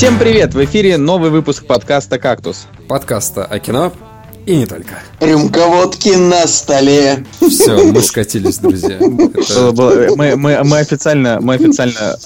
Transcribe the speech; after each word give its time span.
Всем 0.00 0.18
привет! 0.18 0.54
В 0.54 0.64
эфире 0.64 0.96
новый 0.96 1.28
выпуск 1.28 1.66
подкаста 1.66 2.18
«Кактус». 2.18 2.68
Подкаста 2.88 3.44
о 3.44 3.58
кино 3.58 3.92
и 4.46 4.56
не 4.56 4.64
только. 4.64 5.02
Рюмка 5.20 5.66
водки 5.66 6.08
на 6.08 6.46
столе. 6.46 7.26
Все, 7.38 7.84
мы 7.84 8.00
скатились, 8.00 8.56
друзья. 8.56 8.94
Это... 8.96 10.14
Мы, 10.16 10.36
мы, 10.36 10.64
мы 10.64 10.78
официально, 10.78 11.38
мы 11.42 11.56
официально, 11.56 12.16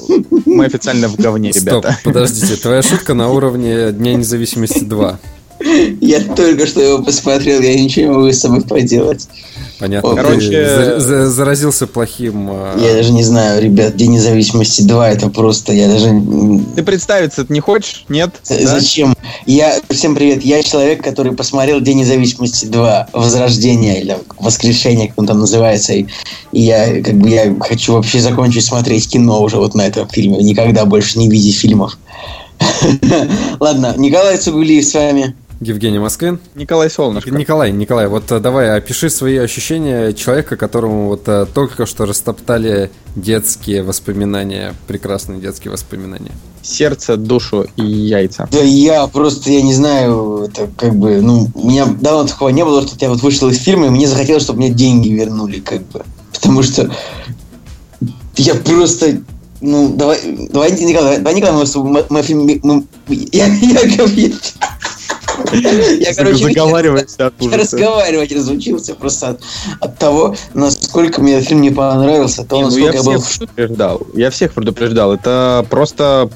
мы 0.46 0.66
официально 0.66 1.08
в 1.08 1.16
говне, 1.16 1.52
Стоп, 1.52 1.84
ребята. 1.84 1.98
подождите, 2.04 2.54
твоя 2.54 2.80
шутка 2.80 3.14
на 3.14 3.32
уровне 3.32 3.90
Дня 3.90 4.14
независимости 4.14 4.84
2. 4.84 5.18
Я 6.00 6.20
только 6.20 6.68
что 6.68 6.80
его 6.80 7.02
посмотрел, 7.02 7.60
я 7.60 7.74
ничего 7.74 8.06
не 8.06 8.16
могу 8.16 8.30
с 8.30 8.38
собой 8.38 8.62
поделать. 8.62 9.26
Понятно. 9.84 10.14
Короче- 10.16 10.48
Ты 10.50 10.68
за- 10.68 11.00
за- 11.00 11.30
заразился 11.30 11.86
плохим... 11.86 12.48
а, 12.50 12.74
Я 12.78 12.94
даже 12.94 13.12
не 13.12 13.22
знаю, 13.22 13.62
ребят, 13.62 13.96
День 13.96 14.12
независимости 14.12 14.80
2, 14.82 15.10
это 15.10 15.28
просто, 15.28 15.72
я 15.74 15.88
даже... 15.88 16.08
Ты 16.74 16.82
представиться 16.82 17.44
не 17.50 17.60
хочешь? 17.60 18.06
Нет? 18.08 18.30
з- 18.42 18.64
Да? 18.64 18.80
Зачем? 18.80 19.14
Я, 19.44 19.78
всем 19.90 20.14
привет, 20.14 20.42
я 20.42 20.62
человек, 20.62 21.04
который 21.04 21.32
посмотрел 21.32 21.80
День 21.80 21.98
независимости 21.98 22.64
2, 22.64 23.08
Возрождение, 23.12 24.00
или 24.00 24.16
Воскрешение, 24.40 25.08
как 25.08 25.18
он 25.18 25.26
там 25.26 25.40
называется, 25.40 25.92
и, 25.92 26.06
и 26.52 26.62
я, 26.62 27.02
как 27.02 27.14
бы, 27.18 27.28
я 27.28 27.54
хочу 27.60 27.92
вообще 27.92 28.20
закончить 28.20 28.64
смотреть 28.64 29.08
кино 29.08 29.42
уже 29.42 29.56
вот 29.58 29.74
на 29.74 29.82
этом 29.86 30.08
фильме, 30.08 30.38
никогда 30.38 30.86
больше 30.86 31.18
не 31.18 31.28
видеть 31.28 31.56
фильмов. 31.58 31.98
Ладно, 33.60 33.94
Николай 33.98 34.38
Цугулиев 34.38 34.84
с 34.84 34.94
вами. 34.94 35.34
Евгений 35.60 35.98
Москвин. 35.98 36.40
Николай 36.54 36.90
Солнышко. 36.90 37.30
Николай, 37.30 37.72
Николай, 37.72 38.08
вот 38.08 38.30
э, 38.32 38.40
давай 38.40 38.76
опиши 38.76 39.08
свои 39.10 39.36
ощущения 39.36 40.12
человека, 40.12 40.56
которому 40.56 41.08
вот 41.08 41.22
э, 41.26 41.46
только 41.52 41.86
что 41.86 42.04
растоптали 42.06 42.90
детские 43.16 43.82
воспоминания, 43.82 44.74
прекрасные 44.86 45.40
детские 45.40 45.70
воспоминания. 45.72 46.32
Сердце, 46.62 47.16
душу 47.16 47.66
и 47.76 47.84
яйца. 47.84 48.48
Да 48.50 48.60
я 48.60 49.06
просто, 49.06 49.50
я 49.50 49.62
не 49.62 49.74
знаю, 49.74 50.48
это 50.50 50.68
как 50.76 50.94
бы, 50.96 51.20
ну, 51.20 51.48
у 51.54 51.68
меня 51.68 51.86
давно 51.86 52.24
такого 52.26 52.48
не 52.48 52.64
было, 52.64 52.82
что 52.86 52.96
я 53.00 53.08
вот 53.10 53.22
вышел 53.22 53.48
из 53.48 53.58
фильма, 53.58 53.86
и 53.86 53.90
мне 53.90 54.08
захотелось, 54.08 54.42
чтобы 54.44 54.58
мне 54.60 54.70
деньги 54.70 55.08
вернули, 55.10 55.60
как 55.60 55.82
бы. 55.88 56.02
Потому 56.32 56.62
что 56.62 56.90
я 58.36 58.54
просто, 58.54 59.20
ну, 59.60 59.94
давай, 59.94 60.20
давай, 60.50 60.72
Николай, 60.72 61.18
давай, 61.18 61.34
Николай, 61.34 61.64
мы, 61.74 61.82
мы, 61.90 62.04
мы 62.10 62.22
фильм- 62.22 62.60
мы- 62.62 62.84
я, 63.32 63.46
я, 63.46 63.96
говорю- 63.96 64.34
я, 65.52 66.14
короче, 66.14 66.44
Заговаривайся 66.44 67.26
от 67.26 67.34
я 67.40 67.46
ужаса. 67.46 67.76
разговаривать 67.76 68.32
разучился 68.32 68.94
просто 68.94 69.28
от, 69.30 69.40
от 69.80 69.98
того, 69.98 70.36
насколько 70.54 71.20
мне 71.20 71.40
фильм 71.40 71.60
не 71.60 71.70
понравился, 71.70 72.42
от 72.42 72.48
того, 72.48 72.62
Не, 72.62 72.68
ну 72.68 72.76
я 72.76 72.92
насколько 72.92 73.10
я 73.10 73.16
был 73.16 73.22
всех 73.22 73.38
предупреждал. 73.38 74.06
Я 74.14 74.30
всех 74.30 74.52
предупреждал. 74.52 75.14
Это 75.14 75.66
просто 75.70 76.30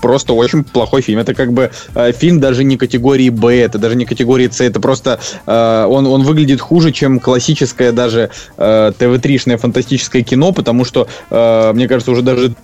просто 0.00 0.32
очень 0.32 0.64
плохой 0.64 1.02
фильм. 1.02 1.18
Это 1.18 1.34
как 1.34 1.52
бы 1.52 1.70
э, 1.94 2.12
фильм 2.12 2.40
даже 2.40 2.64
не 2.64 2.76
категории 2.76 3.28
Б, 3.28 3.54
это 3.60 3.78
даже 3.78 3.96
не 3.96 4.06
категории 4.06 4.48
С, 4.48 4.60
это 4.60 4.80
просто 4.80 5.20
э, 5.46 5.86
он, 5.88 6.06
он 6.06 6.22
выглядит 6.22 6.60
хуже, 6.60 6.92
чем 6.92 7.20
классическое 7.20 7.92
даже 7.92 8.30
э, 8.56 8.92
ТВ-тришное 8.98 9.58
фантастическое 9.58 10.22
кино, 10.22 10.52
потому 10.52 10.84
что, 10.84 11.06
э, 11.30 11.72
мне 11.74 11.88
кажется, 11.88 12.10
уже 12.10 12.22
даже 12.22 12.54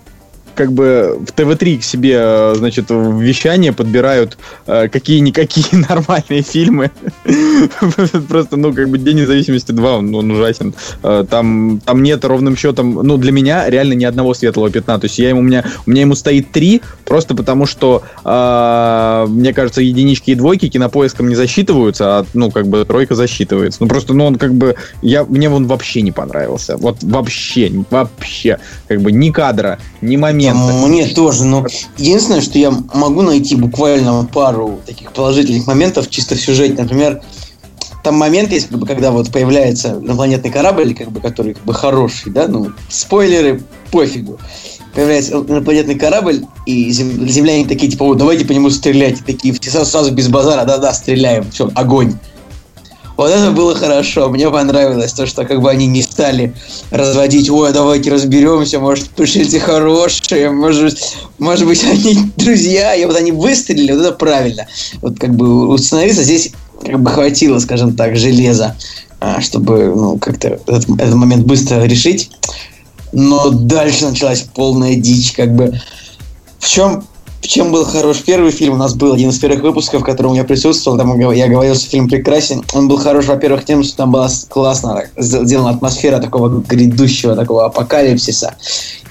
как 0.55 0.71
бы 0.71 1.19
в 1.27 1.31
ТВ-3 1.31 1.79
к 1.79 1.83
себе, 1.83 2.55
значит, 2.55 2.89
в 2.89 3.19
вещание 3.21 3.73
подбирают 3.73 4.37
э, 4.67 4.87
какие-никакие 4.87 5.85
нормальные 5.89 6.41
фильмы. 6.41 6.91
Просто, 8.29 8.57
ну, 8.57 8.73
как 8.73 8.89
бы 8.89 8.97
День 8.97 9.17
независимости 9.17 9.71
2, 9.71 9.97
он, 9.97 10.15
он 10.15 10.31
ужасен. 10.31 10.73
Э, 11.03 11.25
Там, 11.29 11.81
там 11.85 12.03
нет 12.03 12.23
ровным 12.25 12.55
счетом, 12.55 12.93
ну, 13.03 13.17
для 13.17 13.31
меня 13.31 13.69
реально 13.69 13.93
ни 13.93 14.05
одного 14.05 14.33
светлого 14.33 14.69
пятна. 14.69 14.99
То 14.99 15.05
есть 15.05 15.19
я 15.19 15.29
ему, 15.29 15.41
у, 15.41 15.43
меня, 15.43 15.63
у 15.85 15.91
меня 15.91 16.01
ему 16.01 16.15
стоит 16.15 16.51
3, 16.51 16.81
просто 17.05 17.35
потому 17.35 17.65
что, 17.65 18.03
э, 18.23 19.25
мне 19.29 19.53
кажется, 19.53 19.81
единички 19.81 20.31
и 20.31 20.35
двойки 20.35 20.69
кинопоиском 20.69 21.29
не 21.29 21.35
засчитываются, 21.35 22.19
а, 22.19 22.25
ну, 22.33 22.51
как 22.51 22.67
бы 22.67 22.85
тройка 22.85 23.15
засчитывается. 23.15 23.79
Ну, 23.81 23.87
просто, 23.87 24.13
ну, 24.13 24.25
он 24.25 24.35
как 24.35 24.53
бы, 24.53 24.75
я, 25.01 25.23
мне 25.25 25.49
он 25.49 25.67
вообще 25.67 26.01
не 26.01 26.11
понравился. 26.11 26.77
Вот 26.77 27.03
вообще, 27.03 27.71
вообще. 27.89 28.59
Как 28.87 29.01
бы 29.01 29.11
ни 29.11 29.31
кадра, 29.31 29.79
ни 30.01 30.17
момента. 30.17 30.44
Мне 30.53 31.07
тоже, 31.07 31.45
но 31.45 31.65
единственное, 31.97 32.41
что 32.41 32.57
я 32.57 32.71
могу 32.93 33.21
найти 33.21 33.55
буквально 33.55 34.27
пару 34.31 34.79
таких 34.85 35.11
положительных 35.11 35.67
моментов 35.67 36.09
чисто 36.09 36.35
в 36.35 36.39
сюжете. 36.39 36.81
Например, 36.81 37.21
там 38.03 38.15
момент 38.15 38.51
есть, 38.51 38.67
как 38.67 38.77
бы, 38.77 38.85
когда 38.85 39.11
вот 39.11 39.31
появляется 39.31 39.99
инопланетный 40.01 40.51
корабль, 40.51 40.93
как 40.93 41.11
бы, 41.11 41.19
который 41.21 41.55
как 41.55 41.63
бы 41.63 41.73
хороший, 41.73 42.31
да, 42.31 42.47
ну, 42.47 42.71
спойлеры, 42.87 43.63
пофигу. 43.91 44.39
Появляется 44.93 45.33
инопланетный 45.33 45.95
корабль, 45.95 46.45
и 46.65 46.91
зем- 46.91 47.27
земляне 47.27 47.65
такие, 47.65 47.91
типа, 47.91 48.03
«О, 48.03 48.13
давайте 48.13 48.45
по 48.45 48.51
нему 48.51 48.69
стрелять. 48.69 49.21
И 49.21 49.23
такие, 49.23 49.55
сразу 49.55 50.11
без 50.11 50.27
базара, 50.29 50.65
да-да, 50.65 50.93
стреляем, 50.93 51.49
все, 51.51 51.69
огонь. 51.73 52.13
Вот 53.17 53.31
это 53.31 53.51
было 53.51 53.75
хорошо, 53.75 54.29
мне 54.29 54.49
понравилось, 54.49 55.13
то, 55.13 55.25
что 55.25 55.45
как 55.45 55.61
бы 55.61 55.69
они 55.69 55.87
не 55.87 56.01
стали 56.01 56.53
разводить, 56.91 57.49
ой, 57.49 57.71
давайте 57.71 58.11
разберемся, 58.11 58.79
может, 58.79 59.09
пришельцы 59.09 59.59
хорошие, 59.59 60.51
может, 60.51 60.97
может 61.37 61.65
быть, 61.65 61.83
они 61.89 62.31
друзья, 62.35 62.93
и 62.93 63.05
вот 63.05 63.15
они 63.15 63.31
выстрелили, 63.31 63.93
вот 63.93 64.01
это 64.01 64.11
правильно. 64.11 64.67
Вот 65.01 65.17
как 65.17 65.33
бы 65.33 65.67
установиться 65.67 66.23
здесь 66.23 66.51
как 66.83 67.01
бы 67.01 67.09
хватило, 67.09 67.59
скажем 67.59 67.95
так, 67.95 68.15
железа, 68.17 68.75
а, 69.19 69.41
чтобы, 69.41 69.93
ну, 69.95 70.17
как-то 70.17 70.49
этот, 70.49 70.89
этот 70.89 71.15
момент 71.15 71.45
быстро 71.45 71.83
решить. 71.83 72.31
Но 73.13 73.49
дальше 73.49 74.07
началась 74.07 74.41
полная 74.41 74.95
дичь, 74.95 75.31
как 75.31 75.55
бы. 75.55 75.79
В 76.59 76.67
чем 76.67 77.05
в 77.45 77.47
чем 77.47 77.71
был 77.71 77.85
хорош 77.85 78.23
первый 78.25 78.51
фильм? 78.51 78.73
У 78.73 78.77
нас 78.77 78.95
был 78.95 79.13
один 79.13 79.29
из 79.29 79.37
первых 79.37 79.61
выпусков, 79.61 80.01
в 80.01 80.03
котором 80.03 80.33
я 80.33 80.43
присутствовал. 80.43 80.97
Там 80.97 81.19
я 81.31 81.47
говорил, 81.47 81.75
что 81.75 81.87
фильм 81.87 82.09
прекрасен. 82.09 82.63
Он 82.73 82.87
был 82.87 82.97
хорош, 82.97 83.27
во-первых, 83.27 83.65
тем, 83.65 83.83
что 83.83 83.97
там 83.97 84.11
была 84.11 84.27
классно 84.49 85.03
сделана 85.15 85.69
атмосфера 85.69 86.19
такого 86.19 86.63
грядущего, 86.67 87.35
такого 87.35 87.65
апокалипсиса. 87.65 88.55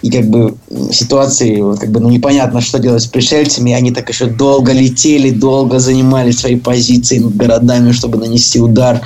И 0.03 0.11
как 0.11 0.25
бы 0.28 0.56
ситуации, 0.91 1.61
вот, 1.61 1.78
как 1.78 1.91
бы, 1.93 2.00
ну, 2.00 2.09
непонятно, 2.09 2.61
что 2.61 2.81
делать 2.81 3.05
с 3.05 3.06
пришельцами. 3.06 3.71
И 3.71 3.75
они 3.75 3.93
так 3.93 4.09
еще 4.09 4.27
долго 4.27 4.73
летели, 4.73 5.31
долго 5.31 5.78
занимали 5.78 6.33
свои 6.33 6.56
позиции 6.56 7.21
над 7.21 7.37
городами, 7.37 7.93
чтобы 7.93 8.19
нанести 8.19 8.61
удар. 8.61 9.00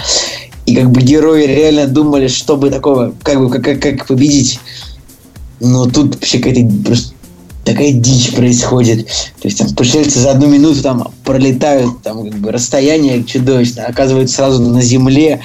И 0.64 0.74
как 0.74 0.90
бы 0.90 1.02
герои 1.02 1.44
реально 1.44 1.86
думали, 1.86 2.28
чтобы 2.28 2.70
такого, 2.70 3.12
как 3.22 3.38
бы, 3.38 3.50
как, 3.50 3.62
как, 3.62 3.82
как 3.82 4.06
победить. 4.06 4.58
Но 5.60 5.84
тут 5.84 6.14
вообще 6.14 6.38
какая-то 6.38 6.66
просто 6.82 7.17
такая 7.68 7.92
дичь 7.92 8.34
происходит. 8.34 9.06
То 9.06 9.48
есть 9.48 9.58
там 9.58 9.68
пришельцы 9.74 10.18
за 10.18 10.30
одну 10.30 10.46
минуту 10.46 10.82
там 10.82 11.12
пролетают, 11.24 12.02
там 12.02 12.24
как 12.24 12.38
бы 12.38 12.50
расстояние 12.50 13.24
чудовищное, 13.24 13.86
оказываются 13.86 14.36
сразу 14.36 14.62
на 14.62 14.80
земле, 14.80 15.40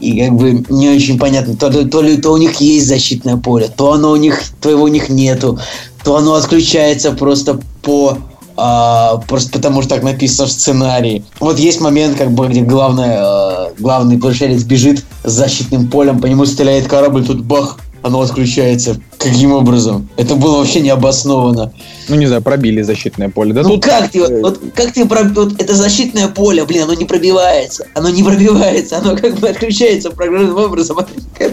и 0.00 0.20
как 0.20 0.34
бы 0.34 0.64
не 0.68 0.90
очень 0.90 1.18
понятно, 1.18 1.56
то, 1.56 1.70
то, 1.70 1.88
то 1.88 2.02
ли 2.02 2.16
то 2.16 2.32
у 2.32 2.36
них 2.36 2.56
есть 2.56 2.86
защитное 2.86 3.36
поле, 3.36 3.68
то 3.74 3.92
оно 3.92 4.10
у 4.12 4.16
них, 4.16 4.42
то 4.60 4.70
его 4.70 4.84
у 4.84 4.88
них 4.88 5.08
нету, 5.08 5.58
то 6.04 6.16
оно 6.16 6.34
отключается 6.34 7.12
просто 7.12 7.58
по 7.82 8.18
а, 8.54 9.16
просто 9.28 9.50
потому 9.50 9.80
что 9.80 9.94
так 9.94 10.02
написано 10.02 10.46
в 10.46 10.52
сценарии. 10.52 11.24
Вот 11.40 11.58
есть 11.58 11.80
момент, 11.80 12.18
как 12.18 12.32
бы, 12.32 12.46
где 12.48 12.60
главное, 12.60 13.18
э, 13.18 13.72
главный 13.78 14.18
пришелец 14.18 14.62
бежит 14.62 15.04
с 15.24 15.32
защитным 15.32 15.88
полем, 15.88 16.20
по 16.20 16.26
нему 16.26 16.44
стреляет 16.44 16.86
корабль, 16.86 17.24
тут 17.24 17.42
бах, 17.42 17.78
оно 18.02 18.20
отключается. 18.20 18.96
Каким 19.18 19.52
образом? 19.52 20.08
Это 20.16 20.34
было 20.34 20.58
вообще 20.58 20.80
необоснованно. 20.80 21.72
Ну, 22.08 22.16
не 22.16 22.26
знаю, 22.26 22.42
пробили 22.42 22.82
защитное 22.82 23.28
поле. 23.28 23.52
Да 23.54 23.62
ну 23.62 23.70
тут 23.70 23.84
как 23.84 24.10
ты, 24.10 24.20
вот, 24.20 24.30
вот 24.42 24.60
как 24.74 24.92
ты 24.92 25.02
проб- 25.02 25.34
вот 25.34 25.60
это 25.60 25.74
защитное 25.74 26.28
поле, 26.28 26.64
блин, 26.64 26.82
оно 26.82 26.94
не 26.94 27.04
пробивается, 27.04 27.86
оно 27.94 28.08
не 28.10 28.22
пробивается, 28.24 28.98
оно 28.98 29.16
как 29.16 29.38
бы 29.38 29.48
отключается 29.48 30.10
программным 30.10 30.56
образом. 30.56 30.98
Это 30.98 31.10
как, 31.38 31.52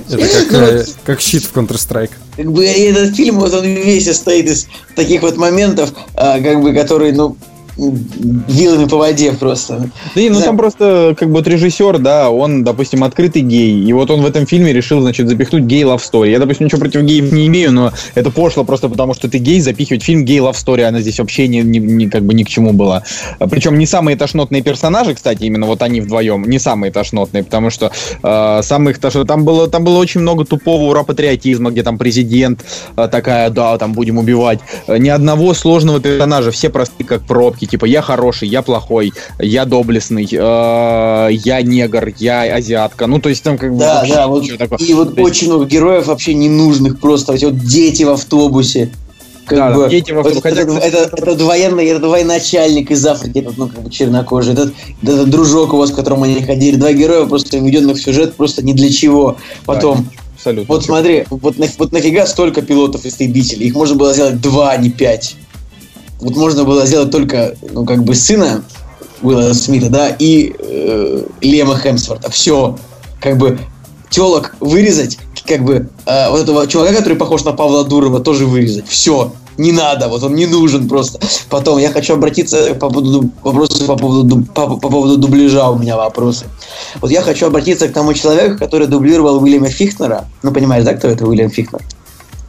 Ну, 0.52 0.60
э, 0.60 0.86
как 1.06 1.22
щит 1.22 1.44
в 1.44 1.56
Counter-Strike. 1.56 2.12
как 2.36 2.52
бы 2.52 2.66
и 2.66 2.82
этот 2.84 3.16
фильм, 3.16 3.40
вот 3.40 3.54
он 3.54 3.64
весь 3.66 4.06
состоит 4.06 4.48
из 4.50 4.68
таких 4.96 5.22
вот 5.22 5.38
моментов, 5.38 5.94
а, 6.16 6.40
как 6.40 6.62
бы, 6.64 6.74
которые, 6.74 7.14
ну, 7.14 7.38
вилами 8.48 8.86
по 8.88 8.98
воде 8.98 9.32
просто. 9.34 9.90
Да, 10.16 10.22
ну 10.22 10.40
Да. 10.40 10.42
там 10.46 10.58
просто 10.58 11.16
как 11.18 11.30
бы 11.30 11.36
вот 11.36 11.48
режиссер, 11.48 12.00
да, 12.00 12.30
он, 12.30 12.64
допустим, 12.64 13.04
открытый 13.04 13.42
гей, 13.42 13.84
и 13.84 13.94
вот 13.94 14.12
он 14.12 14.22
в 14.22 14.26
этом 14.26 14.46
фильме 14.46 14.74
решил, 14.74 15.02
значит, 15.02 15.28
запихнуть 15.28 15.64
гей 15.64 15.84
лав 15.84 16.02
story. 16.02 16.32
Я, 16.32 16.40
допустим, 16.40 16.66
ничего 16.66 16.80
против 16.82 17.02
геев 17.02 17.32
не 17.32 17.48
имею, 17.48 17.72
но 17.72 17.92
это 18.16 18.30
пошло 18.32 18.64
просто 18.64 18.90
потому, 18.90 19.14
что 19.14 19.30
ты 19.30 19.38
гей, 19.38 19.62
запихивать 19.62 20.04
фильм 20.04 20.26
гей 20.26 20.40
лав 20.40 20.56
story, 20.56 20.84
она 20.84 21.02
здесь 21.02 21.20
вообще 21.20 21.48
не, 21.48 21.62
не- 21.62 21.80
не- 21.80 22.10
как 22.10 22.24
бы 22.24 22.34
ни 22.34 22.44
к 22.44 22.50
чему 22.50 22.74
была. 22.74 23.04
Причем 23.50 23.78
не 23.78 23.86
самые 23.86 24.18
тошнотные 24.18 24.62
персонажи, 24.62 25.14
кстати, 25.16 25.44
именно 25.44 25.66
вот 25.66 25.82
они 25.82 26.02
вдвоем, 26.02 26.44
не 26.50 26.60
самые 26.60 26.92
тошнотные, 26.92 27.44
потому 27.44 27.70
что 27.70 27.92
э, 28.24 28.62
самых 28.64 29.00
тошно... 29.00 29.26
там 29.26 29.46
было 29.46 29.68
там 29.68 29.84
было 29.84 29.98
очень 29.98 30.22
много 30.22 30.46
тупого 30.46 30.84
ура 30.84 31.04
патриотизма, 31.04 31.72
где 31.72 31.84
там 31.84 31.98
президент 31.98 32.66
э, 32.98 33.08
такая, 33.12 33.50
да, 33.50 33.78
там 33.78 33.94
будем 33.94 34.18
убивать. 34.18 34.60
Ни 34.88 35.10
одного 35.10 35.54
сложного 35.54 36.00
персонажа, 36.00 36.52
все 36.52 36.70
простые 36.70 37.08
как 37.08 37.22
пробки, 37.22 37.66
типа 37.70 37.86
я 37.86 38.02
хороший, 38.02 38.48
я 38.48 38.62
плохой, 38.62 39.14
я 39.40 39.66
доблестный, 39.66 40.28
э, 40.32 41.28
я 41.32 41.62
негр, 41.62 42.14
я 42.18 42.42
азиатка. 42.56 43.08
Ну, 43.08 43.20
то 43.20 43.30
есть 43.30 43.44
там 43.44 43.58
как 43.58 43.72
бы 43.74 43.80
Да, 43.80 44.04
да, 44.08 44.28
вот, 44.28 44.46
такого. 44.58 44.80
и 44.84 44.94
вот 44.94 45.16
То 45.16 45.22
есть- 45.22 45.32
очень 45.32 45.48
много 45.48 45.66
героев 45.66 46.08
вообще 46.08 46.34
ненужных 46.34 47.00
просто, 47.00 47.34
вот 47.34 47.58
дети 47.60 48.04
в 48.04 48.10
автобусе. 48.12 48.90
Как 49.46 49.58
Да, 49.58 49.72
бы, 49.72 49.90
дети 49.90 50.12
во- 50.12 50.22
вот 50.22 50.34
хотя, 50.44 50.62
этот, 50.62 50.76
кстати, 50.76 50.94
этот, 50.94 51.14
этот 51.20 51.42
военный, 51.42 51.86
этот 51.88 52.04
военачальник 52.04 52.92
из 52.92 53.04
Африки, 53.08 53.40
этот, 53.40 53.58
ну, 53.58 53.68
как 53.68 53.82
бы 53.82 53.90
чернокожий, 53.90 54.54
этот, 54.54 54.74
этот 55.02 55.28
дружок 55.32 55.74
у 55.74 55.78
вас, 55.78 55.90
к 55.90 55.96
которому 55.96 56.26
они 56.26 56.40
ходили, 56.44 56.76
два 56.76 56.94
героя, 56.94 57.26
просто 57.26 57.58
введенных 57.58 57.98
в 57.98 58.02
сюжет, 58.02 58.36
просто 58.36 58.64
ни 58.64 58.74
для 58.74 58.92
чего. 58.92 59.38
Потом, 59.66 60.08
Абсолютно. 60.36 60.72
вот 60.72 60.86
смотри, 60.86 61.26
вот, 61.32 61.56
вот 61.80 61.92
нафига 61.92 62.28
столько 62.28 62.62
пилотов 62.62 63.06
истребителей? 63.08 63.66
Их 63.68 63.74
можно 63.74 63.96
было 63.96 64.14
сделать 64.14 64.40
два, 64.40 64.70
а 64.70 64.78
не 64.78 64.92
пять. 64.92 65.36
Вот 66.20 66.36
можно 66.36 66.64
было 66.64 66.86
сделать 66.86 67.12
только, 67.12 67.56
ну, 67.72 67.86
как 67.86 68.04
бы 68.04 68.14
сына 68.14 68.64
Уилла 69.22 69.54
Смита, 69.54 69.90
да, 69.90 70.10
и 70.10 70.54
э, 70.58 71.24
Лема 71.42 71.78
Хемсворта. 71.78 72.30
Все. 72.30 72.78
Как 73.22 73.38
бы 73.38 73.60
телок 74.10 74.56
вырезать, 74.60 75.18
как 75.46 75.64
бы 75.64 75.90
э, 76.06 76.30
вот 76.30 76.42
этого 76.42 76.68
чувака, 76.68 76.94
который 76.94 77.18
похож 77.18 77.44
на 77.44 77.54
Павла 77.54 77.84
Дурова, 77.84 78.20
тоже 78.20 78.46
вырезать. 78.46 78.88
Все. 78.88 79.32
Не 79.58 79.74
надо, 79.74 80.08
вот 80.08 80.24
он 80.24 80.36
не 80.36 80.46
нужен 80.46 80.88
просто. 80.88 81.20
Потом 81.50 81.80
я 81.80 81.92
хочу 81.92 82.14
обратиться 82.14 82.74
по 82.76 82.90
поводу 82.90 83.30
вопросы 83.44 83.86
по 83.86 83.98
поводу, 83.98 84.44
по, 84.44 84.78
по 84.78 84.90
поводу 84.90 85.18
дубляжа 85.18 85.70
у 85.70 85.78
меня 85.78 85.98
вопросы. 85.98 86.46
Вот 87.02 87.12
я 87.12 87.22
хочу 87.22 87.48
обратиться 87.48 87.90
к 87.90 87.94
тому 87.94 88.14
человеку, 88.14 88.58
который 88.58 88.88
дублировал 88.88 89.44
Уильяма 89.44 89.68
Фихнера. 89.68 90.30
Ну, 90.44 90.54
понимаешь, 90.54 90.86
да, 90.86 90.94
кто 90.94 91.10
это 91.10 91.26
Уильям 91.28 91.50
Фихнер? 91.50 91.82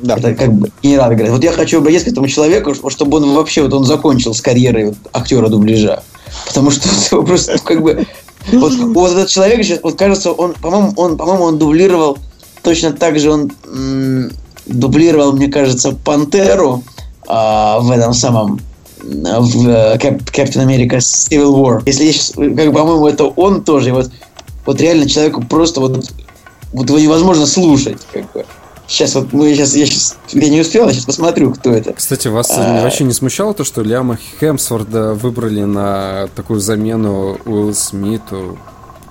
Да. 0.03 0.17
Это 0.17 0.35
как 0.35 0.53
бы 0.53 0.71
генерал 0.83 1.11
говорит. 1.11 1.31
Вот 1.31 1.45
я 1.45 1.53
хочу 1.53 1.79
обратиться 1.79 2.09
к 2.09 2.13
этому 2.13 2.29
человеку, 2.29 2.75
чтобы 2.91 3.19
он 3.19 3.35
вообще, 3.35 3.63
вот 3.63 3.73
он 3.75 3.85
закончил 3.85 4.35
с 4.35 4.41
карьерой 4.41 4.87
вот 4.87 4.97
актера 5.13 5.49
дубляжа. 5.49 6.03
Потому 6.47 6.71
что 6.71 7.23
просто, 7.23 7.53
ну, 7.53 7.59
как 7.65 7.83
бы, 7.83 8.07
вот, 8.53 8.73
вот 8.73 9.13
этот 9.13 9.29
человек 9.29 9.65
сейчас, 9.65 9.81
вот 9.83 9.99
кажется, 9.99 10.33
он, 10.33 10.55
по-моему, 10.55 10.93
он, 10.97 11.17
по-моему, 11.17 11.45
он 11.45 11.59
дублировал 11.59 12.19
точно 12.63 12.93
так 12.93 13.19
же, 13.19 13.31
он 13.31 13.53
м, 13.67 14.31
дублировал, 14.67 15.33
мне 15.33 15.49
кажется, 15.49 15.93
Пантеру 15.93 16.83
а, 17.27 17.81
в 17.81 17.91
этом 17.91 18.15
самом 18.15 18.61
в 19.03 19.67
Cap- 19.97 20.25
Captain 20.33 20.67
America 20.67 20.99
Civil 20.99 21.55
War. 21.55 21.83
Если 21.87 22.05
я 22.05 22.13
сейчас, 22.13 22.33
как 22.33 22.73
по-моему, 22.73 23.07
это 23.07 23.25
он 23.25 23.65
тоже. 23.65 23.89
И 23.89 23.93
вот, 23.93 24.11
вот 24.67 24.81
реально 24.81 25.09
человеку 25.09 25.43
просто 25.43 25.81
вот, 25.81 26.11
вот 26.73 26.89
его 26.89 26.99
невозможно 26.99 27.47
слушать. 27.47 27.99
Как 28.13 28.31
бы. 28.33 28.45
Сейчас 28.91 29.15
вот 29.15 29.33
мы 29.33 29.55
сейчас, 29.55 29.77
я 29.77 29.87
сейчас, 29.87 30.17
я 30.33 30.49
не 30.49 30.61
успел, 30.61 30.89
я 30.89 30.93
сейчас 30.93 31.05
посмотрю, 31.05 31.53
кто 31.53 31.71
это. 31.71 31.93
Кстати, 31.93 32.27
вас 32.27 32.51
А. 32.57 32.83
вообще 32.83 33.05
не 33.05 33.13
смущало 33.13 33.55
то, 33.55 33.63
что 33.63 33.83
Лиама 33.83 34.19
Хемсворда 34.41 35.15
выбрали 35.15 35.63
на 35.63 36.29
такую 36.35 36.59
замену 36.59 37.39
Уиллу 37.45 37.73
Смиту? 37.73 38.59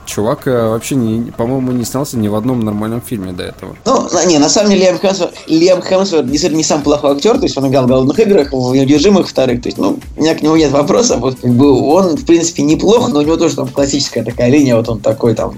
Чувак 0.06 0.48
э, 0.48 0.68
вообще, 0.68 0.96
не, 0.96 1.32
по-моему, 1.32 1.72
не 1.72 1.86
снялся 1.86 2.18
ни 2.18 2.28
в 2.28 2.36
одном 2.36 2.60
нормальном 2.60 3.00
фильме 3.00 3.32
до 3.32 3.44
этого. 3.44 3.78
Ну, 3.86 4.10
на- 4.12 4.26
не, 4.26 4.38
на 4.38 4.50
самом 4.50 4.72
деле 4.72 4.82
Лиам 4.86 5.00
Хемсворт, 5.00 5.34
Лиам 5.48 5.82
Хемсворт 5.82 6.26
действительно 6.30 6.58
не 6.58 6.64
сам 6.66 6.82
плохой 6.82 7.12
актер, 7.12 7.38
то 7.38 7.44
есть 7.44 7.56
он 7.58 7.68
играл 7.70 7.86
в 7.86 7.88
«Голодных 7.88 8.20
играх», 8.20 8.52
в 8.52 8.76
«Неудержимых» 8.76 9.30
вторых, 9.30 9.62
то 9.62 9.70
есть, 9.70 9.78
ну, 9.78 9.98
у 10.18 10.22
меня 10.22 10.36
к 10.36 10.42
нему 10.42 10.58
нет 10.58 10.72
вопросов, 10.72 11.22
вот, 11.22 11.40
как 11.40 11.52
бы, 11.54 11.72
он, 11.72 12.18
в 12.18 12.26
принципе, 12.26 12.64
неплох, 12.64 13.08
но 13.14 13.20
у 13.20 13.22
него 13.22 13.38
тоже 13.38 13.56
там 13.56 13.70
классическая 13.70 14.26
такая 14.26 14.50
линия, 14.50 14.76
вот 14.76 14.90
он 14.90 15.00
такой 15.00 15.36
там, 15.36 15.58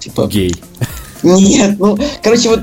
типа, 0.00 0.26
Гей. 0.26 0.56
Нет, 1.22 1.78
ну, 1.78 1.98
короче, 2.22 2.48
вот 2.48 2.60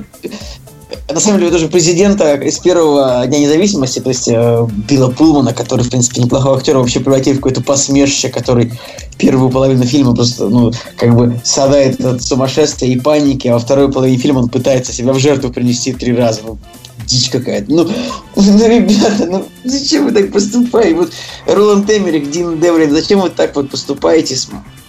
на 1.10 1.20
самом 1.20 1.40
деле 1.40 1.52
тоже 1.52 1.68
президента 1.68 2.36
из 2.36 2.60
первого 2.60 3.26
Дня 3.28 3.40
независимости, 3.40 4.00
то 4.00 4.10
есть 4.10 4.28
э, 4.28 4.68
Билла 4.90 5.10
Пулмана, 5.10 5.54
который, 5.54 5.84
в 5.84 5.90
принципе, 5.90 6.22
неплохого 6.22 6.58
актера, 6.58 6.80
вообще 6.80 7.00
превратил 7.00 7.34
в 7.34 7.38
какое-то 7.38 7.62
посмешище, 7.62 8.30
который 8.30 8.74
первую 9.18 9.50
половину 9.50 9.86
фильма 9.86 10.14
просто, 10.14 10.50
ну, 10.50 10.72
как 10.98 11.16
бы 11.16 11.40
садает 11.44 12.04
от 12.04 12.22
сумасшествия 12.22 12.90
и 12.90 13.00
паники, 13.00 13.48
а 13.48 13.54
во 13.54 13.60
второй 13.60 13.92
половине 13.92 14.18
фильма 14.18 14.40
он 14.40 14.50
пытается 14.50 14.92
себя 14.92 15.14
в 15.14 15.20
жертву 15.20 15.50
принести 15.50 15.94
три 15.94 16.14
раза. 16.14 16.42
Ну, 16.46 16.58
дичь 17.06 17.30
какая-то. 17.30 17.72
Ну, 17.72 17.88
ну, 18.36 18.68
ребята, 18.68 19.26
ну, 19.26 19.46
зачем 19.64 20.06
вы 20.06 20.12
так 20.12 20.32
поступаете? 20.32 20.96
Вот 20.96 21.12
Роланд 21.46 21.90
Эмерик, 21.90 22.30
Дин 22.30 22.60
Девлин, 22.60 22.92
зачем 22.92 23.22
вы 23.22 23.30
так 23.30 23.56
вот 23.56 23.70
поступаете 23.70 24.36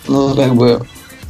ну, 0.08 0.34
как 0.34 0.54
бы, 0.54 0.86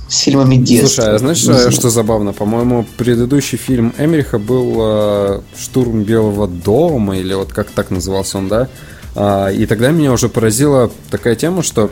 с 0.08 0.18
фильмами 0.20 0.56
детства? 0.56 1.02
Слушай, 1.02 1.14
а 1.14 1.18
знаешь, 1.18 1.40
э, 1.40 1.44
знаю. 1.44 1.70
что 1.72 1.90
забавно? 1.90 2.32
По-моему, 2.32 2.86
предыдущий 2.96 3.58
фильм 3.58 3.94
Эмериха 3.98 4.38
был 4.38 4.76
э, 4.80 5.40
«Штурм 5.58 6.02
Белого 6.02 6.48
дома», 6.48 7.18
или 7.18 7.34
вот 7.34 7.52
как 7.52 7.70
так 7.70 7.90
назывался 7.90 8.38
он, 8.38 8.48
да? 8.48 8.68
А, 9.14 9.48
и 9.48 9.66
тогда 9.66 9.90
меня 9.90 10.12
уже 10.12 10.28
поразила 10.28 10.90
такая 11.10 11.34
тема, 11.34 11.62
что 11.62 11.90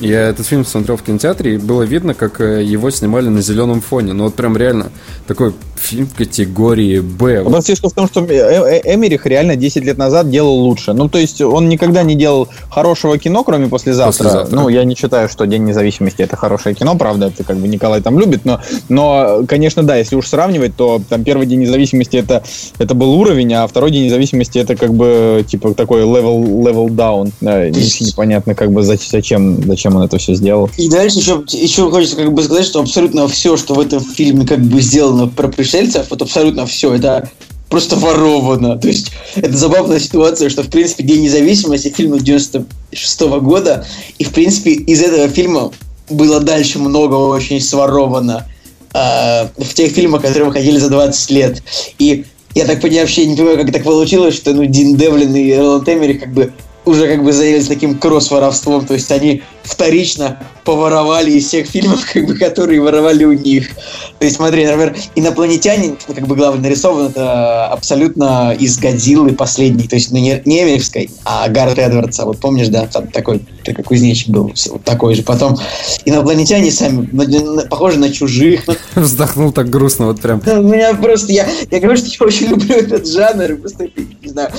я 0.00 0.20
этот 0.28 0.46
фильм 0.46 0.64
смотрел 0.64 0.96
в 0.96 1.02
кинотеатре, 1.02 1.54
и 1.54 1.58
было 1.58 1.82
видно, 1.82 2.14
как 2.14 2.40
э, 2.40 2.62
его 2.62 2.90
снимали 2.90 3.28
на 3.28 3.40
зеленом 3.42 3.80
фоне. 3.80 4.12
Ну 4.12 4.24
вот 4.24 4.34
прям 4.34 4.56
реально 4.56 4.90
такой 5.26 5.52
фильм 5.76 6.08
категории 6.16 7.00
«Б». 7.00 7.38
Вот 7.38 7.44
Вопрос 7.46 7.66
фишка 7.66 7.88
в 7.88 7.92
том, 7.92 8.06
что 8.08 8.24
Э- 8.24 8.80
Э- 8.82 8.94
Эмерих 8.94 9.26
реально 9.26 9.56
10 9.56 9.84
лет 9.84 9.98
назад 9.98 10.30
делал 10.30 10.54
лучше. 10.58 10.92
Ну, 10.92 11.08
то 11.08 11.18
есть 11.18 11.40
он 11.40 11.68
никогда 11.68 12.02
не 12.02 12.14
делал 12.14 12.48
хорошего 12.70 13.18
кино, 13.18 13.44
кроме 13.44 13.68
послезавтра. 13.68 14.24
«Послезавтра». 14.24 14.56
Ну, 14.56 14.68
я 14.68 14.84
не 14.84 14.94
считаю, 14.94 15.28
что 15.28 15.44
День 15.46 15.64
независимости 15.64 16.22
это 16.22 16.36
хорошее 16.36 16.74
кино, 16.74 16.96
правда, 16.96 17.26
это 17.26 17.44
как 17.44 17.56
бы 17.58 17.68
Николай 17.68 18.00
там 18.00 18.18
любит, 18.18 18.44
но, 18.44 18.60
но 18.88 19.42
конечно, 19.46 19.82
да, 19.82 19.96
если 19.96 20.16
уж 20.16 20.26
сравнивать, 20.26 20.76
то 20.76 21.00
там 21.08 21.24
первый 21.24 21.46
День 21.46 21.60
независимости 21.60 22.16
это, 22.16 22.42
это 22.78 22.94
был 22.94 23.12
уровень, 23.14 23.52
а 23.54 23.66
второй 23.66 23.90
День 23.90 24.06
независимости 24.06 24.58
это 24.58 24.76
как 24.76 24.92
бы 24.94 25.44
типа 25.46 25.74
такой 25.74 26.02
level, 26.02 26.62
level 26.62 26.88
down. 26.88 27.30
Да, 27.40 27.68
непонятно, 27.68 28.54
как 28.54 28.72
бы 28.72 28.80
зач- 28.82 29.08
зачем, 29.10 29.62
зачем 29.86 29.96
он 29.96 30.04
это 30.04 30.18
все 30.18 30.34
сделал. 30.34 30.70
И 30.76 30.88
дальше 30.88 31.18
еще, 31.18 31.44
еще 31.48 31.90
хочется 31.90 32.16
как 32.16 32.32
бы 32.32 32.42
сказать, 32.42 32.66
что 32.66 32.80
абсолютно 32.80 33.28
все, 33.28 33.56
что 33.56 33.74
в 33.74 33.80
этом 33.80 34.00
фильме 34.00 34.46
как 34.46 34.60
бы 34.60 34.80
сделано 34.80 35.28
про 35.28 35.48
пришельцев, 35.48 36.06
вот 36.10 36.22
абсолютно 36.22 36.66
все, 36.66 36.94
это 36.94 37.30
просто 37.68 37.96
воровано. 37.96 38.78
То 38.78 38.88
есть 38.88 39.12
это 39.36 39.56
забавная 39.56 40.00
ситуация, 40.00 40.48
что 40.48 40.62
в 40.62 40.68
принципе 40.68 41.04
День 41.04 41.22
независимости 41.22 41.88
фильм 41.88 42.18
96 42.18 43.20
года, 43.40 43.86
и 44.18 44.24
в 44.24 44.30
принципе 44.30 44.72
из 44.72 45.02
этого 45.02 45.28
фильма 45.28 45.72
было 46.08 46.40
дальше 46.40 46.78
много 46.78 47.14
очень 47.14 47.60
своровано 47.60 48.46
а, 48.92 49.50
в 49.56 49.74
тех 49.74 49.92
фильмах, 49.92 50.22
которые 50.22 50.46
выходили 50.46 50.78
за 50.78 50.88
20 50.88 51.30
лет. 51.30 51.62
И 51.98 52.24
я 52.54 52.64
так 52.64 52.80
понимаю, 52.80 53.02
вообще 53.02 53.26
не 53.26 53.36
понимаю, 53.36 53.58
как 53.58 53.72
так 53.72 53.82
получилось, 53.82 54.34
что 54.34 54.52
ну, 54.54 54.64
Дин 54.64 54.96
Девлин 54.96 55.34
и 55.34 55.52
Роланд 55.52 55.88
Эмерих 55.88 56.20
как 56.20 56.32
бы 56.32 56.52
уже 56.86 57.08
как 57.08 57.22
бы 57.22 57.32
занялись 57.32 57.66
таким 57.66 57.98
кросс-воровством, 57.98 58.86
то 58.86 58.94
есть 58.94 59.10
они 59.10 59.42
вторично 59.64 60.38
поворовали 60.64 61.32
из 61.32 61.46
всех 61.46 61.66
фильмов, 61.66 62.00
как 62.12 62.26
бы, 62.26 62.34
которые 62.36 62.80
воровали 62.80 63.24
у 63.24 63.32
них. 63.32 63.70
То 64.18 64.24
есть, 64.24 64.36
смотри, 64.36 64.64
например, 64.64 64.96
инопланетянин, 65.16 65.98
ну, 66.08 66.14
как 66.14 66.26
бы 66.26 66.36
главный 66.36 66.62
нарисован, 66.62 67.08
это 67.08 67.66
абсолютно 67.66 68.54
из 68.58 68.78
Годзиллы 68.78 69.32
последний, 69.32 69.88
то 69.88 69.96
есть 69.96 70.12
ну, 70.12 70.18
не, 70.18 70.40
не 70.44 70.62
Эмерихской, 70.62 71.10
а 71.24 71.48
Гаррет 71.48 71.78
Эдвардса, 71.78 72.24
вот 72.24 72.38
помнишь, 72.38 72.68
да, 72.68 72.86
там 72.86 73.08
такой, 73.08 73.40
такой 73.64 73.84
кузнечик 73.84 74.28
был, 74.28 74.52
вот 74.70 74.84
такой 74.84 75.14
же. 75.16 75.22
Потом 75.22 75.58
инопланетяне 76.04 76.70
сами 76.70 77.08
на- 77.12 77.24
на- 77.24 77.62
похожи 77.62 77.98
на 77.98 78.12
чужих, 78.12 78.62
ну, 78.68 78.74
вздохнул 79.02 79.52
так 79.52 79.68
грустно, 79.68 80.06
вот 80.06 80.20
прям. 80.20 80.40
У 80.46 80.62
меня 80.62 80.94
просто, 80.94 81.32
я, 81.32 81.48
я 81.70 81.80
говорю, 81.80 81.96
что 81.96 82.08
я 82.08 82.26
очень 82.26 82.46
люблю 82.46 82.76
этот 82.76 83.08
жанр, 83.08 83.56
просто, 83.56 83.88
не 84.22 84.28
знаю, 84.28 84.50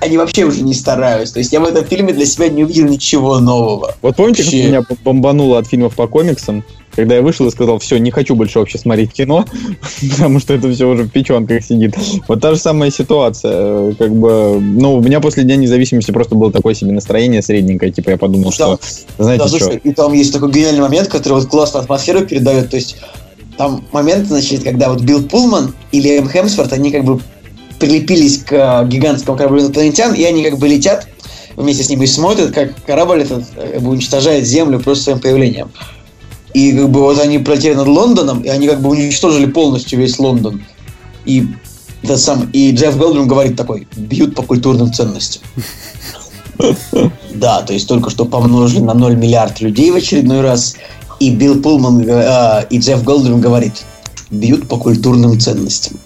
они 0.00 0.16
вообще 0.16 0.44
уже 0.44 0.62
не 0.62 0.74
стараются. 0.74 1.34
То 1.34 1.40
есть 1.40 1.52
я 1.52 1.60
в 1.60 1.64
этом 1.64 1.84
фильме 1.84 2.12
для 2.12 2.26
себя 2.26 2.48
не 2.48 2.64
увидел 2.64 2.86
ничего 2.86 3.38
нового. 3.38 3.94
Вот 4.02 4.16
помните, 4.16 4.42
как 4.42 4.52
Вообще. 4.52 4.68
меня 4.68 4.82
бомбануло 5.04 5.58
от 5.58 5.66
фильмов 5.66 5.94
по 5.94 6.06
комиксам? 6.06 6.64
Когда 6.96 7.14
я 7.14 7.22
вышел 7.22 7.46
и 7.46 7.50
сказал, 7.50 7.78
все, 7.78 7.98
не 7.98 8.10
хочу 8.10 8.34
больше 8.34 8.58
вообще 8.58 8.76
смотреть 8.76 9.12
кино, 9.12 9.44
потому 10.10 10.40
что 10.40 10.54
это 10.54 10.72
все 10.72 10.88
уже 10.88 11.04
в 11.04 11.10
печенках 11.10 11.62
сидит. 11.62 11.94
Вот 12.26 12.40
та 12.40 12.54
же 12.54 12.60
самая 12.60 12.90
ситуация. 12.90 13.52
э, 13.52 13.92
Как 13.96 14.12
бы, 14.14 14.58
ну, 14.60 14.94
у 14.96 15.00
меня 15.00 15.20
после 15.20 15.44
Дня 15.44 15.56
независимости 15.56 16.10
просто 16.10 16.34
было 16.34 16.50
такое 16.50 16.74
себе 16.74 16.92
настроение 16.92 17.42
средненькое. 17.42 17.92
Типа 17.92 18.10
я 18.10 18.16
подумал, 18.16 18.50
что, 18.52 18.80
знаете 19.18 19.44
Да, 19.44 19.48
что, 19.58 19.70
и 19.72 19.92
там 19.92 20.12
есть 20.14 20.32
такой 20.32 20.50
гениальный 20.50 20.80
момент, 20.80 21.08
который 21.08 21.34
вот 21.34 21.46
классно 21.46 21.80
атмосферу 21.80 22.26
передает. 22.26 22.70
То 22.70 22.76
есть 22.76 22.96
там 23.56 23.84
момент, 23.92 24.26
значит, 24.26 24.64
когда 24.64 24.88
вот 24.88 25.02
Билл 25.02 25.22
Пулман 25.22 25.74
и 25.92 26.00
Лиам 26.00 26.28
Хемсворт, 26.28 26.72
они 26.72 26.90
как 26.90 27.04
бы 27.04 27.20
прилепились 27.80 28.38
к 28.38 28.52
э, 28.52 28.86
гигантскому 28.86 29.36
кораблю 29.36 29.62
инопланетян, 29.62 30.14
и 30.14 30.22
они 30.22 30.44
как 30.44 30.58
бы 30.58 30.68
летят 30.68 31.08
вместе 31.56 31.82
с 31.82 31.88
ними 31.88 32.04
и 32.04 32.06
смотрят, 32.06 32.52
как 32.52 32.70
корабль 32.84 33.22
этот 33.22 33.44
э, 33.56 33.72
как 33.74 33.82
бы 33.82 33.90
уничтожает 33.90 34.46
Землю 34.46 34.78
просто 34.78 35.04
своим 35.04 35.20
появлением. 35.20 35.70
И 36.52 36.72
как 36.72 36.90
бы 36.90 37.00
вот 37.00 37.18
они 37.18 37.38
пролетели 37.38 37.74
над 37.74 37.88
Лондоном, 37.88 38.42
и 38.42 38.48
они 38.48 38.68
как 38.68 38.80
бы 38.80 38.90
уничтожили 38.90 39.46
полностью 39.46 39.98
весь 39.98 40.18
Лондон. 40.18 40.62
И 41.24 41.46
это 42.02 42.16
сам, 42.16 42.48
и 42.52 42.72
Джефф 42.72 42.96
Голдрум 42.96 43.28
говорит 43.28 43.56
такой, 43.56 43.88
бьют 43.96 44.34
по 44.34 44.42
культурным 44.42 44.92
ценностям. 44.92 45.42
Да, 47.32 47.62
то 47.62 47.72
есть 47.72 47.88
только 47.88 48.10
что 48.10 48.26
помножили 48.26 48.80
на 48.80 48.92
0 48.92 49.16
миллиард 49.16 49.60
людей 49.60 49.90
в 49.90 49.94
очередной 49.94 50.42
раз. 50.42 50.76
И 51.18 51.30
Билл 51.30 51.62
Пулман 51.62 52.04
э, 52.06 52.66
и 52.68 52.78
Джефф 52.78 53.02
Голдрум 53.02 53.40
говорит, 53.40 53.84
бьют 54.30 54.68
по 54.68 54.76
культурным 54.76 55.38
ценностям. 55.40 55.98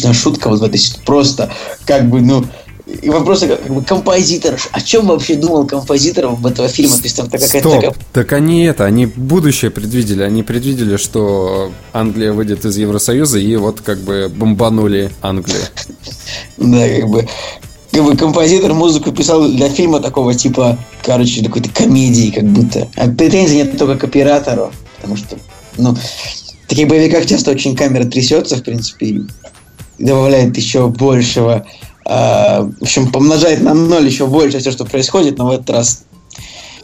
Отличная 0.00 0.12
шутка 0.14 0.48
вот 0.48 0.60
в 0.60 0.64
этой. 0.64 0.80
Просто 1.04 1.50
как 1.84 2.08
бы, 2.08 2.20
ну, 2.20 2.44
и 2.86 3.08
вопрос, 3.10 3.40
как 3.40 3.72
бы, 3.72 3.82
композитор. 3.82 4.58
О 4.72 4.80
чем 4.80 5.06
вообще 5.06 5.34
думал 5.34 5.66
композитор 5.66 6.28
в 6.28 6.46
этого 6.46 6.68
фильма? 6.68 6.96
То 6.96 7.02
есть 7.02 7.16
там 7.16 7.28
такая 7.28 7.48
Стоп, 7.48 7.74
такая... 7.74 7.94
так 8.12 8.32
они 8.32 8.64
это, 8.64 8.84
они 8.84 9.06
будущее 9.06 9.70
предвидели. 9.70 10.22
Они 10.22 10.42
предвидели, 10.42 10.96
что 10.96 11.70
Англия 11.92 12.32
выйдет 12.32 12.64
из 12.64 12.76
Евросоюза, 12.76 13.38
и 13.38 13.56
вот 13.56 13.80
как 13.80 13.98
бы 14.00 14.30
бомбанули 14.34 15.10
Англию. 15.22 15.60
Да, 16.56 16.88
как 16.88 17.08
бы... 17.08 17.28
как 17.90 18.04
бы 18.04 18.16
композитор 18.16 18.72
музыку 18.72 19.12
писал 19.12 19.48
для 19.48 19.68
фильма 19.68 20.00
такого 20.00 20.34
типа, 20.34 20.78
короче, 21.02 21.44
какой-то 21.44 21.70
комедии, 21.70 22.30
как 22.30 22.44
будто. 22.44 22.88
А 22.96 23.08
претензий 23.08 23.56
нет 23.56 23.76
только 23.76 23.98
к 23.98 24.04
оператору, 24.04 24.72
потому 24.96 25.16
что, 25.16 25.36
ну, 25.76 25.94
в 25.94 26.68
таких 26.68 26.86
боевиках 26.86 27.26
часто 27.26 27.50
очень 27.50 27.74
камера 27.74 28.04
трясется, 28.04 28.56
в 28.56 28.62
принципе, 28.62 29.22
добавляет 30.00 30.56
еще 30.56 30.88
большего, 30.88 31.66
э, 32.06 32.10
в 32.10 32.82
общем, 32.82 33.12
помножает 33.12 33.62
на 33.62 33.74
ноль 33.74 34.06
еще 34.06 34.26
больше 34.26 34.58
все, 34.58 34.70
что 34.70 34.84
происходит, 34.84 35.38
но 35.38 35.46
в 35.46 35.50
этот 35.50 35.70
раз, 35.70 36.04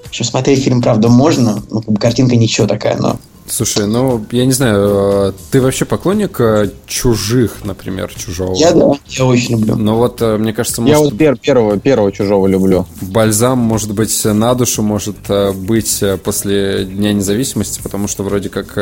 в 0.04 0.08
общем, 0.08 0.24
смотреть 0.24 0.62
фильм, 0.62 0.82
правда, 0.82 1.08
можно, 1.08 1.62
ну, 1.70 1.82
картинка 1.96 2.36
ничего 2.36 2.66
такая, 2.66 2.96
но 2.96 3.16
Слушай, 3.48 3.86
ну, 3.86 4.24
я 4.32 4.44
не 4.44 4.52
знаю, 4.52 5.28
э, 5.28 5.32
ты 5.50 5.60
вообще 5.60 5.84
поклонник 5.84 6.40
э, 6.40 6.70
чужих, 6.86 7.64
например, 7.64 8.12
чужого? 8.12 8.54
Я 8.54 8.72
да, 8.72 8.92
я 9.06 9.24
очень 9.24 9.58
люблю. 9.58 9.76
Ну 9.76 9.96
вот, 9.96 10.20
э, 10.20 10.36
мне 10.36 10.52
кажется, 10.52 10.82
может... 10.82 10.96
Я 10.96 11.00
вот 11.00 11.16
пер 11.16 11.36
первого, 11.36 11.78
первого 11.78 12.10
чужого 12.10 12.46
люблю. 12.46 12.86
Бальзам, 13.00 13.58
может 13.58 13.92
быть, 13.94 14.24
на 14.24 14.54
душу 14.54 14.82
может 14.82 15.16
быть 15.54 16.02
после 16.24 16.84
Дня 16.84 17.12
независимости, 17.12 17.80
потому 17.82 18.08
что 18.08 18.22
вроде 18.22 18.48
как, 18.48 18.76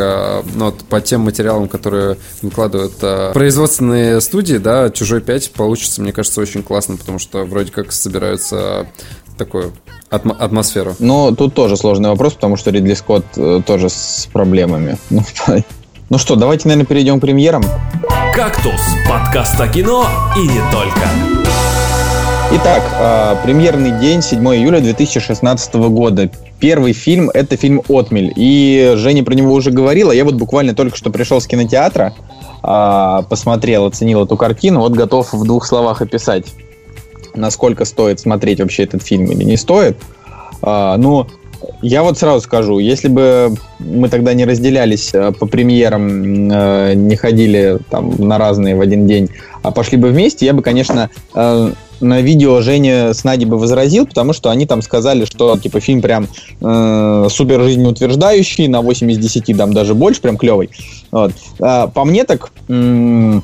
ну, 0.54 0.66
вот 0.66 0.78
по 0.84 1.00
тем 1.00 1.22
материалам, 1.22 1.68
которые 1.68 2.16
выкладывают 2.42 2.94
производственные 3.34 4.20
студии, 4.20 4.56
да, 4.56 4.90
«Чужой 4.90 5.20
5» 5.20 5.52
получится, 5.52 6.00
мне 6.00 6.12
кажется, 6.12 6.40
очень 6.40 6.62
классно, 6.62 6.96
потому 6.96 7.18
что 7.18 7.44
вроде 7.44 7.70
как 7.70 7.92
собираются 7.92 8.86
такую 9.36 9.72
атм- 10.10 10.36
атмосферу. 10.38 10.94
Ну, 10.98 11.34
тут 11.34 11.54
тоже 11.54 11.76
сложный 11.76 12.10
вопрос, 12.10 12.34
потому 12.34 12.56
что 12.56 12.70
Ридли 12.70 12.94
Скотт 12.94 13.24
э, 13.36 13.62
тоже 13.66 13.88
с 13.88 14.28
проблемами. 14.32 14.98
Ну, 15.10 15.22
ну 16.10 16.18
что, 16.18 16.36
давайте, 16.36 16.68
наверное, 16.68 16.86
перейдем 16.86 17.18
к 17.18 17.22
премьерам. 17.22 17.62
«Кактус»– 18.34 18.80
подкаст 19.08 19.60
о 19.60 19.68
кино 19.68 20.06
и 20.36 20.42
не 20.42 20.60
только. 20.70 21.08
Итак, 22.52 22.82
э, 23.00 23.36
премьерный 23.42 23.98
день, 23.98 24.22
7 24.22 24.38
июля 24.54 24.80
2016 24.80 25.74
года. 25.74 26.30
Первый 26.60 26.92
фильм– 26.92 27.30
это 27.34 27.56
фильм 27.56 27.82
«Отмель». 27.88 28.32
И 28.36 28.92
Женя 28.96 29.24
про 29.24 29.34
него 29.34 29.52
уже 29.52 29.70
говорила. 29.70 30.12
Я 30.12 30.24
вот 30.24 30.34
буквально 30.34 30.74
только 30.74 30.96
что 30.96 31.10
пришел 31.10 31.40
с 31.40 31.46
кинотеатра, 31.46 32.14
э, 32.62 33.22
посмотрел, 33.28 33.86
оценил 33.86 34.24
эту 34.24 34.36
картину. 34.36 34.80
Вот 34.80 34.92
готов 34.92 35.32
в 35.32 35.44
двух 35.44 35.66
словах 35.66 36.02
описать 36.02 36.46
насколько 37.34 37.84
стоит 37.84 38.20
смотреть 38.20 38.60
вообще 38.60 38.84
этот 38.84 39.02
фильм 39.02 39.26
или 39.26 39.44
не 39.44 39.56
стоит. 39.56 39.96
А, 40.62 40.96
ну, 40.96 41.26
я 41.82 42.02
вот 42.02 42.18
сразу 42.18 42.40
скажу, 42.40 42.78
если 42.78 43.08
бы 43.08 43.54
мы 43.78 44.08
тогда 44.08 44.34
не 44.34 44.44
разделялись 44.44 45.10
э, 45.14 45.32
по 45.32 45.46
премьерам, 45.46 46.50
э, 46.50 46.94
не 46.94 47.16
ходили 47.16 47.78
там 47.90 48.14
на 48.16 48.38
разные 48.38 48.76
в 48.76 48.80
один 48.80 49.06
день, 49.06 49.28
а 49.62 49.70
пошли 49.70 49.98
бы 49.98 50.08
вместе, 50.08 50.46
я 50.46 50.52
бы, 50.52 50.62
конечно, 50.62 51.10
э, 51.34 51.72
на 52.00 52.20
видео 52.20 52.60
Женя 52.60 53.14
с 53.14 53.24
Надей 53.24 53.46
бы 53.46 53.58
возразил, 53.58 54.06
потому 54.06 54.32
что 54.32 54.50
они 54.50 54.66
там 54.66 54.82
сказали, 54.82 55.24
что 55.24 55.56
типа 55.58 55.80
фильм 55.80 56.02
прям 56.02 56.28
э, 56.60 57.26
супер 57.30 57.62
жизнеутверждающий, 57.62 58.68
на 58.68 58.80
8 58.80 59.10
из 59.12 59.18
10, 59.18 59.56
там 59.56 59.72
даже 59.72 59.94
больше, 59.94 60.20
прям 60.20 60.36
клевый. 60.36 60.70
Вот. 61.10 61.32
А, 61.60 61.86
по 61.88 62.04
мне 62.04 62.24
так... 62.24 62.52
М- 62.68 63.42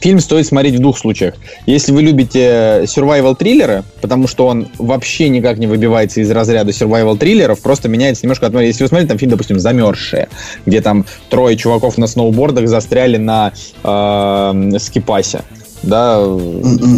Фильм 0.00 0.20
стоит 0.20 0.46
смотреть 0.46 0.76
в 0.76 0.80
двух 0.80 0.98
случаях. 0.98 1.34
Если 1.66 1.92
вы 1.92 2.02
любите 2.02 2.84
survival 2.84 3.36
триллеры, 3.36 3.84
потому 4.00 4.28
что 4.28 4.46
он 4.46 4.68
вообще 4.78 5.28
никак 5.28 5.58
не 5.58 5.66
выбивается 5.66 6.20
из 6.20 6.30
разряда 6.30 6.70
survival 6.70 7.16
триллеров, 7.16 7.60
просто 7.60 7.88
меняется 7.88 8.24
немножко 8.24 8.46
от... 8.46 8.54
Если 8.54 8.82
вы 8.82 8.88
смотрите 8.88 9.08
там 9.08 9.18
фильм, 9.18 9.30
допустим, 9.32 9.58
«Замерзшие», 9.58 10.28
где 10.66 10.80
там 10.80 11.04
трое 11.30 11.56
чуваков 11.56 11.98
на 11.98 12.06
сноубордах 12.06 12.68
застряли 12.68 13.16
на 13.16 13.52
э, 13.82 14.78
скипасе 14.78 15.42
да. 15.82 16.24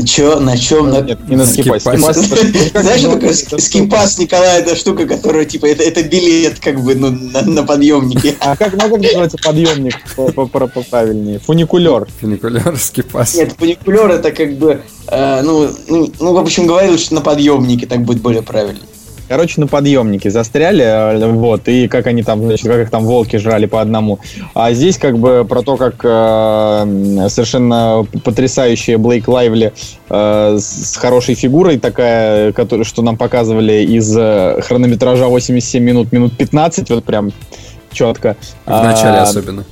Че, 0.07 0.41
на 0.41 0.57
чем? 0.57 0.91
Нет, 0.91 1.29
не 1.29 1.37
на 1.37 1.47
скипас. 1.47 1.83
Знаешь, 1.83 3.01
что 3.01 3.15
такое 3.15 3.33
скипас, 3.33 4.19
Николай, 4.19 4.61
это 4.61 4.77
штука, 4.77 5.07
которая, 5.07 5.45
типа, 5.45 5.67
это, 5.67 5.83
это 5.83 6.03
билет, 6.03 6.59
как 6.61 6.81
бы, 6.81 6.95
ну, 6.95 7.11
на, 7.11 7.43
на 7.43 7.63
подъемнике. 7.63 8.37
А 8.41 8.57
как, 8.57 8.73
ну, 8.73 8.81
как 8.81 9.01
называется 9.01 9.39
подъемник 9.39 9.97
правильнее? 10.91 11.39
Фуникулер. 11.39 12.07
Фуникулер, 12.21 12.77
скипас. 12.79 13.35
Нет, 13.35 13.55
фуникулер 13.59 14.11
это 14.11 14.33
как 14.33 14.55
бы, 14.55 14.83
э, 15.09 15.43
ну, 15.43 15.71
ну, 15.89 16.13
ну, 16.19 16.33
в 16.33 16.39
общем, 16.39 16.67
говорил, 16.67 16.99
что 16.99 17.15
на 17.15 17.21
подъемнике 17.21 17.87
так 17.87 18.03
будет 18.03 18.21
более 18.21 18.43
правильно. 18.43 18.81
Короче, 19.31 19.61
на 19.61 19.69
подъемнике 19.69 20.29
застряли, 20.29 20.83
э, 20.83 21.31
вот, 21.31 21.69
и 21.69 21.87
как 21.87 22.09
они 22.09 22.25
там, 22.25 22.43
значит, 22.43 22.67
как 22.67 22.81
их 22.81 22.91
там 22.91 23.05
волки 23.05 23.37
жрали 23.37 23.67
по 23.67 23.81
одному. 23.81 24.19
А 24.55 24.73
здесь 24.73 24.99
как 24.99 25.19
бы 25.19 25.47
про 25.49 25.63
то, 25.63 25.77
как 25.77 26.01
э, 26.03 27.29
совершенно 27.29 28.05
потрясающая 28.25 28.99
Блейк 28.99 29.29
Лайвли 29.29 29.73
э, 30.09 30.59
с 30.59 30.97
хорошей 30.97 31.37
фигурой 31.37 31.79
такая, 31.79 32.53
которую, 32.53 32.85
что 32.85 33.03
нам 33.03 33.17
показывали 33.17 33.85
из 33.85 34.13
э, 34.19 34.63
хронометража 34.63 35.29
87 35.29 35.81
минут, 35.81 36.11
минут 36.11 36.37
15, 36.37 36.91
вот 36.91 37.05
прям 37.05 37.31
четко. 37.93 38.37
В 38.67 38.83
начале 38.83 39.19
а, 39.19 39.23
особенно. 39.23 39.65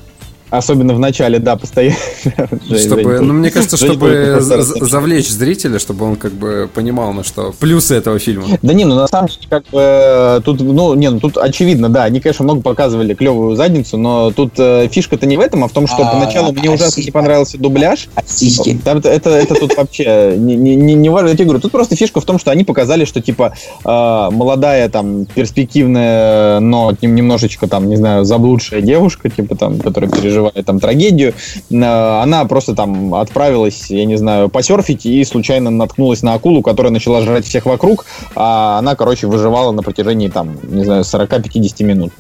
Особенно 0.51 0.95
в 0.95 0.99
начале, 0.99 1.39
да, 1.39 1.57
постоянно. 1.57 1.97
Чтобы, 2.79 3.21
ну, 3.21 3.35
мне 3.35 3.51
кажется, 3.51 3.77
чтобы 3.77 4.39
завлечь 4.41 5.29
зрителя, 5.29 5.79
чтобы 5.79 6.07
он 6.07 6.17
как 6.17 6.33
бы 6.33 6.69
понимал, 6.73 7.13
на 7.13 7.25
что 7.25 7.55
плюсы 7.59 7.95
этого 7.95 8.19
фильма. 8.19 8.47
Да 8.63 8.73
не, 8.73 8.85
ну 8.85 8.95
на 8.95 9.07
самом 9.07 9.29
деле, 9.29 9.41
как 9.49 9.65
бы 9.71 10.43
тут, 10.45 10.61
ну, 10.61 10.95
не, 10.95 11.11
ну 11.11 11.21
тут 11.21 11.37
очевидно, 11.37 11.89
да, 11.89 12.05
они, 12.05 12.21
конечно, 12.21 12.45
много 12.45 12.63
показывали 12.63 13.15
клевую 13.15 13.57
задницу, 13.57 13.97
но 13.99 14.31
тут 14.31 14.55
э, 14.59 14.89
фишка-то 14.91 15.27
не 15.27 15.37
в 15.37 15.41
этом, 15.41 15.65
а 15.65 15.69
в 15.69 15.73
том, 15.73 15.87
что 15.87 16.07
а, 16.07 16.13
поначалу 16.13 16.53
мне 16.53 16.71
ужасно 16.71 17.01
не 17.03 17.11
понравился 17.11 17.59
дубляж. 17.59 18.09
Сиськи. 18.27 18.81
Это, 18.85 19.31
это 19.31 19.55
тут 19.55 19.77
вообще 19.77 20.35
не, 20.37 20.57
не, 20.57 20.95
не 20.95 21.09
важно, 21.09 21.29
я 21.29 21.35
тебе 21.35 21.45
говорю, 21.45 21.61
тут 21.61 21.73
просто 21.73 21.97
фишка 21.97 22.21
в 22.21 22.25
том, 22.25 22.39
что 22.39 22.51
они 22.51 22.65
показали, 22.65 23.05
что 23.05 23.21
типа 23.21 23.55
э, 23.85 23.89
молодая 23.89 24.89
там 24.89 25.27
перспективная, 25.27 26.61
но 26.61 26.95
немножечко 27.03 27.67
там, 27.67 27.89
не 27.89 27.97
знаю, 27.97 28.25
заблудшая 28.25 28.81
девушка, 28.81 29.29
типа 29.29 29.57
там, 29.57 29.79
которая 29.79 30.11
переживает 30.11 30.38
переживает 30.39 30.67
там 30.67 30.81
трагедию, 30.81 31.35
э, 31.71 32.23
она 32.23 32.45
просто 32.45 32.75
там 32.75 33.15
отправилась, 33.15 33.91
я 33.91 34.05
не 34.05 34.17
знаю, 34.17 34.49
посерфить 34.49 35.07
и 35.07 35.25
случайно 35.25 35.71
наткнулась 35.71 36.23
на 36.23 36.35
акулу, 36.35 36.63
которая 36.63 36.93
начала 36.93 37.21
жрать 37.23 37.47
всех 37.47 37.67
вокруг, 37.67 38.07
а 38.35 38.79
она, 38.79 38.95
короче, 38.95 39.27
выживала 39.27 39.73
на 39.73 39.83
протяжении 39.83 40.29
там, 40.29 40.57
не 40.63 40.85
знаю, 40.85 41.03
40-50 41.03 41.85
минут. 41.85 42.13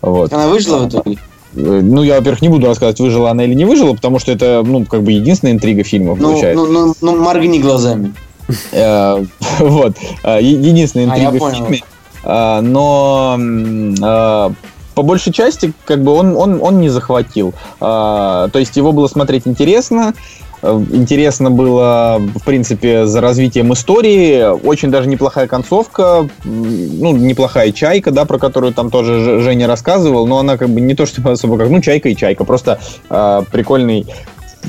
Вот. 0.00 0.32
Она 0.32 0.48
выжила 0.48 0.78
в 0.78 0.88
итоге? 0.88 1.18
Э, 1.54 1.80
ну, 1.82 2.02
я, 2.02 2.16
во-первых, 2.16 2.42
не 2.42 2.48
буду 2.48 2.66
рассказывать, 2.66 3.00
выжила 3.00 3.30
она 3.30 3.44
или 3.44 3.54
не 3.54 3.64
выжила, 3.64 3.94
потому 3.94 4.18
что 4.18 4.32
это, 4.32 4.62
ну, 4.64 4.84
как 4.84 5.02
бы 5.02 5.12
единственная 5.12 5.54
интрига 5.54 5.84
фильма 5.84 6.14
ну, 6.14 6.28
получается. 6.28 6.64
Ну, 6.64 6.86
ну, 6.86 6.94
ну 7.00 7.22
моргни 7.22 7.58
глазами. 7.58 8.14
Э, 8.72 9.24
вот. 9.58 9.96
Единственная 10.24 11.06
интрига 11.06 11.44
в 11.44 11.50
фильме. 11.50 11.80
Но 12.24 13.36
по 14.94 15.02
большей 15.02 15.32
части, 15.32 15.72
как 15.84 16.02
бы 16.02 16.12
он, 16.12 16.36
он, 16.36 16.60
он 16.62 16.80
не 16.80 16.88
захватил. 16.88 17.54
А, 17.80 18.48
то 18.48 18.58
есть 18.58 18.76
его 18.76 18.92
было 18.92 19.08
смотреть 19.08 19.46
интересно. 19.46 20.14
Э, 20.62 20.80
интересно 20.92 21.50
было, 21.50 22.20
в 22.34 22.44
принципе, 22.44 23.06
за 23.06 23.20
развитием 23.20 23.72
истории. 23.72 24.52
Очень 24.64 24.90
даже 24.90 25.08
неплохая 25.08 25.46
концовка. 25.46 26.28
Ну, 26.44 27.16
неплохая 27.16 27.72
чайка, 27.72 28.10
да, 28.10 28.24
про 28.24 28.38
которую 28.38 28.72
там 28.72 28.90
тоже 28.90 29.40
Женя 29.40 29.66
рассказывал. 29.66 30.26
Но 30.26 30.38
она 30.38 30.56
как 30.56 30.70
бы 30.70 30.80
не 30.80 30.94
то, 30.94 31.06
что 31.06 31.28
особо 31.30 31.58
как, 31.58 31.68
ну, 31.68 31.80
чайка 31.80 32.08
и 32.08 32.16
чайка. 32.16 32.44
Просто 32.44 32.78
э, 33.10 33.42
прикольный 33.50 34.06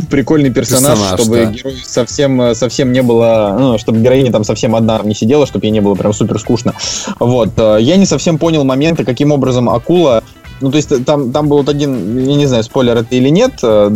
прикольный 0.10 0.50
персонаж, 0.50 0.98
персонаж 0.98 1.20
чтобы 1.20 1.38
да. 1.38 1.46
герой 1.46 1.76
совсем, 1.84 2.56
совсем 2.56 2.92
не 2.92 3.02
было, 3.02 3.56
ну, 3.60 3.78
чтобы 3.78 4.00
героиня 4.00 4.32
там 4.32 4.44
совсем 4.44 4.76
одна 4.76 5.00
не 5.04 5.14
сидела, 5.14 5.46
чтобы 5.46 5.66
ей 5.66 5.72
не 5.72 5.82
было 5.82 5.96
прям 5.96 6.14
супер 6.14 6.40
скучно. 6.40 6.74
Вот. 7.20 7.52
Э, 7.58 7.78
я 7.80 7.98
не 7.98 8.06
совсем 8.06 8.38
понял 8.38 8.64
моменты, 8.64 9.04
каким 9.04 9.32
образом 9.32 9.70
акула 9.70 10.24
ну, 10.62 10.72
то 10.72 10.78
есть 10.78 11.06
там, 11.06 11.32
там 11.34 11.50
был 11.50 11.58
вот 11.58 11.68
один, 11.68 12.18
я 12.20 12.36
не 12.36 12.46
знаю, 12.46 12.64
спойлер 12.64 12.96
это 12.96 13.14
или 13.16 13.28
нет. 13.28 13.54
Э, 13.64 13.94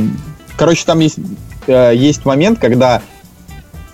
короче, 0.58 0.84
там 0.86 1.00
есть, 1.00 1.18
э, 1.66 1.94
есть 1.96 2.26
момент, 2.26 2.60
когда 2.60 3.02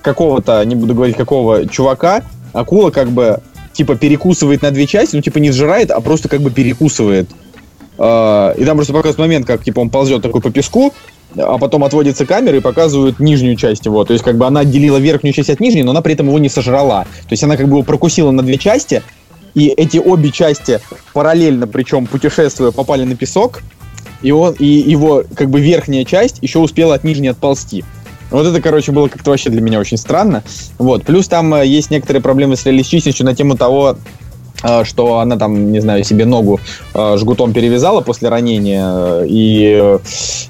какого-то, 0.01 0.63
не 0.65 0.75
буду 0.75 0.95
говорить 0.95 1.15
какого, 1.15 1.67
чувака, 1.67 2.23
акула 2.51 2.89
как 2.89 3.11
бы 3.11 3.41
типа 3.73 3.95
перекусывает 3.95 4.63
на 4.63 4.71
две 4.71 4.87
части, 4.87 5.15
ну 5.15 5.21
типа 5.21 5.37
не 5.37 5.51
сжирает, 5.51 5.91
а 5.91 6.01
просто 6.01 6.29
как 6.29 6.41
бы 6.41 6.49
перекусывает. 6.49 7.29
И 7.95 7.97
там 7.97 8.75
просто 8.75 8.91
показывают 8.91 9.19
момент, 9.19 9.45
как 9.45 9.63
типа 9.63 9.79
он 9.79 9.89
ползет 9.91 10.23
такой 10.23 10.41
по 10.41 10.49
песку, 10.49 10.93
а 11.35 11.57
потом 11.57 11.83
отводится 11.83 12.25
камера 12.25 12.57
и 12.57 12.61
показывают 12.61 13.19
нижнюю 13.19 13.55
часть 13.55 13.85
его. 13.85 14.03
То 14.05 14.13
есть, 14.13 14.23
как 14.23 14.37
бы 14.37 14.45
она 14.45 14.61
отделила 14.61 14.97
верхнюю 14.97 15.33
часть 15.33 15.49
от 15.49 15.59
нижней, 15.59 15.83
но 15.83 15.91
она 15.91 16.01
при 16.01 16.13
этом 16.13 16.27
его 16.27 16.39
не 16.39 16.49
сожрала. 16.49 17.03
То 17.03 17.31
есть 17.31 17.43
она 17.43 17.57
как 17.57 17.67
бы 17.67 17.73
его 17.73 17.83
прокусила 17.83 18.31
на 18.31 18.43
две 18.43 18.57
части, 18.57 19.01
и 19.55 19.67
эти 19.67 19.97
обе 19.97 20.31
части 20.31 20.79
параллельно, 21.13 21.67
причем 21.67 22.07
путешествуя, 22.07 22.71
попали 22.71 23.03
на 23.03 23.15
песок, 23.15 23.61
и, 24.21 24.31
он, 24.31 24.55
и 24.57 24.65
его 24.65 25.23
как 25.35 25.49
бы 25.49 25.59
верхняя 25.61 26.05
часть 26.05 26.37
еще 26.41 26.59
успела 26.59 26.95
от 26.95 27.03
нижней 27.03 27.27
отползти. 27.27 27.83
Вот 28.31 28.47
это, 28.47 28.61
короче, 28.61 28.91
было 28.91 29.09
как-то 29.09 29.29
вообще 29.29 29.51
для 29.51 29.61
меня 29.61 29.79
очень 29.79 29.97
странно. 29.97 30.43
Вот. 30.79 31.03
Плюс 31.03 31.27
там 31.27 31.53
э, 31.53 31.67
есть 31.67 31.91
некоторые 31.91 32.21
проблемы 32.21 32.55
с 32.55 32.65
реалистичностью 32.65 33.27
на 33.27 33.35
тему 33.35 33.55
того, 33.55 33.97
что 34.83 35.19
она 35.19 35.37
там, 35.37 35.71
не 35.71 35.79
знаю, 35.79 36.03
себе 36.03 36.25
ногу 36.25 36.59
э, 36.93 37.17
жгутом 37.17 37.53
перевязала 37.53 38.01
после 38.01 38.29
ранения, 38.29 39.21
и, 39.23 39.99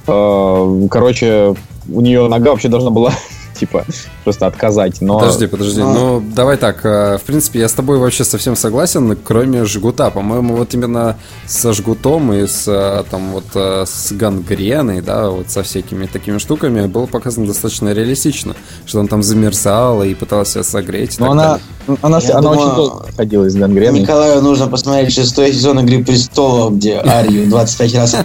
э, 0.07 0.87
короче, 0.89 1.55
у 1.91 2.01
нее 2.01 2.27
нога 2.27 2.51
вообще 2.51 2.69
должна 2.69 2.89
была 2.89 3.11
типа, 3.63 3.85
просто 4.23 4.47
отказать. 4.47 5.01
Но... 5.01 5.19
Подожди, 5.19 5.47
подожди. 5.47 5.81
Но... 5.81 5.93
Ну, 5.93 6.23
давай 6.35 6.57
так. 6.57 6.85
Э, 6.85 7.17
в 7.17 7.21
принципе, 7.21 7.59
я 7.59 7.69
с 7.69 7.73
тобой 7.73 7.97
вообще 7.97 8.23
совсем 8.23 8.55
согласен, 8.55 9.17
кроме 9.23 9.65
жгута. 9.65 10.09
По-моему, 10.09 10.55
вот 10.55 10.73
именно 10.73 11.17
со 11.47 11.73
жгутом 11.73 12.33
и 12.33 12.45
с, 12.45 12.67
э, 12.67 13.03
там, 13.09 13.31
вот, 13.31 13.45
э, 13.55 13.85
с 13.87 14.11
гангреной, 14.11 15.01
да, 15.01 15.29
вот 15.29 15.49
со 15.49 15.63
всякими 15.63 16.05
такими 16.05 16.37
штуками 16.37 16.87
было 16.87 17.05
показано 17.05 17.47
достаточно 17.47 17.93
реалистично, 17.93 18.55
что 18.85 18.99
он 18.99 19.07
там 19.07 19.23
замерзал 19.23 20.03
и 20.03 20.13
пытался 20.13 20.63
согреть. 20.63 21.19
Но 21.19 21.31
она, 21.31 21.59
она, 21.87 21.97
она, 22.01 22.19
она 22.33 22.51
очень 22.51 22.75
долго 22.75 23.07
ходила 23.15 23.45
из 23.45 23.55
гангрены. 23.55 23.99
Николаю 23.99 24.41
нужно 24.41 24.67
посмотреть 24.67 25.13
шестой 25.13 25.53
сезон 25.53 25.79
«Игры 25.79 26.03
престолов», 26.03 26.73
где 26.75 26.97
Арию 26.97 27.47
25 27.49 27.95
раз 27.95 28.15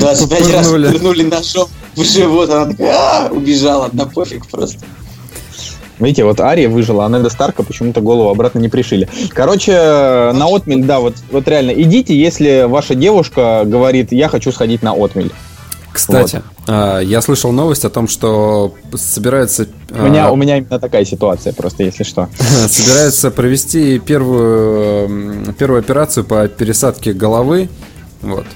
25 0.00 0.52
раз 0.52 0.72
вернули 0.72 1.22
ножом 1.22 1.68
в 1.96 2.04
живот, 2.04 2.50
она 2.50 2.66
такая, 2.66 2.94
а, 2.96 3.28
убежала, 3.30 3.88
да 3.92 4.06
пофиг 4.06 4.46
просто. 4.46 4.79
Видите, 6.00 6.24
вот 6.24 6.40
Ария 6.40 6.68
выжила, 6.68 7.04
а 7.04 7.08
Неда 7.10 7.28
Старка 7.28 7.62
почему-то 7.62 8.00
голову 8.00 8.30
обратно 8.30 8.58
не 8.58 8.68
пришили. 8.68 9.08
Короче, 9.30 9.72
на 9.72 10.46
отмель, 10.46 10.84
да, 10.84 10.98
вот, 10.98 11.16
вот 11.30 11.46
реально, 11.46 11.72
идите, 11.72 12.18
если 12.18 12.64
ваша 12.66 12.94
девушка 12.94 13.64
говорит, 13.66 14.10
я 14.10 14.28
хочу 14.28 14.50
сходить 14.50 14.82
на 14.82 14.92
отмель. 14.92 15.30
Кстати, 15.92 16.42
вот. 16.66 17.00
я 17.02 17.20
слышал 17.20 17.52
новость 17.52 17.84
о 17.84 17.90
том, 17.90 18.08
что 18.08 18.74
собирается... 18.94 19.66
У 19.90 20.02
меня, 20.02 20.30
у 20.30 20.36
меня 20.36 20.58
именно 20.58 20.78
такая 20.78 21.04
ситуация, 21.04 21.52
просто 21.52 21.82
если 21.82 22.04
что. 22.04 22.28
Собирается 22.68 23.30
провести 23.30 23.98
первую, 23.98 25.52
первую 25.58 25.80
операцию 25.80 26.24
по 26.24 26.46
пересадке 26.48 27.12
головы. 27.12 27.68
Вот. 28.22 28.46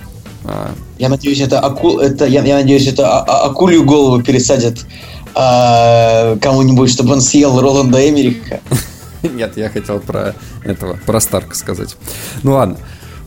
А. 0.44 0.70
Я 0.98 1.08
надеюсь, 1.08 1.40
это, 1.40 1.58
аку... 1.58 1.98
это 1.98 2.26
я, 2.26 2.42
я 2.44 2.56
надеюсь, 2.56 2.86
это 2.86 3.08
а, 3.08 3.24
а, 3.24 3.46
акулью 3.50 3.84
голову 3.84 4.22
пересадят 4.22 4.86
а, 5.34 6.36
кому-нибудь, 6.40 6.90
чтобы 6.90 7.12
он 7.12 7.20
съел 7.20 7.60
Роланда 7.60 8.08
Эмерика. 8.08 8.60
Нет, 9.22 9.56
я 9.56 9.68
хотел 9.68 10.00
про 10.00 10.34
этого, 10.64 10.98
про 11.06 11.20
Старка 11.20 11.54
сказать. 11.54 11.96
Ну 12.42 12.52
ладно. 12.52 12.76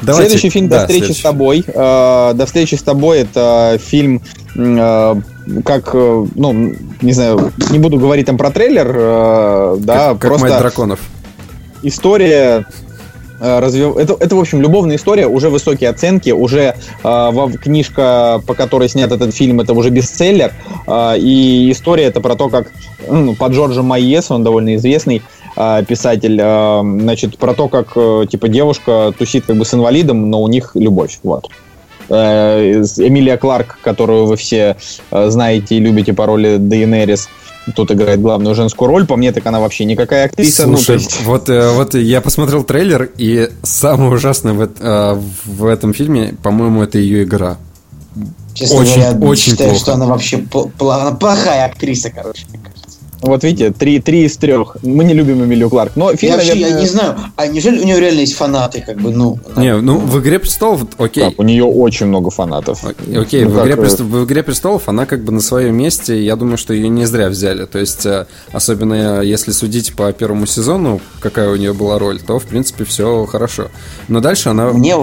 Давайте. 0.02 0.30
Следующий 0.30 0.50
фильм 0.50 0.68
«До 0.70 0.82
встречи 0.82 1.00
следующий. 1.00 1.20
с 1.20 1.24
тобой». 1.24 1.64
Э, 1.68 2.34
«До 2.36 2.46
встречи 2.46 2.76
с 2.76 2.84
тобой»— 2.84 3.20
это 3.22 3.80
фильм, 3.84 4.22
э, 4.56 5.16
как, 5.66 5.90
э, 5.94 6.26
ну, 6.36 6.76
не 7.02 7.14
знаю, 7.14 7.52
не 7.72 7.80
буду 7.80 7.98
говорить 7.98 8.28
там 8.28 8.38
про 8.38 8.52
трейлер, 8.52 8.94
э, 8.96 9.78
да, 9.80 10.10
как, 10.10 10.20
просто... 10.20 10.50
Как 10.50 10.60
драконов». 10.60 11.00
История 11.82 12.68
развив... 13.40 13.98
это, 13.98 14.16
это, 14.20 14.36
в 14.36 14.40
общем, 14.40 14.62
любовная 14.62 14.96
история, 14.96 15.28
уже 15.28 15.50
высокие 15.50 15.90
оценки, 15.90 16.32
уже 16.32 16.76
э, 17.04 17.32
книжка, 17.62 18.42
по 18.46 18.54
которой 18.54 18.90
снят 18.90 19.12
этот 19.12 19.34
фильм, 19.34 19.60
это 19.60 19.74
уже 19.74 19.90
бестселлер, 19.90 20.54
э, 20.88 21.18
и 21.18 21.72
история 21.72 22.06
это 22.06 22.22
про 22.22 22.36
то, 22.36 22.50
как 22.50 22.72
ну, 23.08 23.36
по 23.36 23.48
Джорджу 23.48 23.84
Майес, 23.84 24.32
он 24.32 24.44
довольно 24.44 24.76
известный 24.76 25.22
э, 25.56 25.84
писатель, 25.88 26.40
э, 26.42 26.82
значит, 27.02 27.38
про 27.38 27.54
то, 27.54 27.68
как, 27.68 27.94
э, 27.96 28.26
типа, 28.30 28.48
девушка 28.48 29.14
тусит 29.18 29.46
как 29.46 29.58
бы 29.58 29.66
с 29.66 29.74
инвалидом, 29.74 30.30
но 30.30 30.42
у 30.42 30.48
них 30.48 30.72
любовь, 30.76 31.20
вот. 31.24 31.50
Э, 32.10 32.82
Эмилия 32.98 33.38
Кларк, 33.38 33.80
которую 33.82 34.26
вы 34.26 34.38
все 34.38 34.78
э, 35.12 35.30
знаете 35.30 35.76
и 35.76 35.80
любите 35.80 36.14
по 36.14 36.26
роли 36.26 36.58
Дейенерис, 36.58 37.30
тут 37.76 37.92
играет 37.92 38.22
главную 38.22 38.56
женскую 38.56 38.88
роль. 38.88 39.06
По 39.06 39.16
мне, 39.16 39.32
так 39.32 39.46
она 39.46 39.60
вообще 39.60 39.86
никакая 39.86 40.26
актриса. 40.26 40.68
Ну, 40.68 40.78
Слушай, 40.78 40.96
ну, 40.98 41.02
есть... 41.02 41.24
вот, 41.24 41.50
э, 41.50 41.72
вот 41.72 41.96
я 41.96 42.22
посмотрел 42.22 42.64
трейлер, 42.64 43.10
и 43.18 43.50
самое 43.64 44.12
ужасное 44.12 44.54
в, 44.54 44.62
э, 44.62 45.22
в 45.46 45.66
этом 45.66 45.94
фильме, 45.94 46.36
по-моему, 46.44 46.84
это 46.84 46.98
ее 46.98 47.24
игра. 47.24 47.58
Честно 48.54 48.78
очень, 48.78 49.02
говоря, 49.02 49.18
очень 49.20 49.52
считаю, 49.52 49.70
плохо. 49.70 49.84
что 49.84 49.94
она 49.94 50.06
вообще 50.08 50.38
плохая 50.40 51.66
актриса, 51.66 52.10
короче. 52.10 52.46
Вот 53.22 53.44
видите, 53.44 53.72
три, 53.72 54.00
три 54.00 54.26
из 54.26 54.38
трех. 54.38 54.78
Мы 54.84 55.04
не 55.04 55.14
любим 55.14 55.44
Эмилию 55.44 55.70
Кларк. 55.70 55.94
Но 55.96 56.16
фильм, 56.16 56.34
я, 56.34 56.38
наверное... 56.38 56.70
я 56.70 56.80
не 56.80 56.88
знаю, 56.88 57.16
а 57.36 57.48
неужели 57.48 57.80
у 57.80 57.84
нее 57.84 58.00
реально 58.00 58.20
есть 58.22 58.36
фанаты, 58.36 58.84
как 58.86 58.98
бы, 58.98 59.12
ну... 59.12 59.40
Не, 59.56 59.78
ну, 59.78 59.98
в 59.98 60.20
«Игре 60.20 60.40
престолов», 60.40 60.82
окей. 60.98 61.24
Так, 61.24 61.40
у 61.40 61.44
нее 61.44 61.64
очень 61.64 62.06
много 62.06 62.30
фанатов. 62.30 62.84
Окей, 62.86 63.46
ну, 63.46 63.52
в, 63.52 63.64
Игре 63.64 63.76
престол... 63.76 64.06
в 64.06 64.26
«Игре 64.26 64.44
престолов» 64.44 64.88
она 64.88 65.06
как 65.06 65.24
бы 65.24 65.32
на 65.32 65.42
своем 65.42 65.76
месте, 65.76 66.24
я 66.24 66.36
думаю, 66.36 66.58
что 66.58 66.74
ее 66.74 66.90
не 66.90 67.06
зря 67.06 67.30
взяли. 67.30 67.66
То 67.66 67.80
есть, 67.80 68.06
э, 68.06 68.28
особенно 68.52 69.22
если 69.22 69.52
судить 69.52 69.96
по 69.96 70.12
первому 70.14 70.46
сезону, 70.46 71.02
какая 71.20 71.50
у 71.50 71.56
нее 71.56 71.74
была 71.74 72.00
роль, 72.00 72.20
то, 72.22 72.40
в 72.40 72.46
принципе, 72.46 72.86
все 72.86 73.26
хорошо. 73.26 73.70
Но 74.08 74.20
дальше 74.20 74.50
она... 74.50 74.72
Мне 74.72 74.96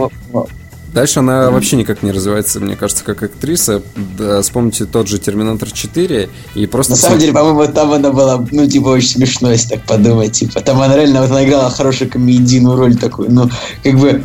Дальше 0.94 1.18
она 1.18 1.50
вообще 1.50 1.74
никак 1.74 2.04
не 2.04 2.12
развивается, 2.12 2.60
мне 2.60 2.76
кажется, 2.76 3.02
как 3.02 3.20
актриса. 3.24 3.82
Да, 4.16 4.40
вспомните 4.42 4.84
тот 4.84 5.08
же 5.08 5.18
Терминатор 5.18 5.68
4 5.68 6.28
и 6.54 6.66
просто... 6.66 6.92
На 6.92 6.96
самом 6.96 7.18
деле, 7.18 7.32
по-моему, 7.32 7.66
там 7.72 7.92
она 7.92 8.12
была, 8.12 8.46
ну, 8.52 8.64
типа, 8.64 8.88
очень 8.88 9.08
смешно, 9.08 9.50
если 9.50 9.70
так 9.70 9.82
подумать. 9.86 10.30
Типа, 10.32 10.60
там 10.60 10.80
она 10.80 10.94
реально 10.94 11.22
вот 11.22 11.32
она 11.32 11.44
играла 11.44 11.68
хорошую 11.68 12.08
комедийную 12.08 12.76
роль 12.76 12.96
такую. 12.96 13.28
Ну, 13.32 13.50
как 13.82 13.98
бы, 13.98 14.22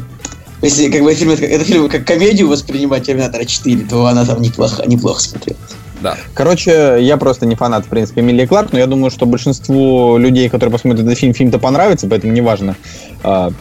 если 0.62 0.92
как 0.92 1.02
бы 1.02 1.12
фильм, 1.16 1.32
это, 1.32 1.44
это 1.44 1.66
фильм 1.66 1.90
как 1.90 2.06
комедию 2.06 2.48
воспринимать 2.48 3.04
Терминатора 3.04 3.46
4, 3.46 3.88
то 3.90 4.06
она 4.06 4.24
там 4.24 4.40
неплохо, 4.40 4.84
неплохо 4.86 5.22
смотрелась. 5.22 5.60
Да. 6.02 6.18
Короче, 6.36 7.00
я 7.02 7.18
просто 7.18 7.48
не 7.48 7.56
фанат, 7.56 7.86
в 7.86 7.90
принципе, 7.90 8.22
Эмилии 8.22 8.46
Кларк, 8.46 8.74
но 8.74 8.80
я 8.80 8.86
думаю, 8.86 9.10
что 9.10 9.26
большинству 9.26 10.18
людей, 10.18 10.50
которые 10.50 10.72
посмотрят 10.72 11.04
этот 11.04 11.18
фильм, 11.18 11.34
фильм-то 11.34 11.58
понравится, 11.58 12.08
поэтому 12.08 12.32
неважно, 12.32 12.76
а, 13.24 13.52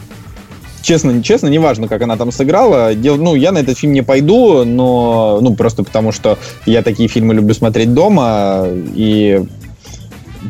честно, 0.81 1.21
честно, 1.23 1.47
неважно, 1.47 1.87
как 1.87 2.01
она 2.01 2.17
там 2.17 2.31
сыграла. 2.31 2.95
Дел, 2.95 3.17
ну, 3.17 3.35
я 3.35 3.51
на 3.51 3.59
этот 3.59 3.77
фильм 3.77 3.93
не 3.93 4.01
пойду, 4.01 4.63
но, 4.65 5.39
ну, 5.41 5.55
просто 5.55 5.83
потому 5.83 6.11
что 6.11 6.37
я 6.65 6.81
такие 6.81 7.09
фильмы 7.09 7.33
люблю 7.33 7.53
смотреть 7.53 7.93
дома, 7.93 8.65
и 8.95 9.43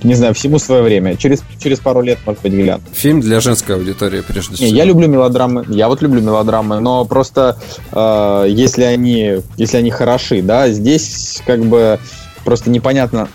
не 0.04 0.14
знаю, 0.14 0.34
всему 0.34 0.60
свое 0.60 0.82
время. 0.84 1.16
Через, 1.16 1.44
через 1.62 1.80
пару 1.80 2.02
лет, 2.02 2.20
может 2.26 2.42
быть, 2.42 2.54
гляну. 2.54 2.82
Фильм 2.94 3.22
для 3.22 3.40
женской 3.40 3.76
аудитории, 3.76 4.22
прежде 4.22 4.56
всего. 4.56 4.68
Не, 4.68 4.74
я 4.74 4.86
люблю 4.86 5.08
мелодрамы. 5.08 5.66
Я 5.68 5.88
вот 5.88 6.02
люблю 6.02 6.22
мелодрамы, 6.22 6.80
но 6.80 7.06
просто 7.06 7.58
э, 7.92 8.46
если 8.50 8.84
они, 8.84 9.38
если 9.58 9.78
они 9.78 9.90
хороши, 9.90 10.42
да, 10.42 10.70
здесь 10.70 11.42
как 11.46 11.66
бы 11.66 12.00
просто 12.44 12.70
непонятно, 12.70 13.30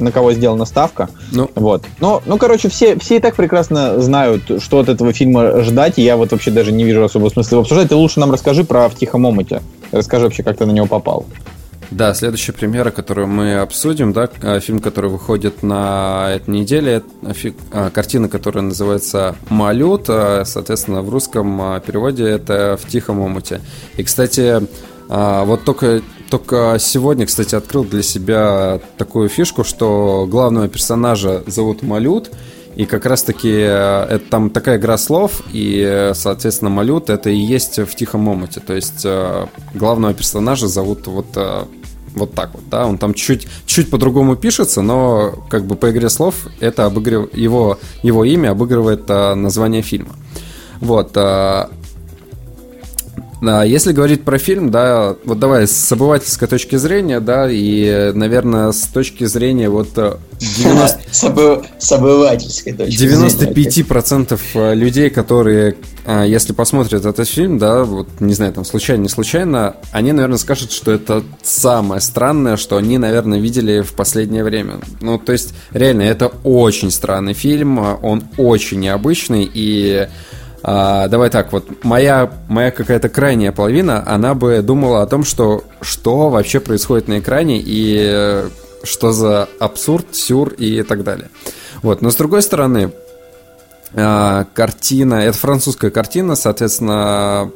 на 0.00 0.12
кого 0.12 0.32
сделана 0.32 0.64
ставка. 0.64 1.08
Ну. 1.32 1.50
Вот. 1.54 1.84
Но, 2.00 2.22
ну, 2.26 2.38
короче, 2.38 2.68
все, 2.68 2.98
все 2.98 3.16
и 3.16 3.20
так 3.20 3.36
прекрасно 3.36 4.00
знают, 4.00 4.42
что 4.62 4.80
от 4.80 4.88
этого 4.88 5.12
фильма 5.12 5.62
ждать, 5.62 5.98
и 5.98 6.02
я 6.02 6.16
вот 6.16 6.32
вообще 6.32 6.50
даже 6.50 6.72
не 6.72 6.84
вижу 6.84 7.04
особого 7.04 7.28
смысла 7.30 7.56
его 7.56 7.62
обсуждать. 7.62 7.88
Ты 7.88 7.94
лучше 7.94 8.20
нам 8.20 8.30
расскажи 8.30 8.64
про 8.64 8.88
«В 8.88 8.94
тихом 8.94 9.24
омуте». 9.24 9.62
Расскажи 9.92 10.24
вообще, 10.24 10.42
как 10.42 10.56
ты 10.56 10.66
на 10.66 10.72
него 10.72 10.86
попал. 10.86 11.26
Да, 11.90 12.14
следующая 12.14 12.52
премьера, 12.52 12.92
которую 12.92 13.26
мы 13.26 13.56
обсудим, 13.56 14.12
да, 14.12 14.28
а, 14.42 14.60
фильм, 14.60 14.78
который 14.78 15.10
выходит 15.10 15.64
на 15.64 16.30
этой 16.32 16.50
неделе, 16.50 17.02
а, 17.72 17.90
картина, 17.90 18.28
которая 18.28 18.62
называется 18.62 19.34
«Малют», 19.48 20.04
а, 20.08 20.44
соответственно, 20.44 21.02
в 21.02 21.10
русском 21.10 21.80
переводе 21.84 22.28
это 22.28 22.78
«В 22.80 22.88
тихом 22.88 23.18
омуте». 23.18 23.60
И, 23.96 24.04
кстати, 24.04 24.62
вот 25.10 25.64
только 25.64 26.02
только 26.30 26.76
сегодня, 26.78 27.26
кстати, 27.26 27.56
открыл 27.56 27.84
для 27.84 28.02
себя 28.02 28.80
такую 28.96 29.28
фишку, 29.28 29.64
что 29.64 30.28
главного 30.30 30.68
персонажа 30.68 31.42
зовут 31.48 31.82
Малют, 31.82 32.30
и 32.76 32.84
как 32.86 33.04
раз-таки 33.04 33.50
э, 33.50 34.06
это 34.08 34.24
там 34.30 34.50
такая 34.50 34.78
игра 34.78 34.96
слов, 34.96 35.42
и, 35.52 36.12
соответственно, 36.14 36.70
Малют 36.70 37.10
это 37.10 37.30
и 37.30 37.36
есть 37.36 37.78
в 37.78 37.94
Тихом 37.96 38.28
Омуте. 38.28 38.60
То 38.60 38.74
есть 38.74 39.02
э, 39.04 39.46
главного 39.74 40.14
персонажа 40.14 40.68
зовут 40.68 41.08
вот 41.08 41.26
э, 41.34 41.64
вот 42.14 42.34
так 42.34 42.54
вот, 42.54 42.62
да, 42.70 42.86
он 42.86 42.98
там 42.98 43.14
чуть, 43.14 43.48
чуть 43.66 43.90
по-другому 43.90 44.36
пишется, 44.36 44.82
но 44.82 45.34
как 45.48 45.64
бы 45.64 45.76
по 45.76 45.90
игре 45.90 46.08
слов 46.08 46.46
это 46.60 46.86
обыгрыв... 46.86 47.34
его, 47.34 47.78
его 48.02 48.24
имя 48.24 48.50
обыгрывает 48.50 49.04
а, 49.08 49.34
название 49.34 49.82
фильма. 49.82 50.16
Вот, 50.80 51.12
а, 51.16 51.70
если 53.64 53.92
говорить 53.92 54.22
про 54.22 54.38
фильм, 54.38 54.70
да, 54.70 55.16
вот 55.24 55.38
давай 55.38 55.66
с 55.66 55.92
обывательской 55.92 56.46
точки 56.46 56.76
зрения, 56.76 57.20
да, 57.20 57.48
и, 57.50 58.12
наверное, 58.12 58.70
с 58.70 58.82
точки 58.82 59.24
зрения 59.24 59.70
вот 59.70 59.94
90... 59.94 61.00
с 61.78 61.92
обывательской 61.92 62.74
точки 62.74 63.02
95% 63.02 64.38
зрения. 64.52 64.74
людей, 64.74 65.08
которые, 65.08 65.76
а, 66.04 66.24
если 66.24 66.52
посмотрят 66.52 67.06
этот 67.06 67.26
фильм, 67.26 67.56
да, 67.56 67.84
вот, 67.84 68.08
не 68.20 68.34
знаю, 68.34 68.52
там, 68.52 68.66
случайно, 68.66 69.02
не 69.02 69.08
случайно, 69.08 69.76
они, 69.90 70.12
наверное, 70.12 70.38
скажут, 70.38 70.70
что 70.70 70.92
это 70.92 71.22
самое 71.42 72.02
странное, 72.02 72.58
что 72.58 72.76
они, 72.76 72.98
наверное, 72.98 73.38
видели 73.38 73.80
в 73.80 73.94
последнее 73.94 74.44
время. 74.44 74.80
Ну, 75.00 75.18
то 75.18 75.32
есть, 75.32 75.54
реально, 75.72 76.02
это 76.02 76.30
очень 76.44 76.90
странный 76.90 77.32
фильм, 77.32 77.78
он 77.78 78.22
очень 78.36 78.80
необычный, 78.80 79.50
и 79.52 80.08
а, 80.62 81.08
давай 81.08 81.30
так, 81.30 81.52
вот 81.52 81.84
моя, 81.84 82.30
моя 82.48 82.70
какая-то 82.70 83.08
крайняя 83.08 83.52
половина, 83.52 84.02
она 84.06 84.34
бы 84.34 84.60
думала 84.62 85.02
о 85.02 85.06
том, 85.06 85.24
что 85.24 85.64
что 85.80 86.28
вообще 86.28 86.60
происходит 86.60 87.08
на 87.08 87.18
экране 87.18 87.60
и 87.64 87.98
э, 88.00 88.48
что 88.82 89.12
за 89.12 89.48
абсурд, 89.58 90.14
сюр 90.14 90.50
и 90.50 90.82
так 90.82 91.02
далее. 91.02 91.30
Вот, 91.82 92.02
но 92.02 92.10
с 92.10 92.16
другой 92.16 92.42
стороны, 92.42 92.92
а, 93.94 94.44
картина, 94.54 95.14
это 95.14 95.36
французская 95.36 95.90
картина, 95.90 96.36
соответственно, 96.36 97.50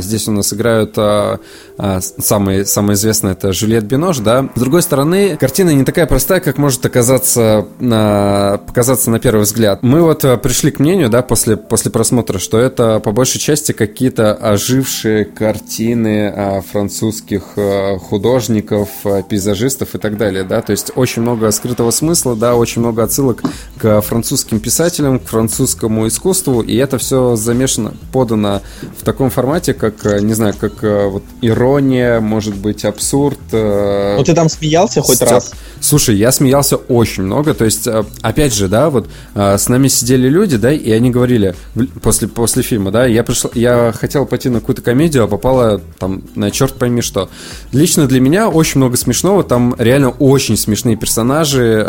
здесь 0.00 0.28
у 0.28 0.32
нас 0.32 0.52
играют 0.52 0.94
а, 0.96 1.40
а, 1.78 2.00
самый 2.00 2.62
известный 2.62 3.32
это 3.32 3.52
Жюльет 3.52 3.84
Бинош, 3.84 4.18
да. 4.18 4.48
С 4.54 4.58
другой 4.58 4.82
стороны, 4.82 5.36
картина 5.36 5.70
не 5.70 5.84
такая 5.84 6.06
простая, 6.06 6.40
как 6.40 6.58
может 6.58 6.84
оказаться 6.84 7.68
на, 7.78 8.60
показаться 8.66 9.10
на 9.10 9.20
первый 9.20 9.42
взгляд. 9.42 9.82
Мы 9.82 10.02
вот 10.02 10.24
а, 10.24 10.36
пришли 10.36 10.72
к 10.72 10.80
мнению, 10.80 11.08
да, 11.08 11.22
после, 11.22 11.56
после 11.56 11.92
просмотра, 11.92 12.38
что 12.38 12.58
это 12.58 12.98
по 12.98 13.12
большей 13.12 13.40
части 13.40 13.70
какие-то 13.70 14.34
ожившие 14.34 15.24
картины 15.24 16.32
а, 16.34 16.60
французских 16.60 17.44
а, 17.56 17.98
художников, 17.98 18.88
а, 19.04 19.22
пейзажистов 19.22 19.94
и 19.94 19.98
так 19.98 20.16
далее, 20.16 20.42
да, 20.42 20.60
то 20.62 20.72
есть 20.72 20.90
очень 20.96 21.22
много 21.22 21.50
скрытого 21.52 21.92
смысла, 21.92 22.34
да, 22.34 22.56
очень 22.56 22.80
много 22.80 23.04
отсылок 23.04 23.42
к 23.78 24.00
французским 24.00 24.58
писателям, 24.58 25.20
к 25.20 25.26
французскому 25.26 26.08
искусству, 26.08 26.60
и 26.60 26.74
это 26.74 26.98
все 26.98 27.36
замешано, 27.36 27.94
подано 28.12 28.62
в 28.98 29.04
таком 29.04 29.30
формате, 29.38 29.72
как, 29.72 30.04
э, 30.04 30.20
не 30.20 30.34
знаю, 30.34 30.52
как 30.58 30.82
э, 30.82 31.06
вот 31.06 31.22
ирония, 31.42 32.18
может 32.18 32.56
быть, 32.56 32.84
абсурд. 32.84 33.38
Э, 33.52 34.16
ну 34.18 34.24
ты 34.24 34.34
там 34.34 34.48
смеялся 34.48 35.00
хоть 35.00 35.18
стёб. 35.18 35.30
раз? 35.30 35.52
Слушай, 35.80 36.16
я 36.16 36.32
смеялся 36.32 36.74
очень 36.74 37.22
много, 37.22 37.54
то 37.54 37.64
есть, 37.64 37.86
опять 38.22 38.52
же, 38.52 38.66
да, 38.66 38.90
вот 38.90 39.08
с 39.36 39.68
нами 39.68 39.86
сидели 39.86 40.28
люди, 40.28 40.56
да, 40.56 40.72
и 40.72 40.90
они 40.90 41.10
говорили 41.10 41.54
после, 42.02 42.26
после 42.26 42.64
фильма, 42.64 42.90
да, 42.90 43.06
я 43.06 43.22
пришел, 43.22 43.48
я 43.54 43.94
хотел 43.96 44.26
пойти 44.26 44.48
на 44.48 44.58
какую-то 44.58 44.82
комедию, 44.82 45.22
а 45.22 45.28
попала 45.28 45.80
там 46.00 46.24
на 46.34 46.50
черт 46.50 46.74
пойми 46.74 47.00
что. 47.00 47.30
Лично 47.70 48.08
для 48.08 48.18
меня 48.20 48.48
очень 48.48 48.78
много 48.78 48.96
смешного, 48.96 49.44
там 49.44 49.76
реально 49.78 50.10
очень 50.10 50.56
смешные 50.56 50.96
персонажи, 50.96 51.84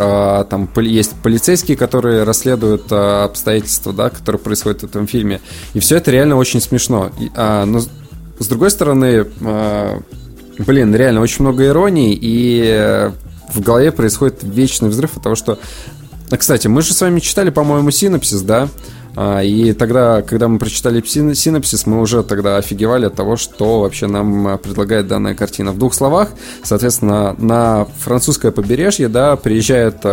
там 0.52 0.70
есть 0.76 1.14
полицейские, 1.24 1.76
которые 1.78 2.26
расследуют 2.26 2.92
обстоятельства, 2.92 3.92
да, 3.92 4.12
которые 4.12 4.40
происходят 4.40 4.82
в 4.82 4.84
этом 4.84 5.08
фильме, 5.08 5.42
и 5.74 5.80
все 5.80 5.98
это 5.98 6.12
реально 6.12 6.36
очень 6.36 6.62
смешно. 6.62 7.10
А, 7.41 7.63
но 7.63 7.80
с 7.80 8.47
другой 8.49 8.69
стороны, 8.69 9.25
а, 9.41 10.02
блин, 10.58 10.93
реально 10.93 11.21
очень 11.21 11.45
много 11.45 11.65
иронии, 11.65 12.17
и 12.19 13.10
в 13.54 13.62
голове 13.62 13.93
происходит 13.93 14.39
вечный 14.43 14.89
взрыв 14.89 15.15
от 15.15 15.23
того, 15.23 15.36
что... 15.36 15.58
А, 16.30 16.36
кстати, 16.36 16.67
мы 16.67 16.82
же 16.82 16.93
с 16.93 16.99
вами 16.99 17.21
читали, 17.21 17.49
по-моему, 17.49 17.91
синопсис, 17.91 18.41
да? 18.41 18.67
И 19.41 19.73
тогда, 19.78 20.21
когда 20.21 20.47
мы 20.49 20.60
прочитали 20.60 21.02
синопсис, 21.02 21.86
мы 21.86 22.02
уже 22.02 22.23
тогда 22.23 22.58
офигевали 22.58 23.06
от 23.06 23.15
того, 23.15 23.38
что 23.38 23.82
вообще 23.82 24.08
нам 24.08 24.60
предлагает 24.60 25.08
данная 25.08 25.34
картина. 25.34 25.71
В 25.71 25.78
двух 25.78 25.93
словах, 25.93 26.30
соответственно, 26.63 27.36
на 27.38 27.88
французское 27.99 28.52
побережье, 28.52 29.08
да, 29.08 29.36
приезжает 29.36 30.06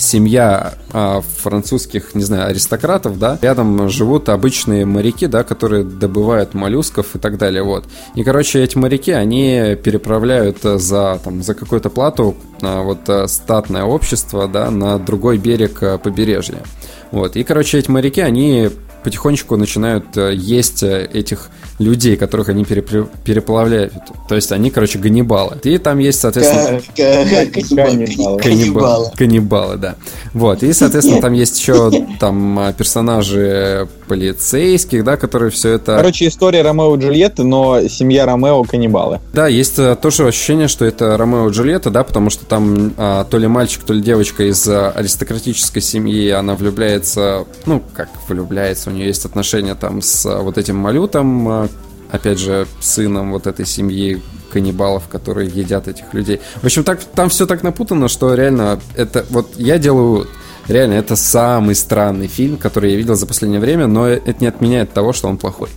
семья 0.00 0.74
а, 0.92 1.20
французских, 1.20 2.14
не 2.14 2.22
знаю, 2.22 2.48
аристократов, 2.48 3.18
да, 3.18 3.38
рядом 3.42 3.88
живут 3.88 4.28
обычные 4.28 4.86
моряки, 4.86 5.26
да, 5.26 5.44
которые 5.44 5.84
добывают 5.84 6.54
моллюсков 6.54 7.14
и 7.14 7.18
так 7.18 7.38
далее, 7.38 7.62
вот. 7.62 7.84
И, 8.14 8.24
короче, 8.24 8.62
эти 8.62 8.76
моряки, 8.76 9.12
они 9.12 9.76
переправляют 9.82 10.58
за, 10.62 11.20
там, 11.22 11.42
за 11.42 11.54
какую-то 11.54 11.90
плату 11.90 12.36
а, 12.62 12.82
вот 12.82 13.08
а, 13.08 13.28
статное 13.28 13.84
общество, 13.84 14.48
да, 14.48 14.70
на 14.70 14.98
другой 14.98 15.38
берег 15.38 15.82
а, 15.82 15.98
побережья. 15.98 16.62
Вот. 17.10 17.36
И, 17.36 17.44
короче, 17.44 17.78
эти 17.78 17.90
моряки, 17.90 18.20
они 18.20 18.70
потихонечку 19.02 19.56
начинают 19.56 20.16
э, 20.16 20.34
есть 20.34 20.82
э, 20.82 21.08
этих 21.12 21.48
людей, 21.80 22.16
которых 22.16 22.50
они 22.50 22.64
переплавляют. 22.64 23.94
То 24.28 24.34
есть 24.34 24.52
они, 24.52 24.70
короче, 24.70 24.98
ганнибалы. 24.98 25.56
И 25.64 25.78
там 25.78 25.98
есть, 25.98 26.20
соответственно... 26.20 26.80
Каннибалы. 26.94 28.38
Каннибалы. 28.40 29.10
Каннибалы, 29.16 29.76
да. 29.78 29.96
Вот. 30.34 30.62
И, 30.62 30.72
соответственно, 30.72 31.20
там 31.20 31.32
есть 31.32 31.58
еще 31.58 31.90
там 32.20 32.58
а, 32.58 32.72
персонажи 32.72 33.88
полицейских, 34.06 35.04
да, 35.04 35.16
которые 35.16 35.50
все 35.50 35.70
это... 35.70 35.96
Короче, 35.96 36.26
история 36.26 36.62
Ромео 36.62 36.96
и 36.96 37.00
Джульетты, 37.00 37.44
но 37.44 37.86
семья 37.88 38.26
Ромео 38.26 38.64
каннибалы. 38.64 39.20
Да, 39.32 39.46
есть 39.46 39.78
э, 39.78 39.94
тоже 39.94 40.26
ощущение, 40.26 40.66
что 40.66 40.84
это 40.84 41.16
Ромео 41.16 41.48
и 41.48 41.52
Джульетта, 41.52 41.90
да, 41.90 42.02
потому 42.02 42.28
что 42.28 42.44
там 42.44 42.92
а, 42.96 43.24
то 43.24 43.38
ли 43.38 43.46
мальчик, 43.46 43.84
то 43.84 43.92
ли 43.92 44.02
девочка 44.02 44.50
из 44.50 44.66
а, 44.68 44.90
аристократической 44.90 45.80
семьи, 45.80 46.28
она 46.30 46.56
влюбляется, 46.56 47.46
ну, 47.66 47.82
как 47.94 48.08
влюбляется, 48.28 48.90
у 48.90 48.92
нее 48.92 49.06
есть 49.06 49.24
отношения 49.24 49.76
там 49.76 50.02
с 50.02 50.26
а, 50.26 50.40
вот 50.40 50.58
этим 50.58 50.76
малютом, 50.76 51.68
опять 52.10 52.38
же, 52.38 52.66
сыном 52.80 53.32
вот 53.32 53.46
этой 53.46 53.66
семьи 53.66 54.22
каннибалов, 54.52 55.08
которые 55.08 55.48
едят 55.48 55.88
этих 55.88 56.12
людей. 56.12 56.40
В 56.60 56.64
общем, 56.64 56.84
так, 56.84 57.02
там 57.04 57.28
все 57.28 57.46
так 57.46 57.62
напутано, 57.62 58.08
что 58.08 58.34
реально 58.34 58.80
это... 58.94 59.24
Вот 59.30 59.54
я 59.56 59.78
делаю... 59.78 60.26
Реально, 60.68 60.94
это 60.94 61.16
самый 61.16 61.74
странный 61.74 62.28
фильм, 62.28 62.56
который 62.56 62.92
я 62.92 62.96
видел 62.96 63.16
за 63.16 63.26
последнее 63.26 63.60
время, 63.60 63.86
но 63.86 64.06
это 64.06 64.34
не 64.40 64.46
отменяет 64.46 64.92
того, 64.92 65.12
что 65.12 65.28
он 65.28 65.36
плохой. 65.36 65.68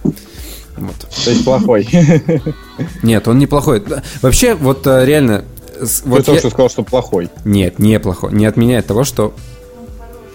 Вот. 0.77 0.95
То 1.23 1.31
есть 1.31 1.43
плохой. 1.45 1.87
Нет, 3.03 3.27
он 3.27 3.39
не 3.39 3.47
плохой. 3.47 3.83
Вообще, 4.21 4.55
вот 4.55 4.85
э, 4.85 5.05
реально... 5.05 5.45
Вот 6.05 6.19
Ты 6.19 6.23
только 6.23 6.39
что 6.39 6.49
сказал, 6.49 6.69
что 6.69 6.83
плохой. 6.83 7.29
Нет, 7.43 7.79
не 7.79 7.99
плохой. 7.99 8.33
Не 8.33 8.45
отменяет 8.45 8.85
того, 8.85 9.03
что 9.03 9.33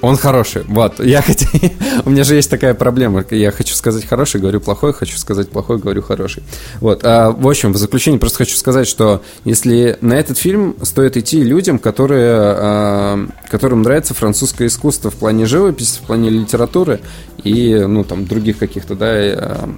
он 0.00 0.16
хороший. 0.16 0.62
Вот. 0.68 1.00
Я 1.00 1.22
хотел... 1.22 1.48
У 2.04 2.10
меня 2.10 2.24
же 2.24 2.34
есть 2.34 2.50
такая 2.50 2.74
проблема. 2.74 3.24
Я 3.30 3.50
хочу 3.50 3.74
сказать 3.74 4.06
хороший, 4.06 4.40
говорю 4.40 4.60
плохой, 4.60 4.92
хочу 4.92 5.16
сказать 5.16 5.48
плохой, 5.50 5.78
говорю 5.78 6.02
хороший. 6.02 6.42
Вот. 6.80 7.04
А, 7.04 7.32
в 7.32 7.48
общем, 7.48 7.72
в 7.72 7.76
заключение 7.76 8.20
просто 8.20 8.38
хочу 8.38 8.56
сказать, 8.56 8.86
что 8.86 9.22
если 9.44 9.98
на 10.00 10.14
этот 10.14 10.38
фильм 10.38 10.76
стоит 10.82 11.16
идти 11.16 11.42
людям, 11.42 11.78
которые, 11.78 12.32
а, 12.32 13.28
которым 13.50 13.82
нравится 13.82 14.14
французское 14.14 14.68
искусство 14.68 15.10
в 15.10 15.14
плане 15.14 15.46
живописи, 15.46 15.98
в 15.98 16.06
плане 16.06 16.30
литературы 16.30 17.00
и, 17.42 17.74
ну, 17.74 18.04
там, 18.04 18.26
других 18.26 18.58
каких-то, 18.58 18.94
да, 18.94 19.06
а, 19.08 19.70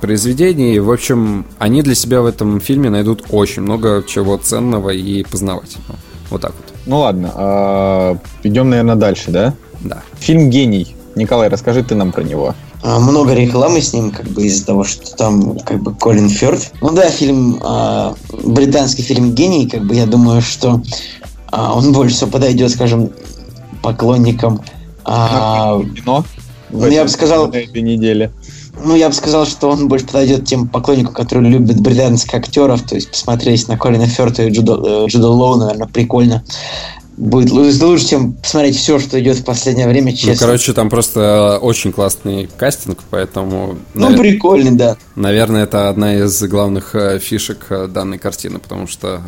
произведений. 0.00 0.80
В 0.80 0.90
общем, 0.90 1.44
они 1.58 1.82
для 1.82 1.94
себя 1.94 2.22
в 2.22 2.26
этом 2.26 2.60
фильме 2.60 2.90
найдут 2.90 3.24
очень 3.30 3.62
много 3.62 4.02
чего 4.06 4.36
ценного 4.36 4.90
и 4.90 5.22
познавательного. 5.22 5.98
Вот 6.30 6.40
так 6.40 6.52
вот. 6.56 6.69
Ну 6.90 6.98
ладно, 6.98 7.30
а, 7.36 8.16
идем, 8.42 8.68
наверное, 8.68 8.96
дальше, 8.96 9.30
да? 9.30 9.54
Да. 9.82 10.02
Фильм 10.18 10.50
«Гений». 10.50 10.96
Николай, 11.14 11.48
расскажи 11.48 11.84
ты 11.84 11.94
нам 11.94 12.10
про 12.10 12.24
него. 12.24 12.56
А, 12.82 12.98
много 12.98 13.32
рекламы 13.32 13.80
с 13.80 13.92
ним, 13.92 14.10
как 14.10 14.26
бы 14.26 14.42
из-за 14.46 14.66
того, 14.66 14.82
что 14.82 15.14
там 15.14 15.60
как 15.60 15.80
бы 15.80 15.94
Колин 15.94 16.28
Фёрд. 16.28 16.72
Ну 16.80 16.90
да, 16.90 17.08
фильм, 17.08 17.60
а, 17.62 18.16
британский 18.42 19.02
фильм 19.02 19.36
«Гений», 19.36 19.68
как 19.68 19.84
бы 19.84 19.94
я 19.94 20.04
думаю, 20.04 20.42
что 20.42 20.82
а, 21.52 21.74
он 21.74 21.92
больше 21.92 22.16
всего 22.16 22.30
подойдет, 22.32 22.72
скажем, 22.72 23.10
поклонникам 23.82 24.60
а, 25.04 25.80
кино. 25.94 26.24
Ну, 26.70 26.88
я 26.88 27.04
бы 27.04 27.08
сказал... 27.08 27.50
этой 27.50 27.82
неделе. 27.82 28.32
Ну, 28.84 28.96
я 28.96 29.08
бы 29.08 29.14
сказал, 29.14 29.46
что 29.46 29.68
он 29.68 29.88
больше 29.88 30.06
подойдет 30.06 30.46
тем 30.46 30.68
поклонникам, 30.68 31.14
которые 31.14 31.50
любят 31.50 31.80
британских 31.80 32.34
актеров, 32.34 32.82
то 32.82 32.94
есть 32.94 33.10
посмотреть 33.10 33.68
на 33.68 33.76
Колина 33.76 34.06
Ферта 34.06 34.44
и 34.44 34.50
Джуда, 34.50 35.04
э, 35.04 35.06
Джуда 35.06 35.28
Лоу, 35.28 35.56
наверное, 35.56 35.86
прикольно. 35.86 36.44
Будет 37.16 37.50
лучше, 37.50 38.08
чем 38.08 38.32
посмотреть 38.32 38.76
все, 38.76 38.98
что 38.98 39.20
идет 39.20 39.36
в 39.36 39.44
последнее 39.44 39.86
время, 39.86 40.10
ну, 40.10 40.16
честно. 40.16 40.32
Ну, 40.32 40.38
короче, 40.38 40.72
там 40.72 40.88
просто 40.88 41.58
очень 41.60 41.92
классный 41.92 42.48
кастинг, 42.56 43.00
поэтому... 43.10 43.76
Ну, 43.92 44.08
навер... 44.08 44.20
прикольный, 44.20 44.70
да. 44.70 44.96
Наверное, 45.16 45.64
это 45.64 45.90
одна 45.90 46.16
из 46.16 46.42
главных 46.44 46.94
э, 46.94 47.18
фишек 47.18 47.66
э, 47.68 47.88
данной 47.88 48.16
картины, 48.16 48.58
потому 48.58 48.86
что 48.86 49.20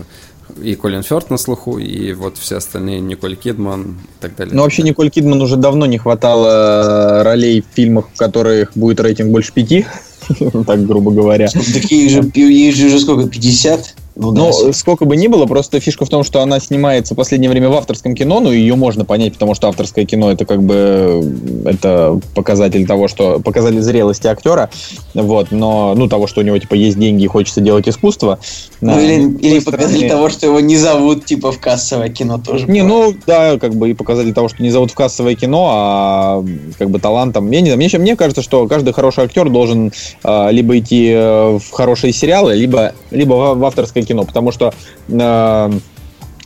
и 0.61 0.75
Колин 0.75 1.03
Фёрд 1.03 1.31
на 1.31 1.37
слуху, 1.37 1.79
и 1.79 2.13
вот 2.13 2.39
все 2.39 2.57
остальные, 2.57 3.01
Николь 3.01 3.37
Кидман 3.37 3.99
и 4.03 4.23
так 4.23 4.37
далее. 4.37 4.55
Ну, 4.55 4.63
вообще, 4.63 4.83
Николь 4.83 5.11
Кидман 5.11 5.41
уже 5.41 5.57
давно 5.57 5.87
не 5.87 5.99
хватало 5.99 7.21
э, 7.21 7.23
ролей 7.23 7.63
в 7.63 7.75
фильмах, 7.75 8.07
в 8.13 8.17
которых 8.17 8.73
будет 8.75 9.01
рейтинг 9.01 9.31
больше 9.31 9.53
пяти, 9.53 9.87
так 10.67 10.87
грубо 10.87 11.11
говоря. 11.11 11.49
Такие 11.49 12.09
же, 12.09 12.23
ей 12.35 12.73
же 12.73 12.87
уже 12.87 12.99
сколько, 12.99 13.29
50? 13.29 13.95
Ну, 14.15 14.33
да, 14.33 14.43
ну 14.43 14.73
сколько 14.73 15.05
бы 15.05 15.17
ни 15.17 15.27
было, 15.27 15.47
просто 15.47 15.81
фишка 15.81 16.05
в 16.05 16.09
том, 16.09 16.23
что 16.25 16.43
она 16.43 16.61
снимается 16.61 17.15
в 17.15 17.17
последнее 17.17 17.51
время 17.51 17.69
в 17.69 17.75
авторском 17.75 18.15
кино, 18.15 18.41
ну, 18.41 18.53
ее 18.53 18.75
можно 18.75 19.05
понять, 19.05 19.35
потому 19.35 19.55
что 19.55 19.69
авторское 19.69 20.05
кино 20.05 20.31
это 20.31 20.45
как 20.45 20.63
бы 20.63 21.23
это 21.65 22.21
показатель 22.35 22.87
того, 22.87 23.09
что 23.09 23.41
показатель 23.41 23.81
зрелости 23.81 24.27
актера, 24.27 24.71
вот, 25.15 25.51
но, 25.51 25.95
ну, 25.97 26.09
того, 26.09 26.27
что 26.27 26.41
у 26.41 26.45
него, 26.45 26.59
типа, 26.59 26.75
есть 26.75 26.99
деньги 26.99 27.25
и 27.25 27.27
хочется 27.27 27.61
делать 27.61 27.89
искусство. 27.89 28.39
Ну, 28.81 28.93
да, 28.93 29.01
или, 29.01 29.37
или 29.39 29.61
показатель 29.61 30.09
того, 30.09 30.29
что 30.29 30.47
его 30.47 30.61
не 30.61 30.77
зовут, 30.77 31.25
типа, 31.25 31.53
в 31.53 31.59
кассовое 31.59 32.09
кино 32.09 32.39
тоже. 32.39 32.67
Не, 32.67 32.83
бывает. 32.83 33.17
ну, 33.17 33.23
да, 33.27 33.59
как 33.59 33.75
бы 33.75 33.91
и 33.91 33.95
показатель 33.95 34.35
того, 34.35 34.49
что 34.49 34.63
не 34.63 34.71
зовут 34.71 34.91
в 34.91 34.95
кассовое 34.95 35.35
кино, 35.35 35.71
а 35.73 36.45
как 36.79 36.91
бы 36.91 36.99
талантом. 36.99 37.51
Я 37.51 37.61
не 37.61 37.67
знаю, 37.67 37.79
мне, 37.79 37.89
мне 37.99 38.17
кажется, 38.17 38.43
что 38.43 38.67
каждый 38.69 38.93
хороший 38.93 39.25
актер 39.25 39.49
должен 39.49 39.93
а, 40.23 40.51
либо 40.51 40.79
идти 40.79 41.11
э, 41.13 41.59
в 41.59 41.71
хорошие 41.71 42.13
сериалы, 42.13 42.55
либо, 42.55 42.93
либо 43.11 43.35
в, 43.35 43.59
в 43.59 43.65
авторское 43.65 44.02
российское 44.03 44.05
кино, 44.05 44.25
потому 44.25 44.53
что 44.53 44.73
э, 45.09 45.71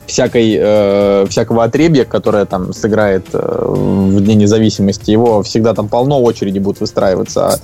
всякой, 0.06 0.56
э, 0.58 1.26
всякого 1.28 1.64
отребья, 1.64 2.04
которое 2.04 2.44
там 2.44 2.72
сыграет 2.72 3.26
э, 3.32 3.64
в 3.68 4.20
Дне 4.20 4.34
независимости, 4.34 5.10
его 5.10 5.42
всегда 5.42 5.74
там 5.74 5.88
полно, 5.88 6.22
очереди 6.22 6.58
будут 6.58 6.80
выстраиваться. 6.80 7.60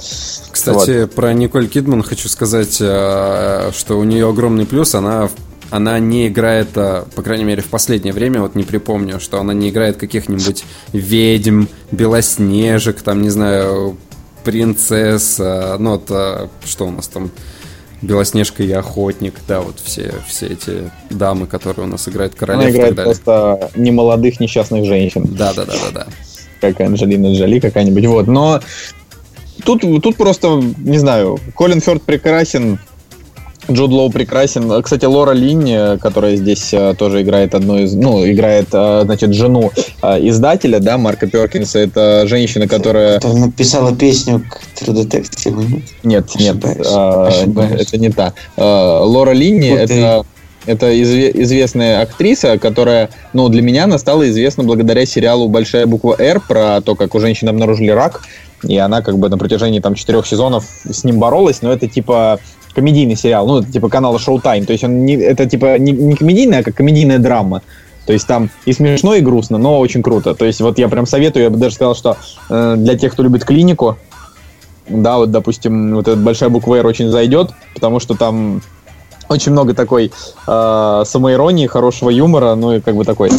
Кстати, 0.51 1.03
вот. 1.03 1.13
про 1.13 1.33
Николь 1.33 1.69
Кидман 1.69 2.03
хочу 2.03 2.29
сказать, 2.29 2.79
э, 2.81 3.71
что 3.73 3.99
у 3.99 4.05
нее 4.05 4.29
огромный 4.29 4.67
плюс, 4.67 4.95
она 4.95 5.29
она 5.71 5.99
не 5.99 6.29
играет, 6.29 6.69
э, 6.77 7.05
по 7.15 7.23
крайней 7.23 7.45
мере, 7.45 7.63
в 7.63 7.69
последнее 7.69 8.13
время, 8.13 8.43
вот 8.43 8.55
не 8.55 8.63
припомню, 8.63 9.19
что 9.21 9.41
она 9.41 9.55
не 9.55 9.71
играет 9.71 9.97
каких-нибудь 9.97 10.65
ведьм, 10.93 11.65
белоснежек, 11.91 13.01
там, 13.01 13.23
не 13.23 13.31
знаю, 13.31 13.97
принцесса, 14.45 15.77
ну, 15.79 15.93
вот, 15.93 16.11
а, 16.11 16.49
что 16.67 16.87
у 16.87 16.91
нас 16.91 17.09
там, 17.09 17.31
Белоснежка 18.03 18.65
и 18.65 18.73
Охотник, 18.73 19.35
да, 19.47 19.61
вот 19.61 19.79
все, 19.83 20.13
все 20.27 20.49
эти 20.49 20.91
дамы, 21.09 21.47
которые 21.47 21.87
у 21.87 21.89
нас 21.89 22.09
играют 22.09 22.35
королев 22.35 22.63
Она 22.63 22.71
играет 22.71 22.97
просто 22.97 23.71
немолодых 23.77 24.41
несчастных 24.41 24.85
женщин. 24.85 25.25
Да, 25.25 25.55
да, 25.55 25.65
да, 25.65 25.73
да, 25.73 25.91
да. 25.93 26.07
как 26.61 26.81
Анджелина 26.81 27.33
Джоли 27.33 27.61
какая-нибудь. 27.61 28.07
Вот, 28.07 28.27
но 28.27 28.61
тут, 29.65 29.83
тут 30.03 30.17
просто, 30.17 30.61
не 30.79 30.99
знаю, 30.99 31.39
Колин 31.55 31.81
Фёрд 31.81 32.03
прекрасен, 32.03 32.79
Джуд 33.71 33.91
Лоу 33.91 34.11
прекрасен. 34.11 34.83
Кстати, 34.83 35.05
Лора 35.05 35.33
Линни, 35.33 35.97
которая 35.99 36.37
здесь 36.37 36.75
э, 36.75 36.95
тоже 36.99 37.23
играет 37.23 37.55
одну 37.55 37.79
из, 37.79 37.95
ну, 37.95 38.29
играет, 38.29 38.69
э, 38.73 39.03
значит, 39.05 39.33
жену 39.35 39.71
э, 40.03 40.29
издателя, 40.29 40.81
да, 40.81 40.99
Марка 40.99 41.29
Перкинса, 41.29 41.79
это 41.79 42.27
женщина, 42.27 42.67
которая... 42.67 43.19
Кто 43.19 43.33
написала 43.33 43.95
песню 43.95 44.45
к 44.51 44.83
True 44.83 44.95
Detective, 45.05 45.83
нет? 46.03 46.29
Нет, 46.35 46.35
нет, 46.35 46.57
Ошибаюсь, 46.65 46.87
э, 46.87 47.27
ошибаюсь. 47.29 47.81
это 47.81 47.99
не 47.99 48.11
та. 48.11 48.33
Лора 48.57 49.33
Линни, 49.33 49.71
Вот 49.71 49.79
это... 49.79 50.25
Это 50.65 50.93
изве- 50.93 51.33
известная 51.43 52.03
актриса, 52.03 52.57
которая, 52.57 53.11
ну, 53.33 53.49
для 53.49 53.63
меня 53.63 53.83
она 53.85 53.99
стала 53.99 54.29
известна 54.31 54.63
благодаря 54.63 55.05
сериалу 55.07 55.49
«Большая 55.49 55.87
буква 55.87 56.15
Р» 56.21 56.41
про 56.41 56.81
то, 56.81 56.95
как 56.95 57.17
у 57.17 57.19
женщин 57.19 57.49
обнаружили 57.49 57.91
рак, 57.91 58.23
и 58.63 58.77
она 58.79 59.03
как 59.03 59.19
бы 59.19 59.29
на 59.29 59.39
протяжении 59.39 59.81
там 59.81 59.97
четырех 59.97 60.25
сезонов 60.25 60.65
с 60.89 61.03
ним 61.03 61.19
боролась, 61.19 61.63
но 61.63 61.73
это 61.73 61.89
типа 61.89 62.39
комедийный 62.75 63.17
сериал, 63.17 63.47
ну, 63.47 63.59
это 63.59 63.71
типа 63.71 63.89
канала 63.89 64.17
Showtime, 64.17 64.65
то 64.65 64.73
есть 64.73 64.85
он 64.85 65.05
не, 65.05 65.15
это 65.15 65.47
типа 65.47 65.79
не, 65.79 65.93
не 65.93 66.15
комедийная, 66.15 66.61
а 66.61 66.63
как 66.63 66.75
комедийная 66.75 67.19
драма. 67.19 67.63
То 68.07 68.13
есть 68.13 68.27
там 68.27 68.51
и 68.65 68.73
смешно, 68.73 69.15
и 69.15 69.21
грустно, 69.21 69.59
но 69.59 69.79
очень 69.79 70.03
круто. 70.03 70.35
То 70.35 70.45
есть 70.45 70.61
вот 70.61 70.79
я 70.79 70.89
прям 70.89 71.07
советую, 71.07 71.45
я 71.45 71.51
бы 71.51 71.57
даже 71.57 71.77
сказал, 71.77 71.95
что 71.95 72.17
э, 72.51 72.75
для 72.77 72.99
тех, 72.99 73.13
кто 73.13 73.23
любит 73.23 73.45
клинику, 73.45 73.97
да, 74.89 75.19
вот, 75.19 75.31
допустим, 75.31 75.95
вот 75.95 76.09
эта 76.09 76.17
большая 76.17 76.49
буква 76.49 76.77
R 76.77 76.87
очень 76.87 77.09
зайдет, 77.09 77.51
потому 77.75 78.01
что 78.01 78.15
там 78.15 78.61
очень 79.29 79.53
много 79.53 79.73
такой 79.75 80.11
э, 80.47 81.03
самоиронии, 81.07 81.67
хорошего 81.67 82.11
юмора, 82.11 82.55
ну 82.57 82.75
и 82.75 82.81
как 82.81 82.97
бы 82.97 83.05
такой 83.05 83.31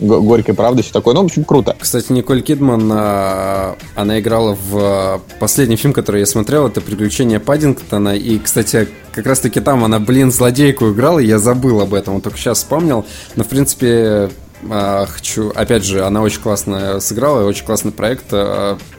горькой 0.00 0.54
правды, 0.54 0.82
все 0.82 0.92
такое. 0.92 1.14
Ну, 1.14 1.22
в 1.22 1.26
общем, 1.26 1.44
круто. 1.44 1.76
Кстати, 1.78 2.12
Николь 2.12 2.42
Кидман, 2.42 2.90
а, 2.92 3.76
она 3.94 4.18
играла 4.18 4.54
в 4.54 4.76
а, 4.76 5.20
последний 5.38 5.76
фильм, 5.76 5.92
который 5.92 6.20
я 6.20 6.26
смотрел, 6.26 6.66
это 6.66 6.80
«Приключения 6.80 7.38
Паддингтона». 7.38 8.16
И, 8.16 8.38
кстати, 8.38 8.88
как 9.12 9.26
раз-таки 9.26 9.60
там 9.60 9.84
она, 9.84 9.98
блин, 9.98 10.32
злодейку 10.32 10.90
играла, 10.90 11.18
и 11.18 11.26
я 11.26 11.38
забыл 11.38 11.80
об 11.80 11.94
этом, 11.94 12.20
только 12.20 12.38
сейчас 12.38 12.58
вспомнил. 12.58 13.04
Но, 13.36 13.44
в 13.44 13.48
принципе, 13.48 14.30
а, 14.68 15.06
хочу... 15.06 15.50
Опять 15.50 15.84
же, 15.84 16.04
она 16.04 16.22
очень 16.22 16.40
классно 16.40 17.00
сыграла, 17.00 17.46
очень 17.46 17.64
классный 17.64 17.92
проект. 17.92 18.32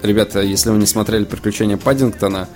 Ребята, 0.01 0.41
если 0.41 0.69
вы 0.69 0.77
не 0.77 0.85
смотрели 0.85 1.25
«Приключения 1.25 1.77
Паддингтона», 1.77 2.47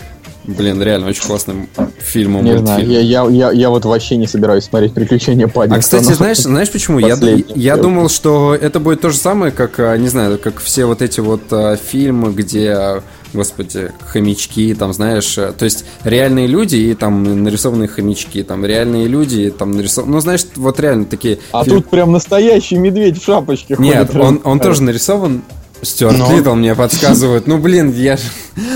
блин, 0.47 0.81
реально 0.81 1.07
очень 1.07 1.25
классный 1.25 1.67
фильм. 1.99 2.43
Не 2.43 2.57
знаю, 2.57 2.87
я, 2.87 2.99
я, 2.99 3.27
я, 3.29 3.51
я 3.51 3.69
вот 3.69 3.85
вообще 3.85 4.17
не 4.17 4.27
собираюсь 4.27 4.65
смотреть 4.65 4.93
приключения 4.93 5.47
Паддингтона. 5.47 5.77
А, 5.77 5.79
кстати, 5.79 6.13
знаешь, 6.17 6.37
знаешь 6.37 6.71
почему? 6.71 6.99
Я, 6.99 7.15
Последний. 7.15 7.45
я 7.55 7.77
думал, 7.77 8.09
что 8.09 8.55
это 8.55 8.79
будет 8.79 9.01
то 9.01 9.09
же 9.09 9.17
самое, 9.17 9.51
как, 9.51 9.79
а, 9.79 9.97
не 9.97 10.07
знаю, 10.07 10.37
как 10.37 10.59
все 10.59 10.85
вот 10.85 11.01
эти 11.01 11.19
вот 11.19 11.41
а, 11.51 11.75
фильмы, 11.77 12.31
где, 12.31 13.01
господи, 13.33 13.91
хомячки, 14.07 14.73
там, 14.75 14.93
знаешь, 14.93 15.37
а, 15.37 15.51
то 15.51 15.65
есть 15.65 15.85
реальные 16.03 16.47
люди 16.47 16.75
и 16.77 16.93
там 16.93 17.43
нарисованные 17.43 17.87
хомячки, 17.87 18.43
там 18.43 18.65
реальные 18.65 19.07
люди 19.07 19.41
и 19.41 19.49
там 19.49 19.71
нарисованные, 19.71 20.15
ну, 20.15 20.19
знаешь, 20.21 20.45
вот 20.55 20.79
реально 20.79 21.05
такие... 21.05 21.39
А 21.51 21.63
фильм- 21.63 21.77
тут 21.77 21.89
прям 21.89 22.11
настоящий 22.11 22.77
медведь 22.77 23.21
в 23.21 23.25
шапочке 23.25 23.75
Нет, 23.79 24.07
ходит. 24.07 24.21
он, 24.21 24.41
он 24.43 24.59
тоже 24.59 24.83
нарисован. 24.83 25.41
Стюарт 25.85 26.17
Но- 26.17 26.31
Литтл 26.35 26.53
мне 26.55 26.75
подсказывает. 26.75 27.47
Ну, 27.47 27.57
блин, 27.57 27.93
я 27.93 28.17
же... 28.17 28.23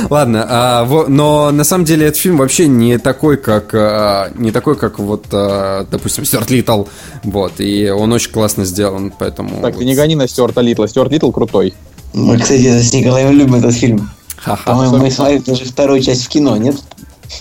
Ладно, 0.10 0.45
а, 0.48 0.86
во- 0.86 1.08
но 1.08 1.52
на 1.52 1.63
самом 1.63 1.86
деле 1.86 2.08
этот 2.08 2.19
фильм 2.19 2.38
вообще 2.38 2.67
не 2.67 2.98
такой, 2.98 3.38
как... 3.38 3.72
а, 3.74 4.32
не 4.36 4.52
такой, 4.52 4.76
как 4.76 5.00
вот, 5.00 5.26
а, 5.32 5.86
допустим, 5.89 6.26
Стюарт 6.26 6.50
Литтл. 6.50 6.86
Вот, 7.24 7.54
и 7.60 7.89
он 7.89 8.12
очень 8.13 8.32
классно 8.32 8.65
сделан, 8.65 9.12
поэтому... 9.17 9.62
Так, 9.62 9.74
ты 9.74 9.80
вот. 9.80 9.86
не 9.86 9.95
гони 9.95 10.15
на 10.15 10.28
Стюарта 10.28 10.62
Литла. 10.62 10.88
Стюарт 10.88 11.12
Литл 11.12 11.32
крутой. 11.32 11.74
Мы, 12.13 12.38
кстати, 12.39 12.82
с 12.82 12.93
Николаем 12.93 13.32
любим 13.32 13.56
этот 13.56 13.74
фильм. 13.74 14.10
Ха-ха. 14.38 14.72
По-моему, 14.72 14.98
мы 14.98 15.12
смотрели 15.12 15.39
даже 15.39 15.65
вторую 15.65 16.02
часть 16.02 16.26
в 16.26 16.30
кино, 16.30 16.56
нет? 16.58 16.76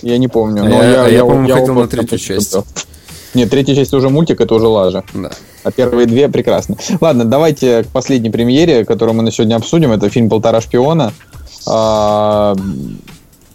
Я 0.01 0.17
не 0.17 0.27
помню. 0.27 0.63
А 0.65 0.69
но 0.69 0.83
я- 0.83 1.07
я, 1.07 1.21
по-моему, 1.21 1.47
хотел 1.49 1.71
оба 1.71 1.81
на 1.81 1.87
третью 1.87 2.17
часть. 2.19 2.53
люблю. 2.53 2.67
Нет, 3.33 3.49
третья 3.49 3.75
часть 3.75 3.93
уже 3.93 4.09
мультик, 4.09 4.41
это 4.41 4.55
уже 4.55 4.67
лажа. 4.67 5.03
Да. 5.13 5.29
А 5.63 5.71
первые 5.71 6.07
две 6.07 6.29
прекрасны. 6.29 6.77
Ладно, 7.01 7.25
давайте 7.25 7.83
к 7.83 7.87
последней 7.87 8.29
премьере, 8.29 8.85
которую 8.85 9.15
мы 9.15 9.23
на 9.23 9.31
сегодня 9.31 9.55
обсудим. 9.55 9.91
Это 9.91 10.09
фильм 10.09 10.29
«Полтора 10.29 10.61
шпиона». 10.61 11.13
А, 11.67 12.55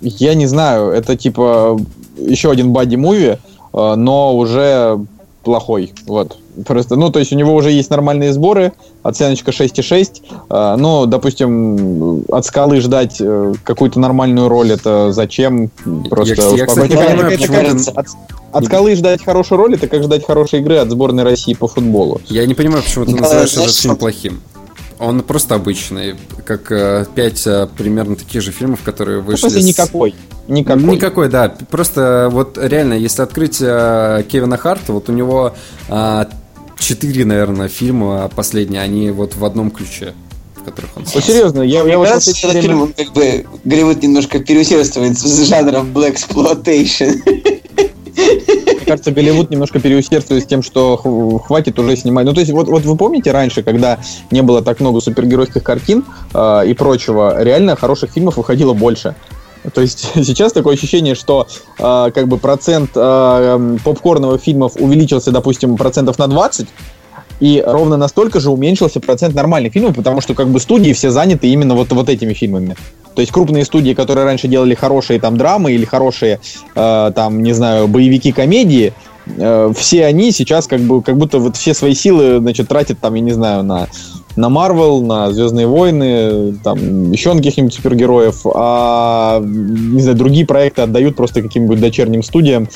Я 0.00 0.34
не 0.34 0.46
знаю, 0.46 0.90
это 0.90 1.16
типа 1.16 1.78
еще 2.18 2.50
один 2.50 2.72
бади-муви, 2.72 3.38
а, 3.72 3.96
но 3.96 4.36
уже 4.36 4.98
плохой. 5.42 5.92
Вот. 6.06 6.36
Просто, 6.66 6.94
ну, 6.96 7.10
то 7.10 7.18
есть 7.18 7.32
у 7.32 7.36
него 7.36 7.54
уже 7.54 7.70
есть 7.72 7.90
нормальные 7.90 8.32
сборы, 8.32 8.72
оценочка 9.02 9.50
6,6. 9.50 10.22
а, 10.48 10.76
Ну, 10.76 11.06
допустим, 11.06 12.24
от 12.28 12.44
скалы 12.46 12.80
ждать 12.80 13.16
э, 13.20 13.54
какую-то 13.64 13.98
нормальную 13.98 14.48
роль, 14.48 14.72
это 14.72 15.10
зачем? 15.12 15.70
Просто 16.10 16.42
Я, 16.42 16.56
я, 16.58 16.66
кстати, 16.66 16.88
понимаю, 16.94 17.30
почему 17.30 17.56
почему 17.56 17.78
ты- 17.94 18.04
от, 18.54 18.64
скалы 18.66 18.94
ждать 18.96 19.24
хорошую 19.24 19.58
роль, 19.58 19.74
это 19.74 19.86
как 19.88 20.02
ждать 20.02 20.24
хорошей 20.26 20.60
игры 20.60 20.76
от 20.78 20.90
сборной 20.90 21.24
России 21.24 21.54
по 21.54 21.68
футболу. 21.68 22.20
Я 22.26 22.46
не 22.46 22.54
понимаю, 22.54 22.82
почему 22.82 23.04
ты 23.06 23.12
называешь 23.16 23.52
этот 23.54 23.74
фильм 23.74 23.96
плохим. 23.96 24.40
Он 25.00 25.22
просто 25.22 25.56
обычный, 25.56 26.14
как 26.46 26.70
э, 26.70 27.04
пять 27.16 27.44
э, 27.46 27.66
примерно 27.76 28.14
таких 28.14 28.42
же 28.42 28.52
фильмов, 28.52 28.80
которые 28.82 29.18
Ну, 29.20 29.24
вышли. 29.26 29.40
смысле, 29.40 29.60
с- 29.62 29.64
никакой. 29.64 30.14
Никакой. 30.46 30.82
Никакой, 30.84 31.28
да. 31.28 31.48
Просто 31.68 32.28
вот 32.30 32.58
реально, 32.62 32.94
если 32.94 33.22
открыть 33.22 33.58
э, 33.60 34.24
Кевина 34.30 34.56
Харта, 34.56 34.92
вот 34.92 35.08
у 35.08 35.12
него 35.12 35.52
э, 35.88 36.24
четыре, 36.78 37.24
наверное, 37.24 37.66
фильма 37.68 38.30
последние, 38.34 38.82
они 38.82 39.10
вот 39.10 39.34
в 39.34 39.44
одном 39.44 39.72
ключе, 39.72 40.14
в 40.54 40.62
которых 40.62 40.90
он 40.96 41.02
Ну, 41.02 41.08
снялся. 41.10 41.28
серьезно, 41.32 41.62
я, 41.62 41.82
я 41.82 41.98
вот 41.98 42.06
этот 42.08 42.42
время- 42.44 42.62
фильм, 42.62 42.82
он 42.82 42.92
как 42.92 43.12
бы 43.12 43.46
Голливуд 43.64 44.00
немножко 44.00 44.38
переусердствует 44.38 45.18
с 45.18 45.42
жанром 45.48 45.90
Black 45.92 46.14
Exploitation. 46.16 47.20
Кажется, 48.86 49.12
Голливуд 49.12 49.50
немножко 49.50 49.80
переусердствует 49.80 50.42
с 50.42 50.46
тем, 50.46 50.62
что 50.62 50.96
хватит 51.44 51.78
уже 51.78 51.96
снимать. 51.96 52.26
Ну, 52.26 52.34
то 52.34 52.40
есть, 52.40 52.52
вот, 52.52 52.68
вот 52.68 52.84
вы 52.84 52.96
помните 52.96 53.32
раньше, 53.32 53.62
когда 53.62 53.98
не 54.30 54.42
было 54.42 54.62
так 54.62 54.80
много 54.80 55.00
супергеройских 55.00 55.62
картин 55.62 56.04
э, 56.32 56.62
и 56.66 56.74
прочего, 56.74 57.42
реально 57.42 57.76
хороших 57.76 58.10
фильмов 58.10 58.36
выходило 58.36 58.74
больше. 58.74 59.14
То 59.72 59.80
есть 59.80 60.10
сейчас 60.14 60.52
такое 60.52 60.74
ощущение, 60.74 61.14
что 61.14 61.46
э, 61.78 62.10
как 62.14 62.28
бы 62.28 62.38
процент 62.38 62.90
э, 62.94 63.00
м, 63.00 63.78
попкорного 63.78 64.38
фильмов 64.38 64.72
увеличился, 64.76 65.30
допустим, 65.30 65.76
процентов 65.76 66.18
на 66.18 66.26
20, 66.28 66.68
и 67.40 67.62
ровно 67.64 67.96
настолько 67.96 68.40
же 68.40 68.50
уменьшился 68.50 69.00
процент 69.00 69.34
нормальных 69.34 69.72
фильмов, 69.72 69.96
потому 69.96 70.20
что 70.20 70.34
как 70.34 70.48
бы 70.48 70.60
студии 70.60 70.92
все 70.92 71.10
заняты 71.10 71.48
именно 71.48 71.74
вот, 71.74 71.92
вот 71.92 72.08
этими 72.08 72.32
фильмами. 72.32 72.76
То 73.14 73.20
есть 73.20 73.32
крупные 73.32 73.64
студии, 73.64 73.94
которые 73.94 74.24
раньше 74.24 74.48
делали 74.48 74.74
хорошие 74.74 75.20
там 75.20 75.36
драмы 75.36 75.72
или 75.72 75.84
хорошие 75.84 76.40
э, 76.74 77.12
там, 77.14 77.42
не 77.42 77.52
знаю, 77.52 77.86
боевики, 77.86 78.32
комедии, 78.32 78.92
э, 79.26 79.72
все 79.76 80.06
они 80.06 80.32
сейчас 80.32 80.66
как 80.66 80.80
бы 80.80 81.02
как 81.02 81.16
будто 81.16 81.38
вот 81.38 81.56
все 81.56 81.74
свои 81.74 81.94
силы, 81.94 82.38
значит, 82.38 82.68
тратят 82.68 82.98
там, 83.00 83.14
я 83.14 83.20
не 83.20 83.32
знаю, 83.32 83.62
на 83.62 83.88
на 84.36 84.48
Марвел, 84.48 85.00
на 85.00 85.32
Звездные 85.32 85.68
войны, 85.68 86.54
там 86.64 87.12
еще 87.12 87.32
на 87.32 87.36
каких-нибудь 87.36 87.72
супергероев, 87.72 88.40
а 88.52 89.40
не 89.40 90.00
знаю, 90.00 90.16
другие 90.16 90.44
проекты 90.44 90.82
отдают 90.82 91.14
просто 91.14 91.40
каким-нибудь 91.40 91.80
дочерним 91.80 92.24
студиям 92.24 92.68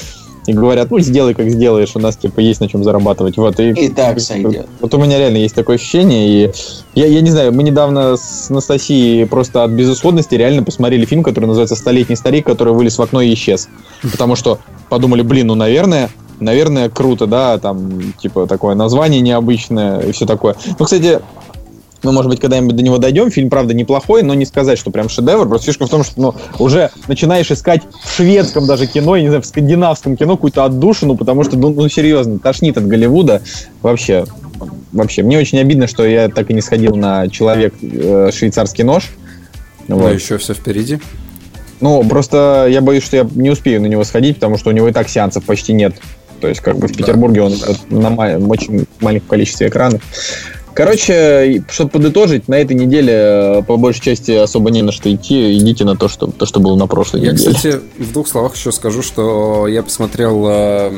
и 0.48 0.54
говорят, 0.54 0.90
ну 0.90 0.98
сделай 0.98 1.34
как 1.34 1.50
сделаешь, 1.50 1.90
у 1.94 1.98
нас 1.98 2.16
типа 2.16 2.40
есть 2.40 2.60
на 2.60 2.68
чем 2.68 2.82
зарабатывать. 2.82 3.36
Вот, 3.36 3.60
и, 3.60 3.70
И 3.70 3.88
так 3.90 4.18
сойдет. 4.18 4.66
вот 4.80 4.94
у 4.94 4.98
меня 4.98 5.18
реально 5.18 5.36
есть 5.36 5.54
такое 5.54 5.76
ощущение, 5.76 6.26
и 6.26 6.52
я, 6.94 7.06
я 7.06 7.20
не 7.20 7.30
знаю, 7.30 7.52
мы 7.52 7.62
недавно 7.62 8.16
с 8.16 8.50
Анастасией 8.50 9.26
просто 9.26 9.62
от 9.62 9.70
безысходности 9.72 10.34
реально 10.34 10.62
посмотрели 10.62 11.04
фильм, 11.04 11.22
который 11.22 11.44
называется 11.44 11.76
«Столетний 11.76 12.16
старик», 12.16 12.46
который 12.46 12.72
вылез 12.72 12.96
в 12.96 13.02
окно 13.02 13.20
и 13.20 13.32
исчез. 13.34 13.68
Потому 14.10 14.36
что 14.36 14.58
подумали, 14.88 15.20
блин, 15.20 15.48
ну, 15.48 15.54
наверное, 15.54 16.08
наверное, 16.40 16.88
круто, 16.88 17.26
да, 17.26 17.58
там, 17.58 18.14
типа, 18.14 18.46
такое 18.46 18.74
название 18.74 19.20
необычное 19.20 20.00
и 20.00 20.12
все 20.12 20.24
такое. 20.24 20.56
Ну, 20.78 20.84
кстати, 20.84 21.20
мы, 22.02 22.12
может 22.12 22.30
быть, 22.30 22.40
когда-нибудь 22.40 22.76
до 22.76 22.82
него 22.82 22.98
дойдем. 22.98 23.30
Фильм, 23.30 23.50
правда, 23.50 23.74
неплохой, 23.74 24.22
но 24.22 24.34
не 24.34 24.46
сказать, 24.46 24.78
что 24.78 24.90
прям 24.90 25.08
шедевр. 25.08 25.48
Просто 25.48 25.66
фишка 25.66 25.86
в 25.86 25.90
том, 25.90 26.04
что 26.04 26.20
ну, 26.20 26.34
уже 26.58 26.90
начинаешь 27.08 27.50
искать 27.50 27.82
в 28.04 28.16
шведском 28.16 28.66
даже 28.66 28.86
кино, 28.86 29.16
я 29.16 29.22
не 29.22 29.28
знаю, 29.28 29.42
в 29.42 29.46
скандинавском 29.46 30.16
кино 30.16 30.36
какую-то 30.36 30.64
отдушину, 30.64 31.16
потому 31.16 31.44
что, 31.44 31.56
ну, 31.56 31.70
ну, 31.70 31.88
серьезно, 31.88 32.38
тошнит 32.38 32.76
от 32.76 32.86
Голливуда. 32.86 33.42
Вообще, 33.82 34.24
вообще. 34.92 35.22
Мне 35.22 35.38
очень 35.38 35.58
обидно, 35.58 35.86
что 35.86 36.06
я 36.06 36.28
так 36.28 36.50
и 36.50 36.54
не 36.54 36.60
сходил 36.60 36.94
на 36.94 37.28
«Человек 37.28 37.74
э, 37.82 38.30
швейцарский 38.32 38.84
нож». 38.84 39.10
Но 39.88 39.96
Вот. 39.96 40.14
еще 40.14 40.38
все 40.38 40.54
впереди. 40.54 41.00
Ну, 41.80 42.04
просто 42.04 42.66
я 42.68 42.80
боюсь, 42.80 43.04
что 43.04 43.16
я 43.16 43.28
не 43.34 43.50
успею 43.50 43.80
на 43.80 43.86
него 43.86 44.04
сходить, 44.04 44.36
потому 44.36 44.58
что 44.58 44.70
у 44.70 44.72
него 44.72 44.88
и 44.88 44.92
так 44.92 45.08
сеансов 45.08 45.44
почти 45.44 45.72
нет. 45.72 45.94
То 46.40 46.48
есть, 46.48 46.60
как 46.60 46.78
бы 46.78 46.88
в 46.88 46.96
Петербурге 46.96 47.42
он 47.42 47.52
э, 47.52 47.74
на 47.88 48.10
очень 48.48 48.86
маленьком 49.00 49.28
количестве 49.28 49.68
экранов. 49.68 50.02
Короче, 50.78 51.64
чтобы 51.68 51.90
подытожить, 51.90 52.46
на 52.46 52.54
этой 52.54 52.76
неделе 52.76 53.12
э, 53.12 53.62
по 53.64 53.76
большей 53.76 54.00
части 54.00 54.30
особо 54.30 54.70
не 54.70 54.82
на 54.82 54.92
что 54.92 55.12
идти. 55.12 55.58
Идите 55.58 55.84
на 55.84 55.96
то, 55.96 56.06
что, 56.06 56.28
то, 56.28 56.46
что 56.46 56.60
было 56.60 56.76
на 56.76 56.86
прошлой 56.86 57.20
Я, 57.22 57.32
неделе. 57.32 57.52
кстати, 57.52 57.80
в 57.98 58.12
двух 58.12 58.28
словах 58.28 58.54
еще 58.54 58.70
скажу, 58.70 59.02
что 59.02 59.66
я 59.66 59.82
посмотрел 59.82 60.46
э, 60.48 60.92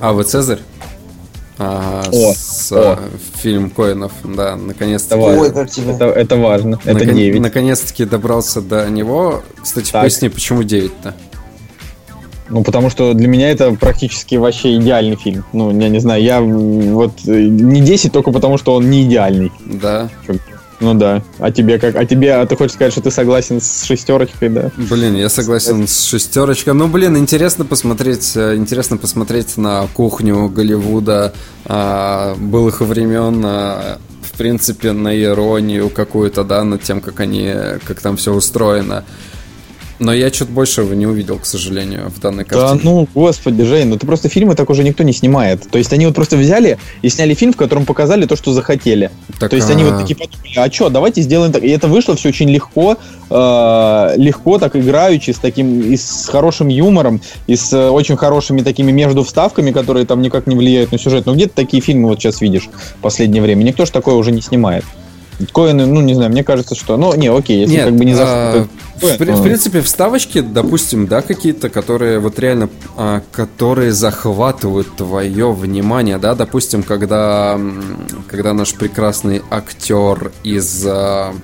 Ава 0.00 0.24
Цезарь. 0.24 0.58
а, 1.56 2.02
О, 2.12 2.34
с, 2.34 2.72
о. 2.72 2.98
э, 3.00 3.40
фильм 3.40 3.70
Коинов, 3.70 4.10
да, 4.24 4.56
наконец-то. 4.56 5.14
Это. 5.14 5.60
Это, 5.60 6.04
это 6.06 6.36
важно. 6.36 6.80
Это 6.84 7.04
Након- 7.04 7.14
9. 7.14 7.40
Наконец-таки 7.40 8.06
добрался 8.06 8.60
до 8.60 8.90
него. 8.90 9.44
Кстати, 9.62 9.92
Так. 9.92 10.02
поясни, 10.02 10.28
почему 10.28 10.62
9-то? 10.62 11.14
Ну, 12.50 12.62
потому 12.62 12.90
что 12.90 13.14
для 13.14 13.28
меня 13.28 13.50
это 13.50 13.72
практически 13.74 14.36
вообще 14.36 14.76
идеальный 14.76 15.16
фильм. 15.16 15.44
Ну, 15.52 15.70
я 15.78 15.88
не 15.88 15.98
знаю, 15.98 16.22
я 16.22 16.40
вот 16.40 17.12
э, 17.26 17.42
не 17.42 17.80
10 17.80 18.12
только 18.12 18.30
потому, 18.30 18.58
что 18.58 18.74
он 18.74 18.88
не 18.88 19.04
идеальный. 19.04 19.52
Да. 19.66 20.08
Ну 20.80 20.94
да. 20.94 21.22
А 21.38 21.50
тебе 21.50 21.78
как? 21.78 21.96
А 21.96 22.04
тебе, 22.04 22.34
а 22.34 22.46
ты 22.46 22.56
хочешь 22.56 22.74
сказать, 22.74 22.92
что 22.92 23.02
ты 23.02 23.10
согласен 23.10 23.60
с 23.60 23.84
шестерочкой, 23.84 24.48
да? 24.48 24.70
Блин, 24.76 25.16
я 25.16 25.28
согласен 25.28 25.88
с 25.88 26.04
шестерочкой. 26.04 26.74
Ну, 26.74 26.86
блин, 26.86 27.16
интересно 27.16 27.64
посмотреть, 27.64 28.32
э, 28.36 28.54
интересно 28.54 28.96
посмотреть 28.96 29.56
на 29.56 29.88
кухню 29.92 30.48
Голливуда 30.48 31.32
а, 31.64 32.36
былых 32.36 32.80
времен, 32.80 33.42
а, 33.44 33.98
в 34.22 34.38
принципе, 34.38 34.92
на 34.92 35.20
иронию 35.20 35.90
какую-то, 35.90 36.44
да, 36.44 36.62
над 36.62 36.82
тем, 36.82 37.00
как 37.00 37.18
они, 37.18 37.52
как 37.84 38.00
там 38.00 38.16
все 38.16 38.32
устроено. 38.32 39.04
Но 39.98 40.12
я 40.12 40.32
что-то 40.32 40.52
большего 40.52 40.92
не 40.94 41.06
увидел, 41.06 41.38
к 41.38 41.46
сожалению, 41.46 42.10
в 42.14 42.20
данной 42.20 42.44
Да 42.44 42.50
картине. 42.50 42.80
ну, 42.84 43.08
господи, 43.14 43.62
Жень, 43.64 43.88
ну 43.88 43.98
ты 43.98 44.06
просто 44.06 44.28
фильмы 44.28 44.54
так 44.54 44.70
уже 44.70 44.84
никто 44.84 45.02
не 45.02 45.12
снимает. 45.12 45.68
То 45.68 45.78
есть 45.78 45.92
они 45.92 46.06
вот 46.06 46.14
просто 46.14 46.36
взяли 46.36 46.78
и 47.02 47.08
сняли 47.08 47.34
фильм, 47.34 47.52
в 47.52 47.56
котором 47.56 47.84
показали 47.84 48.24
то, 48.26 48.36
что 48.36 48.52
захотели. 48.52 49.10
Так, 49.38 49.50
То 49.50 49.56
есть 49.56 49.68
они 49.70 49.82
а, 49.82 49.90
вот 49.90 50.00
такие 50.00 50.16
подумали, 50.16 50.54
а 50.56 50.72
что, 50.72 50.88
давайте 50.88 51.22
сделаем 51.22 51.52
так. 51.52 51.64
И 51.64 51.68
это 51.68 51.88
вышло 51.88 52.14
все 52.14 52.28
очень 52.28 52.48
легко, 52.48 52.96
э, 53.28 54.12
легко 54.16 54.58
так 54.58 54.76
играючи, 54.76 55.32
с 55.32 55.38
таким, 55.38 55.80
и 55.80 55.96
с 55.96 56.28
хорошим 56.30 56.68
юмором, 56.68 57.20
и 57.46 57.56
с 57.56 57.72
э, 57.72 57.88
очень 57.88 58.16
хорошими 58.16 58.62
такими 58.62 58.92
между 58.92 59.24
вставками, 59.24 59.72
которые 59.72 60.06
там 60.06 60.22
никак 60.22 60.46
не 60.46 60.54
влияют 60.54 60.92
на 60.92 60.98
сюжет. 60.98 61.26
Ну 61.26 61.34
где 61.34 61.46
ты 61.46 61.52
такие 61.54 61.82
фильмы 61.82 62.08
вот 62.08 62.20
сейчас 62.20 62.40
видишь 62.40 62.68
в 62.72 63.02
последнее 63.02 63.42
время? 63.42 63.64
Никто 63.64 63.84
же 63.84 63.90
такое 63.90 64.14
уже 64.14 64.30
не 64.30 64.42
снимает. 64.42 64.84
Коэны, 65.52 65.86
ну 65.86 66.00
не 66.00 66.14
знаю, 66.14 66.30
мне 66.30 66.42
кажется, 66.42 66.74
что... 66.74 66.96
Ну, 66.96 67.14
не, 67.14 67.28
окей, 67.28 67.60
если 67.60 67.74
Нет, 67.74 67.84
как 67.86 67.94
бы 67.94 68.04
не 68.04 68.14
за... 68.14 68.24
а, 68.26 68.66
в, 68.96 69.16
при- 69.18 69.30
ну, 69.30 69.36
в 69.36 69.42
принципе, 69.42 69.80
вставочки, 69.82 70.40
допустим, 70.40 71.06
да, 71.06 71.22
какие-то, 71.22 71.70
которые 71.70 72.18
вот 72.18 72.38
реально, 72.38 72.68
а, 72.96 73.22
которые 73.30 73.92
захватывают 73.92 74.96
твое 74.96 75.52
внимание, 75.52 76.18
да, 76.18 76.34
допустим, 76.34 76.82
когда, 76.82 77.58
когда 78.28 78.52
наш 78.52 78.74
прекрасный 78.74 79.42
актер 79.50 80.32
из 80.42 80.84
а, 80.84 81.34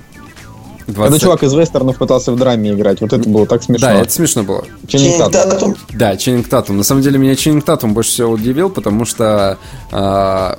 20... 0.86 0.96
Когда 0.96 1.18
чувак 1.18 1.42
из 1.42 1.54
вестернов 1.54 1.96
пытался 1.96 2.32
в 2.32 2.36
драме 2.36 2.72
играть, 2.72 3.00
вот 3.00 3.12
это 3.12 3.28
было 3.28 3.46
так 3.46 3.62
смешно. 3.62 3.86
Да, 3.86 3.94
это 3.94 4.12
смешно 4.12 4.42
было. 4.42 4.64
Ченнинг. 4.86 5.32
Татум. 5.32 5.76
Да, 5.92 6.16
Ченнинг 6.16 6.48
Татум. 6.48 6.76
На 6.76 6.82
самом 6.82 7.02
деле 7.02 7.18
меня 7.18 7.36
Ченнинг 7.36 7.64
Татум 7.64 7.94
больше 7.94 8.10
всего 8.10 8.32
удивил, 8.32 8.68
потому 8.68 9.04
что 9.04 9.58
а, 9.92 10.58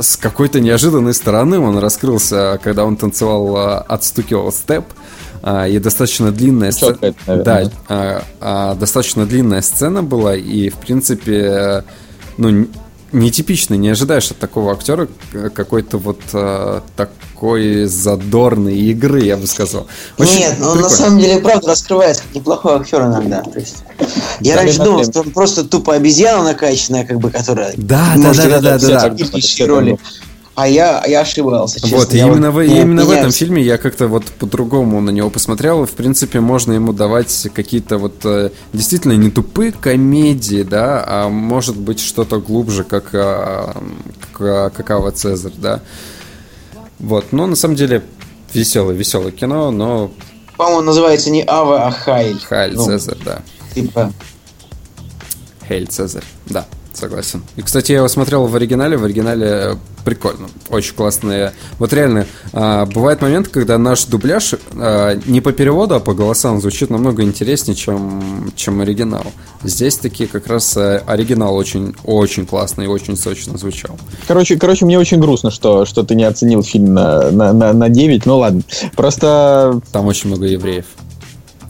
с 0.00 0.16
какой-то 0.16 0.60
неожиданной 0.60 1.14
стороны 1.14 1.58
он 1.58 1.78
раскрылся, 1.78 2.58
когда 2.62 2.84
он 2.84 2.96
танцевал, 2.96 3.56
а, 3.56 3.78
отстукивал 3.80 4.52
степ. 4.52 4.84
а, 5.42 5.68
и 5.68 5.78
достаточно 5.78 6.32
длинная 6.32 6.72
сцена. 6.72 6.96
Да, 7.44 7.60
а, 7.88 8.22
а, 8.40 8.74
достаточно 8.74 9.24
длинная 9.24 9.62
сцена 9.62 10.02
была, 10.02 10.34
и 10.34 10.68
в 10.68 10.74
принципе, 10.76 11.84
ну, 12.36 12.48
н- 12.48 12.68
нетипично, 13.12 13.74
не 13.74 13.88
ожидаешь 13.90 14.30
от 14.30 14.38
такого 14.38 14.72
актера 14.72 15.08
к- 15.32 15.50
какой-то 15.50 15.98
вот 15.98 16.20
а, 16.32 16.82
такой 16.96 17.86
задорной 17.86 18.76
игры, 18.76 19.22
я 19.24 19.36
бы 19.36 19.46
сказал. 19.46 19.86
Очень 20.18 20.38
Нет, 20.40 20.56
но 20.58 20.72
он 20.72 20.80
на 20.80 20.88
самом 20.88 21.18
деле 21.18 21.40
правда 21.40 21.70
раскрывается 21.70 22.22
как 22.24 22.34
неплохой 22.34 22.76
актер 22.76 23.02
иногда. 23.02 23.42
То 23.42 23.58
есть, 23.58 23.76
я 24.40 24.54
Да, 24.54 24.62
раньше 24.62 24.82
думал, 24.82 25.04
что 25.04 25.20
он 25.20 25.30
просто 25.30 25.64
тупо 25.64 25.94
обезьяна 25.94 26.42
накачанная, 26.44 27.06
как 27.06 27.18
бы, 27.18 27.30
которая 27.30 27.72
Да, 27.76 28.12
может 28.16 28.44
да, 28.44 28.60
да, 28.60 28.78
да, 28.78 28.78
да, 28.78 29.08
да. 29.10 29.66
роли. 29.66 29.98
А 30.58 30.66
я, 30.66 31.04
я 31.06 31.20
ошибался, 31.20 31.78
честно. 31.78 31.98
Вот, 31.98 32.12
и 32.12 32.18
именно, 32.18 32.50
в, 32.50 32.60
и 32.60 32.68
не 32.68 32.80
именно 32.80 33.04
в 33.04 33.12
этом 33.12 33.30
фильме 33.30 33.62
я 33.62 33.78
как-то 33.78 34.08
вот 34.08 34.24
по-другому 34.24 35.00
на 35.00 35.10
него 35.10 35.30
посмотрел. 35.30 35.86
В 35.86 35.92
принципе, 35.92 36.40
можно 36.40 36.72
ему 36.72 36.92
давать 36.92 37.46
какие-то 37.54 37.96
вот 37.96 38.14
э, 38.24 38.50
действительно 38.72 39.12
не 39.12 39.30
тупые 39.30 39.70
комедии, 39.70 40.64
да, 40.64 41.04
а 41.06 41.28
может 41.28 41.76
быть 41.76 42.00
что-то 42.00 42.40
глубже, 42.40 42.82
как, 42.82 43.10
а, 43.12 43.80
как, 44.32 44.74
как 44.74 44.90
Ава 44.90 45.12
Цезарь, 45.12 45.52
да. 45.56 45.80
Вот, 46.98 47.26
но 47.30 47.46
на 47.46 47.54
самом 47.54 47.76
деле 47.76 48.02
веселое, 48.52 48.96
веселое 48.96 49.30
кино, 49.30 49.70
но 49.70 50.10
По-моему, 50.56 50.80
называется 50.82 51.30
не 51.30 51.44
Ава, 51.46 51.86
а 51.86 51.92
Хайль. 51.92 52.40
Хайль 52.40 52.74
Ну, 52.74 52.84
Цезарь, 52.84 53.18
да. 53.24 53.42
Типа, 53.76 54.12
Хейль 55.68 55.86
Цезарь, 55.86 56.24
да, 56.46 56.66
согласен. 56.98 57.42
И, 57.56 57.62
кстати, 57.62 57.92
я 57.92 57.98
его 57.98 58.08
смотрел 58.08 58.46
в 58.46 58.54
оригинале, 58.54 58.96
в 58.96 59.04
оригинале 59.04 59.46
э, 59.46 59.74
прикольно, 60.04 60.48
очень 60.70 60.94
классные. 60.94 61.52
Вот 61.78 61.92
реально, 61.92 62.26
а, 62.52 62.86
бывает 62.86 63.20
момент, 63.20 63.48
когда 63.48 63.78
наш 63.78 64.04
дубляж 64.04 64.54
а, 64.74 65.18
не 65.26 65.40
по 65.40 65.52
переводу, 65.52 65.94
а 65.94 66.00
по 66.00 66.14
голосам 66.14 66.60
звучит 66.60 66.90
намного 66.90 67.22
интереснее, 67.22 67.74
чем, 67.74 68.52
чем 68.56 68.80
оригинал. 68.80 69.24
Здесь 69.62 69.96
такие 69.96 70.28
как 70.28 70.46
раз 70.46 70.76
э, 70.76 71.02
оригинал 71.06 71.54
очень, 71.56 71.94
очень 72.04 72.46
классный 72.46 72.86
и 72.86 72.88
очень 72.88 73.16
сочно 73.16 73.56
звучал. 73.58 73.98
Короче, 74.26 74.56
короче, 74.56 74.84
мне 74.84 74.98
очень 74.98 75.20
грустно, 75.20 75.50
что, 75.50 75.84
что 75.84 76.02
ты 76.02 76.14
не 76.14 76.24
оценил 76.24 76.62
фильм 76.62 76.94
на, 76.94 77.30
на, 77.30 77.52
на, 77.52 77.72
на 77.72 77.88
9. 77.88 78.26
Ну 78.26 78.38
ладно. 78.38 78.62
Просто 78.96 79.80
Там 79.92 80.06
очень 80.06 80.28
много 80.28 80.46
евреев. 80.46 80.86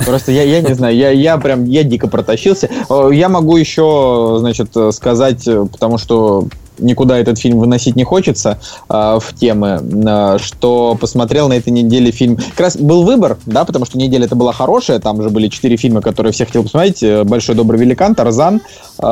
Просто 0.05 0.33
я, 0.33 0.43
я 0.45 0.61
не 0.61 0.75
знаю, 0.75 0.97
я, 0.97 1.11
я 1.11 1.37
прям, 1.39 1.65
я 1.65 1.83
дико 1.83 2.09
протащился. 2.09 2.69
Э, 2.89 3.11
Я 3.13 3.29
могу 3.29 3.57
еще, 3.57 4.37
значит, 4.39 4.71
сказать, 4.93 5.47
э, 5.47 5.67
потому 5.71 5.99
что 5.99 6.49
никуда 6.81 7.19
этот 7.19 7.39
фильм 7.39 7.59
выносить 7.59 7.97
не 7.97 8.05
хочется 8.05 8.59
э, 8.89 9.19
в 9.21 9.35
темы, 9.35 9.81
э, 9.83 10.39
что 10.39 10.97
посмотрел 11.01 11.49
на 11.49 11.55
этой 11.55 11.71
неделе 11.71 12.11
фильм. 12.11 12.37
Как 12.37 12.61
раз 12.61 12.77
был 12.77 13.05
выбор, 13.05 13.39
да, 13.47 13.65
потому 13.65 13.85
что 13.85 13.99
неделя 13.99 14.27
это 14.27 14.37
была 14.37 14.53
хорошая, 14.53 14.99
там 14.99 15.23
же 15.23 15.31
были 15.31 15.49
четыре 15.49 15.77
фильма, 15.77 16.01
которые 16.01 16.33
все 16.33 16.47
хотел 16.47 16.63
посмотреть. 16.63 17.03
Э, 17.03 17.25
Большой 17.25 17.55
добрый 17.55 17.81
великан, 17.81 18.15
Тарзан, 18.15 18.61
э, 18.99 19.03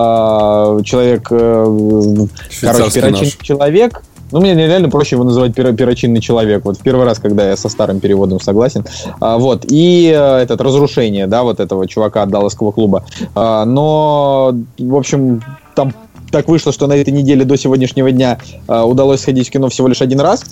человек, 0.84 1.28
э, 1.30 2.26
короче, 2.60 3.00
перочинный 3.00 3.32
человек. 3.42 4.02
Ну, 4.32 4.40
мне 4.40 4.54
реально 4.54 4.88
проще 4.90 5.16
его 5.16 5.24
называть 5.24 5.52
перо- 5.52 5.74
перочинный 5.74 6.20
человек. 6.20 6.64
Вот 6.64 6.78
в 6.78 6.82
первый 6.82 7.04
раз, 7.04 7.18
когда 7.18 7.48
я 7.48 7.56
со 7.56 7.68
старым 7.68 8.00
переводом 8.00 8.40
согласен. 8.40 8.84
А, 9.20 9.38
вот. 9.38 9.64
И 9.68 10.12
э, 10.14 10.38
этот 10.38 10.60
разрушение, 10.60 11.26
да, 11.26 11.42
вот 11.42 11.60
этого 11.60 11.86
чувака 11.86 12.22
от 12.22 12.30
Далласского 12.30 12.72
клуба. 12.72 13.04
А, 13.34 13.64
но, 13.64 14.54
в 14.78 14.96
общем, 14.96 15.42
там 15.74 15.92
так 16.30 16.48
вышло, 16.48 16.72
что 16.72 16.86
на 16.86 16.94
этой 16.94 17.10
неделе 17.10 17.44
до 17.44 17.56
сегодняшнего 17.56 18.10
дня 18.10 18.38
а, 18.66 18.84
удалось 18.84 19.20
сходить 19.20 19.48
в 19.48 19.50
кино 19.50 19.68
всего 19.68 19.88
лишь 19.88 20.02
один 20.02 20.20
раз. 20.20 20.44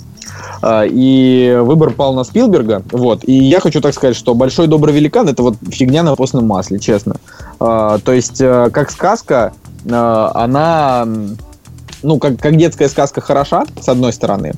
А, 0.61 0.83
и 0.85 1.57
выбор 1.61 1.91
пал 1.91 2.13
на 2.13 2.23
Спилберга. 2.23 2.81
Вот. 2.91 3.23
И 3.27 3.33
я 3.33 3.59
хочу 3.59 3.81
так 3.81 3.93
сказать, 3.93 4.15
что 4.15 4.33
«Большой 4.33 4.67
добрый 4.67 4.93
великан»— 4.93 5.27
это 5.29 5.43
вот 5.43 5.55
фигня 5.69 6.03
на 6.03 6.15
постном 6.15 6.47
масле, 6.47 6.79
честно. 6.79 7.17
А, 7.59 7.99
то 7.99 8.13
есть, 8.13 8.41
э, 8.41 8.69
как 8.71 8.91
сказка, 8.91 9.53
э, 9.85 10.29
она... 10.33 11.07
ну, 12.05 12.19
как, 12.19 12.39
как 12.39 12.55
детская 12.55 12.87
сказка 12.87 13.19
хороша, 13.19 13.65
с 13.81 13.89
одной 13.89 14.13
стороны, 14.13 14.53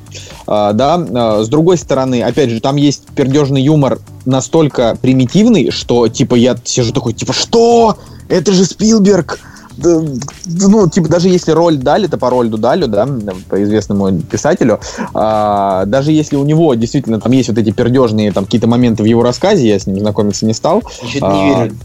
а, 0.46 0.74
да, 0.74 0.96
а, 0.96 1.44
с 1.44 1.50
другой 1.50 1.78
стороны, 1.78 2.22
опять 2.22 2.50
же, 2.50 2.60
там 2.60 2.76
есть 2.76 3.06
пердежный 3.16 3.62
юмор 3.62 4.00
настолько 4.26 4.98
примитивный, 5.02 5.72
что, 5.72 6.08
типа, 6.08 6.36
я 6.36 6.56
сижу 6.64 6.92
такой, 6.94 7.14
типа, 7.14 7.34
что? 7.34 7.98
Это 8.30 8.52
же 8.52 8.66
Спилберг! 8.66 9.40
Ну, 9.78 10.90
типа, 10.90 11.08
даже 11.08 11.30
если 11.30 11.52
роль 11.52 11.78
дали, 11.78 12.08
то 12.08 12.18
по 12.18 12.32
Рольду 12.32 12.58
Далю, 12.58 12.88
да, 12.88 13.08
по 13.48 13.64
известному 13.64 14.12
писателю, 14.22 14.80
а, 15.14 15.86
даже 15.86 16.12
если 16.12 16.36
у 16.36 16.44
него 16.44 16.74
действительно 16.74 17.22
там 17.22 17.32
есть 17.32 17.50
вот 17.50 17.60
эти 17.60 17.70
пердежные 17.70 18.32
там 18.32 18.46
какие-то 18.46 18.68
моменты 18.68 19.04
в 19.04 19.06
его 19.06 19.22
рассказе, 19.22 19.68
я 19.68 19.78
с 19.78 19.86
ним 19.86 20.00
знакомиться 20.00 20.48
не 20.48 20.54
стал, 20.54 20.82
я 21.04 21.10
что-то 21.10 21.32
не 21.32 21.54
А, 21.54 21.64
верю. 21.64 21.76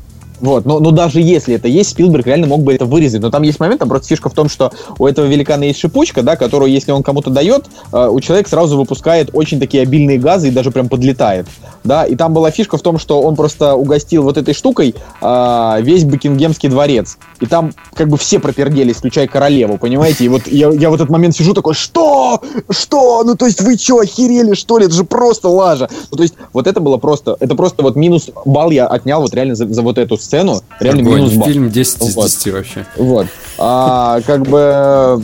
Вот, 0.42 0.64
но, 0.66 0.80
но 0.80 0.90
даже 0.90 1.20
если 1.20 1.54
это 1.54 1.68
есть, 1.68 1.90
Спилберг 1.90 2.26
реально 2.26 2.48
мог 2.48 2.62
бы 2.62 2.74
это 2.74 2.84
вырезать. 2.84 3.22
Но 3.22 3.30
там 3.30 3.42
есть 3.42 3.60
момент, 3.60 3.78
там 3.78 3.88
просто 3.88 4.08
фишка 4.08 4.28
в 4.28 4.34
том, 4.34 4.48
что 4.48 4.72
у 4.98 5.06
этого 5.06 5.24
великана 5.26 5.62
есть 5.62 5.78
шипучка, 5.78 6.22
да, 6.22 6.34
которую, 6.34 6.70
если 6.72 6.90
он 6.90 7.04
кому-то 7.04 7.30
дает, 7.30 7.66
э, 7.92 8.08
у 8.08 8.20
человека 8.20 8.50
сразу 8.50 8.76
выпускает 8.76 9.30
очень 9.32 9.60
такие 9.60 9.84
обильные 9.84 10.18
газы 10.18 10.48
и 10.48 10.50
даже 10.50 10.72
прям 10.72 10.88
подлетает. 10.88 11.46
Да, 11.84 12.04
и 12.04 12.16
там 12.16 12.34
была 12.34 12.50
фишка 12.50 12.76
в 12.76 12.82
том, 12.82 12.98
что 12.98 13.22
он 13.22 13.36
просто 13.36 13.74
угостил 13.74 14.24
вот 14.24 14.36
этой 14.36 14.52
штукой 14.52 14.96
э, 15.20 15.76
весь 15.80 16.04
Букингемский 16.04 16.68
дворец. 16.68 17.18
И 17.40 17.46
там 17.46 17.72
как 17.94 18.08
бы 18.08 18.18
все 18.18 18.40
проперделись, 18.40 18.96
включая 18.96 19.28
королеву, 19.28 19.78
понимаете? 19.78 20.24
И 20.24 20.28
вот 20.28 20.48
я, 20.48 20.70
я 20.70 20.90
в 20.90 20.94
этот 20.94 21.08
момент 21.08 21.36
сижу 21.36 21.54
такой, 21.54 21.74
что? 21.74 22.40
Что? 22.68 23.22
Ну 23.22 23.36
то 23.36 23.46
есть 23.46 23.60
вы 23.60 23.76
что, 23.76 24.00
охерели, 24.00 24.54
что 24.54 24.78
ли? 24.78 24.86
Это 24.86 24.94
же 24.94 25.04
просто 25.04 25.48
лажа. 25.48 25.88
Ну 26.10 26.16
то 26.16 26.22
есть 26.24 26.34
вот 26.52 26.66
это 26.66 26.80
было 26.80 26.96
просто, 26.96 27.36
это 27.38 27.54
просто 27.54 27.82
вот 27.84 27.94
минус 27.94 28.30
балл 28.44 28.72
я 28.72 28.88
отнял 28.88 29.20
вот 29.20 29.32
реально 29.34 29.54
за, 29.54 29.72
за 29.72 29.82
вот 29.82 29.98
эту 29.98 30.16
сцену 30.16 30.31
сцену, 30.32 30.62
реально 30.80 31.02
Огонь. 31.02 31.14
минус 31.16 31.34
балл. 31.34 31.48
Фильм 31.48 31.70
10 31.70 32.02
из 32.02 32.16
Вот. 32.16 32.24
10 32.24 32.52
вообще. 32.52 32.86
Вот. 32.96 33.26
А, 33.58 34.20
как 34.26 34.42
бы... 34.42 35.22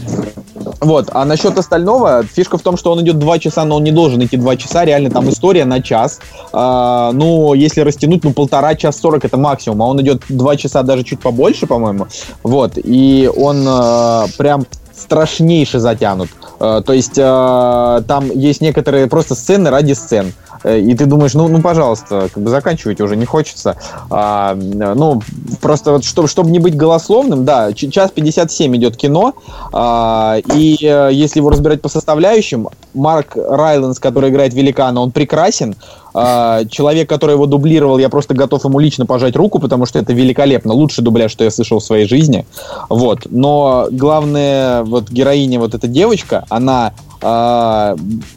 Вот. 0.80 1.08
А 1.12 1.24
насчет 1.24 1.56
остального, 1.58 2.24
фишка 2.24 2.58
в 2.58 2.62
том, 2.62 2.76
что 2.76 2.92
он 2.92 3.00
идет 3.00 3.18
2 3.18 3.38
часа, 3.38 3.64
но 3.64 3.76
он 3.76 3.84
не 3.84 3.90
должен 3.90 4.22
идти 4.22 4.36
2 4.36 4.56
часа. 4.56 4.84
Реально 4.84 5.10
там 5.10 5.28
история 5.30 5.64
на 5.64 5.80
час. 5.80 6.20
А, 6.52 7.12
ну, 7.12 7.54
если 7.54 7.80
растянуть, 7.80 8.22
ну, 8.24 8.32
полтора 8.32 8.74
час 8.74 9.00
40 9.00 9.24
это 9.24 9.38
максимум. 9.38 9.82
А 9.82 9.86
он 9.86 10.00
идет 10.02 10.22
2 10.28 10.56
часа, 10.56 10.82
даже 10.82 11.04
чуть 11.04 11.20
побольше, 11.20 11.66
по-моему. 11.66 12.06
Вот. 12.42 12.72
И 12.76 13.30
он 13.34 13.64
а, 13.66 14.26
прям 14.36 14.66
страшнейше 14.94 15.78
затянут. 15.78 16.28
Э, 16.60 16.82
То 16.84 16.92
есть 16.92 17.16
э, 17.16 18.02
там 18.06 18.30
есть 18.34 18.60
некоторые 18.60 19.06
просто 19.06 19.34
сцены 19.34 19.70
ради 19.70 19.92
сцен. 19.92 20.32
Э, 20.64 20.78
И 20.78 20.94
ты 20.94 21.06
думаешь, 21.06 21.34
ну, 21.34 21.48
ну, 21.48 21.60
пожалуйста, 21.60 22.28
как 22.32 22.42
бы 22.42 22.50
заканчивать 22.50 23.00
уже 23.00 23.16
не 23.16 23.24
хочется. 23.24 23.76
А, 24.10 24.54
ну, 24.54 25.20
просто 25.60 25.92
вот, 25.92 26.04
чтобы, 26.04 26.28
чтобы 26.28 26.50
не 26.50 26.58
быть 26.58 26.76
голословным, 26.76 27.44
да, 27.44 27.72
час 27.72 28.10
57 28.10 28.76
идет 28.76 28.96
кино, 28.96 29.34
а, 29.72 30.38
и 30.54 30.78
э, 30.82 31.10
если 31.12 31.40
его 31.40 31.50
разбирать 31.50 31.80
по 31.82 31.88
составляющим, 31.88 32.68
Марк 32.98 33.36
Райленс, 33.36 33.98
который 33.98 34.30
играет 34.30 34.52
великана, 34.54 35.00
он 35.00 35.10
прекрасен. 35.10 35.74
А, 36.14 36.64
человек, 36.66 37.08
который 37.08 37.32
его 37.32 37.46
дублировал, 37.46 37.98
я 37.98 38.08
просто 38.08 38.34
готов 38.34 38.64
ему 38.64 38.78
лично 38.78 39.06
пожать 39.06 39.36
руку, 39.36 39.58
потому 39.58 39.86
что 39.86 39.98
это 39.98 40.12
великолепно. 40.12 40.72
Лучший 40.72 41.02
дубляж, 41.02 41.30
что 41.30 41.44
я 41.44 41.50
слышал 41.50 41.78
в 41.78 41.84
своей 41.84 42.06
жизни. 42.06 42.46
Вот. 42.88 43.26
Но 43.30 43.88
главная 43.90 44.82
вот 44.82 45.10
героиня, 45.10 45.60
вот 45.60 45.74
эта 45.74 45.86
девочка, 45.86 46.44
она 46.48 46.92
а, 47.22 47.96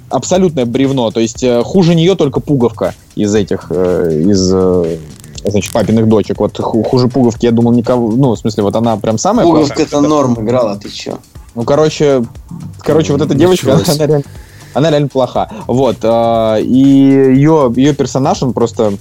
абсолютное 0.09 0.65
бревно. 0.65 1.11
То 1.11 1.19
есть 1.19 1.43
э, 1.43 1.61
хуже 1.63 1.95
нее 1.95 2.15
только 2.15 2.39
пуговка 2.39 2.93
из 3.15 3.33
этих, 3.35 3.67
э, 3.69 4.23
из 4.25 4.51
э, 4.53 4.97
значит, 5.45 5.71
папиных 5.71 6.07
дочек. 6.07 6.39
Вот 6.39 6.57
ху- 6.59 6.83
хуже 6.83 7.07
пуговки, 7.07 7.45
я 7.45 7.51
думал, 7.51 7.71
никого... 7.73 8.11
Ну, 8.11 8.31
в 8.31 8.37
смысле, 8.37 8.63
вот 8.63 8.75
она 8.75 8.97
прям 8.97 9.17
самая 9.17 9.45
Пуговка 9.45 9.81
это 9.81 10.01
норм 10.01 10.35
играла, 10.39 10.77
ты 10.77 10.89
чё? 10.89 11.19
Ну, 11.55 11.63
короче, 11.63 12.23
короче, 12.79 13.13
вот 13.13 13.21
эта 13.21 13.33
девочка, 13.33 13.73
она 13.73 14.05
реально, 14.07 14.23
она 14.73 14.89
реально 14.89 15.07
плоха. 15.07 15.49
Вот. 15.67 15.97
а, 16.03 16.57
И 16.57 16.77
ее, 16.77 17.71
ее 17.75 17.93
персонаж, 17.93 18.41
он 18.43 18.53
просто 18.53 18.93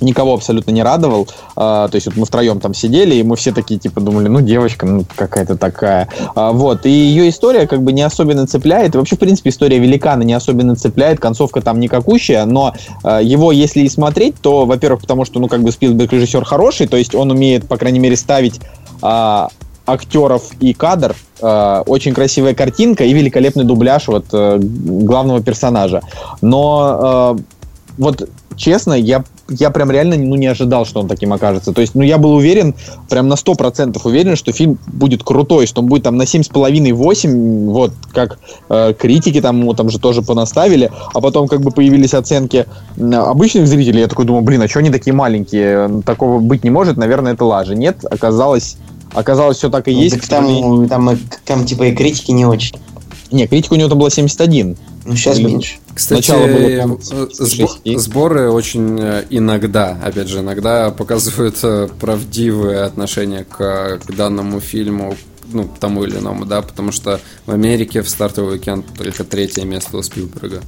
никого 0.00 0.34
абсолютно 0.34 0.70
не 0.70 0.82
радовал. 0.82 1.26
А, 1.56 1.88
То 1.88 1.96
есть 1.96 2.06
вот 2.06 2.16
мы 2.16 2.24
втроем 2.24 2.60
там 2.60 2.72
сидели, 2.74 3.16
и 3.16 3.22
мы 3.22 3.36
все 3.36 3.52
такие, 3.52 3.80
типа, 3.80 4.00
думали, 4.00 4.28
ну, 4.28 4.40
девочка, 4.40 4.86
ну, 4.86 5.04
какая-то 5.16 5.56
такая. 5.56 6.08
А, 6.34 6.52
Вот. 6.52 6.86
И 6.86 6.90
ее 6.90 7.28
история 7.28 7.66
как 7.66 7.82
бы 7.82 7.92
не 7.92 8.02
особенно 8.02 8.46
цепляет. 8.46 8.94
Вообще, 8.94 9.16
в 9.16 9.18
принципе, 9.18 9.50
история 9.50 9.78
великана 9.78 10.22
не 10.22 10.34
особенно 10.34 10.76
цепляет. 10.76 11.18
Концовка 11.18 11.60
там 11.60 11.80
никакущая, 11.80 12.44
но 12.44 12.74
его, 13.04 13.52
если 13.52 13.80
и 13.80 13.88
смотреть, 13.88 14.36
то, 14.40 14.66
во-первых, 14.66 15.00
потому 15.00 15.24
что, 15.24 15.40
ну, 15.40 15.48
как 15.48 15.62
бы 15.62 15.72
Спилберг 15.72 16.12
режиссер 16.12 16.44
хороший, 16.44 16.86
то 16.86 16.96
есть 16.96 17.14
он 17.14 17.30
умеет, 17.30 17.66
по 17.66 17.76
крайней 17.76 17.98
мере, 17.98 18.16
ставить 18.16 18.60
а, 19.02 19.48
актеров 19.88 20.50
и 20.60 20.74
кадр, 20.74 21.16
э, 21.40 21.82
очень 21.86 22.14
красивая 22.14 22.54
картинка 22.54 23.04
и 23.04 23.12
великолепный 23.12 23.64
дубляж 23.64 24.08
вот 24.08 24.26
э, 24.32 24.58
главного 24.60 25.42
персонажа. 25.42 26.02
Но 26.40 27.36
э, 27.38 27.42
вот 27.96 28.28
честно, 28.58 28.92
я, 28.92 29.24
я 29.48 29.70
прям 29.70 29.90
реально 29.90 30.16
ну, 30.16 30.36
не 30.36 30.46
ожидал, 30.46 30.84
что 30.84 31.00
он 31.00 31.08
таким 31.08 31.32
окажется. 31.32 31.72
То 31.72 31.80
есть, 31.80 31.94
ну, 31.94 32.02
я 32.02 32.18
был 32.18 32.34
уверен, 32.34 32.74
прям 33.08 33.28
на 33.28 33.34
100% 33.34 33.98
уверен, 34.04 34.36
что 34.36 34.52
фильм 34.52 34.78
будет 34.86 35.22
крутой, 35.22 35.66
что 35.66 35.80
он 35.80 35.86
будет 35.86 36.02
там 36.02 36.16
на 36.16 36.22
7,5-8, 36.22 37.70
вот, 37.70 37.92
как 38.12 38.38
э, 38.68 38.92
критики 38.98 39.40
там 39.40 39.60
ему 39.60 39.72
там 39.74 39.88
же 39.88 39.98
тоже 39.98 40.20
понаставили, 40.22 40.90
а 41.14 41.20
потом 41.20 41.48
как 41.48 41.60
бы 41.60 41.70
появились 41.70 42.12
оценки 42.12 42.66
обычных 42.98 43.66
зрителей, 43.66 44.00
я 44.00 44.08
такой 44.08 44.26
думаю, 44.26 44.42
блин, 44.42 44.60
а 44.62 44.68
что 44.68 44.80
они 44.80 44.90
такие 44.90 45.14
маленькие? 45.14 46.02
Такого 46.04 46.40
быть 46.40 46.64
не 46.64 46.70
может, 46.70 46.96
наверное, 46.96 47.32
это 47.32 47.44
лажа. 47.44 47.74
Нет, 47.74 48.04
оказалось, 48.04 48.76
оказалось 49.14 49.58
все 49.58 49.70
так 49.70 49.88
и 49.88 49.92
Ну, 49.94 50.00
есть. 50.02 50.16
так 50.20 50.26
там, 50.26 50.88
там, 50.88 51.18
там 51.44 51.64
типа 51.66 51.84
и 51.86 51.94
критики 51.94 52.30
не 52.32 52.46
очень. 52.46 52.78
Не, 53.30 53.46
критика 53.46 53.74
у 53.74 53.76
него 53.76 53.88
там 53.88 53.98
была 53.98 54.10
71. 54.10 54.76
Ну, 55.04 55.16
сейчас 55.16 55.38
Или- 55.38 55.46
меньше. 55.48 55.76
Кстати, 55.94 56.30
было 56.30 56.38
э, 56.46 56.76
прям 56.76 56.92
сбо- 56.94 57.28
6. 57.84 57.98
сборы 57.98 58.50
очень 58.50 58.98
э, 59.00 59.24
иногда, 59.30 59.98
опять 60.04 60.28
же, 60.28 60.40
иногда 60.40 60.90
показывают 60.90 61.56
э, 61.62 61.88
правдивое 62.00 62.84
отношение 62.86 63.44
к, 63.44 63.98
к 64.06 64.14
данному 64.14 64.60
фильму, 64.60 65.16
ну, 65.52 65.68
тому 65.80 66.04
или 66.04 66.18
иному, 66.18 66.44
да, 66.44 66.62
потому 66.62 66.92
что 66.92 67.20
в 67.46 67.50
Америке 67.50 68.02
в 68.02 68.08
стартовый 68.08 68.54
уикенд 68.54 68.86
только 68.96 69.24
третье 69.24 69.64
место 69.64 69.96
у 69.96 70.02
Спилберга. 70.02 70.60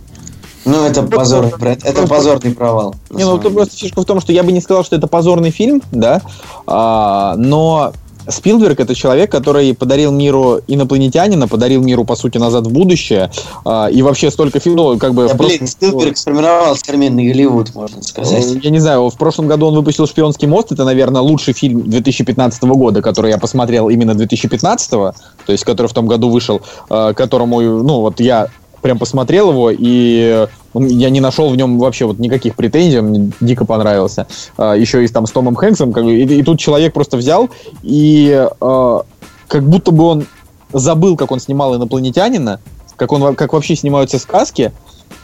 Ну, 0.65 0.85
это 0.85 1.03
позорный, 1.03 1.57
брат, 1.59 1.79
это 1.85 2.07
позорный 2.07 2.53
провал. 2.53 2.95
Не, 3.11 3.25
ну 3.25 3.39
тут 3.39 3.55
просто 3.55 3.77
фишка 3.77 4.01
в 4.03 4.05
том, 4.05 4.21
что 4.21 4.33
я 4.33 4.43
бы 4.43 4.53
не 4.53 4.61
сказал, 4.61 4.85
что 4.85 4.97
это 4.97 5.07
позорный 5.07 5.51
фильм, 5.51 5.81
да, 5.93 6.23
а, 6.67 7.35
но 7.37 7.93
Спилберг 8.31 8.81
это 8.81 8.95
человек, 8.95 9.31
который 9.31 9.75
подарил 9.75 10.13
миру 10.13 10.61
инопланетянина, 10.67 11.49
подарил 11.49 11.83
миру, 11.83 12.05
по 12.05 12.17
сути, 12.17 12.39
назад 12.39 12.67
в 12.67 12.73
будущее, 12.73 13.31
а, 13.65 13.89
и 13.89 14.03
вообще 14.03 14.31
столько 14.31 14.61
фильмов, 14.61 14.95
ну, 14.95 14.99
как 14.99 15.15
бы... 15.15 15.29
Да, 15.29 15.35
в 15.35 15.37
блин, 15.37 15.49
прошлом- 15.51 15.67
Спилберг 15.67 16.17
сформировал 16.17 16.77
современный 16.77 17.27
Голливуд, 17.27 17.75
можно 17.75 18.03
сказать. 18.03 18.45
Ну, 18.55 18.61
Я 18.63 18.71
не 18.71 18.79
знаю, 18.79 19.09
в 19.09 19.17
прошлом 19.17 19.49
году 19.49 19.67
он 19.67 19.75
выпустил 19.75 20.07
«Шпионский 20.07 20.49
мост». 20.49 20.73
Это, 20.73 20.85
наверное, 20.85 21.21
лучший 21.21 21.55
фильм 21.55 21.89
2015 21.89 22.63
года, 22.63 23.03
который 23.03 23.31
я 23.31 23.39
посмотрел 23.39 23.89
именно 23.89 24.15
2015, 24.15 24.91
то 24.91 25.15
есть 25.49 25.65
который 25.65 25.89
в 25.89 25.93
том 25.93 26.07
году 26.07 26.31
вышел, 26.31 26.61
э, 26.89 27.13
которому, 27.15 27.61
ну, 27.61 28.01
вот 28.01 28.21
я 28.21 28.49
прям 28.83 28.99
посмотрел 28.99 29.51
его, 29.51 29.71
и 29.71 30.47
я 30.75 31.11
не 31.11 31.21
нашел 31.21 31.51
в 31.51 31.57
нем 31.57 31.79
вообще 31.79 32.05
вот 32.05 32.19
никаких 32.19 32.55
претензий, 32.57 33.01
мне 33.01 33.33
дико 33.41 33.65
понравился. 33.65 34.27
Э, 34.59 34.75
Еще 34.79 35.05
и 35.05 35.09
там 35.09 35.27
с 35.27 35.33
Томом 35.33 35.55
Хэнксом, 35.55 35.93
как 35.93 36.05
бы, 36.05 36.15
и, 36.15 36.25
и 36.25 36.43
тут 36.43 36.59
человек 36.59 36.93
просто 36.93 37.17
взял 37.17 37.51
и 37.83 38.49
э, 38.61 39.01
как 39.49 39.69
будто 39.69 39.91
бы 39.91 40.05
он 40.05 40.27
забыл, 40.73 41.17
как 41.17 41.33
он 41.33 41.41
снимал 41.41 41.75
инопланетянина, 41.77 42.61
как 42.97 43.13
он 43.13 43.35
как 43.35 43.53
вообще 43.53 43.75
снимаются 43.75 44.19
сказки, 44.19 44.73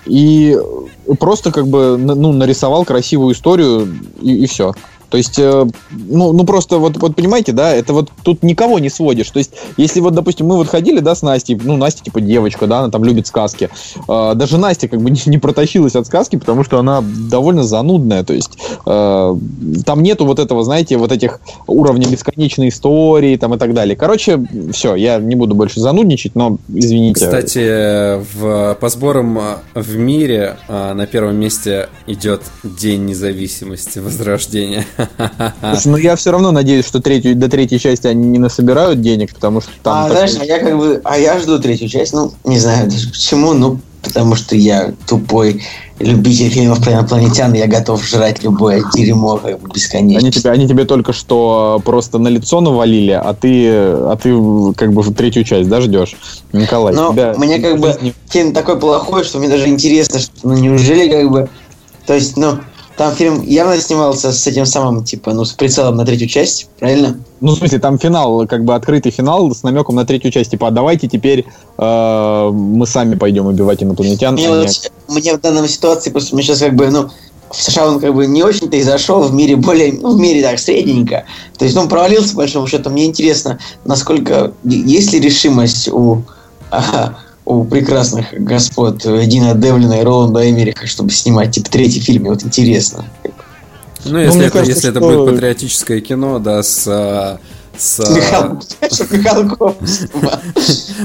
и 0.04 0.56
просто 1.20 1.52
как 1.52 1.68
бы 1.68 1.96
ну, 1.96 2.32
нарисовал 2.32 2.84
красивую 2.84 3.34
историю 3.34 3.88
и, 4.20 4.46
все. 4.46 4.74
То 5.08 5.16
есть, 5.16 5.38
э, 5.38 5.66
ну, 5.90 6.32
ну 6.32 6.44
просто 6.44 6.78
вот, 6.78 6.96
вот 6.96 7.14
понимаете, 7.14 7.52
да, 7.52 7.72
это 7.72 7.92
вот 7.92 8.10
тут 8.22 8.42
никого 8.42 8.78
не 8.78 8.90
сводишь. 8.90 9.30
То 9.30 9.38
есть, 9.38 9.52
если 9.76 10.00
вот, 10.00 10.14
допустим, 10.14 10.46
мы 10.46 10.56
вот 10.56 10.68
ходили, 10.68 11.00
да, 11.00 11.14
с 11.14 11.22
Настей, 11.22 11.58
ну, 11.62 11.76
Настя 11.76 12.04
типа 12.04 12.20
девочка, 12.20 12.66
да, 12.66 12.80
она 12.80 12.90
там 12.90 13.04
любит 13.04 13.26
сказки. 13.26 13.70
Э, 14.08 14.32
даже 14.34 14.58
Настя 14.58 14.88
как 14.88 15.00
бы 15.00 15.10
не, 15.16 15.20
не 15.26 15.38
протащилась 15.38 15.94
от 15.96 16.06
сказки, 16.06 16.36
потому 16.36 16.64
что 16.64 16.78
она 16.78 17.02
довольно 17.02 17.62
занудная. 17.62 18.24
То 18.24 18.32
есть, 18.32 18.58
э, 18.84 19.36
там 19.84 20.02
нету 20.02 20.26
вот 20.26 20.38
этого, 20.38 20.64
знаете, 20.64 20.96
вот 20.96 21.12
этих 21.12 21.40
уровней 21.66 22.06
бесконечной 22.06 22.68
истории 22.68 23.36
там 23.36 23.54
и 23.54 23.58
так 23.58 23.74
далее. 23.74 23.96
Короче, 23.96 24.44
все, 24.72 24.94
я 24.94 25.18
не 25.18 25.36
буду 25.36 25.54
больше 25.54 25.80
занудничать, 25.80 26.34
но 26.34 26.58
извините. 26.68 27.24
Кстати, 27.24 28.18
в, 28.34 28.74
по 28.74 28.88
сборам 28.88 29.38
в 29.74 29.96
мире 29.96 30.56
на 30.68 31.06
первом 31.06 31.36
месте 31.36 31.88
идет 32.06 32.42
День 32.64 33.06
независимости, 33.06 33.98
Возрождения. 34.16 34.86
Слушай, 35.60 35.88
ну 35.88 35.96
я 35.96 36.16
все 36.16 36.30
равно 36.30 36.52
надеюсь, 36.52 36.86
что 36.86 37.00
третью, 37.00 37.36
до 37.36 37.48
третьей 37.48 37.78
части 37.78 38.06
они 38.06 38.26
не 38.28 38.38
насобирают 38.38 39.00
денег, 39.00 39.34
потому 39.34 39.60
что 39.60 39.70
там... 39.82 39.94
а, 39.94 40.08
такой- 40.08 40.28
знаешь, 40.28 40.36
а 40.40 40.44
я 40.44 40.58
как 40.58 40.78
бы, 40.78 41.00
а 41.04 41.18
я 41.18 41.38
жду 41.38 41.58
третью 41.58 41.88
часть, 41.88 42.12
ну, 42.12 42.32
не 42.44 42.58
знаю 42.58 42.90
даже 42.90 43.08
почему, 43.10 43.52
ну, 43.52 43.80
потому 44.02 44.36
что 44.36 44.54
я 44.54 44.92
тупой 45.06 45.62
любитель 45.98 46.50
фильмов 46.50 46.82
про 46.82 46.92
инопланетян, 46.92 47.54
и 47.54 47.58
я 47.58 47.66
готов 47.66 48.04
жрать 48.06 48.42
любое 48.42 48.84
дерьмо 48.94 49.38
как 49.38 49.58
бы 49.60 49.68
бесконечно. 49.72 50.20
Они 50.20 50.30
тебе, 50.30 50.50
они 50.50 50.68
тебе 50.68 50.84
только 50.84 51.12
что 51.12 51.80
просто 51.84 52.18
на 52.18 52.28
лицо 52.28 52.60
навалили, 52.60 53.12
а 53.12 53.34
ты, 53.34 53.68
а 53.70 54.16
ты 54.16 54.30
как 54.74 54.92
бы 54.92 55.02
третью 55.14 55.44
часть, 55.44 55.68
да, 55.68 55.80
ждешь? 55.80 56.16
Николай, 56.52 56.94
Но 56.94 57.12
тебя 57.12 57.34
мне 57.36 57.58
как 57.58 57.78
в 57.78 57.80
бы 57.80 57.98
фильм 58.28 58.52
такой 58.52 58.78
плохой, 58.78 59.24
что 59.24 59.38
мне 59.38 59.48
даже 59.48 59.68
интересно, 59.68 60.18
что 60.18 60.32
ну 60.42 60.54
неужели 60.54 61.08
как 61.08 61.30
бы... 61.30 61.48
То 62.06 62.14
есть, 62.14 62.36
ну, 62.36 62.58
там 62.96 63.14
фильм 63.14 63.42
явно 63.42 63.78
снимался 63.78 64.32
с 64.32 64.46
этим 64.46 64.64
самым, 64.64 65.04
типа, 65.04 65.34
ну, 65.34 65.44
с 65.44 65.52
прицелом 65.52 65.96
на 65.96 66.04
третью 66.06 66.28
часть, 66.28 66.68
правильно? 66.78 67.18
Ну, 67.40 67.52
в 67.52 67.58
смысле, 67.58 67.78
там 67.78 67.98
финал, 67.98 68.46
как 68.46 68.64
бы 68.64 68.74
открытый 68.74 69.12
финал 69.12 69.54
с 69.54 69.62
намеком 69.62 69.96
на 69.96 70.06
третью 70.06 70.30
часть. 70.30 70.50
Типа, 70.50 70.68
а 70.68 70.70
давайте 70.70 71.06
теперь 71.06 71.44
э, 71.78 72.50
мы 72.52 72.86
сами 72.86 73.14
пойдем 73.14 73.46
убивать 73.46 73.82
инопланетян. 73.82 74.34
Мне, 74.34 74.48
а 74.48 74.60
не- 74.62 74.66
вот- 74.66 74.92
мне 75.08 75.34
в 75.34 75.40
данной 75.40 75.68
ситуации 75.68 76.10
просто 76.10 76.34
мне 76.34 76.42
сейчас 76.42 76.60
как 76.60 76.74
бы, 76.74 76.88
ну, 76.90 77.10
в 77.50 77.62
США 77.62 77.88
он 77.88 78.00
как 78.00 78.14
бы 78.14 78.26
не 78.26 78.42
очень-то 78.42 78.76
и 78.76 78.82
зашел, 78.82 79.22
в 79.22 79.32
мире 79.34 79.56
более, 79.56 79.92
ну, 79.92 80.16
в 80.16 80.18
мире 80.18 80.42
так, 80.42 80.58
средненько. 80.58 81.26
То 81.58 81.64
есть, 81.64 81.76
ну, 81.76 81.82
он 81.82 81.88
провалился, 81.88 82.30
по 82.30 82.38
большому 82.38 82.66
счету. 82.66 82.90
Мне 82.90 83.04
интересно, 83.04 83.58
насколько, 83.84 84.52
есть 84.64 85.12
ли 85.12 85.20
решимость 85.20 85.88
у, 85.88 86.22
ага, 86.70 87.18
у 87.46 87.64
прекрасных 87.64 88.26
господ 88.36 88.98
Дина 88.98 89.54
Девлина 89.54 90.00
и 90.00 90.04
Роланда 90.04 90.50
Эмериха, 90.50 90.86
чтобы 90.86 91.10
снимать, 91.10 91.52
типа, 91.52 91.70
третий 91.70 92.00
фильм. 92.00 92.22
Мне 92.22 92.30
вот 92.30 92.44
интересно. 92.44 93.06
Ну, 94.04 94.18
если, 94.18 94.36
мне 94.36 94.46
это, 94.46 94.58
кажется, 94.58 94.74
если 94.74 94.90
это 94.90 95.00
что- 95.00 95.08
будет 95.08 95.34
патриотическое 95.34 96.00
кино, 96.00 96.38
да, 96.38 96.62
с, 96.62 96.86
а, 96.88 97.38
с... 97.76 97.98
Михалков. 99.10 99.76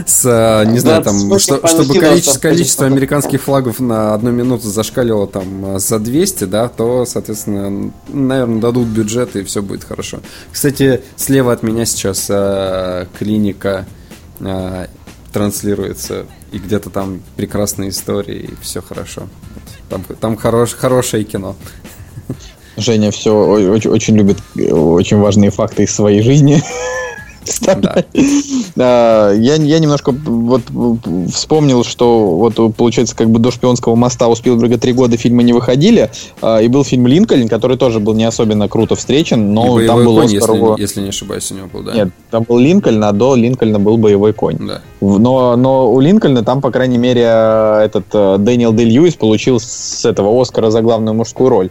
с, 0.05 0.25
э, 0.25 0.65
не 0.67 0.79
знаю, 0.79 1.03
там, 1.03 1.27
28 1.27 1.39
что- 1.39 1.67
чтобы 1.67 1.99
количество, 1.99 2.39
количество 2.39 2.85
американских 2.85 3.41
флагов 3.41 3.79
на 3.79 4.13
одну 4.13 4.31
минуту 4.31 4.69
зашкаливало 4.69 5.27
там 5.27 5.75
э, 5.75 5.79
за 5.79 5.99
200, 5.99 6.45
да, 6.45 6.69
то, 6.69 7.05
соответственно, 7.05 7.91
наверное, 8.07 8.61
дадут 8.61 8.87
бюджет 8.87 9.35
и 9.35 9.43
все 9.43 9.61
будет 9.61 9.83
хорошо. 9.83 10.19
Кстати, 10.51 11.01
слева 11.15 11.53
от 11.53 11.63
меня 11.63 11.85
сейчас 11.85 12.27
э, 12.29 13.05
клиника 13.17 13.85
э, 14.39 14.87
транслируется, 15.32 16.25
и 16.51 16.57
где-то 16.57 16.89
там 16.89 17.21
прекрасные 17.36 17.89
истории, 17.89 18.49
и 18.51 18.53
все 18.61 18.82
хорошо. 18.82 19.27
Там, 19.89 20.03
там 20.19 20.38
хорош, 20.38 20.73
хорошее 20.73 21.23
кино. 21.23 21.55
Женя 22.77 23.11
все 23.11 23.36
очень, 23.36 23.89
очень 23.89 24.15
любит 24.15 24.38
э, 24.57 24.71
очень 24.71 25.17
важные 25.17 25.51
факты 25.51 25.84
из 25.84 25.93
своей 25.93 26.21
жизни. 26.21 26.61
Вставлять. 27.43 28.07
А, 28.77 29.33
Я, 29.33 29.55
я 29.55 29.79
немножко 29.79 30.11
вот 30.11 30.61
вспомнил, 31.33 31.83
что 31.83 32.35
вот 32.35 32.75
получается 32.75 33.15
как 33.15 33.29
бы 33.29 33.39
до 33.39 33.51
шпионского 33.51 33.95
моста 33.95 34.27
у 34.27 34.35
Спилберга 34.35 34.77
три 34.77 34.93
года 34.93 35.17
фильмы 35.17 35.43
не 35.43 35.53
выходили, 35.53 36.11
а, 36.41 36.59
и 36.61 36.67
был 36.67 36.83
фильм 36.83 37.07
Линкольн, 37.07 37.47
который 37.47 37.77
тоже 37.77 37.99
был 37.99 38.13
не 38.13 38.23
особенно 38.23 38.67
круто 38.67 38.95
встречен, 38.95 39.41
И 39.41 39.53
но 39.53 39.75
«Боевой 39.75 39.87
там 39.87 40.03
был 40.03 40.15
конь», 40.15 40.37
Оскар 40.37 40.55
если, 40.55 40.81
если 40.81 41.01
не 41.01 41.09
ошибаюсь, 41.09 41.51
у 41.51 41.55
него 41.55 41.67
был, 41.67 41.83
да? 41.83 41.93
Нет, 41.93 42.09
там 42.29 42.43
был 42.43 42.57
Линкольн, 42.57 43.03
а 43.03 43.11
до 43.11 43.35
Линкольна 43.35 43.79
был 43.79 43.97
боевой 43.97 44.33
конь. 44.33 44.57
Да. 44.59 44.81
Но, 45.01 45.55
но 45.55 45.91
у 45.91 45.99
Линкольна 45.99 46.43
там, 46.43 46.61
по 46.61 46.71
крайней 46.71 46.97
мере, 46.97 47.21
этот 47.21 48.05
э, 48.13 48.37
Дэниел 48.39 48.71
Дэй 48.71 48.85
Льюис 48.85 49.15
получил 49.15 49.59
с 49.59 50.05
этого 50.05 50.39
Оскара 50.39 50.69
за 50.69 50.81
главную 50.81 51.15
мужскую 51.15 51.49
роль. 51.49 51.69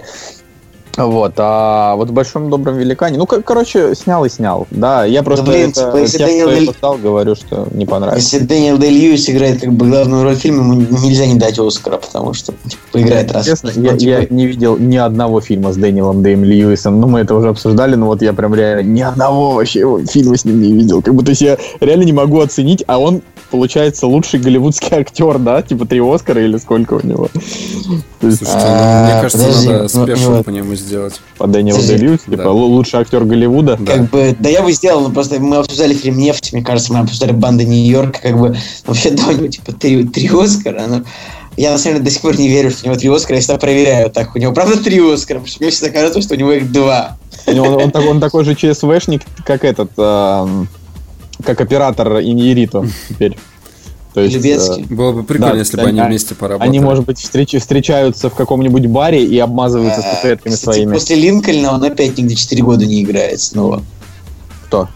Вот, 0.97 1.35
а 1.37 1.95
вот 1.95 2.11
в 2.11 2.13
Большом 2.13 2.51
Добром 2.51 2.77
Великане, 2.77 3.17
ну, 3.17 3.27
кор- 3.27 3.43
короче, 3.43 3.95
снял 3.95 4.25
и 4.25 4.29
снял. 4.29 4.67
Да, 4.71 5.05
я 5.05 5.23
просто 5.23 5.45
блин, 5.45 5.71
это 5.71 5.85
типа, 5.87 5.97
если 5.99 6.19
тем, 6.19 6.27
Дэниел 6.27 6.63
кто 6.65 6.73
стал, 6.73 6.97
говорю, 6.99 7.35
что 7.37 7.69
не 7.71 7.87
понравилось. 7.87 8.25
Если 8.25 8.45
Дэниел 8.45 8.77
Дэй 8.77 8.91
Льюис 8.91 9.29
играет 9.31 9.61
как 9.61 9.73
бы 9.73 9.87
главную 9.89 10.25
роль 10.25 10.35
в 10.35 10.39
фильме, 10.39 10.59
ему 10.59 10.75
нельзя 10.75 11.27
не 11.27 11.37
дать 11.37 11.59
Оскара, 11.59 11.97
потому 11.97 12.35
что 12.35 12.53
типа, 12.67 12.83
поиграет 12.93 13.33
раз. 13.33 13.47
Честно, 13.47 13.71
я, 13.77 13.97
типа, 13.97 14.11
я 14.11 14.27
не 14.29 14.47
видел 14.47 14.77
ни 14.79 14.97
одного 14.97 15.41
фильма 15.41 15.73
с 15.73 15.77
Дэниелом 15.77 16.23
Дэем 16.23 16.45
Льюисом. 16.45 17.01
Ну, 17.01 17.07
мы 17.07 17.21
это 17.21 17.35
уже 17.35 17.49
обсуждали, 17.49 17.95
но 17.95 18.07
вот 18.07 18.21
я 18.23 18.33
прям 18.33 18.55
реально 18.55 18.89
ни 18.89 19.01
одного 19.01 19.53
вообще 19.53 19.81
фильма 20.07 20.37
с 20.37 20.45
ним 20.45 20.61
не 20.61 20.73
видел. 20.73 21.03
Как 21.03 21.15
будто 21.15 21.33
я 21.33 21.57
реально 21.81 22.03
не 22.03 22.13
могу 22.13 22.41
оценить, 22.41 22.85
а 22.87 22.99
он, 22.99 23.23
получается, 23.51 24.07
лучший 24.07 24.41
голливудский 24.41 24.97
актер, 24.97 25.39
да? 25.39 25.63
Типа 25.63 25.87
три 25.87 26.01
Оскара 26.01 26.43
или 26.43 26.57
сколько 26.59 26.95
у 26.95 27.07
него? 27.07 27.29
Слушайте, 28.21 28.45
ну, 28.45 28.51
А, 28.55 29.05
мне 29.05 29.21
кажется, 29.23 29.39
подожди, 29.39 29.69
надо 29.69 29.83
ну, 29.83 29.89
спешл 30.07 30.31
ну, 30.31 30.43
по 30.45 30.51
нему 30.51 30.75
сделать. 30.75 31.21
по 31.39 31.47
Дэниелу. 31.47 31.81
Дэй 31.81 32.19
типа 32.19 32.37
Да. 32.37 32.51
лучший 32.51 33.01
актер 33.01 33.25
Голливуда. 33.25 33.77
Да. 33.81 33.93
Как 33.95 34.11
бы, 34.11 34.37
да 34.39 34.49
я 34.49 34.63
бы 34.63 34.73
сделал, 34.73 35.03
но 35.03 35.11
просто 35.11 35.41
мы 35.41 35.57
обсуждали 35.57 35.95
фильм 35.95 36.19
«Нефть», 36.19 36.53
мне 36.53 36.63
кажется, 36.63 36.93
мы 36.93 37.01
обсуждали 37.01 37.33
«Банды 37.33 37.65
Нью-Йорка», 37.65 38.21
как 38.21 38.39
бы, 38.39 38.57
вообще, 38.87 39.11
да, 39.11 39.29
у 39.29 39.33
него, 39.33 39.49
типа, 39.49 39.73
три, 39.73 40.05
три 40.05 40.29
Оскара, 40.29 40.85
но 40.87 41.03
я, 41.57 41.73
на 41.73 41.79
самом 41.79 41.97
деле, 41.97 42.05
до 42.07 42.11
сих 42.11 42.21
пор 42.23 42.39
не 42.39 42.49
верю, 42.49 42.71
что 42.71 42.85
у 42.85 42.91
него 42.91 42.99
три 42.99 43.09
Оскара, 43.11 43.37
я 43.37 43.41
всегда 43.41 43.59
проверяю, 43.59 44.11
так, 44.11 44.35
у 44.35 44.39
него 44.39 44.53
правда 44.53 44.77
три 44.83 44.99
Оскара, 45.01 45.39
потому 45.39 45.47
что 45.49 45.63
мне 45.63 45.71
всегда 45.71 45.91
кажется, 45.91 46.23
что 46.23 46.35
у 46.35 46.39
него 46.39 46.53
их 46.53 46.71
два. 46.73 47.17
Он, 47.47 47.91
такой- 47.91 48.09
он 48.09 48.21
такой 48.21 48.45
же 48.45 48.55
ЧСВшник, 48.55 49.23
как 49.45 49.65
этот, 49.65 49.91
эм, 49.97 50.69
как 51.45 51.61
оператор 51.61 52.21
Иньерито 52.21 52.87
теперь. 53.09 53.37
То 54.15 54.21
есть, 54.23 54.35
Любецкий. 54.35 54.83
э, 54.91 54.95
Было 54.95 55.13
бы 55.13 55.23
прикольно, 55.23 55.53
Да, 55.53 55.59
если 55.59 55.77
бы 55.77 55.85
они- 55.85 56.01
они 56.01 56.09
вместе 56.09 56.35
поработали. 56.35 56.69
они, 56.69 56.81
может 56.81 57.05
быть, 57.07 57.19
встреч- 57.21 57.59
встречаются 57.61 58.29
в 58.29 58.35
каком-нибудь 58.35 58.87
баре 58.87 59.25
и 59.25 59.39
обмазываются 59.39 60.01
А, 60.01 60.15
статуэтками 60.15 60.55
кстати, 60.55 60.75
своими. 60.77 60.93
После 60.95 61.15
Линкольна 61.17 61.73
он 61.75 61.85
опять 61.85 62.19
нигде 62.19 62.35
четыре 62.35 62.63
года 62.65 62.85
не 62.87 63.03
играет 63.03 63.41
снова. 63.41 63.83
Кто? 64.67 64.89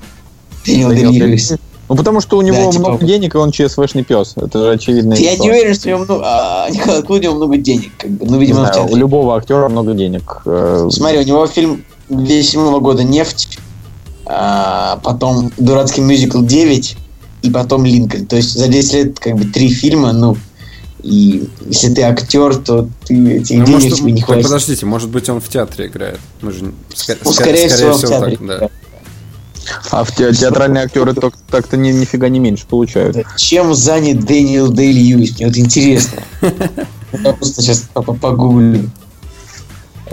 Дэниел 0.66 0.88
Дэй 0.88 0.96
Дэниел 0.96 1.12
Дэй 1.12 1.20
Льюис. 1.28 1.52
Ну, 1.88 1.96
потому 1.96 2.20
что 2.20 2.38
у 2.38 2.42
него 2.42 2.56
Да, 2.56 2.72
типа- 2.72 2.88
много 2.88 3.06
денег, 3.06 3.34
и 3.34 3.38
он 3.38 3.52
ЧСВшный 3.52 4.02
пес. 4.02 4.32
Это 4.36 4.58
же 4.58 4.70
очевидно. 4.72 5.14
Я 5.14 5.36
не 5.36 5.48
уверен, 5.50 5.74
что 5.74 5.86
у 5.86 5.90
него 5.90 6.04
много, 6.04 6.22
а, 6.24 6.70
Николай 6.70 7.02
Клуди, 7.02 7.26
у 7.28 7.30
него 7.30 7.44
много 7.44 7.56
денег, 7.58 7.92
как 7.98 8.10
бы, 8.10 8.26
ну, 8.26 8.38
видимо, 8.40 8.64
в 8.72 8.90
у 8.92 8.96
любого 8.96 9.36
актера 9.36 9.68
много 9.68 9.92
денег. 9.94 10.40
Э, 10.46 10.88
Смотри, 10.90 11.18
у 11.18 11.22
него 11.22 11.46
фильм 11.46 11.84
2007 12.08 12.80
года 12.80 13.04
«Нефть», 13.04 13.58
а, 14.26 14.96
потом 15.02 15.50
дурацкий 15.58 16.00
мюзикл 16.00 16.42
«9» 16.42 16.96
и 17.42 17.50
потом 17.50 17.84
«Линкольн». 17.84 18.26
То 18.26 18.36
есть 18.36 18.54
за 18.54 18.68
10 18.68 18.92
лет 18.94 19.18
как 19.20 19.36
бы 19.36 19.44
три 19.44 19.68
фильма, 19.68 20.12
ну, 20.12 20.36
и 21.02 21.48
если 21.66 21.92
ты 21.92 22.02
актер, 22.02 22.56
то 22.56 22.88
ты 23.04 23.36
этих 23.36 23.58
Ну, 23.58 23.64
денег 23.66 23.82
может, 23.82 23.98
тебе 23.98 24.12
не 24.12 24.20
так, 24.20 24.26
хватит. 24.26 24.44
подождите, 24.44 24.86
может 24.86 25.10
быть, 25.10 25.28
он 25.28 25.40
в 25.40 25.48
театре 25.48 25.86
играет. 25.88 26.18
Мы 26.40 26.52
же... 26.52 26.72
ска- 26.94 27.18
Ну, 27.22 27.30
ска- 27.30 27.34
скорее 27.34 27.68
всего, 27.68 27.92
в 27.92 28.00
театре. 28.00 28.36
так, 28.38 28.46
да. 28.46 28.68
А 29.90 30.04
в 30.04 30.14
те- 30.14 30.32
театральные 30.32 30.84
актеры 30.84 31.12
так- 31.14 31.36
так-то 31.50 31.76
ни- 31.76 31.92
нифига 31.92 32.28
не 32.30 32.38
меньше 32.38 32.66
получают. 32.66 33.16
Чем 33.36 33.74
занят 33.74 34.24
Дэниел 34.24 34.70
Дэй 34.70 34.92
Льюис? 34.92 35.36
Мне 35.38 35.46
вот 35.48 35.56
интересно. 35.58 36.22
Я 37.12 37.32
просто 37.34 37.60
сейчас 37.62 37.84
по- 37.92 38.02
по- 38.02 38.14
погуглю. 38.14 38.90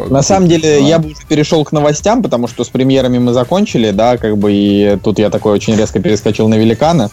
На 0.10 0.22
самом 0.22 0.48
деле, 0.50 0.82
я 0.82 1.00
бы 1.00 1.08
уже 1.10 1.26
перешел 1.28 1.64
к 1.66 1.72
новостям, 1.72 2.22
потому 2.24 2.48
что 2.48 2.64
с 2.64 2.70
премьерами 2.70 3.18
мы 3.20 3.34
закончили, 3.34 3.92
да, 3.92 4.18
как 4.18 4.38
бы, 4.38 4.52
и 4.54 4.98
тут 5.04 5.20
я 5.20 5.30
такой 5.30 5.54
очень 5.54 5.76
резко 5.76 6.00
перескочил 6.00 6.48
на 6.48 6.56
великана. 6.56 7.10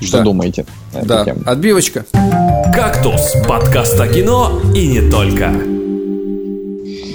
Что 0.00 0.18
Да. 0.18 0.24
думаете? 0.24 0.64
Да, 1.02 1.24
тему? 1.24 1.40
отбивочка. 1.44 2.06
«Кактус»– 2.74 3.34
подкаст 3.48 4.00
о 4.00 4.08
кино 4.08 4.60
и 4.74 4.86
не 4.86 5.10
только. 5.10 5.52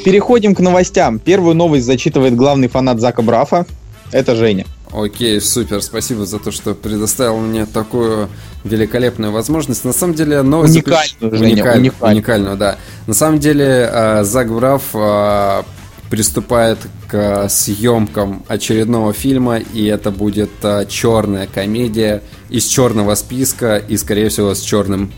Переходим 0.04 0.54
к 0.54 0.60
новостям. 0.60 1.18
Первую 1.18 1.56
новость 1.56 1.86
зачитывает 1.86 2.36
главный 2.36 2.68
фанат 2.68 3.00
Зака 3.00 3.24
Брафа. 3.24 3.66
Это 4.12 4.36
Женя. 4.36 4.66
Окей, 4.96 5.42
супер, 5.42 5.82
спасибо 5.82 6.26
за 6.26 6.40
то, 6.40 6.52
что 6.52 6.74
предоставил 6.74 7.38
мне 7.40 7.66
такую 7.66 8.30
великолепную 8.64 9.34
возможность. 9.34 9.84
На 9.84 9.92
самом 9.92 10.14
деле, 10.14 10.42
новость... 10.42 10.76
Уникальную, 10.76 11.08
заключ- 11.20 11.38
Женя, 11.38 11.54
уникальную, 11.54 11.94
уникальную. 12.00 12.58
да. 12.58 12.78
На 13.06 13.14
самом 13.14 13.40
деле, 13.40 13.90
э, 13.92 14.24
Зак 14.24 14.50
Браф 14.54 14.84
э, 14.94 15.64
приступает 16.10 16.78
к 17.10 17.50
съемкам 17.50 18.46
очередного 18.48 19.12
фильма, 19.12 19.58
и 19.58 19.84
это 19.86 20.12
будет 20.12 20.52
э, 20.64 20.86
черная 20.88 21.48
комедия 21.48 22.22
из 22.50 22.66
черного 22.66 23.16
списка 23.16 23.76
и, 23.76 23.98
скорее 23.98 24.30
всего, 24.30 24.56
с 24.56 24.62
черным 24.62 25.12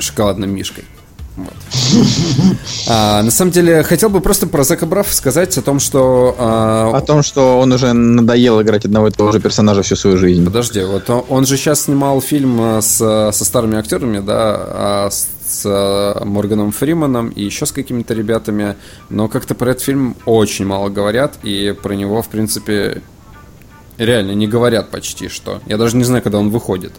шоколадным 0.00 0.50
мишкой. 0.52 0.84
Вот. 1.36 1.54
А, 2.88 3.22
на 3.22 3.30
самом 3.30 3.52
деле, 3.52 3.82
хотел 3.82 4.10
бы 4.10 4.20
просто 4.20 4.46
про 4.46 4.64
Зака 4.64 4.84
Брафа 4.84 5.14
сказать 5.14 5.56
о 5.56 5.62
том, 5.62 5.80
что 5.80 6.34
а, 6.38 6.90
О 6.94 7.00
том, 7.00 7.22
что 7.22 7.58
он 7.58 7.72
уже 7.72 7.92
надоел 7.92 8.60
играть 8.60 8.84
одного 8.84 9.08
и 9.08 9.10
того 9.10 9.32
же 9.32 9.40
персонажа 9.40 9.82
всю 9.82 9.96
свою 9.96 10.18
жизнь. 10.18 10.44
Подожди, 10.44 10.82
вот 10.82 11.08
он, 11.08 11.24
он 11.28 11.46
же 11.46 11.56
сейчас 11.56 11.82
снимал 11.82 12.20
фильм 12.20 12.60
э, 12.60 12.82
с, 12.82 12.96
со 13.32 13.44
старыми 13.44 13.78
актерами, 13.78 14.18
да, 14.18 14.34
а, 14.36 15.08
с, 15.10 15.28
с, 15.46 15.62
э, 15.64 16.24
Морганом 16.24 16.70
Фриманом 16.70 17.30
и 17.30 17.42
еще 17.42 17.64
с 17.64 17.72
какими-то 17.72 18.12
ребятами, 18.12 18.76
но 19.08 19.28
как-то 19.28 19.54
про 19.54 19.70
этот 19.70 19.82
фильм 19.82 20.16
очень 20.26 20.66
мало 20.66 20.90
говорят, 20.90 21.38
и 21.42 21.74
про 21.82 21.94
него, 21.94 22.20
в 22.20 22.28
принципе, 22.28 23.02
реально 23.96 24.32
не 24.32 24.46
говорят 24.46 24.90
почти 24.90 25.28
что. 25.28 25.60
Я 25.66 25.78
даже 25.78 25.96
не 25.96 26.04
знаю, 26.04 26.22
когда 26.22 26.38
он 26.38 26.50
выходит. 26.50 26.92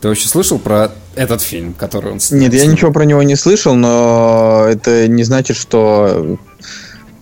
Ты 0.00 0.08
вообще 0.08 0.28
слышал 0.28 0.58
про 0.58 0.92
этот 1.14 1.40
фильм, 1.40 1.72
который 1.72 2.12
он 2.12 2.20
снял? 2.20 2.40
Нет, 2.40 2.54
я 2.54 2.66
ничего 2.66 2.92
про 2.92 3.04
него 3.04 3.22
не 3.22 3.36
слышал, 3.36 3.74
но 3.74 4.66
это 4.68 5.08
не 5.08 5.24
значит, 5.24 5.56
что 5.56 6.38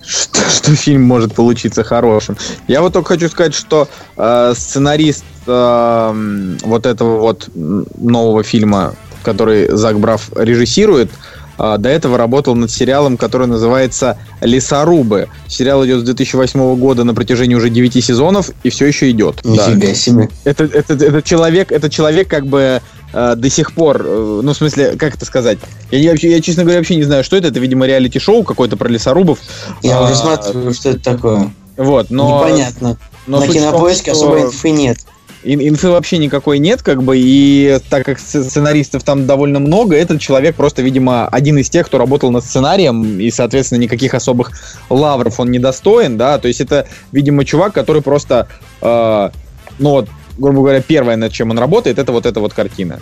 что, 0.07 0.39
что 0.51 0.75
фильм 0.75 1.03
может 1.03 1.35
получиться 1.35 1.85
хорошим. 1.85 2.37
Я 2.69 2.83
вот 2.83 2.93
только 2.93 3.15
хочу 3.15 3.29
сказать, 3.29 3.55
что 3.55 3.89
э, 4.17 4.53
сценарист 4.57 5.25
э, 5.47 6.57
вот 6.63 6.87
этого 6.87 7.21
вот 7.21 7.49
нового 7.55 8.43
фильма, 8.43 8.95
который 9.23 9.69
Зак 9.69 9.99
Браф 9.99 10.31
режиссирует, 10.37 11.11
до 11.57 11.89
этого 11.89 12.19
работал 12.19 12.55
над 12.55 12.71
сериалом, 12.71 13.17
который 13.17 13.47
называется 13.47 14.19
«Лесорубы». 14.41 15.29
Сериал 15.49 15.85
идет 15.87 16.01
с 16.01 16.05
2008 16.05 16.77
года 16.77 17.05
на 17.05 17.15
протяжении 17.15 17.55
уже 17.55 17.71
9 17.71 18.05
сезонов 18.05 18.51
и 18.63 18.71
все 18.71 18.87
еще 18.87 19.11
идет. 19.11 19.41
Да. 19.45 19.73
Себе. 19.95 20.29
Это, 20.45 20.65
это, 20.65 20.95
это 20.95 21.23
человек, 21.23 21.73
это 21.73 21.89
человек 21.89 22.29
как 22.29 22.47
бы 22.47 22.81
э, 23.13 23.35
до 23.37 23.51
сих 23.51 23.73
пор, 23.73 24.03
э, 24.05 24.41
ну, 24.43 24.53
в 24.53 24.57
смысле, 24.57 24.97
как 24.97 25.15
это 25.15 25.25
сказать? 25.25 25.59
Я, 25.91 26.11
вообще, 26.11 26.31
я, 26.31 26.41
честно 26.41 26.63
говоря, 26.63 26.79
вообще 26.79 26.97
не 26.97 27.05
знаю, 27.05 27.25
что 27.25 27.37
это. 27.37 27.49
Это, 27.49 27.61
видимо, 27.61 27.87
реалити-шоу 27.87 28.43
какое-то 28.43 28.77
про 28.77 28.89
лесорубов. 28.89 29.39
Я 29.83 29.99
А, 29.99 30.05
уже 30.05 30.15
смотрю, 30.17 30.73
что 30.73 30.91
это 30.91 31.01
такое. 31.01 31.53
Вот, 31.77 32.11
но... 32.11 32.39
Непонятно. 32.39 32.97
но 33.27 33.39
На 33.39 33.45
в 33.45 33.47
том, 33.47 33.55
кинопоиске 33.55 34.15
что 34.15 34.25
особо 34.25 34.43
инфы 34.43 34.71
нет. 34.71 34.99
Ин- 35.45 35.61
Инфы 35.69 35.89
вообще 35.91 36.19
никакой 36.19 36.59
нет, 36.59 36.83
как 36.83 37.03
бы, 37.03 37.17
и 37.19 37.79
так 37.91 38.05
как 38.05 38.19
сц- 38.19 38.43
сценаристов 38.43 39.03
там 39.05 39.27
довольно 39.27 39.61
много, 39.61 39.97
этот 39.97 40.21
человек 40.21 40.57
просто, 40.57 40.83
видимо, 40.83 41.29
один 41.29 41.59
из 41.59 41.71
тех, 41.71 41.87
кто 41.87 41.99
работал 41.99 42.31
над 42.31 42.45
сценарием, 42.45 43.21
и, 43.21 43.31
соответственно, 43.31 43.81
никаких 43.81 44.15
особых 44.15 44.53
лавров 44.91 45.39
он 45.41 45.51
не 45.51 45.59
достоин, 45.59 46.17
да, 46.17 46.39
то 46.39 46.49
есть 46.49 46.61
это, 46.61 46.87
видимо, 47.13 47.45
чувак, 47.45 47.73
который 47.73 48.03
просто, 48.03 48.49
э, 48.83 49.31
ну 49.79 49.91
вот, 49.91 50.09
грубо 50.39 50.61
говоря, 50.61 50.81
первое, 50.81 51.17
над 51.17 51.33
чем 51.33 51.51
он 51.51 51.59
работает, 51.59 51.99
это 51.99 52.13
вот 52.13 52.27
эта 52.27 52.41
вот 52.41 52.55
картина. 52.55 53.01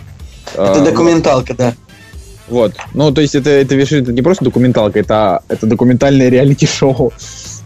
Это 0.53 0.79
Э, 0.81 0.85
документалка, 0.85 1.53
да. 1.53 1.73
Вот. 2.49 2.73
Ну, 2.93 3.11
то 3.11 3.21
есть 3.21 3.35
это, 3.35 3.49
это, 3.49 3.75
это 3.75 4.11
не 4.11 4.21
просто 4.21 4.43
документалка, 4.43 4.99
это, 4.99 5.43
это 5.47 5.65
документальное 5.65 6.29
реалити-шоу. 6.29 7.13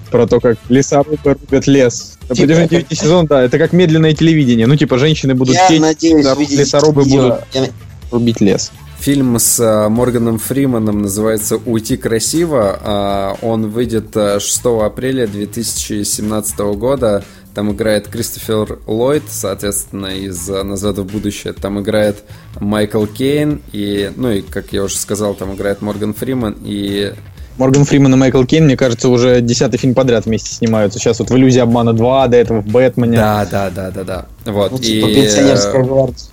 Про 0.10 0.28
то, 0.28 0.39
как 0.39 0.58
лесорубы 0.70 1.18
рубят 1.24 1.68
лес. 1.68 2.18
На 2.30 2.36
Типа, 2.36 2.47
протяжении 2.47 2.66
это- 2.66 2.76
девяти 2.76 2.95
сезонов, 2.95 3.30
да, 3.30 3.41
это 3.43 3.58
как 3.58 3.74
медленное 3.74 4.14
телевидение. 4.14 4.68
Ну, 4.68 4.76
типа, 4.76 4.97
женщины 4.97 5.34
будут 5.36 5.55
Я 5.55 5.68
петь, 5.70 5.80
надеюсь 5.82 6.26
лесоруб- 6.26 6.39
видеть 6.39 6.60
лесорубы 6.60 7.03
видео. 7.03 7.22
будут 7.24 7.39
Я- 7.53 7.70
рубить 8.12 8.41
лес. 8.41 8.72
Фильм 8.99 9.38
с 9.38 9.60
а, 9.60 9.89
Морганом 9.89 10.39
Фриманом 10.39 11.03
называется 11.03 11.58
«Уйти 11.58 11.97
красиво». 11.97 12.80
А, 12.82 13.36
Он 13.41 13.70
выйдет 13.70 14.16
а, 14.18 14.39
6 14.39 14.84
апреля 14.86 15.28
2017 15.28 16.74
года. 16.76 17.24
Там 17.53 17.72
играет 17.72 18.08
Кристофер 18.08 18.80
Ллойд, 18.88 19.24
соответственно, 19.30 20.08
из 20.08 20.49
а, 20.49 20.64
«Назад 20.64 20.97
в 20.97 21.05
будущее». 21.05 21.53
Там 21.53 21.80
играет 21.80 22.24
Майкл 22.60 23.05
Кейн. 23.05 23.62
И, 23.72 24.12
ну 24.16 24.32
и, 24.32 24.41
как 24.41 24.74
я 24.74 24.84
уже 24.84 24.97
сказал, 24.97 25.36
там 25.36 25.53
играет 25.55 25.82
Морган 25.82 26.14
Фриман. 26.14 26.58
И 26.64 27.14
Морган 27.58 27.86
Фриман 27.86 28.14
и 28.14 28.18
Майкл 28.18 28.43
Кейн, 28.43 28.66
мне 28.66 28.78
кажется, 28.78 29.10
уже 29.10 29.41
десятый 29.41 29.80
фильм 29.80 29.95
подряд 29.95 30.26
вместе 30.26 30.53
снимаются. 30.53 30.99
Сейчас 30.99 31.20
вот 31.20 31.32
в 31.32 31.36
«Иллюзии 31.36 31.60
обмана 31.60 31.89
2», 31.89 32.28
до 32.28 32.38
этого 32.38 32.62
в 32.62 32.68
«Бэтмене». 32.68 33.18
да, 33.18 33.47
да, 33.49 33.70
да, 33.70 33.91
да, 33.91 34.03
да. 34.03 34.26
Вот. 34.51 34.72
Ну, 34.72 34.78
типа 34.78 35.08
и, 35.08 35.16
пенсионерская 35.16 35.84
гвардия. 35.84 36.28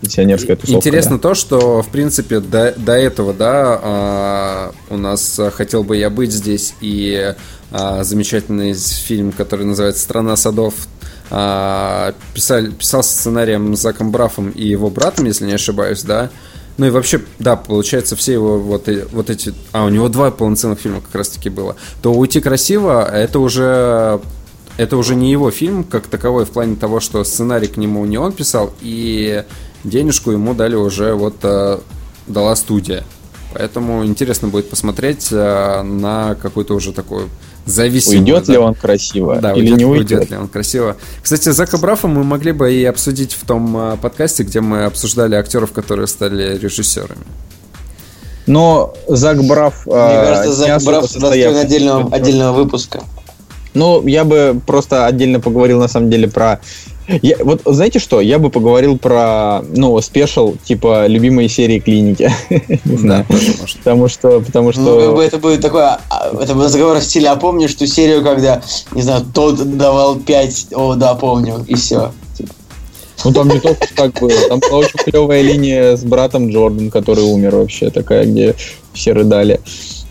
Пенсионерская 0.00 0.56
тусовка. 0.56 0.78
Интересно 0.78 1.18
то, 1.18 1.34
что, 1.34 1.82
в 1.82 1.88
принципе, 1.88 2.40
до, 2.40 2.74
до 2.76 2.92
этого, 2.92 3.32
да, 3.32 3.80
а, 3.82 4.72
у 4.90 4.96
нас 4.96 5.38
а, 5.38 5.50
«Хотел 5.50 5.84
бы 5.84 5.96
я 5.96 6.10
быть 6.10 6.32
здесь» 6.32 6.74
и 6.80 7.34
а, 7.70 8.04
замечательный 8.04 8.74
фильм, 8.74 9.32
который 9.32 9.64
называется 9.66 10.02
«Страна 10.02 10.36
садов», 10.36 10.74
писали, 11.28 12.70
писался 12.70 13.10
сценарием 13.10 13.74
Заком 13.74 14.12
Брафом 14.12 14.50
и 14.50 14.64
его 14.64 14.90
братом, 14.90 15.24
если 15.24 15.44
не 15.44 15.54
ошибаюсь, 15.54 16.02
да. 16.02 16.30
Ну 16.78 16.86
и 16.86 16.90
вообще, 16.90 17.22
да, 17.38 17.56
получается, 17.56 18.16
все 18.16 18.34
его 18.34 18.58
вот, 18.58 18.88
вот 19.12 19.30
эти... 19.30 19.54
А, 19.72 19.84
у 19.84 19.88
него 19.88 20.08
два 20.08 20.30
полноценных 20.30 20.78
фильма 20.78 21.00
как 21.00 21.14
раз-таки 21.14 21.48
было. 21.48 21.76
То 22.02 22.12
«Уйти 22.12 22.40
красиво»— 22.40 23.08
это 23.12 23.38
уже 23.38 24.20
это 24.76 24.98
уже 24.98 25.14
не 25.14 25.32
его 25.32 25.50
фильм 25.50 25.84
как 25.84 26.06
таковой 26.06 26.44
в 26.44 26.50
плане 26.50 26.76
того, 26.76 27.00
что 27.00 27.24
сценарий 27.24 27.66
к 27.66 27.78
нему 27.78 28.04
не 28.04 28.18
он 28.18 28.32
писал, 28.32 28.74
и 28.82 29.44
денежку 29.84 30.32
ему 30.32 30.54
дали 30.54 30.74
уже 30.74 31.14
вот 31.14 31.36
э, 31.42 31.78
дала 32.26 32.54
студия. 32.56 33.04
Поэтому 33.54 34.04
интересно 34.04 34.48
будет 34.48 34.68
посмотреть 34.68 35.28
э, 35.32 35.82
на 35.82 36.34
какую-то 36.34 36.74
уже 36.74 36.92
такую 36.92 37.30
зависимую. 37.66 38.20
Уйдет 38.20 38.46
да. 38.46 38.52
ли 38.52 38.58
он 38.58 38.74
красиво 38.74 39.36
Да, 39.36 39.52
или 39.52 39.62
уйдет, 39.62 39.78
не 39.78 39.84
уйдет? 39.84 40.10
уйдет 40.12 40.30
ли 40.30 40.36
он 40.36 40.48
красиво. 40.48 40.96
Кстати, 41.22 41.50
Зака 41.50 41.76
Брафа 41.78 42.08
мы 42.08 42.24
могли 42.24 42.52
бы 42.52 42.72
и 42.72 42.84
обсудить 42.84 43.32
в 43.32 43.44
том 43.44 43.76
э, 43.76 43.96
подкасте, 44.00 44.44
где 44.44 44.60
мы 44.60 44.84
обсуждали 44.84 45.34
актеров, 45.34 45.72
которые 45.72 46.06
стали 46.06 46.56
режиссерами. 46.56 47.24
Но 48.46 48.94
Зак 49.08 49.42
Браф... 49.44 49.86
Мне 49.86 49.96
а, 49.96 50.24
кажется, 50.24 50.60
не 50.60 50.66
Зак 50.66 50.82
Браф 50.84 51.12
достоин 51.12 51.56
отдельного, 51.56 52.14
отдельного 52.14 52.56
выпуска. 52.56 53.02
Ну, 53.74 54.06
я 54.06 54.24
бы 54.24 54.58
просто 54.66 55.06
отдельно 55.06 55.40
поговорил, 55.40 55.80
на 55.80 55.88
самом 55.88 56.08
деле, 56.08 56.28
про... 56.28 56.60
Я- 57.22 57.36
вот 57.44 57.62
знаете 57.64 57.98
что? 57.98 58.20
Я 58.20 58.38
бы 58.38 58.50
поговорил 58.50 58.98
про, 58.98 59.62
ну, 59.74 60.00
спешл, 60.00 60.54
типа, 60.64 61.06
любимые 61.06 61.48
серии 61.48 61.78
клиники. 61.78 62.30
Не 62.84 62.96
знаю. 62.96 63.24
Потому 63.84 64.08
что, 64.08 64.40
потому 64.40 64.72
Ну, 64.76 65.00
как 65.00 65.14
бы 65.14 65.16
что... 65.16 65.22
это 65.22 65.38
будет 65.38 65.60
такое, 65.60 65.98
а, 66.10 66.30
это 66.40 66.54
будет 66.54 66.66
разговор 66.66 66.98
в 66.98 67.04
стиле, 67.04 67.28
а 67.28 67.36
помнишь 67.36 67.74
ту 67.74 67.86
серию, 67.86 68.22
когда, 68.24 68.62
не 68.92 69.02
знаю, 69.02 69.24
тот 69.32 69.76
давал 69.76 70.16
5, 70.16 70.66
о, 70.74 70.94
да, 70.94 71.14
помню, 71.14 71.64
и 71.68 71.74
все. 71.74 72.12
Ну, 73.24 73.32
там 73.32 73.48
не 73.48 73.60
только 73.60 73.86
так 73.94 74.12
было. 74.20 74.32
Там 74.48 74.60
была 74.60 74.78
очень 74.80 74.98
клевая 74.98 75.42
линия 75.42 75.96
с 75.96 76.04
братом 76.04 76.50
Джордан, 76.50 76.90
который 76.90 77.24
умер 77.24 77.56
вообще, 77.56 77.90
такая, 77.90 78.26
где 78.26 78.54
все 78.92 79.12
рыдали. 79.12 79.60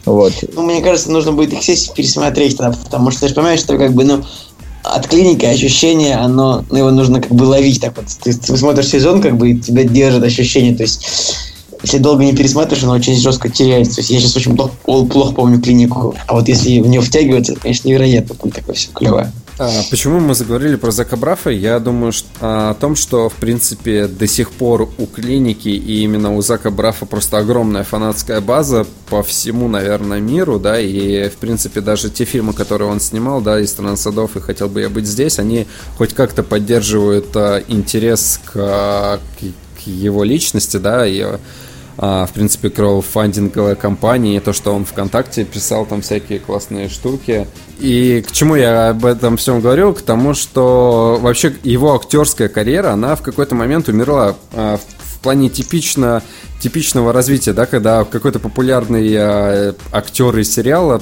Вот. 0.06 0.34
Ну, 0.54 0.62
мне 0.64 0.82
кажется, 0.82 1.12
нужно 1.12 1.32
будет 1.32 1.54
их 1.54 1.64
сесть 1.64 1.90
и 1.90 1.94
пересмотреть, 1.94 2.58
тогда, 2.58 2.78
потому 2.84 3.12
что 3.12 3.22
ты 3.22 3.28
же 3.30 3.34
понимаешь, 3.36 3.60
что 3.60 3.78
как 3.78 3.94
бы, 3.94 4.04
ну, 4.04 4.24
от 4.94 5.08
клиники 5.08 5.46
ощущение, 5.46 6.16
оно, 6.16 6.64
ну, 6.70 6.78
его 6.78 6.92
нужно 6.92 7.22
как 7.22 7.32
бы 7.32 7.44
ловить 7.44 7.82
так 7.82 7.98
вот. 7.98 8.06
Ты, 8.24 8.34
ты 8.34 8.58
смотришь 8.58 8.88
сезон, 8.88 9.22
как 9.22 9.38
бы, 9.38 9.52
и 9.52 9.60
тебя 9.60 9.84
держит 9.84 10.24
ощущение, 10.24 10.76
то 10.76 10.84
есть 10.84 11.36
если 11.82 11.98
долго 12.00 12.24
не 12.24 12.34
пересматриваешь, 12.34 12.84
оно 12.84 12.94
очень 12.94 13.16
жестко 13.16 13.50
теряется. 13.50 13.96
То 13.96 14.02
есть 14.02 14.10
я 14.10 14.20
сейчас 14.20 14.36
очень 14.36 14.56
плохо, 14.56 14.74
плохо 14.84 15.34
помню 15.34 15.62
клинику, 15.62 16.16
а 16.26 16.34
вот 16.34 16.48
если 16.48 16.80
в 16.80 16.88
нее 16.88 17.02
втягиваться, 17.02 17.52
это, 17.52 17.62
конечно, 17.62 17.88
невероятно 17.88 18.36
будет 18.36 18.56
такое 18.56 18.76
все 18.76 18.90
клевое. 18.92 19.32
А, 19.58 19.70
Почему 19.90 20.20
мы 20.20 20.36
заговорили 20.36 20.76
про 20.76 20.92
Зака 20.92 21.16
Брафа? 21.16 21.50
Я 21.50 21.80
думаю 21.80 22.12
что- 22.12 22.28
а, 22.42 22.72
о 22.72 22.74
том, 22.74 22.96
что, 22.98 23.30
в 23.30 23.36
принципе, 23.36 24.08
до 24.08 24.28
сих 24.28 24.52
пор 24.52 24.90
у 24.98 25.06
клиники 25.06 25.70
и 25.70 26.02
именно 26.04 26.36
у 26.36 26.42
Зака 26.42 26.72
Брафа 26.72 27.06
просто 27.06 27.38
огромная 27.38 27.84
фанатская 27.86 28.42
база 28.42 28.86
по 29.10 29.24
всему, 29.24 29.70
наверное, 29.70 30.20
миру, 30.20 30.60
да, 30.60 30.78
и, 30.82 31.30
в 31.30 31.36
принципе, 31.38 31.80
даже 31.80 32.10
те 32.10 32.26
фильмы, 32.26 32.52
которые 32.52 32.90
он 32.90 33.00
снимал, 33.00 33.40
да, 33.40 33.58
из 33.62 33.70
«Стран 33.70 33.96
садов» 33.96 34.36
и 34.36 34.42
«Хотел 34.42 34.68
бы 34.68 34.82
я 34.82 34.90
быть 34.90 35.08
здесь», 35.08 35.40
они 35.40 35.68
хоть 35.98 36.14
как-то 36.14 36.44
поддерживают 36.44 37.28
а, 37.36 37.64
интерес 37.70 38.42
к, 38.44 38.52
а, 38.56 39.20
к- 39.40 39.84
к 39.84 39.88
его 39.88 40.26
личности, 40.26 40.76
да, 40.78 41.08
и 41.08 41.24
в 41.98 42.30
принципе, 42.34 42.70
краудфандинговая 42.70 43.76
компания, 43.76 44.38
и 44.38 44.40
то, 44.40 44.52
что 44.52 44.74
он 44.76 44.86
ВКонтакте 44.86 45.46
писал 45.46 45.86
там 45.86 46.02
всякие 46.02 46.40
классные 46.40 46.90
штуки. 46.90 47.48
И 47.80 48.24
к 48.28 48.32
чему 48.32 48.56
я 48.56 48.90
об 48.90 49.06
этом 49.06 49.38
всем 49.38 49.62
говорю? 49.62 49.94
К 49.94 50.02
тому, 50.02 50.34
что 50.34 51.18
вообще 51.22 51.54
его 51.64 51.96
актерская 51.96 52.48
карьера, 52.48 52.92
она 52.92 53.16
в 53.16 53.22
какой-то 53.22 53.56
момент 53.56 53.90
умерла 53.90 54.36
а, 54.54 54.78
в 54.78 55.20
плане 55.20 55.50
типично, 55.50 56.22
типичного 56.60 57.14
развития, 57.14 57.54
да, 57.54 57.66
когда 57.66 58.04
какой-то 58.04 58.40
популярный 58.40 59.14
а, 59.18 59.76
актер 59.92 60.38
из 60.38 60.54
сериала 60.54 61.02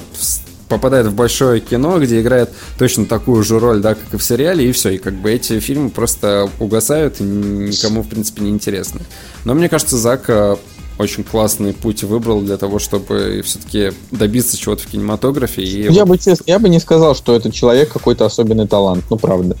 попадает 0.68 1.06
в 1.06 1.14
большое 1.14 1.60
кино, 1.60 1.98
где 2.00 2.20
играет 2.20 2.50
точно 2.78 3.06
такую 3.06 3.44
же 3.44 3.58
роль, 3.58 3.80
да, 3.80 3.94
как 3.94 4.14
и 4.14 4.16
в 4.16 4.24
сериале, 4.24 4.68
и 4.68 4.72
все. 4.72 4.90
И 4.90 4.98
как 4.98 5.14
бы 5.14 5.30
эти 5.30 5.60
фильмы 5.60 5.90
просто 5.90 6.48
угасают 6.58 7.20
и 7.20 7.24
никому, 7.24 8.02
в 8.02 8.08
принципе, 8.08 8.42
не 8.42 8.50
интересны. 8.50 9.00
Но 9.44 9.54
мне 9.54 9.68
кажется, 9.68 9.96
Зак 9.96 10.24
а, 10.28 10.58
очень 10.98 11.24
классный 11.24 11.72
путь 11.72 12.02
выбрал 12.04 12.40
для 12.40 12.56
того, 12.56 12.78
чтобы 12.78 13.42
все-таки 13.44 13.92
добиться 14.10 14.56
чего-то 14.56 14.82
в 14.82 14.86
кинематографе. 14.86 15.62
И 15.62 15.82
Я 15.92 16.04
вот- 16.04 16.08
бы, 16.10 16.18
честно, 16.18 16.44
я 16.46 16.58
бы 16.58 16.68
не 16.68 16.78
сказал, 16.80 17.14
что 17.14 17.34
этот 17.34 17.52
человек 17.52 17.92
какой-то 17.92 18.24
особенный 18.26 18.68
талант. 18.68 19.04
Ну, 19.10 19.16
правда. 19.16 19.56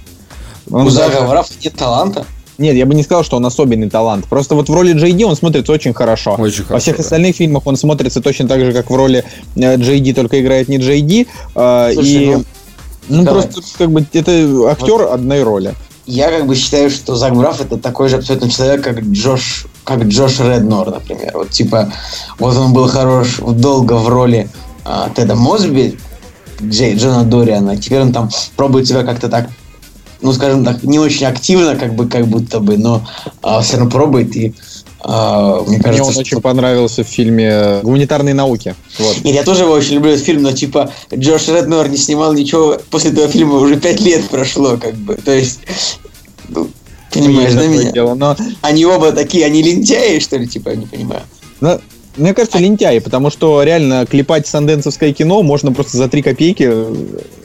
Он 0.70 0.86
У 0.86 0.90
даже- 0.90 1.44
нет 1.62 1.74
таланта. 1.76 2.24
Нет, 2.56 2.76
я 2.76 2.86
бы 2.86 2.94
не 2.94 3.02
сказал, 3.02 3.24
что 3.24 3.36
он 3.36 3.44
особенный 3.46 3.90
талант. 3.90 4.26
Просто 4.26 4.54
вот 4.54 4.68
в 4.68 4.72
роли 4.72 4.92
Джей 4.92 5.12
Ди 5.12 5.24
он 5.24 5.34
смотрится 5.34 5.72
очень 5.72 5.92
хорошо. 5.92 6.36
Очень 6.38 6.62
Во 6.62 6.68
хорошо, 6.68 6.82
всех 6.82 6.96
да. 6.98 7.02
остальных 7.02 7.34
фильмах 7.34 7.66
он 7.66 7.76
смотрится 7.76 8.20
точно 8.20 8.46
так 8.46 8.60
же, 8.60 8.72
как 8.72 8.90
в 8.90 8.94
роли 8.94 9.24
э, 9.56 9.76
Джей 9.76 9.98
Ди, 9.98 10.12
только 10.14 10.40
играет 10.40 10.68
не 10.68 10.78
Джей 10.78 11.00
Ди. 11.00 11.26
э, 11.56 11.90
Слушай, 11.94 12.10
и 12.12 12.26
ну, 12.36 12.44
ну, 13.08 13.22
давай. 13.24 13.42
просто 13.48 13.60
как 13.76 13.90
бы 13.90 14.06
это 14.12 14.70
актер 14.70 15.02
одной 15.10 15.42
роли. 15.42 15.74
Я 16.06 16.30
как 16.30 16.46
бы 16.46 16.54
считаю, 16.54 16.90
что 16.90 17.16
Зак 17.16 17.34
Браф 17.34 17.60
это 17.60 17.78
такой 17.78 18.08
же 18.08 18.16
абсолютно 18.16 18.50
человек, 18.50 18.82
как 18.82 19.00
Джош, 19.00 19.66
как 19.84 20.04
Джош 20.04 20.38
Реднор, 20.40 20.90
например. 20.90 21.32
Вот 21.34 21.50
типа, 21.50 21.92
вот 22.38 22.56
он 22.56 22.72
был 22.72 22.88
хорош 22.88 23.38
долго 23.38 23.94
в 23.94 24.08
роли 24.08 24.50
а, 24.84 25.10
Теда 25.14 25.34
Мосби, 25.34 25.98
Джей, 26.62 26.94
Джона 26.96 27.24
Дориана. 27.24 27.76
Теперь 27.76 28.02
он 28.02 28.12
там 28.12 28.28
пробует 28.56 28.86
себя 28.86 29.02
как-то 29.02 29.28
так, 29.28 29.48
ну, 30.20 30.32
скажем 30.32 30.64
так, 30.64 30.82
не 30.82 30.98
очень 30.98 31.26
активно, 31.26 31.74
как 31.74 31.94
бы, 31.94 32.06
как 32.06 32.26
будто 32.26 32.60
бы, 32.60 32.76
но 32.76 33.02
все 33.62 33.78
равно 33.78 33.90
пробует. 33.90 34.36
И 34.36 34.54
а, 35.06 35.60
мне 35.62 35.76
Мне 35.76 35.80
кажется, 35.80 36.04
он 36.06 36.12
что- 36.12 36.20
очень 36.20 36.40
понравился 36.40 37.04
в 37.04 37.06
фильме 37.06 37.80
«Гуманитарные 37.82 38.34
науки». 38.34 38.74
Вот. 38.98 39.22
Нет, 39.22 39.34
я 39.34 39.42
тоже 39.44 39.64
его 39.64 39.72
очень 39.72 39.94
люблю 39.94 40.12
этот 40.12 40.24
фильм, 40.24 40.42
но 40.42 40.52
типа 40.52 40.90
Джош 41.14 41.48
Реднор 41.48 41.88
не 41.88 41.96
снимал 41.98 42.32
ничего 42.32 42.78
после 42.90 43.10
этого 43.10 43.28
фильма, 43.28 43.56
уже 43.58 43.76
пять 43.78 44.00
лет 44.00 44.28
прошло, 44.30 44.76
как 44.78 44.94
бы. 44.94 45.14
То 45.16 45.32
есть, 45.32 45.60
ну, 46.48 46.68
понимаешь, 47.12 47.52
да, 47.52 47.66
меня? 47.66 47.92
дело. 47.92 48.14
Но, 48.14 48.36
Они 48.62 48.84
оба 48.86 49.12
такие, 49.12 49.44
они 49.44 49.62
лентяи, 49.62 50.18
что 50.18 50.36
ли, 50.38 50.46
типа, 50.48 50.70
я 50.70 50.76
не 50.76 50.86
понимаю. 50.86 51.22
но 51.60 51.80
мне 52.16 52.32
кажется, 52.32 52.58
лентяи, 52.58 53.00
потому 53.00 53.28
что 53.28 53.62
реально 53.64 54.06
клепать 54.06 54.46
санденсовское 54.46 55.12
кино 55.12 55.42
можно 55.42 55.72
просто 55.72 55.96
за 55.98 56.08
три 56.08 56.22
копейки 56.22 56.72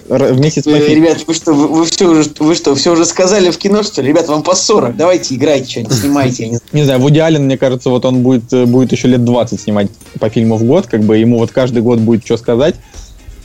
э, 0.10 0.14
р- 0.14 0.34
в 0.34 0.40
месяц 0.40 0.64
по 0.64 0.70
Э, 0.70 0.80
фильму. 0.88 1.06
Ребят, 1.06 1.24
вы 1.28 1.34
что, 1.34 1.54
вы, 1.54 1.68
вы 1.68 1.86
все 1.86 2.08
уже, 2.08 2.30
вы 2.40 2.56
что, 2.56 2.76
все 2.76 2.92
уже 2.94 3.06
сказали 3.06 3.50
в 3.52 3.58
кино, 3.58 3.84
что 3.84 4.02
ли? 4.02 4.10
Ребят, 4.10 4.28
вам 4.28 4.44
по 4.44 4.56
40, 4.56 4.96
давайте 4.98 5.36
играйте 5.36 5.70
что-нибудь, 5.72 5.94
снимайте. 6.02 6.44
не 6.48 6.56
знаю. 6.58 6.62
Не 6.74 6.84
знаю, 6.84 7.00
Вуди 7.00 7.20
Аллен, 7.20 7.46
мне 7.46 7.58
кажется, 7.58 7.90
вот 7.90 8.06
он 8.06 8.22
будет, 8.24 8.52
э, 8.54 8.66
будет 8.66 8.92
еще 8.92 9.08
лет 9.08 9.24
20 9.24 9.62
снимать 9.62 9.90
по 10.20 10.30
фильму 10.30 10.58
в 10.58 10.64
год, 10.64 10.88
как 10.88 11.02
бы 11.02 11.18
ему 11.18 11.38
вот 11.38 11.52
каждый 11.52 11.82
год 11.82 12.00
будет 12.00 12.26
что 12.26 12.38
сказать. 12.38 12.76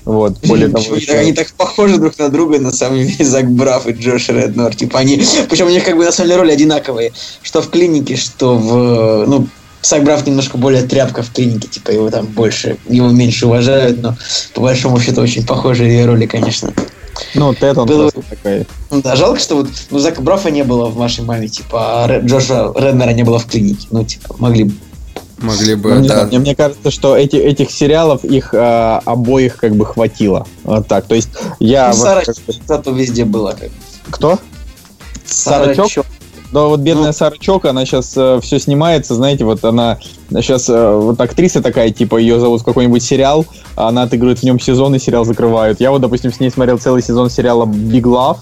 Вот, 0.04 0.34
более 0.46 0.68
того, 0.68 0.96
еще- 0.96 1.06
так- 1.06 1.16
они 1.20 1.32
так 1.32 1.50
похожи 1.56 1.96
друг 1.96 2.18
на 2.18 2.28
друга, 2.28 2.58
на 2.58 2.72
самом 2.72 2.98
деле, 3.06 3.24
Зак 3.24 3.50
Браф 3.50 3.86
и 3.86 3.92
Джош 3.92 4.28
Реднор. 4.28 4.74
Типа 4.74 4.98
они, 4.98 5.22
причем 5.48 5.66
у 5.66 5.70
них 5.70 5.82
как 5.82 5.96
бы 5.96 6.04
на 6.04 6.12
самом 6.12 6.28
деле 6.28 6.40
роли 6.42 6.52
одинаковые. 6.52 7.12
Что 7.40 7.62
в 7.62 7.70
клинике, 7.70 8.16
что 8.16 8.54
в, 8.58 9.24
ну, 9.26 9.46
Зак 9.84 10.02
Браф 10.04 10.26
немножко 10.26 10.56
более 10.58 10.82
тряпка 10.82 11.22
в 11.22 11.30
клинике, 11.32 11.68
типа 11.68 11.90
его 11.90 12.10
там 12.10 12.26
больше, 12.26 12.78
его 12.88 13.08
меньше 13.10 13.46
уважают, 13.46 14.00
но 14.02 14.16
по 14.54 14.62
большому 14.62 14.98
счету 15.00 15.20
очень 15.20 15.46
похожие 15.46 16.04
роли, 16.06 16.26
конечно. 16.26 16.72
Ну, 17.34 17.54
Тед, 17.54 17.78
он 17.78 17.86
Было- 17.86 18.10
просто 18.10 18.22
такой. 18.30 18.66
Ну 18.90 19.02
да, 19.02 19.14
жалко, 19.14 19.38
что 19.38 19.56
вот 19.56 19.68
ну, 19.90 19.98
Зака 19.98 20.20
Брафа 20.22 20.50
не 20.50 20.64
было 20.64 20.86
в 20.86 20.96
вашей 20.96 21.22
маме, 21.24 21.48
типа, 21.48 22.04
а 22.04 22.06
Ре- 22.08 22.20
Джоша 22.24 22.72
Реднера 22.74 23.10
не 23.10 23.22
было 23.22 23.38
в 23.38 23.46
клинике. 23.46 23.86
Ну, 23.90 24.04
типа, 24.04 24.34
могли 24.38 24.64
бы 24.64 24.72
Могли 25.38 25.74
бы, 25.74 25.94
Ну, 25.94 26.00
не 26.00 26.08
да. 26.08 26.14
знаю, 26.14 26.28
мне, 26.28 26.38
мне 26.38 26.56
кажется, 26.56 26.90
что 26.90 27.16
эти, 27.16 27.36
этих 27.36 27.70
сериалов 27.70 28.24
их 28.24 28.54
э, 28.54 29.00
обоих 29.04 29.56
как 29.56 29.74
бы 29.74 29.84
хватило. 29.84 30.46
Вот 30.62 30.86
так. 30.88 31.06
То 31.06 31.14
есть 31.16 31.28
я... 31.58 31.90
Ну, 31.90 31.96
вот 31.96 32.02
Сара 32.02 32.20
как 32.24 32.36
бы- 32.46 32.54
зато 32.66 32.90
везде 32.92 33.24
была. 33.24 33.52
Как. 33.52 33.68
Кто? 34.10 34.38
Сара 35.26 35.74
Чок? 35.74 36.06
Да, 36.54 36.66
вот 36.66 36.78
бедная 36.78 37.08
Ну. 37.08 37.12
Сара 37.12 37.34
Чок, 37.36 37.64
она 37.64 37.84
сейчас 37.84 38.10
все 38.10 38.60
снимается, 38.60 39.16
знаете, 39.16 39.44
вот 39.44 39.64
она 39.64 39.98
сейчас 40.30 40.68
вот 40.68 41.20
актриса 41.20 41.60
такая, 41.60 41.90
типа 41.90 42.16
ее 42.16 42.38
зовут 42.38 42.60
в 42.60 42.64
какой-нибудь 42.64 43.02
сериал, 43.02 43.44
а 43.74 43.88
она 43.88 44.04
отыгрывает 44.04 44.38
в 44.38 44.44
нем 44.44 44.60
сезон 44.60 44.94
и 44.94 45.00
сериал 45.00 45.24
закрывают. 45.24 45.80
Я 45.80 45.90
вот, 45.90 46.00
допустим, 46.00 46.32
с 46.32 46.38
ней 46.38 46.50
смотрел 46.50 46.78
целый 46.78 47.02
сезон 47.02 47.28
сериала 47.28 47.66
Big 47.66 48.02
Love, 48.02 48.36
э, 48.36 48.38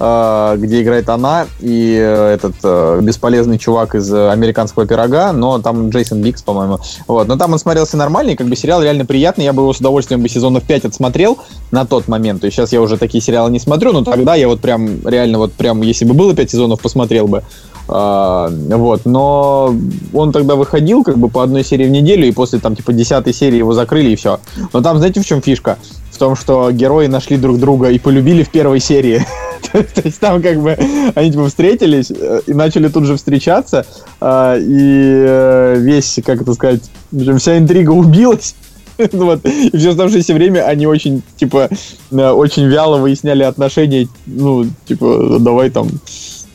где 0.00 0.80
играет 0.80 1.08
она 1.10 1.46
и 1.60 1.94
э, 2.00 2.34
этот 2.34 2.54
э, 2.62 3.00
бесполезный 3.02 3.58
чувак 3.58 3.94
из 3.94 4.10
э, 4.10 4.30
американского 4.30 4.86
пирога, 4.86 5.32
но 5.32 5.58
там 5.58 5.90
Джейсон 5.90 6.22
Бикс, 6.22 6.42
по-моему. 6.42 6.78
Вот. 7.06 7.28
Но 7.28 7.36
там 7.36 7.52
он 7.52 7.58
смотрелся 7.58 7.98
нормальный, 7.98 8.34
как 8.34 8.46
бы 8.46 8.56
сериал 8.56 8.82
реально 8.82 9.04
приятный. 9.04 9.44
Я 9.44 9.52
бы 9.52 9.62
его 9.62 9.72
с 9.74 9.78
удовольствием 9.78 10.22
бы 10.22 10.28
сезонов 10.30 10.62
5 10.64 10.86
отсмотрел 10.86 11.38
на 11.70 11.84
тот 11.84 12.08
момент. 12.08 12.40
То 12.40 12.46
есть 12.46 12.56
сейчас 12.56 12.72
я 12.72 12.80
уже 12.80 12.96
такие 12.96 13.20
сериалы 13.20 13.50
не 13.50 13.60
смотрю, 13.60 13.92
но 13.92 14.02
тогда 14.02 14.34
я 14.34 14.48
вот 14.48 14.60
прям 14.60 15.06
реально 15.06 15.38
вот 15.38 15.52
прям, 15.52 15.82
если 15.82 16.06
бы 16.06 16.14
было 16.14 16.34
5 16.34 16.50
сезонов, 16.50 16.80
посмотрел 16.80 17.28
бы. 17.28 17.42
А, 17.92 18.48
вот, 18.48 19.04
но 19.04 19.74
он 20.12 20.32
тогда 20.32 20.54
выходил 20.54 21.02
как 21.02 21.18
бы 21.18 21.28
по 21.28 21.42
одной 21.42 21.64
серии 21.64 21.86
в 21.86 21.90
неделю, 21.90 22.28
и 22.28 22.32
после 22.32 22.60
там 22.60 22.76
типа 22.76 22.92
десятой 22.92 23.32
серии 23.32 23.56
его 23.56 23.72
закрыли, 23.72 24.10
и 24.10 24.16
все. 24.16 24.38
Но 24.72 24.80
там, 24.80 24.98
знаете, 24.98 25.20
в 25.20 25.26
чем 25.26 25.42
фишка? 25.42 25.76
В 26.12 26.18
том, 26.18 26.36
что 26.36 26.70
герои 26.70 27.08
нашли 27.08 27.36
друг 27.36 27.58
друга 27.58 27.90
и 27.90 27.98
полюбили 27.98 28.44
в 28.44 28.50
первой 28.50 28.78
серии. 28.78 29.26
То 29.72 30.02
есть 30.04 30.20
там 30.20 30.40
как 30.40 30.60
бы 30.60 30.78
они 31.14 31.32
типа 31.32 31.48
встретились 31.48 32.10
э, 32.10 32.42
и 32.46 32.52
начали 32.52 32.88
тут 32.88 33.04
же 33.04 33.16
встречаться, 33.16 33.84
а, 34.20 34.56
и 34.56 35.24
э, 35.26 35.76
весь, 35.78 36.20
как 36.24 36.42
это 36.42 36.54
сказать, 36.54 36.82
вся 37.38 37.58
интрига 37.58 37.90
убилась. 37.90 38.54
Вот. 39.12 39.44
И 39.46 39.74
все 39.76 39.90
оставшееся 39.90 40.34
время 40.34 40.66
они 40.66 40.86
очень, 40.86 41.22
типа, 41.36 41.70
э, 42.10 42.30
очень 42.30 42.66
вяло 42.66 42.98
выясняли 42.98 43.42
отношения. 43.42 44.08
Ну, 44.26 44.66
типа, 44.86 45.38
давай 45.40 45.70
там, 45.70 45.88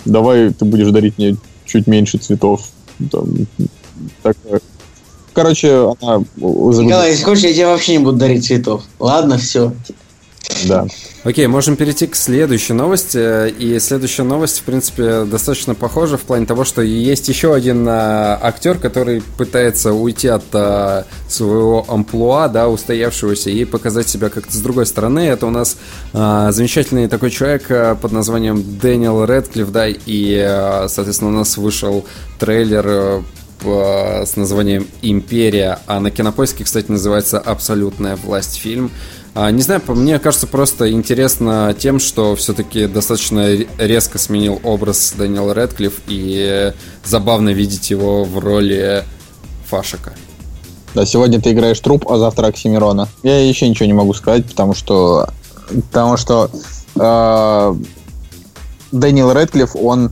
давай 0.06 0.52
ты 0.52 0.66
будешь 0.66 0.92
дарить 0.92 1.18
мне 1.18 1.38
чуть 1.66 1.88
меньше 1.88 2.18
цветов. 2.18 2.62
Там, 3.12 3.28
такое. 4.24 4.62
Короче, 5.34 5.92
она... 6.00 6.24
загубила- 6.38 6.84
Николай, 6.84 7.12
если 7.12 7.24
хочешь, 7.24 7.44
я 7.44 7.54
тебе 7.54 7.68
вообще 7.68 7.98
не 7.98 8.04
буду 8.04 8.18
дарить 8.18 8.46
цветов. 8.46 8.84
Ладно, 9.00 9.38
все. 9.38 9.74
Да. 10.66 10.88
Окей, 11.26 11.48
можем 11.48 11.76
перейти 11.76 12.06
к 12.06 12.16
следующей 12.16 12.74
новости. 12.74 13.50
И 13.50 13.80
следующая 13.80 14.22
новость, 14.22 14.60
в 14.60 14.62
принципе, 14.62 15.24
достаточно 15.26 15.74
похожа 15.74 16.20
в 16.20 16.22
плане 16.22 16.46
того, 16.46 16.66
что 16.66 16.84
есть 16.84 17.28
еще 17.30 17.56
один 17.56 17.84
а, 17.90 18.38
актер, 18.40 18.78
который 18.78 19.24
пытается 19.36 19.94
уйти 19.94 20.28
от 20.28 20.44
а, 20.54 21.06
своего 21.28 21.84
амплуа, 21.88 22.48
да, 22.48 22.70
устоявшегося, 22.70 23.50
и 23.50 23.66
показать 23.66 24.08
себя 24.08 24.30
как-то 24.30 24.54
с 24.54 24.60
другой 24.60 24.86
стороны. 24.86 25.22
Это 25.22 25.48
у 25.48 25.50
нас 25.50 25.78
а, 26.14 26.52
замечательный 26.52 27.08
такой 27.08 27.32
человек 27.32 27.72
а, 27.72 27.96
под 27.96 28.12
названием 28.12 28.64
Дэниел 28.80 29.26
Редклифф, 29.26 29.72
да, 29.72 29.88
и, 29.88 30.38
а, 30.38 30.86
соответственно, 30.88 31.32
у 31.32 31.34
нас 31.34 31.58
вышел 31.58 32.06
трейлер 32.38 33.24
а, 33.64 34.24
с 34.28 34.36
названием 34.36 34.86
«Империя», 35.02 35.80
а 35.88 36.00
на 36.00 36.12
Кинопоиске, 36.12 36.66
кстати, 36.66 36.92
называется 36.92 37.40
«Абсолютная 37.40 38.16
власть» 38.16 38.58
фильм. 38.58 38.92
А, 39.36 39.52
Не 39.52 39.62
знаю, 39.62 39.82
мне 39.88 40.18
кажется 40.18 40.48
просто 40.48 40.90
интересно 40.92 41.76
тем, 41.78 42.00
что 42.00 42.36
все-таки 42.38 42.88
достаточно 42.88 43.48
ре- 43.48 43.68
резко 43.78 44.18
сменил 44.18 44.62
образ 44.64 45.14
Дэниел 45.18 45.52
Редклифф 45.52 45.94
и 46.08 46.72
забавно 47.04 47.50
видеть 47.50 47.90
его 47.90 48.24
в 48.24 48.40
роли 48.40 49.04
Фашика. 49.68 50.14
Да, 50.94 51.06
сегодня 51.06 51.42
ты 51.42 51.52
играешь 51.52 51.80
труп, 51.82 52.10
а 52.10 52.18
завтра 52.18 52.48
Оксимирона. 52.48 53.10
Я 53.24 53.46
еще 53.46 53.68
ничего 53.68 53.88
не 53.88 53.94
могу 53.94 54.14
сказать, 54.14 54.46
потому 54.46 54.74
что... 54.74 55.28
Потому 55.68 56.16
что 56.16 56.50
э, 56.96 57.76
Дэниел 58.94 59.34
Рэдклифф, 59.34 59.76
он 59.76 60.12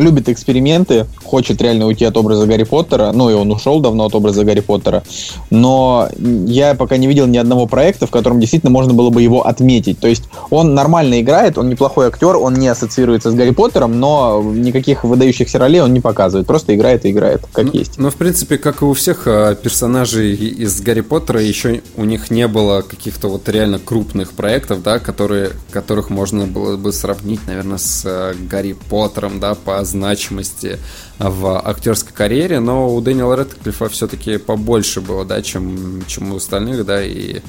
любит 0.00 0.28
эксперименты, 0.28 1.06
хочет 1.22 1.60
реально 1.62 1.86
уйти 1.86 2.04
от 2.04 2.16
образа 2.16 2.46
Гарри 2.46 2.64
Поттера, 2.64 3.12
ну 3.12 3.30
и 3.30 3.34
он 3.34 3.50
ушел 3.50 3.80
давно 3.80 4.06
от 4.06 4.14
образа 4.14 4.44
Гарри 4.44 4.60
Поттера, 4.60 5.02
но 5.50 6.08
я 6.46 6.74
пока 6.74 6.96
не 6.96 7.06
видел 7.06 7.26
ни 7.26 7.36
одного 7.36 7.66
проекта, 7.66 8.06
в 8.06 8.10
котором 8.10 8.40
действительно 8.40 8.70
можно 8.70 8.94
было 8.94 9.10
бы 9.10 9.22
его 9.22 9.46
отметить. 9.46 10.00
То 10.00 10.08
есть 10.08 10.24
он 10.50 10.74
нормально 10.74 11.20
играет, 11.20 11.58
он 11.58 11.68
неплохой 11.68 12.08
актер, 12.08 12.36
он 12.36 12.54
не 12.54 12.68
ассоциируется 12.68 13.30
с 13.30 13.34
Гарри 13.34 13.50
Поттером, 13.50 14.00
но 14.00 14.42
никаких 14.42 15.04
выдающихся 15.04 15.58
ролей 15.58 15.80
он 15.80 15.92
не 15.92 16.00
показывает, 16.00 16.46
просто 16.46 16.74
играет 16.74 17.04
и 17.04 17.10
играет, 17.10 17.42
как 17.52 17.66
Ну, 17.66 17.72
есть. 17.72 17.98
Ну, 17.98 18.10
в 18.10 18.16
принципе, 18.16 18.58
как 18.58 18.82
и 18.82 18.84
у 18.84 18.92
всех 18.92 19.26
а, 19.26 19.54
персонажей 19.54 20.34
из 20.34 20.80
Гарри 20.80 21.02
Поттера, 21.02 21.40
еще 21.40 21.82
у 21.96 22.04
них 22.04 22.30
не 22.30 22.48
было 22.48 22.82
каких-то 22.82 23.28
вот 23.28 23.48
реально 23.48 23.78
крупных 23.78 24.32
проектов, 24.32 24.82
да, 24.82 24.98
которые, 24.98 25.50
которых 25.70 26.10
можно 26.10 26.46
было 26.46 26.76
бы 26.76 26.92
сравнить, 26.92 27.40
наверное, 27.46 27.78
с 27.78 28.02
а, 28.06 28.34
Гарри 28.48 28.76
Поттером, 28.88 29.40
да, 29.40 29.54
по 29.54 29.78
значимости 29.90 30.78
в 31.18 31.60
актерской 31.60 32.12
карьере, 32.12 32.60
но 32.60 32.94
у 32.94 33.00
Дэниела 33.00 33.36
Рэдклиффа 33.36 33.88
все-таки 33.88 34.38
побольше 34.38 35.00
было, 35.00 35.24
да, 35.24 35.42
чем, 35.42 36.04
чем 36.06 36.32
у 36.32 36.36
остальных, 36.36 36.84
да, 36.84 37.04
и 37.04 37.40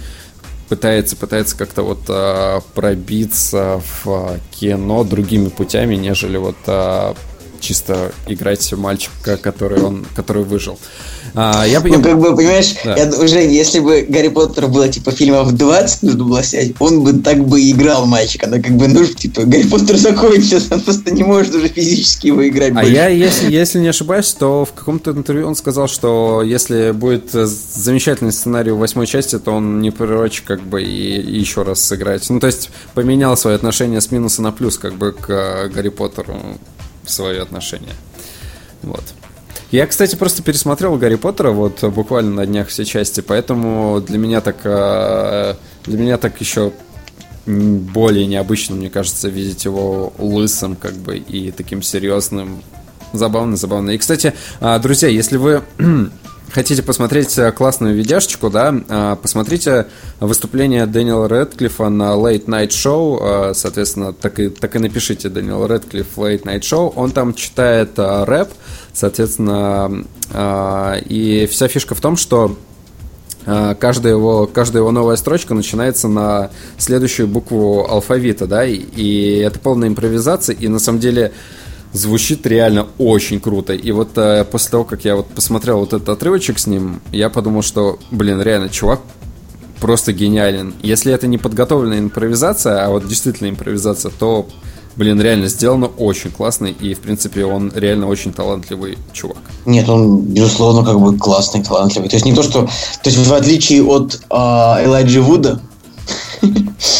пытается, 0.72 1.18
пытается 1.18 1.58
как-то 1.58 1.84
вот 1.84 2.04
а, 2.08 2.62
пробиться 2.74 3.82
в 3.82 4.08
а, 4.08 4.40
кино 4.52 5.04
другими 5.04 5.50
путями, 5.50 5.96
нежели 5.96 6.38
вот 6.38 6.56
а, 6.68 7.14
чисто 7.62 8.12
играть 8.28 8.72
мальчика, 8.74 9.38
который 9.38 9.82
он, 9.82 10.06
который 10.16 10.44
выжил. 10.44 10.78
А, 11.34 11.64
я, 11.66 11.80
Ну, 11.80 12.02
как 12.04 12.20
бы, 12.20 12.36
понимаешь, 12.36 12.76
Да. 12.84 12.98
я 12.98 13.06
думаю, 13.06 13.28
Жень, 13.30 13.54
если 13.54 13.80
бы 13.80 14.06
Гарри 14.10 14.28
Поттер 14.28 14.68
было, 14.68 14.90
типа, 14.90 15.12
фильмов 15.12 15.54
20 15.54 16.04
нужно 16.04 16.24
было 16.26 16.44
снять, 16.44 16.74
он 16.80 17.04
бы 17.04 17.14
так 17.14 17.46
бы 17.48 17.62
играл 17.70 18.06
мальчика. 18.06 18.48
Но, 18.48 18.58
как 18.62 18.72
бы, 18.72 18.88
ну, 18.90 19.06
типа, 19.06 19.44
Гарри 19.46 19.64
Поттер 19.64 19.96
закончился, 19.98 20.76
он 20.76 20.82
просто 20.82 21.12
не 21.12 21.24
может 21.24 21.56
уже 21.56 21.70
физически 21.70 22.28
его 22.28 22.46
играть 22.48 22.72
А 22.72 22.76
больше. 22.82 22.92
я, 22.92 23.08
если, 23.08 23.50
если 23.52 23.80
не 23.80 23.88
ошибаюсь, 23.88 24.34
то 24.34 24.66
в 24.66 24.74
каком-то 24.74 25.12
интервью 25.12 25.48
он 25.48 25.56
сказал, 25.56 25.88
что 25.88 26.42
если 26.44 26.92
будет 26.92 27.32
замечательный 27.32 28.34
сценарий 28.34 28.72
у 28.72 28.78
восьмой 28.78 29.08
части, 29.08 29.40
то 29.40 29.52
он 29.52 29.80
не 29.82 29.92
прочь 29.92 30.42
как 30.46 30.62
бы 30.62 30.82
и, 30.84 31.22
и 31.22 31.40
еще 31.40 31.62
раз 31.64 31.82
сыграть. 31.82 32.30
Ну, 32.30 32.40
то 32.40 32.48
есть 32.48 32.70
поменял 32.94 33.38
свое 33.38 33.56
отношение 33.56 34.02
с 34.02 34.12
минуса 34.12 34.42
на 34.42 34.52
плюс 34.52 34.78
как 34.78 34.96
бы 34.96 35.14
к 35.14 35.30
э, 35.30 35.70
Гарри 35.70 35.90
Поттеру 35.90 36.34
в 36.34 36.81
свое 37.06 37.42
отношение. 37.42 37.94
Вот. 38.82 39.04
Я, 39.72 39.88
кстати, 39.88 40.16
просто 40.16 40.44
пересмотрел 40.44 40.98
Гарри 40.98 41.16
Поттера 41.16 41.52
вот 41.52 41.82
буквально 41.84 42.32
на 42.32 42.46
днях 42.46 42.68
все 42.68 42.84
части, 42.84 43.22
поэтому 43.22 44.02
для 44.06 44.18
меня 44.18 44.42
так 44.42 44.58
э, 44.64 45.56
для 45.86 45.98
меня 45.98 46.18
так 46.18 46.40
еще 46.42 46.74
более 47.46 48.28
необычно, 48.28 48.76
мне 48.76 48.90
кажется, 48.90 49.30
видеть 49.30 49.66
его 49.66 50.14
лысым, 50.18 50.76
как 50.76 50.94
бы, 50.94 51.18
и 51.18 51.52
таким 51.52 51.82
серьезным. 51.82 52.62
Забавно, 53.14 53.58
забавно. 53.58 53.92
И, 53.92 53.98
кстати, 53.98 54.34
а, 54.60 54.78
друзья, 54.80 55.10
если 55.10 55.38
вы 55.38 55.64
хотите 56.52 56.84
посмотреть 56.84 57.38
э, 57.38 57.52
классную 57.52 57.96
видяшечку, 57.96 58.50
да, 58.50 58.76
а, 58.90 59.16
посмотрите 59.16 59.88
выступление 60.20 60.86
Дэниела 60.86 61.28
Рэдклиффа 61.28 61.90
на 61.90 62.14
Late 62.14 62.46
Night 62.46 62.70
Show, 62.70 63.18
а, 63.22 63.54
соответственно, 63.54 64.14
так 64.14 64.40
и, 64.40 64.50
так 64.50 64.76
и 64.76 64.80
напишите 64.80 65.30
Дэниел 65.30 65.66
Рэдклифф 65.66 66.18
Late 66.18 66.44
Night 66.44 66.62
Show, 66.62 66.92
он 66.96 67.12
там 67.12 67.34
читает 67.34 67.92
а, 67.98 68.26
рэп, 68.26 68.50
соответственно, 68.94 70.06
и 71.06 71.48
вся 71.50 71.68
фишка 71.68 71.96
в 71.96 72.02
том, 72.02 72.18
что 72.18 72.58
каждая 73.46 74.14
его, 74.14 74.48
каждая 74.48 74.82
его 74.82 74.92
новая 74.92 75.16
строчка 75.16 75.54
начинается 75.54 76.08
на 76.08 76.52
следующую 76.78 77.28
букву 77.28 77.86
алфавита, 77.90 78.48
да, 78.48 78.66
и 78.66 79.38
это 79.38 79.60
полная 79.60 79.88
импровизация, 79.88 80.56
и 80.56 80.68
на 80.68 80.80
самом 80.80 81.00
деле 81.00 81.32
звучит 81.94 82.46
реально 82.48 82.88
очень 82.98 83.40
круто. 83.40 83.74
И 83.74 83.92
вот 83.92 84.18
э, 84.18 84.46
после 84.46 84.72
того, 84.72 84.84
как 84.84 85.06
я 85.06 85.16
вот 85.16 85.28
посмотрел 85.28 85.80
вот 85.80 85.94
этот 85.94 86.10
отрывочек 86.10 86.60
с 86.60 86.68
ним, 86.68 87.02
я 87.12 87.30
подумал, 87.30 87.62
что, 87.62 88.00
блин, 88.12 88.42
реально, 88.42 88.70
чувак 88.70 89.02
просто 89.82 90.14
гениален. 90.14 90.74
Если 90.82 91.12
это 91.12 91.28
не 91.28 91.38
подготовленная 91.38 92.00
импровизация, 92.00 92.86
а 92.86 92.90
вот 92.90 93.08
действительно 93.08 93.50
импровизация, 93.50 94.12
то, 94.18 94.48
блин, 94.96 95.20
реально 95.20 95.48
сделано 95.48 95.88
очень 95.88 96.32
классно, 96.32 96.68
и, 96.68 96.94
в 96.94 97.00
принципе, 97.00 97.44
он 97.46 97.72
реально 97.76 98.08
очень 98.08 98.32
талантливый 98.32 98.98
чувак. 99.12 99.40
Нет, 99.66 99.90
он, 99.90 100.22
безусловно, 100.22 100.86
как 100.86 101.00
бы 101.00 101.18
классный, 101.18 101.64
талантливый. 101.64 102.10
То 102.10 102.16
есть 102.16 102.26
не 102.26 102.34
то, 102.34 102.44
что... 102.44 102.70
То 103.04 103.10
есть 103.10 103.18
в 103.18 103.34
отличие 103.34 103.84
от 103.84 104.22
а, 104.30 104.80
Элайджи 104.84 105.22
Вуда, 105.22 105.60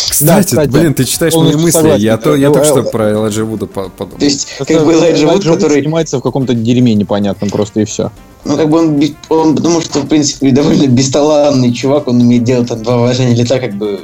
Кстати, 0.10 0.48
кстати, 0.48 0.70
блин, 0.70 0.94
ты 0.94 1.06
читаешь 1.06 1.34
мои 1.34 1.56
мысли. 1.56 1.72
согласен. 1.72 2.04
Я, 2.04 2.18
то, 2.18 2.36
я 2.36 2.52
только 2.52 2.66
что 2.66 2.80
э, 2.80 2.84
про 2.84 3.12
Элайджа 3.12 3.44
Вуда 3.44 3.66
по- 3.66 3.90
подумал. 3.90 4.20
то 4.20 4.26
есть 4.26 4.48
Просто 4.58 4.74
как 4.76 4.86
бы 4.86 4.94
Элайджа 4.94 5.28
Вуд 5.28 5.44
который... 5.44 5.82
снимается 5.82 6.20
в 6.20 6.22
каком-то 6.22 6.54
дерьме 6.54 6.94
непонятном 6.94 7.50
просто 7.50 7.82
и 7.82 7.86
все. 7.86 8.12
Ну, 8.46 8.56
как 8.56 8.70
бы 8.70 8.80
он, 8.80 9.02
он, 9.30 9.56
потому 9.56 9.82
что, 9.82 10.00
в 10.00 10.08
принципе, 10.08 10.52
довольно 10.52 10.88
бесталанный 10.88 11.74
чувак, 11.74 12.08
он 12.08 12.22
умеет 12.22 12.44
делать 12.44 12.68
там 12.68 12.84
два 12.84 12.98
выражения 12.98 13.36
лица, 13.36 13.60
как 13.60 13.74
бы 13.76 14.00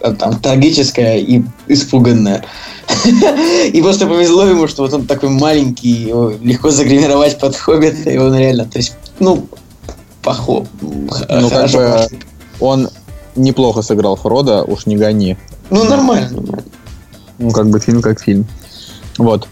а, 0.00 0.12
там 0.12 0.38
трагическое 0.38 1.18
и 1.18 1.42
испуганное. 1.68 2.44
И 3.72 3.82
просто 3.82 4.06
повезло 4.06 4.46
ему, 4.46 4.68
что 4.68 4.82
вот 4.82 4.92
он 4.92 5.06
такой 5.06 5.30
маленький, 5.30 5.88
его 5.88 6.32
легко 6.40 6.70
загримировать 6.70 7.38
под 7.38 7.56
хоббита, 7.56 8.10
и 8.10 8.16
он 8.16 8.36
реально, 8.36 8.64
то 8.64 8.78
есть, 8.78 8.94
ну, 9.18 9.48
похлоп. 10.22 10.68
Ну, 10.80 11.50
как 11.50 11.70
бы 11.70 12.08
он 12.60 12.88
неплохо 13.36 13.82
сыграл 13.82 14.16
Фрода, 14.16 14.62
уж 14.64 14.86
не 14.86 14.96
гони. 14.96 15.36
Ну, 15.70 15.84
нормально. 15.84 16.42
Ну, 17.38 17.50
как 17.50 17.68
бы 17.68 17.78
фильм 17.80 18.02
как 18.02 18.20
фильм. 18.20 18.46
Вот. 19.18 19.48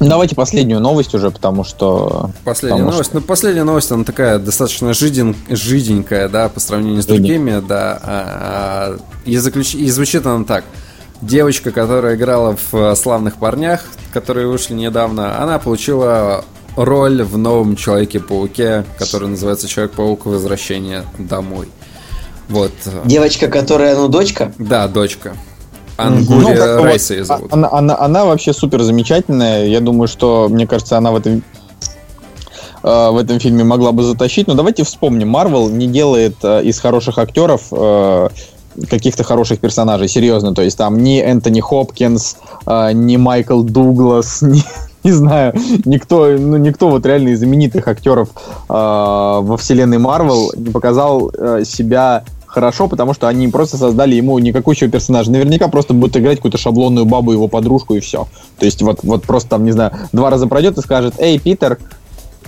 Давайте 0.00 0.36
последнюю 0.36 0.80
новость 0.80 1.12
уже, 1.14 1.30
потому 1.30 1.64
что... 1.64 2.30
Последняя 2.44 2.76
потому 2.76 2.92
новость. 2.92 3.14
Ну, 3.14 3.20
последняя 3.20 3.64
новость, 3.64 3.90
она 3.90 4.04
такая 4.04 4.38
достаточно 4.38 4.92
жиден, 4.94 5.34
жиденькая, 5.48 6.28
да, 6.28 6.48
по 6.48 6.60
сравнению 6.60 7.02
с 7.02 7.06
Жиденькая. 7.06 7.36
другими, 7.38 7.66
да. 7.66 8.00
А, 8.02 8.96
а, 8.96 8.98
и, 9.24 9.36
заключ- 9.36 9.74
и 9.74 9.90
звучит 9.90 10.24
она 10.24 10.44
так. 10.44 10.64
Девочка, 11.20 11.72
которая 11.72 12.14
играла 12.14 12.56
в 12.56 12.76
э, 12.76 12.94
«Славных 12.94 13.38
парнях», 13.38 13.86
которые 14.12 14.46
вышли 14.46 14.74
недавно, 14.74 15.42
она 15.42 15.58
получила 15.58 16.44
роль 16.76 17.24
в 17.24 17.36
новом 17.36 17.74
Человеке-пауке, 17.74 18.84
который 19.00 19.28
называется 19.28 19.66
Человек-паук 19.66 20.26
Возвращение 20.26 21.02
домой. 21.18 21.68
Вот. 22.48 22.72
Девочка, 23.04 23.48
которая, 23.48 23.96
ну, 23.96 24.08
дочка. 24.08 24.52
Да, 24.58 24.88
дочка. 24.88 25.34
Ну, 25.98 26.04
Ангури 26.04 26.56
как 26.56 26.78
бы 26.78 26.84
Райса 26.84 27.14
ее 27.14 27.24
зовут. 27.24 27.52
Она, 27.52 27.68
она, 27.70 27.98
она 27.98 28.24
вообще 28.24 28.52
супер 28.52 28.82
замечательная. 28.82 29.66
Я 29.66 29.80
думаю, 29.80 30.08
что, 30.08 30.48
мне 30.48 30.66
кажется, 30.66 30.96
она 30.96 31.10
в 31.10 31.16
этом 31.16 31.42
э, 32.82 33.10
в 33.10 33.16
этом 33.16 33.40
фильме 33.40 33.64
могла 33.64 33.92
бы 33.92 34.04
затащить. 34.04 34.46
Но 34.46 34.54
давайте 34.54 34.84
вспомним, 34.84 35.28
Марвел 35.28 35.68
не 35.68 35.88
делает 35.88 36.36
э, 36.42 36.62
из 36.62 36.78
хороших 36.78 37.18
актеров 37.18 37.62
э, 37.72 38.28
каких-то 38.88 39.24
хороших 39.24 39.58
персонажей, 39.58 40.08
серьезно. 40.08 40.54
То 40.54 40.62
есть 40.62 40.78
там 40.78 41.02
ни 41.02 41.20
Энтони 41.20 41.60
Хопкинс, 41.60 42.36
ни 42.66 43.16
Майкл 43.16 43.62
Дуглас, 43.62 44.40
ни, 44.42 44.62
не 45.04 45.12
знаю, 45.12 45.54
никто, 45.84 46.26
ну, 46.26 46.56
никто 46.56 46.88
вот 46.88 47.06
реально 47.06 47.30
из 47.30 47.38
знаменитых 47.38 47.88
актеров 47.88 48.28
э, 48.68 48.72
во 48.72 49.56
вселенной 49.56 49.98
Марвел 49.98 50.52
не 50.56 50.70
показал 50.70 51.30
э, 51.30 51.64
себя 51.64 52.24
хорошо, 52.48 52.88
потому 52.88 53.14
что 53.14 53.28
они 53.28 53.48
просто 53.48 53.76
создали 53.76 54.14
ему 54.14 54.38
никакущего 54.38 54.90
персонажа. 54.90 55.30
Наверняка 55.30 55.68
просто 55.68 55.94
будут 55.94 56.16
играть 56.16 56.38
какую-то 56.38 56.58
шаблонную 56.58 57.06
бабу, 57.06 57.32
его 57.32 57.46
подружку 57.46 57.94
и 57.94 58.00
все. 58.00 58.26
То 58.58 58.64
есть 58.64 58.82
вот, 58.82 59.00
вот 59.02 59.22
просто 59.22 59.50
там, 59.50 59.64
не 59.64 59.72
знаю, 59.72 59.92
два 60.12 60.30
раза 60.30 60.46
пройдет 60.46 60.78
и 60.78 60.80
скажет, 60.80 61.14
эй, 61.18 61.38
Питер, 61.38 61.78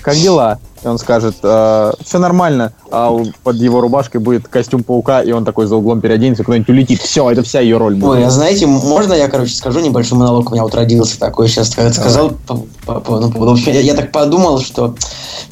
как 0.03 0.16
дела? 0.16 0.59
И 0.82 0.86
он 0.86 0.98
скажет, 0.98 1.34
все 1.36 2.18
нормально, 2.18 2.72
а 2.90 3.14
под 3.44 3.57
его 3.57 3.82
рубашкой 3.82 4.20
будет 4.22 4.48
костюм 4.48 4.82
паука, 4.82 5.20
и 5.20 5.30
он 5.30 5.44
такой 5.44 5.66
за 5.66 5.76
углом 5.76 6.01
переоденется, 6.01 6.42
куда-нибудь 6.42 6.70
улетит. 6.70 7.03
Все, 7.03 7.30
это 7.30 7.42
вся 7.42 7.61
ее 7.61 7.76
роль 7.76 7.96
будет. 7.96 8.11
Ой, 8.12 8.24
а 8.24 8.30
знаете, 8.30 8.66
можно 8.66 9.12
я, 9.12 9.28
короче, 9.28 9.55
скажу 9.55 9.80
небольшой 9.80 10.16
монолог? 10.16 10.48
У 10.51 10.55
меня 10.55 10.62
вот 10.62 10.74
родился 10.74 11.20
такой 11.20 11.48
сейчас, 11.48 11.74
когда 11.74 11.92
сказал 11.92 12.30
по, 12.46 12.64
по- 12.86 13.01
по- 13.01 13.20
ну, 13.20 13.30
поводу- 13.30 13.51
В 13.51 13.55
общем, 13.55 13.72
я, 13.74 13.80
я 13.80 13.94
так 13.94 14.11
подумал, 14.11 14.59
что, 14.61 14.94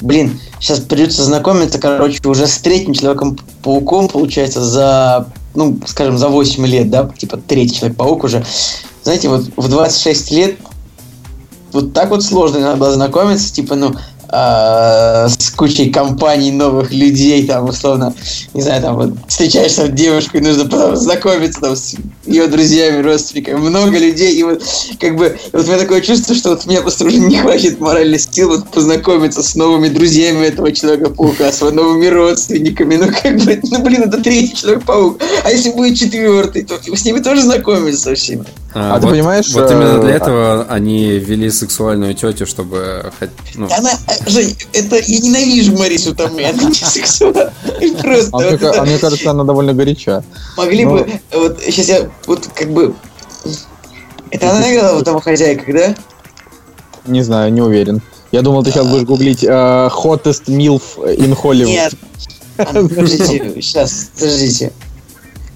блин, 0.01 0.39
сейчас 0.59 0.79
придется 0.79 1.23
знакомиться, 1.23 1.77
короче, 1.77 2.19
уже 2.27 2.47
с 2.47 2.57
третьим 2.57 2.93
Человеком-пауком, 2.95 4.07
получается, 4.07 4.63
за, 4.65 5.27
ну, 5.53 5.77
скажем, 5.85 6.17
за 6.17 6.27
8 6.29 6.65
лет, 6.65 6.89
да, 6.89 7.07
типа 7.15 7.37
третий 7.37 7.75
Человек-паук 7.75 8.23
уже. 8.23 8.43
Знаете, 9.03 9.29
вот 9.29 9.43
в 9.55 9.67
26 9.69 10.31
лет 10.31 10.55
вот 11.71 11.93
так 11.93 12.09
вот 12.09 12.23
сложно 12.23 12.75
было 12.77 12.91
знакомиться, 12.93 13.53
типа, 13.53 13.75
ну, 13.75 13.93
а, 14.31 15.27
с 15.27 15.49
кучей 15.49 15.89
компаний 15.89 16.51
новых 16.51 16.91
людей, 16.91 17.45
там, 17.47 17.65
условно, 17.69 18.13
не 18.53 18.61
знаю, 18.61 18.81
там, 18.81 18.95
вот, 18.95 19.13
встречаешься 19.27 19.87
с 19.87 19.89
девушкой, 19.89 20.41
нужно 20.41 20.65
потом 20.69 20.95
знакомиться, 20.95 21.59
там, 21.59 21.75
с 21.75 21.95
ее 22.25 22.47
друзьями, 22.47 23.01
родственниками, 23.01 23.57
много 23.57 23.97
людей, 23.97 24.35
и 24.35 24.43
вот, 24.43 24.63
как 24.99 25.15
бы, 25.15 25.27
и 25.27 25.55
вот 25.55 25.65
у 25.65 25.67
меня 25.67 25.79
такое 25.79 26.01
чувство, 26.01 26.35
что 26.35 26.49
вот 26.49 26.61
у 26.65 26.69
меня 26.69 26.81
просто 26.81 27.05
уже 27.05 27.17
не 27.17 27.37
хватит 27.37 27.79
моральных 27.79 28.21
сил 28.21 28.49
вот 28.49 28.69
познакомиться 28.69 29.41
с 29.41 29.55
новыми 29.55 29.87
друзьями 29.87 30.45
этого 30.45 30.71
Человека-паука, 30.71 31.51
с 31.51 31.61
новыми 31.61 32.05
родственниками, 32.07 32.95
ну, 32.97 33.07
как 33.07 33.37
бы, 33.37 33.59
ну, 33.63 33.79
блин, 33.81 34.03
это 34.03 34.21
третий 34.21 34.55
Человек-паук, 34.55 35.19
а 35.43 35.51
если 35.51 35.71
будет 35.71 35.97
четвертый, 35.97 36.63
то 36.63 36.75
с 36.95 37.05
ними 37.05 37.19
тоже 37.19 37.41
знакомиться 37.41 38.01
со 38.01 38.15
всеми. 38.15 38.45
А 38.73 38.99
ты 38.99 39.07
вот- 39.07 39.11
понимаешь, 39.13 39.49
Вот 39.53 39.71
именно 39.71 39.97
э, 39.97 40.01
для 40.01 40.11
этого 40.11 40.65
они 40.69 41.17
ввели 41.17 41.49
сексуальную 41.49 42.13
тетю, 42.13 42.45
чтобы... 42.45 43.11
ну, 43.55 43.67
Она, 43.75 43.91
э, 44.07 44.18
Жень, 44.27 44.55
это 44.73 44.97
я 44.97 45.19
ненавижу 45.19 45.77
Марису 45.77 46.13
Томей, 46.15 46.49
она 46.49 46.63
не 46.63 46.73
сексуальна. 46.73 47.51
Просто 48.01 48.29
А 48.33 48.37
мне, 48.39 48.49
вот 48.51 48.59
ка- 48.59 48.67
это 48.67 48.81
а 48.81 48.85
мне 48.85 48.97
кажется, 48.97 49.31
она 49.31 49.43
довольно 49.43 49.73
горяча. 49.73 50.23
могли 50.57 50.85
ну- 50.85 50.91
бы, 50.91 51.21
вот 51.33 51.59
сейчас 51.63 51.87
я 51.87 52.09
вот 52.27 52.47
как 52.53 52.71
бы. 52.71 52.93
Это 54.31 54.51
она 54.51 54.73
играла 54.73 54.99
в 54.99 55.03
домохозяйках, 55.03 55.73
да? 55.75 55.95
Не 57.05 57.21
знаю, 57.23 57.51
не 57.51 57.61
уверен. 57.61 58.01
Я 58.31 58.41
думал, 58.43 58.63
ты 58.63 58.71
сейчас 58.71 58.85
будешь 58.87 59.05
гуглить 59.05 59.43
э, 59.43 59.47
hottest 59.47 60.45
milf 60.47 60.81
in 61.17 61.35
Hollywood. 61.35 61.65
Нет. 61.65 61.93
А, 62.57 62.65
Подождите, 62.65 63.53
сейчас, 63.61 64.09
подождите. 64.13 64.71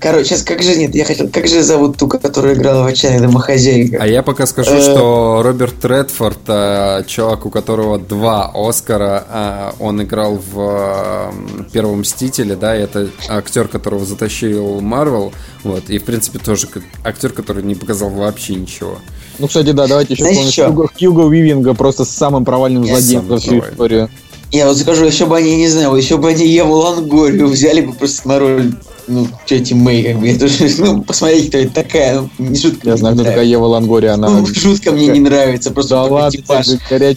Короче, 0.03 0.25
сейчас 0.25 0.43
как 0.43 0.61
же 0.61 0.75
нет, 0.75 0.93
я 0.93 1.05
хотел, 1.05 1.29
как 1.29 1.47
же 1.47 1.63
зовут 1.63 1.97
ту, 1.97 2.09
которая 2.09 2.55
играла 2.55 2.83
в 2.83 2.87
отчаянных 2.87 3.21
домохозяйках? 3.21 4.01
А 4.01 4.05
я 4.05 4.21
пока 4.21 4.45
скажу, 4.45 4.73
Э. 4.73 4.81
что 4.81 5.41
Роберт 5.43 5.83
Редфорд, 5.85 6.39
э, 6.47 7.03
чувак, 7.07 7.45
у 7.45 7.49
которого 7.49 7.97
два 7.97 8.51
Оскара, 8.53 9.25
э, 9.29 9.71
он 9.79 10.03
играл 10.03 10.35
в 10.35 11.31
э, 11.31 11.31
Первом 11.71 12.01
Мстителе, 12.01 12.57
да, 12.57 12.77
и 12.77 12.81
это 12.81 13.07
актер, 13.29 13.69
которого 13.69 14.05
затащил 14.05 14.81
Марвел, 14.81 15.31
вот, 15.63 15.89
и, 15.89 15.97
в 15.99 16.03
принципе, 16.03 16.37
тоже 16.37 16.67
актер, 17.05 17.31
который 17.31 17.63
не 17.63 17.75
показал 17.75 18.09
вообще 18.09 18.55
ничего. 18.55 18.97
Ну, 19.39 19.47
кстати, 19.47 19.71
да, 19.71 19.87
давайте 19.87 20.15
еще 20.15 20.25
Знаешь, 20.25 20.49
вспомним? 20.49 20.75
Хьюго, 20.75 20.89
Хьюго 20.99 21.29
Вивинга 21.29 21.73
просто 21.73 22.03
с 22.03 22.09
самым 22.09 22.43
провальным 22.43 22.83
Я 22.83 22.97
злодеем 22.97 23.27
за 23.27 23.37
всю 23.37 23.59
историю. 23.59 24.09
Я 24.53 24.67
вот 24.67 24.77
скажу, 24.77 25.05
еще 25.05 25.25
бы 25.25 25.35
они, 25.35 25.55
не 25.55 25.67
знаю, 25.67 25.95
еще 25.95 26.17
бы 26.17 26.29
они 26.29 26.45
Еву 26.47 26.75
Лангорию 26.75 27.47
взяли 27.47 27.81
бы 27.81 27.91
просто 27.93 28.27
на 28.27 28.37
роль, 28.37 28.73
ну, 29.07 29.27
тети 29.47 29.73
Мэй, 29.73 30.03
как 30.03 30.19
бы, 30.19 30.27
я 30.27 30.37
тоже, 30.37 30.69
ну, 30.77 31.01
посмотрите, 31.01 31.47
кто 31.47 31.57
это 31.57 31.73
такая, 31.73 32.21
ну, 32.21 32.29
не 32.37 32.55
жутко 32.59 32.87
Я 32.87 32.95
знаю, 32.97 33.15
кто 33.15 33.23
такая. 33.23 33.45
Ева 33.45 33.65
Лангория, 33.65 34.13
она... 34.13 34.29
Ну, 34.29 34.45
жутко 34.45 34.91
мне 34.91 35.07
не 35.07 35.21
нравится, 35.21 35.71
просто 35.71 35.95
Да 35.95 36.03
ладно, 36.03 36.31
типаж. 36.31 36.67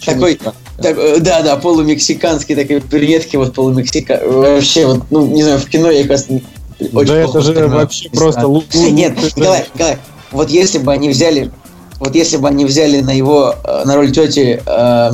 Такой, 0.03 0.39
так, 0.81 0.97
э, 0.97 1.19
да, 1.19 1.43
да, 1.43 1.57
полумексиканский, 1.57 2.55
такой 2.55 2.79
брюнетки, 2.79 3.35
вот 3.35 3.53
полумексика. 3.53 4.19
Вообще, 4.25 4.87
вот, 4.87 5.03
ну, 5.11 5.27
не 5.27 5.43
знаю, 5.43 5.59
в 5.59 5.65
кино 5.67 5.91
я, 5.91 6.07
кажется, 6.07 6.33
не- 6.33 6.43
очень 6.91 7.07
Да 7.07 7.17
это 7.19 7.31
же 7.33 7.49
воспринимаю. 7.51 7.71
вообще 7.81 8.09
просто... 8.09 8.41
лу- 8.47 8.63
Нет, 8.89 9.13
Николай, 9.35 9.63
Николай, 9.75 9.97
вот 10.31 10.49
если 10.49 10.79
бы 10.79 10.91
они 10.91 11.09
взяли, 11.09 11.51
вот 11.99 12.15
если 12.15 12.37
бы 12.37 12.47
они 12.47 12.65
взяли 12.65 13.01
на 13.01 13.11
его, 13.11 13.53
э, 13.63 13.83
на 13.85 13.95
роль 13.95 14.11
тети 14.11 14.59
э, 14.65 15.11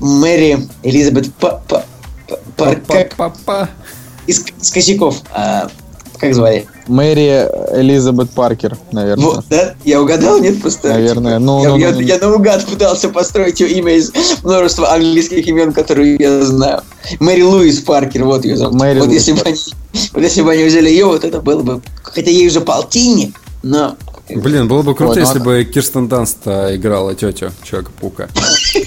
Мэри 0.00 0.68
Элизабет 0.82 1.32
Па- 1.34 1.62
Па- 1.68 1.84
Па- 2.28 2.38
Пар- 2.56 2.80
как 2.86 3.16
Па-па-па. 3.16 3.68
из, 4.26 4.44
из 4.60 4.70
косяков, 4.70 5.16
а, 5.32 5.68
как 6.18 6.34
звали? 6.34 6.66
Мэри 6.86 7.48
Элизабет 7.80 8.30
Паркер, 8.30 8.76
наверное. 8.92 9.24
Вот, 9.24 9.44
да? 9.48 9.74
Я 9.84 10.02
угадал, 10.02 10.38
нет, 10.40 10.60
просто. 10.60 10.88
Наверное, 10.88 11.34
типа, 11.38 11.44
ну, 11.44 11.62
я, 11.62 11.68
ну, 11.70 11.76
я, 11.78 11.88
ну, 11.90 11.94
ну. 11.94 12.00
я 12.00 12.18
наугад 12.18 12.66
пытался 12.66 13.08
построить 13.08 13.60
ее 13.60 13.70
имя 13.78 13.94
из 13.94 14.12
множества 14.42 14.92
английских 14.92 15.46
имен, 15.46 15.72
которые 15.72 16.16
я 16.18 16.42
знаю. 16.44 16.82
Мэри 17.20 17.42
Луис 17.42 17.78
Паркер, 17.80 18.24
вот 18.24 18.44
ее 18.44 18.56
зовут. 18.56 18.74
Мэри 18.78 18.98
вот 19.00 19.08
Луис 19.08 19.26
если 19.28 19.32
бы 19.32 19.48
они, 19.48 19.56
вот 20.12 20.22
если 20.22 20.42
бы 20.42 20.52
они 20.52 20.64
взяли 20.64 20.88
ее, 20.90 21.06
вот 21.06 21.24
это 21.24 21.40
было 21.40 21.62
бы, 21.62 21.80
хотя 22.02 22.30
ей 22.30 22.46
уже 22.48 22.60
полтинник, 22.60 23.36
но 23.62 23.96
Блин, 24.28 24.68
было 24.68 24.82
бы 24.82 24.94
круто, 24.94 25.14
Ой, 25.14 25.16
ну 25.16 25.22
если 25.22 25.38
она- 25.38 25.44
бы 25.44 25.64
Кирстен 25.64 26.06
Данст 26.06 26.46
играла 26.46 27.14
тетю 27.16 27.50
Человека-паука. 27.64 28.28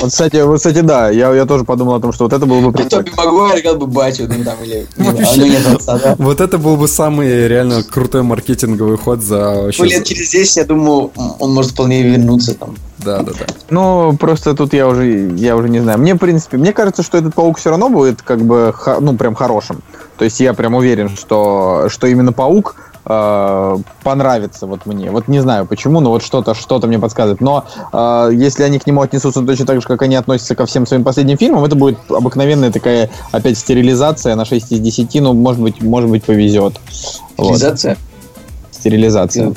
Вот, 0.00 0.10
кстати, 0.10 0.36
вот, 0.36 0.56
кстати, 0.56 0.80
да, 0.80 1.10
я, 1.10 1.34
я 1.34 1.46
тоже 1.46 1.64
подумал 1.64 1.94
о 1.94 2.00
том, 2.00 2.12
что 2.12 2.24
вот 2.24 2.32
это 2.32 2.46
было 2.46 2.60
бы 2.60 2.72
прикольно. 2.72 3.04
Тоби 3.04 3.12
Магуайр 3.16 3.60
играл 3.60 3.76
бы 3.76 3.86
батю, 3.86 4.28
ну 4.28 4.44
там, 4.44 4.56
или... 4.62 4.86
Вот 6.18 6.40
это 6.40 6.58
был 6.58 6.76
бы 6.76 6.88
самый 6.88 7.48
реально 7.48 7.82
крутой 7.82 8.22
маркетинговый 8.22 8.98
ход 8.98 9.22
за. 9.22 9.70
Ну, 9.78 9.84
лет 9.84 10.04
через 10.04 10.30
10, 10.30 10.56
я 10.56 10.64
думаю, 10.64 11.10
он 11.38 11.52
может 11.54 11.72
вполне 11.72 12.02
вернуться 12.02 12.54
там. 12.54 12.76
Да, 12.98 13.22
да, 13.22 13.32
да. 13.32 13.46
Ну, 13.70 14.16
просто 14.16 14.54
тут 14.54 14.72
я 14.72 14.86
уже, 14.86 15.28
я 15.36 15.56
уже 15.56 15.68
не 15.68 15.80
знаю. 15.80 15.98
Мне, 15.98 16.14
в 16.14 16.18
принципе, 16.18 16.56
мне 16.56 16.72
кажется, 16.72 17.02
что 17.02 17.18
этот 17.18 17.34
паук 17.34 17.58
все 17.58 17.70
равно 17.70 17.88
будет 17.88 18.22
как 18.22 18.40
бы, 18.40 18.74
ну, 19.00 19.16
прям 19.16 19.34
хорошим. 19.34 19.82
То 20.16 20.24
есть 20.24 20.40
я 20.40 20.54
прям 20.54 20.74
уверен, 20.74 21.08
что, 21.08 21.88
что 21.88 22.06
именно 22.06 22.32
паук 22.32 22.76
э, 23.04 23.76
понравится 24.02 24.66
вот 24.66 24.86
мне. 24.86 25.10
Вот 25.10 25.28
не 25.28 25.40
знаю 25.40 25.66
почему, 25.66 26.00
но 26.00 26.10
вот 26.10 26.22
что-то, 26.22 26.54
что-то 26.54 26.86
мне 26.86 26.98
подсказывает. 26.98 27.40
Но 27.40 27.64
э, 27.92 28.30
если 28.32 28.62
они 28.62 28.78
к 28.78 28.86
нему 28.86 29.02
отнесутся 29.02 29.42
точно 29.42 29.66
так 29.66 29.80
же, 29.80 29.86
как 29.86 30.02
они 30.02 30.14
относятся 30.14 30.54
ко 30.54 30.66
всем 30.66 30.86
своим 30.86 31.04
последним 31.04 31.36
фильмам, 31.36 31.64
это 31.64 31.76
будет 31.76 31.98
обыкновенная 32.08 32.70
такая 32.70 33.10
опять 33.32 33.58
стерилизация 33.58 34.34
на 34.36 34.44
6 34.44 34.72
из 34.72 34.80
10. 34.80 35.14
Ну, 35.20 35.32
может 35.34 35.60
быть, 35.60 35.82
может 35.82 36.10
быть, 36.10 36.24
повезет. 36.24 36.74
Вот. 37.36 37.48
Реализация. 37.48 37.96
Стерилизация. 38.70 39.50
Да. 39.50 39.54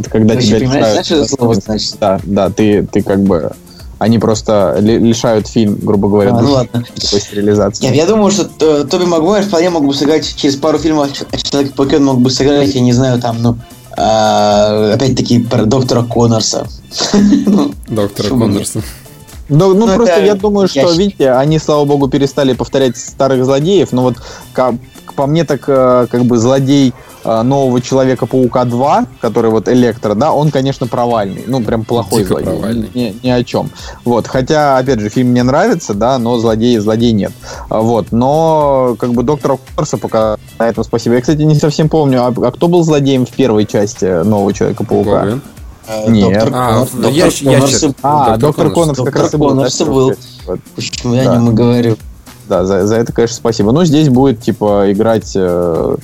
Это 0.00 0.10
когда 0.10 0.36
тебя 0.36 0.58
лишают- 0.58 0.70
знаешь, 0.70 1.10
это 1.10 1.28
слово 1.28 1.54
значит? 1.54 1.94
Да, 2.00 2.20
да, 2.24 2.50
ты, 2.50 2.86
ты 2.90 3.02
как 3.02 3.20
бы... 3.22 3.52
Они 3.98 4.18
просто 4.18 4.78
ли- 4.80 4.98
лишают 4.98 5.46
фильм, 5.46 5.78
грубо 5.82 6.08
говоря, 6.08 6.30
А, 6.34 6.40
ну 6.40 6.52
ладно. 6.52 6.84
такой 6.94 7.20
стерилизации. 7.20 7.84
Нет, 7.84 7.94
я 7.94 8.06
думаю, 8.06 8.30
что 8.30 8.44
Тоби 8.84 9.04
Магуайр 9.04 9.44
вполне 9.44 9.68
мог 9.70 9.84
бы 9.86 9.92
сыграть 9.94 10.34
через 10.36 10.56
пару 10.56 10.78
фильмов 10.78 11.10
о 11.30 11.36
человеке 11.36 11.74
пауке 11.74 11.96
он 11.98 12.04
мог 12.06 12.18
бы 12.20 12.30
сыграть, 12.30 12.74
я 12.74 12.80
не 12.80 12.94
знаю, 12.94 13.20
там, 13.20 13.42
ну, 13.42 13.58
а, 13.98 14.92
опять-таки 14.94 15.40
про 15.40 15.64
доктора 15.66 16.02
Коннорса. 16.02 16.66
Доктора 17.88 18.28
Коннорса. 18.28 18.82
Ну, 19.50 19.74
ну, 19.74 19.86
Ну, 19.86 19.94
просто 19.96 20.20
я 20.24 20.34
думаю, 20.36 20.68
что, 20.68 20.80
ящик. 20.80 20.96
видите, 20.98 21.32
они, 21.32 21.58
слава 21.58 21.84
богу, 21.84 22.08
перестали 22.08 22.52
повторять 22.52 22.96
старых 22.96 23.44
злодеев, 23.44 23.90
но 23.92 24.02
вот 24.02 24.14
по 25.14 25.26
мне 25.26 25.44
так 25.44 25.64
э, 25.68 26.06
как 26.10 26.24
бы 26.24 26.38
злодей 26.38 26.92
э, 27.24 27.42
нового 27.42 27.80
Человека-паука 27.80 28.64
2, 28.64 29.04
который 29.20 29.50
вот 29.50 29.68
Электро, 29.68 30.14
да, 30.14 30.32
он, 30.32 30.50
конечно, 30.50 30.86
провальный. 30.86 31.44
Ну, 31.46 31.60
прям 31.62 31.84
плохой 31.84 32.22
Дико 32.22 32.34
злодей. 32.34 32.46
провальный. 32.50 32.90
Ни, 32.94 33.16
ни 33.22 33.30
о 33.30 33.42
чем. 33.44 33.70
Вот. 34.04 34.26
Хотя, 34.26 34.78
опять 34.78 35.00
же, 35.00 35.08
фильм 35.08 35.28
мне 35.28 35.42
нравится, 35.42 35.94
да, 35.94 36.18
но 36.18 36.38
злодей, 36.38 36.78
злодей 36.78 37.12
нет. 37.12 37.32
А, 37.68 37.80
Вот. 37.80 38.12
Но, 38.12 38.96
как 38.98 39.12
бы, 39.12 39.22
доктора 39.22 39.58
Корса 39.76 39.96
пока 39.98 40.36
на 40.58 40.68
этом 40.68 40.84
спасибо. 40.84 41.14
Я, 41.16 41.20
кстати, 41.20 41.42
не 41.42 41.54
совсем 41.54 41.88
помню, 41.88 42.22
а, 42.24 42.28
а 42.28 42.50
кто 42.52 42.68
был 42.68 42.82
злодеем 42.82 43.26
в 43.26 43.30
первой 43.30 43.66
части 43.66 44.22
нового 44.24 44.52
Человека-паука? 44.52 45.20
Гоблин. 45.20 45.42
Э, 45.88 46.08
Нет. 46.10 46.32
Доктор 46.44 46.52
А, 46.54 46.70
Коннорс- 46.72 46.90
доктор 46.94 47.10
ящ- 47.12 47.44
Коннорс 47.44 47.84
А, 48.02 48.36
Доктор 48.36 48.38
доктор 48.38 48.70
Коннорс 48.70 48.96
как 48.98 49.04
Доктор 49.06 49.22
раз 49.22 49.34
и 49.34 49.36
был. 49.36 49.48
Коннорс 49.48 49.80
был. 49.80 50.14
вот. 50.46 50.60
Почему 50.76 51.14
я 51.14 51.24
Да. 51.24 51.32
о 51.32 51.36
нем 51.36 51.50
и 51.50 51.54
говорю? 51.54 51.96
Да, 52.50 52.64
за, 52.64 52.84
за 52.84 52.96
это, 52.96 53.12
конечно, 53.12 53.36
спасибо. 53.36 53.70
Ну, 53.70 53.84
здесь 53.84 54.08
будет, 54.08 54.40
типа, 54.40 54.90
играть... 54.90 55.32
э, 55.36 55.96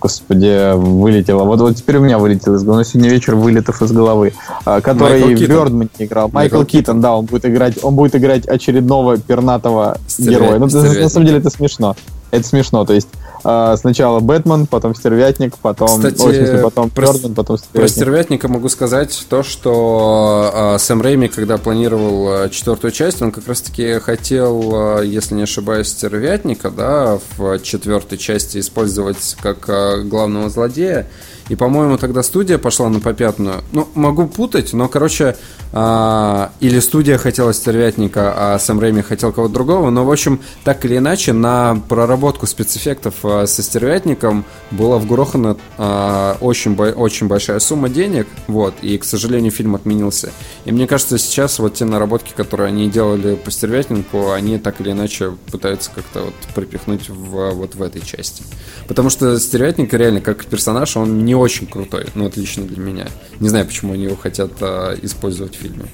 господи, 0.00 0.74
вылетело. 0.74 1.44
Вот, 1.44 1.60
вот 1.60 1.76
теперь 1.76 1.98
у 1.98 2.00
меня 2.00 2.18
вылетело 2.18 2.56
из 2.56 2.64
головы. 2.64 2.80
Ну, 2.80 2.84
сегодня 2.84 3.10
вечер 3.10 3.36
вылетов 3.36 3.80
из 3.80 3.92
головы. 3.92 4.32
А, 4.64 4.80
который 4.80 5.20
Майкл 5.24 5.44
в. 5.44 5.48
Бёрдмане 5.48 5.90
играл. 6.00 6.30
Майкл 6.32 6.56
Майкл, 6.56 6.68
Китон, 6.68 7.00
да, 7.00 7.14
он 7.14 7.26
будет 7.26 7.46
играть, 7.46 7.74
он 7.84 7.94
будет 7.94 8.16
играть 8.16 8.48
очередного 8.48 9.18
пернатого 9.18 9.98
Стервя- 10.08 10.30
героя. 10.30 10.58
Ну, 10.58 10.66
на- 10.66 11.08
самом 11.08 11.26
деле 11.26 11.38
это 11.38 11.50
смешно. 11.50 11.94
Это 12.32 12.44
смешно. 12.44 12.84
То 12.84 12.92
есть 12.92 13.08
сначала 13.40 14.20
Бэтмен, 14.20 14.66
потом 14.66 14.94
Стервятник, 14.94 15.56
потом... 15.58 15.88
Кстати, 15.88 16.20
ой, 16.20 16.34
смысле, 16.34 16.58
потом 16.58 16.90
про- 16.90 17.06
Бёрдман, 17.06 17.34
потом 17.34 17.56
Про 17.58 17.62
Стервятник. 17.88 17.90
стервятника 17.90 18.48
могу 18.48 18.68
сказать 18.68 19.26
то, 19.28 19.42
что 19.42 20.50
э, 20.74 20.78
Сэм 20.78 21.02
Рэйми, 21.02 21.28
когда 21.28 21.58
планировал 21.58 22.44
э, 22.44 22.50
четвертую 22.50 22.90
часть, 22.90 23.22
он 23.22 23.32
как 23.32 23.46
раз-таки 23.48 23.98
хотел, 24.00 25.00
если 25.02 25.34
не 25.34 25.42
ошибаюсь, 25.42 25.88
стервятника, 25.88 26.70
да, 26.70 27.18
в 27.36 27.58
четвертой 27.60 28.18
части 28.18 28.58
использовать 28.58 29.36
как 29.42 29.68
э, 29.68 30.02
главного 30.02 30.50
злодея. 30.50 31.06
И, 31.48 31.54
по-моему, 31.54 31.96
тогда 31.96 32.22
студия 32.22 32.58
пошла 32.58 32.88
на 32.88 33.00
попятную. 33.00 33.62
Ну, 33.72 33.88
могу 33.94 34.26
путать, 34.26 34.72
но, 34.72 34.88
короче, 34.88 35.36
а, 35.72 36.50
или 36.60 36.80
студия 36.80 37.18
хотела 37.18 37.54
стервятника, 37.54 38.32
а 38.36 38.58
Сэм 38.58 38.80
Рэйми 38.80 39.02
хотел 39.02 39.32
кого-то 39.32 39.54
другого. 39.54 39.90
Но, 39.90 40.04
в 40.04 40.10
общем, 40.10 40.40
так 40.64 40.84
или 40.84 40.96
иначе, 40.96 41.32
на 41.32 41.80
проработку 41.88 42.46
спецэффектов 42.46 43.14
а, 43.22 43.46
со 43.46 43.62
стервятником 43.62 44.44
была 44.72 44.98
вгрохана 44.98 45.56
а, 45.78 46.36
очень, 46.40 46.74
бо- 46.74 46.94
очень 46.96 47.28
большая 47.28 47.60
сумма 47.60 47.88
денег. 47.88 48.26
Вот, 48.48 48.74
и, 48.82 48.98
к 48.98 49.04
сожалению, 49.04 49.52
фильм 49.52 49.76
отменился. 49.76 50.32
И 50.64 50.72
мне 50.72 50.88
кажется, 50.88 51.16
сейчас 51.16 51.60
вот 51.60 51.74
те 51.74 51.84
наработки, 51.84 52.32
которые 52.34 52.68
они 52.68 52.90
делали 52.90 53.36
по 53.36 53.52
стервятнику, 53.52 54.32
они 54.32 54.58
так 54.58 54.80
или 54.80 54.90
иначе 54.90 55.32
пытаются 55.52 55.92
как-то 55.94 56.22
вот 56.22 56.34
припихнуть 56.56 57.08
в, 57.08 57.50
вот 57.50 57.76
в 57.76 57.82
этой 57.82 58.00
части. 58.00 58.42
Потому 58.88 59.10
что 59.10 59.38
стервятник 59.38 59.94
реально 59.94 60.20
как 60.20 60.44
персонаж, 60.46 60.96
он 60.96 61.24
не 61.24 61.35
очень 61.38 61.66
крутой, 61.66 62.06
ну, 62.14 62.24
вот 62.24 62.36
лично 62.36 62.64
для 62.64 62.78
меня. 62.82 63.06
Не 63.40 63.48
знаю, 63.48 63.66
почему 63.66 63.92
они 63.94 64.04
его 64.04 64.16
хотят 64.16 64.50
а, 64.60 64.94
использовать 65.02 65.54
в 65.56 65.58
фильме. 65.58 65.84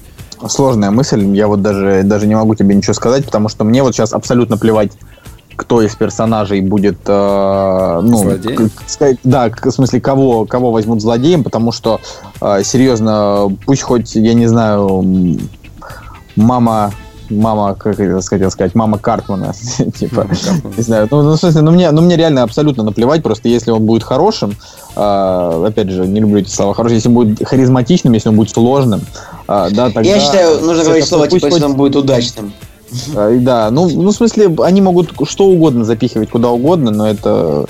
Сложная 0.47 0.91
мысль. 0.91 1.23
Я 1.35 1.47
вот 1.47 1.61
даже, 1.61 2.01
даже 2.03 2.27
не 2.27 2.35
могу 2.35 2.55
тебе 2.55 2.75
ничего 2.75 2.93
сказать, 2.93 3.25
потому 3.25 3.47
что 3.49 3.63
мне 3.63 3.81
вот 3.81 3.93
сейчас 3.95 4.13
абсолютно 4.13 4.57
плевать, 4.57 4.91
кто 5.55 5.81
из 5.81 5.95
персонажей 5.95 6.61
будет, 6.61 6.97
э, 7.05 7.99
ну, 8.03 8.17
к- 8.99 9.17
да, 9.23 9.49
к- 9.49 9.65
в 9.67 9.71
смысле, 9.71 10.01
кого, 10.01 10.45
кого 10.45 10.71
возьмут 10.71 11.01
злодеем, 11.01 11.43
потому 11.43 11.71
что, 11.71 12.01
э, 12.41 12.63
серьезно, 12.63 13.55
пусть 13.65 13.83
хоть, 13.83 14.15
я 14.15 14.33
не 14.33 14.47
знаю, 14.47 15.05
мама, 16.35 16.91
мама, 17.29 17.75
как 17.75 17.99
я 17.99 18.05
хотел 18.05 18.51
сказать, 18.51 18.75
мама 18.75 18.97
Картмана, 18.97 19.53
типа, 19.97 20.27
не 20.77 20.83
знаю, 20.83 21.07
ну, 21.11 21.21
ну, 21.21 21.31
в 21.31 21.37
смысле, 21.37 21.61
ну, 21.61 21.71
мне, 21.71 21.91
ну, 21.91 22.01
мне 22.01 22.15
реально 22.15 22.43
абсолютно 22.43 22.83
наплевать, 22.83 23.23
просто 23.23 23.49
если 23.49 23.71
он 23.71 23.83
будет 23.85 24.03
хорошим, 24.03 24.55
э, 24.95 25.65
опять 25.67 25.89
же, 25.89 26.05
не 26.07 26.19
люблю 26.19 26.39
эти 26.39 26.49
слова, 26.49 26.73
хороший, 26.73 26.95
если 26.95 27.09
он 27.09 27.15
будет 27.15 27.47
харизматичным, 27.47 28.13
если 28.13 28.29
он 28.29 28.35
будет 28.35 28.49
сложным, 28.49 29.01
э, 29.47 29.67
да, 29.71 29.89
тогда... 29.89 30.01
Я 30.01 30.19
считаю, 30.19 30.59
нужно 30.61 30.81
это 30.81 30.85
говорить 30.85 31.05
слово, 31.07 31.27
типа, 31.27 31.47
хоть- 31.47 31.53
если 31.53 31.65
он 31.65 31.75
будет 31.75 31.95
удачным. 31.95 32.53
а, 33.15 33.37
Да, 33.39 33.69
ну, 33.71 33.89
ну, 33.89 34.09
в 34.09 34.15
смысле, 34.15 34.53
они 34.63 34.81
могут 34.81 35.13
что 35.27 35.45
угодно 35.45 35.83
запихивать 35.83 36.29
куда 36.29 36.49
угодно, 36.49 36.91
но 36.91 37.07
это, 37.07 37.65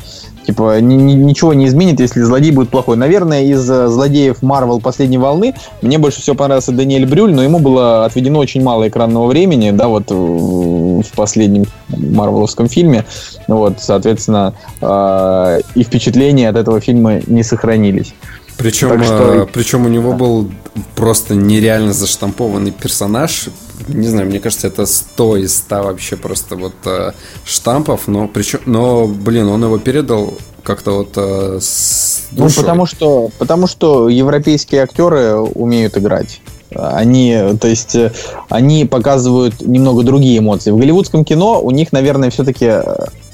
типа, 0.45 0.79
ни- 0.81 0.95
ни- 0.95 1.13
ничего 1.13 1.53
не 1.53 1.65
изменит, 1.67 1.99
если 1.99 2.21
злодей 2.21 2.51
будет 2.51 2.69
плохой. 2.69 2.97
Наверное, 2.97 3.43
из 3.43 3.69
э, 3.69 3.87
злодеев 3.87 4.41
Марвел 4.41 4.79
последней 4.79 5.17
волны 5.17 5.53
мне 5.81 5.97
больше 5.97 6.21
всего 6.21 6.35
понравился 6.35 6.71
Даниэль 6.71 7.05
Брюль, 7.05 7.33
но 7.33 7.43
ему 7.43 7.59
было 7.59 8.05
отведено 8.05 8.39
очень 8.39 8.63
мало 8.63 8.87
экранного 8.87 9.27
времени, 9.27 9.71
да, 9.71 9.87
вот 9.87 10.11
э, 10.11 10.13
в 10.13 11.15
последнем 11.15 11.65
марвеловском 11.89 12.67
фильме. 12.67 13.05
Вот, 13.47 13.75
соответственно, 13.79 14.53
э, 14.81 15.61
и 15.75 15.83
впечатления 15.83 16.49
от 16.49 16.55
этого 16.55 16.79
фильма 16.79 17.19
не 17.27 17.43
сохранились. 17.43 18.13
Причем, 18.57 18.89
Так 18.89 19.03
что- 19.03 19.41
а, 19.43 19.45
причем 19.51 19.85
у 19.85 19.89
него 19.89 20.13
был 20.13 20.49
просто 20.95 21.35
нереально 21.35 21.93
заштампованный 21.93 22.71
персонаж. 22.71 23.49
Не 23.87 24.07
знаю, 24.07 24.27
мне 24.27 24.39
кажется, 24.39 24.67
это 24.67 24.85
100 24.85 25.37
из 25.37 25.55
100 25.57 25.83
вообще 25.83 26.15
просто 26.15 26.55
вот 26.55 26.73
а, 26.85 27.13
штампов. 27.45 28.07
Но, 28.07 28.27
причем, 28.27 28.59
но, 28.65 29.07
блин, 29.07 29.47
он 29.49 29.63
его 29.63 29.77
передал 29.79 30.33
как-то 30.63 30.91
вот 30.91 31.09
а, 31.17 31.57
с 31.59 32.27
Ну, 32.31 32.45
душой. 32.45 32.63
потому 32.63 32.85
что, 32.85 33.29
потому 33.39 33.67
что 33.67 34.07
европейские 34.09 34.83
актеры 34.83 35.35
умеют 35.35 35.97
играть. 35.97 36.41
Они, 36.75 37.37
то 37.61 37.67
есть, 37.67 37.93
э, 37.93 38.11
они 38.49 38.85
показывают 38.85 39.61
немного 39.61 40.01
другие 40.01 40.39
эмоции. 40.39 40.71
В 40.71 40.77
голливудском 40.77 41.23
кино 41.23 41.61
у 41.61 41.69
них, 41.69 41.91
наверное, 41.91 42.31
все-таки 42.31 42.67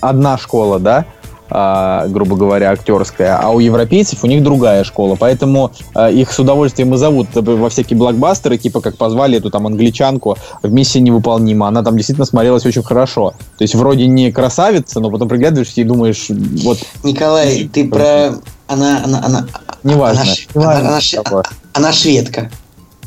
одна 0.01 0.38
школа, 0.38 0.78
да, 0.78 1.05
а, 1.50 2.08
грубо 2.08 2.36
говоря, 2.36 2.72
актерская, 2.72 3.38
а 3.38 3.50
у 3.50 3.60
европейцев 3.60 4.24
у 4.24 4.28
них 4.28 4.43
другая 4.43 4.84
школа, 4.84 5.16
поэтому 5.20 5.72
а, 5.93 6.10
их 6.10 6.32
с 6.32 6.39
удовольствием 6.39 6.93
и 6.93 6.97
зовут 6.97 7.28
во 7.34 7.70
всякие 7.70 7.97
блокбастеры, 7.97 8.58
типа 8.58 8.82
как 8.82 8.97
позвали 8.97 9.38
эту 9.38 9.50
там 9.50 9.68
англичанку 9.68 10.38
в 10.62 10.72
«Миссия 10.72 11.02
невыполнима», 11.02 11.68
она 11.68 11.84
там 11.84 11.95
действительно 11.95 12.26
смотрелась 12.26 12.66
очень 12.66 12.84
хорошо. 12.84 13.34
То 13.58 13.64
есть 13.64 13.76
вроде 13.76 14.08
не 14.08 14.32
красавица, 14.32 15.00
но 15.00 15.10
потом 15.10 15.28
приглядываешься 15.28 15.82
и 15.82 15.84
думаешь, 15.84 16.28
вот 16.30 16.80
Николай, 17.04 17.70
ты 17.72 17.88
про... 17.88 18.34
Она, 18.68 19.04
она, 19.04 19.26
она, 19.26 19.47
неважно. 19.84 20.22
она, 20.22 20.32
неважно, 20.54 20.80
она, 20.80 20.89
она 20.89 21.24
какое. 21.24 21.43
она 21.74 21.91
шведка. 21.91 22.52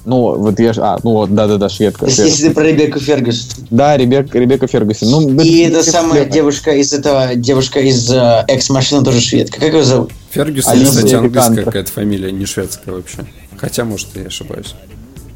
Ну, 0.04 0.36
вот 0.36 0.58
я 0.58 0.72
ж... 0.72 0.78
А, 0.80 0.98
ну 1.04 1.12
вот, 1.12 1.34
да-да-да, 1.34 1.68
шведка. 1.68 2.06
Если, 2.06 2.24
если 2.24 2.48
ты 2.48 2.54
про 2.54 2.64
Ребекку 2.64 2.98
Фергюсон. 2.98 3.66
Да, 3.70 3.96
Ребек, 3.96 4.34
Ребекка 4.34 4.66
Фергюсон. 4.66 5.10
Ну, 5.10 5.42
И 5.42 5.60
это- 5.60 5.78
эта 5.78 5.90
самая 5.90 6.22
это- 6.22 6.32
девушка 6.32 6.72
из 6.72 6.92
этого, 6.92 7.36
девушка 7.36 7.78
из 7.80 8.10
э, 8.10 8.44
Экс-машины 8.48 9.04
тоже 9.04 9.20
шведка. 9.20 9.60
Как 9.60 9.72
ее 9.72 9.84
зовут? 9.84 10.10
Фергюсон, 10.30 10.72
Алиса 10.72 10.96
кстати, 10.96 11.14
английская 11.14 11.62
какая-то 11.62 11.92
фамилия, 11.92 12.32
не 12.32 12.46
шведская 12.46 12.90
вообще. 12.92 13.18
Хотя, 13.56 13.84
может, 13.84 14.08
я 14.16 14.22
ошибаюсь. 14.24 14.74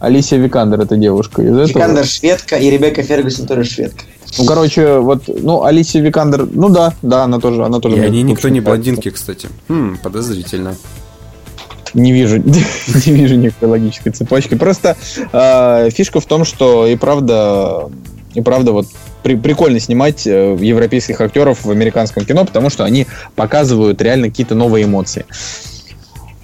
Алисия 0.00 0.38
Викандер, 0.38 0.80
это 0.80 0.96
девушка 0.96 1.42
из 1.42 1.56
этого. 1.56 1.68
Викандер 1.68 2.04
шведка, 2.04 2.56
и 2.56 2.68
Ребекка 2.68 3.02
Фергюсон 3.02 3.46
тоже 3.46 3.64
шведка. 3.64 4.04
Ну, 4.38 4.44
короче, 4.44 4.98
вот, 4.98 5.22
ну, 5.28 5.62
Алисия 5.62 6.02
Викандер, 6.02 6.46
ну 6.52 6.68
да, 6.68 6.92
да, 7.02 7.22
она 7.24 7.38
тоже, 7.38 7.64
она 7.64 7.78
тоже. 7.78 7.96
И 7.96 8.00
они 8.00 8.22
никто 8.22 8.48
не 8.48 8.60
блондинки, 8.60 9.10
кстати. 9.10 9.48
Хм, 9.68 9.96
подозрительно. 10.02 10.74
Не 11.96 12.12
вижу, 12.12 12.36
не 12.44 13.12
вижу 13.12 13.36
никакой 13.36 13.68
логической 13.70 14.12
цепочки. 14.12 14.54
Просто 14.54 14.96
э, 15.32 15.88
фишка 15.90 16.20
в 16.20 16.26
том, 16.26 16.44
что 16.44 16.86
и 16.86 16.94
правда, 16.94 17.88
и 18.34 18.42
правда 18.42 18.72
вот 18.72 18.86
при- 19.22 19.36
прикольно 19.36 19.80
снимать 19.80 20.26
э, 20.26 20.56
европейских 20.60 21.18
актеров 21.22 21.64
в 21.64 21.70
американском 21.70 22.26
кино, 22.26 22.44
потому 22.44 22.68
что 22.68 22.84
они 22.84 23.06
показывают 23.34 24.02
реально 24.02 24.28
какие-то 24.28 24.54
новые 24.54 24.84
эмоции. 24.84 25.24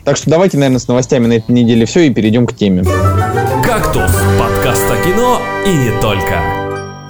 Так 0.04 0.16
что 0.16 0.30
давайте, 0.30 0.56
наверное, 0.56 0.80
с 0.80 0.88
новостями 0.88 1.26
на 1.26 1.34
этой 1.34 1.52
неделе 1.52 1.84
все 1.84 2.00
и 2.00 2.10
перейдем 2.10 2.46
к 2.46 2.56
теме. 2.56 2.82
«Кактус»– 3.62 4.10
подкаст 4.38 4.90
о 4.90 4.96
кино 5.04 5.40
и 5.66 5.70
не 5.70 6.00
только. 6.00 6.61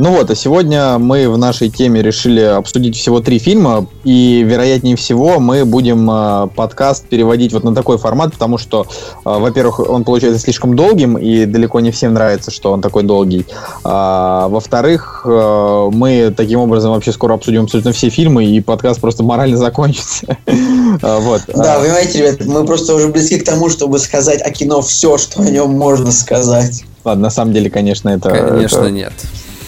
Ну 0.03 0.11
вот, 0.11 0.28
а 0.32 0.34
сегодня 0.34 0.98
мы 0.98 1.28
в 1.28 1.38
нашей 1.38 1.68
теме 1.68 2.03
решили 2.03 2.40
обсудить 2.40 2.96
всего 2.96 3.20
три 3.20 3.38
фильма, 3.38 3.86
и, 4.03 4.42
вероятнее 4.44 4.96
всего, 4.96 5.38
мы 5.38 5.64
будем 5.64 6.11
э, 6.11 6.48
подкаст 6.57 7.07
переводить 7.07 7.53
вот 7.53 7.62
на 7.62 7.72
такой 7.72 7.98
формат, 7.98 8.32
потому 8.32 8.59
что, 8.59 8.84
э, 8.84 8.84
во-первых, 9.24 9.78
он 9.78 10.03
получается 10.03 10.40
слишком 10.40 10.74
долгим, 10.74 11.16
и 11.18 11.44
далеко 11.44 11.78
не 11.78 11.92
всем 11.92 12.14
нравится, 12.14 12.50
что 12.50 12.72
он 12.72 12.82
такой 12.82 13.05
долгий. 13.05 13.46
А, 13.84 14.48
во-вторых, 14.48 15.22
э, 15.24 15.90
мы 15.92 16.34
таким 16.36 16.59
образом 16.59 16.90
вообще 16.90 17.12
скоро 17.12 17.34
обсудим 17.34 17.62
абсолютно 17.62 17.92
все 17.92 18.09
фильмы, 18.09 18.44
и 18.44 18.61
подкаст 18.61 19.00
просто 19.00 19.22
морально 19.22 19.57
закончится. 19.57 20.36
Вот. 21.00 21.42
Да, 21.46 21.78
вы 21.78 21.86
понимаете, 21.86 22.18
ребят, 22.18 22.44
мы 22.44 22.66
просто 22.66 22.94
уже 22.94 23.09
близки 23.09 23.38
к 23.38 23.44
тому, 23.44 23.70
чтобы 23.70 23.98
сказать 23.98 24.42
о 24.42 24.50
кино 24.50 24.82
все, 24.82 25.16
что 25.16 25.42
о 25.42 25.48
нем 25.48 25.70
можно 25.70 26.11
сказать. 26.11 26.82
Ладно, 27.05 27.22
на 27.24 27.30
самом 27.30 27.55
деле, 27.55 27.70
конечно, 27.70 28.09
это... 28.09 28.30
Конечно, 28.30 28.80
это- 28.80 28.90
нет. 28.90 29.12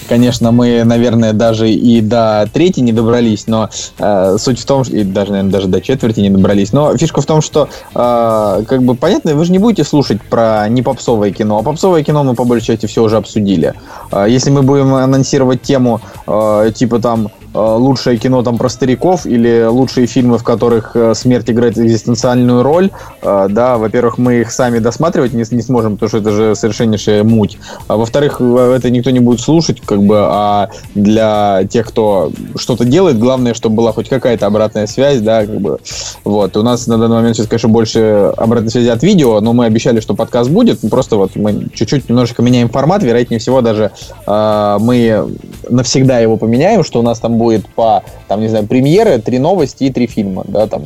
Конечно, 0.09 0.52
мы, 0.52 0.84
наверное, 0.84 1.32
даже 1.32 1.70
и 1.70 2.00
до 2.00 2.48
трети 2.52 2.80
не 2.80 2.92
добрались, 2.92 3.46
но 3.46 3.70
э, 3.98 4.36
суть 4.38 4.61
в 4.61 4.64
том, 4.64 4.84
что, 4.84 4.96
и 4.96 5.05
даже, 5.05 5.32
наверное, 5.32 5.52
даже 5.52 5.68
до 5.68 5.80
четверти 5.80 6.20
не 6.20 6.30
добрались, 6.30 6.72
но 6.72 6.96
фишка 6.96 7.20
в 7.20 7.26
том, 7.26 7.40
что, 7.40 7.68
э, 7.94 8.64
как 8.66 8.82
бы, 8.82 8.94
понятно, 8.94 9.34
вы 9.34 9.44
же 9.44 9.52
не 9.52 9.59
будете 9.59 9.84
слушать 9.84 10.20
про 10.22 10.68
не 10.68 10.82
попсовое 10.82 11.30
кино, 11.30 11.59
а 11.59 11.62
попсовое 11.62 12.02
кино 12.02 12.24
мы, 12.24 12.34
по 12.34 12.44
большей 12.44 12.66
части, 12.66 12.86
все 12.86 13.02
уже 13.02 13.16
обсудили. 13.16 13.74
Э, 14.12 14.26
если 14.28 14.50
мы 14.50 14.62
будем 14.62 14.94
анонсировать 14.94 15.62
тему, 15.62 16.00
э, 16.26 16.72
типа 16.74 17.00
там, 17.00 17.28
лучшее 17.55 18.18
кино 18.18 18.42
там 18.42 18.59
про 18.59 18.68
стариков 18.68 19.26
или 19.26 19.64
лучшие 19.64 20.07
фильмы, 20.07 20.38
в 20.38 20.44
которых 20.44 20.96
э, 20.96 21.14
смерть 21.14 21.48
играет 21.48 21.78
экзистенциальную 21.78 22.62
роль, 22.62 22.90
э, 23.22 23.46
да, 23.48 23.78
во-первых, 23.78 24.18
мы 24.18 24.40
их 24.40 24.50
сами 24.50 24.80
досматривать 24.80 25.32
не, 25.32 25.44
не 25.48 25.62
сможем, 25.62 25.94
потому 25.94 26.09
что 26.09 26.18
это 26.18 26.32
же 26.32 26.55
совершеннейшая 26.57 27.22
муть. 27.22 27.59
А 27.86 27.96
во-вторых, 27.96 28.40
это 28.40 28.90
никто 28.90 29.11
не 29.11 29.20
будет 29.20 29.40
слушать, 29.40 29.80
как 29.80 30.02
бы, 30.02 30.18
а 30.18 30.70
для 30.94 31.64
тех, 31.70 31.86
кто 31.86 32.32
что-то 32.57 32.84
делает, 32.84 33.18
главное, 33.18 33.55
чтобы 33.55 33.76
была 33.76 33.92
хоть 33.92 34.09
какая-то 34.09 34.46
обратная 34.46 34.86
связь, 34.88 35.20
да, 35.20 35.46
как 35.46 35.61
бы, 35.61 35.78
вот. 36.24 36.57
У 36.57 36.62
нас 36.62 36.86
на 36.88 36.98
данный 36.98 37.16
момент 37.16 37.36
сейчас, 37.36 37.46
конечно, 37.46 37.68
больше 37.68 38.32
обратной 38.36 38.70
связи 38.70 38.88
от 38.88 39.02
видео, 39.02 39.40
но 39.40 39.52
мы 39.52 39.66
обещали, 39.66 40.00
что 40.00 40.14
подкаст 40.14 40.50
будет, 40.50 40.80
просто 40.90 41.16
вот 41.16 41.36
мы 41.36 41.68
чуть-чуть 41.72 42.09
немножечко 42.09 42.42
меняем 42.42 42.68
формат, 42.68 43.05
вероятнее 43.05 43.38
всего 43.38 43.61
даже 43.61 43.92
э, 44.26 44.76
мы 44.80 45.36
навсегда 45.68 46.18
его 46.18 46.36
поменяем, 46.36 46.82
что 46.82 46.98
у 46.98 47.02
нас 47.02 47.20
там 47.20 47.38
будет 47.38 47.43
будет 47.45 47.68
по, 47.74 48.03
там, 48.26 48.40
не 48.40 48.49
знаю, 48.49 48.66
премьеры, 48.66 49.18
три 49.20 49.38
новости 49.38 49.84
и 49.84 49.90
три 49.92 50.07
фильма, 50.07 50.45
да, 50.49 50.66
там. 50.66 50.82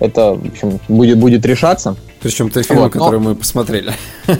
Это, 0.00 0.34
в 0.34 0.46
общем, 0.48 0.80
будет, 0.88 1.18
будет 1.18 1.46
решаться. 1.46 1.94
Причем 2.20 2.50
три 2.50 2.64
фильма, 2.64 2.82
вот, 2.82 2.94
но... 2.94 3.00
которые 3.00 3.20
мы 3.20 3.34
посмотрели. 3.34 3.92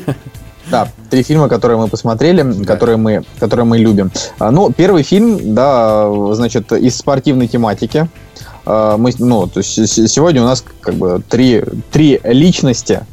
Да, 0.70 0.88
три 1.10 1.22
фильма, 1.24 1.48
которые 1.48 1.76
мы 1.76 1.88
посмотрели, 1.88 2.42
да. 2.42 2.64
которые, 2.64 2.96
мы, 2.96 3.24
которые 3.40 3.66
мы 3.66 3.78
любим. 3.78 4.10
А, 4.38 4.50
ну, 4.52 4.72
первый 4.72 5.02
фильм, 5.02 5.54
да, 5.54 6.08
значит, 6.34 6.72
из 6.72 6.96
спортивной 6.96 7.48
тематики. 7.48 8.08
А, 8.64 8.96
мы, 8.96 9.10
ну, 9.18 9.48
то 9.48 9.58
есть 9.58 9.74
сегодня 10.08 10.40
у 10.40 10.44
нас 10.44 10.64
как 10.80 10.94
бы 10.94 11.20
три, 11.28 11.64
три 11.90 12.20
личности, 12.24 13.04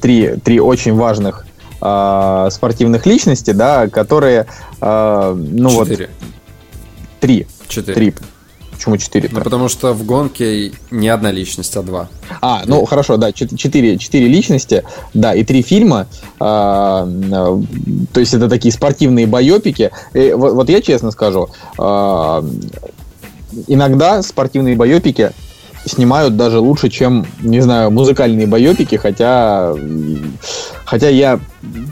три, 0.00 0.36
три 0.44 0.60
очень 0.60 0.94
важных 0.94 1.46
э, 1.80 2.48
спортивных 2.50 3.06
личности, 3.06 3.52
да, 3.52 3.88
которые, 3.88 4.46
э, 4.80 5.34
ну 5.36 5.70
Четыре. 5.70 6.08
вот, 6.08 6.28
три. 7.20 7.46
Четыре. 7.70 7.94
Три. 7.94 8.14
Почему 8.72 8.96
четыре? 8.96 9.28
Ну, 9.30 9.40
потому 9.42 9.68
что 9.68 9.92
в 9.92 10.04
гонке 10.04 10.72
не 10.90 11.08
одна 11.08 11.30
личность, 11.30 11.76
а 11.76 11.82
два. 11.82 12.08
А, 12.40 12.62
ну 12.66 12.84
хорошо, 12.86 13.16
да, 13.16 13.30
четыре, 13.32 13.98
четыре 13.98 14.26
личности, 14.26 14.84
да, 15.12 15.34
и 15.34 15.44
три 15.44 15.62
фильма. 15.62 16.06
А, 16.38 17.06
то 18.12 18.20
есть 18.20 18.34
это 18.34 18.48
такие 18.48 18.72
спортивные 18.72 19.26
байопики. 19.26 19.90
И, 20.14 20.32
вот, 20.32 20.54
вот 20.54 20.70
я 20.70 20.80
честно 20.80 21.10
скажу, 21.10 21.50
а, 21.78 22.42
иногда 23.66 24.22
спортивные 24.22 24.76
байопики 24.76 25.32
снимают 25.84 26.36
даже 26.36 26.58
лучше, 26.58 26.88
чем, 26.88 27.26
не 27.40 27.60
знаю, 27.60 27.90
музыкальные 27.90 28.46
байопики, 28.46 28.96
хотя, 28.96 29.74
хотя 30.84 31.08
я 31.08 31.40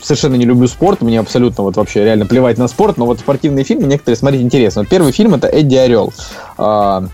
совершенно 0.03 0.35
не 0.35 0.45
люблю 0.45 0.69
спорт, 0.69 1.01
мне 1.03 1.21
абсолютно 1.21 1.65
вот 1.65 1.77
вообще 1.77 2.05
реально 2.05 2.27
плевать 2.27 2.59
на 2.59 2.69
спорт, 2.69 2.97
но 2.97 3.07
вот 3.07 3.21
спортивные 3.21 3.65
фильмы 3.65 3.85
некоторые 3.85 4.17
смотреть 4.17 4.43
интересно. 4.43 4.83
Вот 4.83 4.89
первый 4.89 5.13
фильм 5.13 5.35
это 5.35 5.49
Эдди 5.49 5.77
Орел. 5.77 6.13
А, 6.57 7.05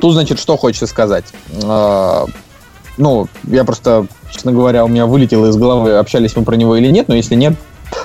тут, 0.00 0.14
значит, 0.14 0.38
что 0.38 0.56
хочется 0.56 0.86
сказать. 0.86 1.26
А, 1.62 2.26
ну, 2.96 3.28
я 3.44 3.64
просто, 3.64 4.06
честно 4.30 4.52
говоря, 4.52 4.84
у 4.84 4.88
меня 4.88 5.06
вылетело 5.06 5.46
из 5.46 5.56
головы, 5.56 5.96
общались 5.96 6.36
мы 6.36 6.44
про 6.44 6.56
него 6.56 6.76
или 6.76 6.90
нет, 6.90 7.08
но 7.08 7.14
если 7.14 7.34
нет... 7.34 7.54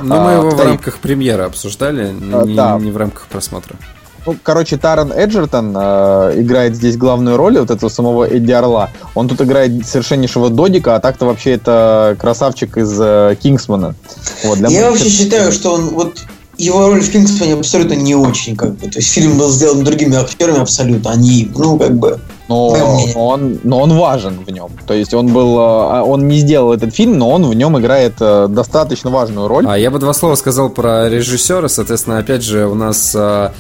Ну, 0.02 0.22
мы 0.22 0.32
его 0.32 0.50
а, 0.50 0.52
в 0.52 0.62
рамках 0.62 0.98
премьеры 0.98 1.44
обсуждали, 1.44 2.12
не, 2.12 2.56
да. 2.56 2.78
не 2.78 2.92
в 2.92 2.98
рамках 2.98 3.28
просмотра. 3.28 3.78
Ну, 4.28 4.36
короче, 4.44 4.76
Таран 4.76 5.14
Эджертон 5.14 5.74
э, 5.74 6.34
играет 6.42 6.76
здесь 6.76 6.98
главную 6.98 7.38
роль 7.38 7.58
вот 7.60 7.72
этого 7.72 7.90
самого 7.90 8.26
Эдди 8.26 8.52
Орла. 8.52 8.90
Он 9.16 9.30
тут 9.30 9.40
играет 9.42 9.88
совершеннейшего 9.88 10.50
Додика, 10.50 10.96
а 10.96 11.00
так-то 11.00 11.26
вообще 11.26 11.52
это 11.52 12.18
красавчик 12.20 12.78
из 12.78 12.94
э, 13.00 13.38
Кингсмана. 13.42 13.96
Вот, 14.44 14.58
для 14.58 14.68
Я 14.68 14.92
вообще 14.92 15.10
считаю, 15.10 15.54
что 15.54 15.76
он 15.76 15.92
вот 15.92 16.18
его 16.58 16.90
роль 16.90 17.00
в 17.00 17.10
Кингсмане 17.10 17.54
абсолютно 17.54 17.94
не 17.94 18.16
очень, 18.16 18.58
как 18.58 18.76
бы. 18.76 18.90
То 18.90 19.00
есть 19.00 19.10
фильм 19.14 19.38
был 19.38 19.50
сделан 19.50 19.86
другими 19.86 20.18
актерами 20.18 20.60
абсолютно. 20.60 21.12
Они, 21.12 21.50
ну, 21.56 21.80
как 21.80 21.96
бы. 21.96 22.20
Но, 22.50 22.76
но, 22.76 23.28
он, 23.28 23.60
но 23.64 23.80
он 23.80 23.98
важен 23.98 24.44
в 24.46 24.52
нем. 24.52 24.72
То 24.86 24.94
есть 24.94 25.14
он 25.14 25.32
был, 25.32 25.58
э, 25.58 26.02
он 26.02 26.28
не 26.28 26.40
сделал 26.40 26.74
этот 26.74 26.94
фильм, 26.94 27.18
но 27.18 27.30
он 27.30 27.46
в 27.46 27.54
нем 27.54 27.80
играет 27.80 28.16
э, 28.20 28.48
достаточно 28.50 29.10
важную 29.10 29.48
роль. 29.48 29.66
А 29.66 29.78
я 29.78 29.90
бы 29.90 30.00
два 30.00 30.12
слова 30.12 30.36
сказал 30.36 30.70
про 30.70 31.08
режиссера. 31.08 31.70
Соответственно, 31.70 32.18
опять 32.18 32.44
же, 32.44 32.68
у 32.68 32.76
нас 32.76 33.16
э, 33.16 33.20
А, 33.20 33.52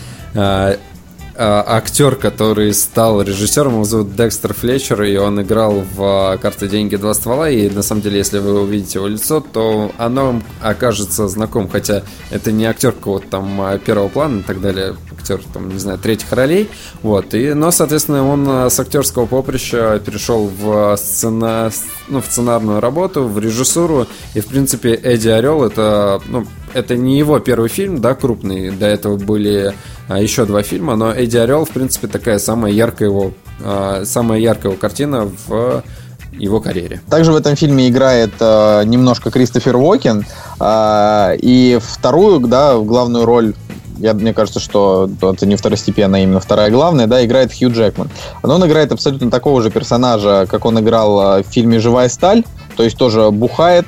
актер, 1.39 2.15
который 2.15 2.73
стал 2.73 3.21
режиссером, 3.21 3.73
его 3.73 3.83
зовут 3.83 4.15
Декстер 4.15 4.53
Флетчер, 4.53 5.03
и 5.03 5.17
он 5.17 5.41
играл 5.41 5.83
в 5.95 6.03
а, 6.03 6.37
«Карты, 6.37 6.67
деньги, 6.67 6.95
два 6.95 7.13
ствола», 7.13 7.49
и 7.49 7.69
на 7.69 7.83
самом 7.83 8.01
деле, 8.01 8.17
если 8.17 8.39
вы 8.39 8.59
увидите 8.59 8.97
его 8.97 9.07
лицо, 9.07 9.39
то 9.39 9.91
оно 9.97 10.25
вам 10.25 10.43
окажется 10.61 11.27
знаком, 11.27 11.69
хотя 11.69 12.01
это 12.31 12.51
не 12.51 12.65
актер 12.65 12.91
какого-то 12.91 13.27
там 13.27 13.79
первого 13.85 14.07
плана 14.07 14.39
и 14.39 14.43
так 14.43 14.61
далее, 14.61 14.95
актер, 15.11 15.41
там, 15.53 15.69
не 15.69 15.79
знаю, 15.79 15.99
третьих 15.99 16.31
ролей, 16.31 16.69
вот, 17.03 17.35
и, 17.35 17.53
но, 17.53 17.69
соответственно, 17.69 18.27
он 18.27 18.71
с 18.71 18.79
актерского 18.79 19.27
поприща 19.27 20.01
перешел 20.03 20.47
в, 20.47 20.97
сцена, 20.97 21.69
ну, 22.07 22.21
в 22.21 22.25
сценарную 22.25 22.79
работу, 22.79 23.23
в 23.23 23.39
режиссуру, 23.39 24.07
и, 24.33 24.39
в 24.39 24.47
принципе, 24.47 24.93
Эдди 24.93 25.29
Орел, 25.29 25.63
это, 25.63 26.21
ну, 26.27 26.45
это 26.73 26.95
не 26.95 27.17
его 27.17 27.39
первый 27.39 27.69
фильм, 27.69 27.99
да, 27.99 28.15
крупный, 28.15 28.71
до 28.71 28.85
этого 28.85 29.17
были 29.17 29.73
а, 30.07 30.19
еще 30.19 30.45
два 30.45 30.63
фильма, 30.63 30.95
но 30.95 31.11
Эдди 31.11 31.37
Орел, 31.37 31.65
в 31.65 31.69
принципе, 31.69 32.07
такая 32.07 32.39
самая 32.39 32.71
яркая 32.71 33.09
его, 33.09 33.31
а, 33.63 34.03
самая 34.05 34.39
яркая 34.39 34.71
его 34.71 34.79
картина 34.79 35.29
в 35.47 35.83
его 36.31 36.59
карьере. 36.59 37.01
Также 37.09 37.31
в 37.31 37.35
этом 37.35 37.55
фильме 37.55 37.89
играет 37.89 38.33
э, 38.39 38.83
немножко 38.85 39.31
Кристофер 39.31 39.75
Уокен. 39.75 40.25
Э, 40.59 41.35
и 41.37 41.79
вторую, 41.81 42.39
да, 42.41 42.77
главную 42.77 43.25
роль 43.25 43.53
я, 43.99 44.13
мне 44.13 44.33
кажется, 44.33 44.59
что 44.59 45.09
это 45.21 45.45
не 45.45 45.55
второстепенная, 45.55 46.21
а 46.21 46.23
именно 46.23 46.39
вторая 46.39 46.69
главная, 46.69 47.07
да, 47.07 47.23
играет 47.25 47.51
Хью 47.53 47.71
Джекман. 47.71 48.09
Но 48.43 48.55
он 48.55 48.65
играет 48.65 48.91
абсолютно 48.91 49.29
такого 49.31 49.61
же 49.61 49.69
персонажа, 49.69 50.47
как 50.49 50.65
он 50.65 50.79
играл 50.79 51.41
в 51.41 51.45
фильме 51.49 51.79
«Живая 51.79 52.09
сталь», 52.09 52.43
то 52.75 52.83
есть 52.83 52.97
тоже 52.97 53.31
бухает, 53.31 53.85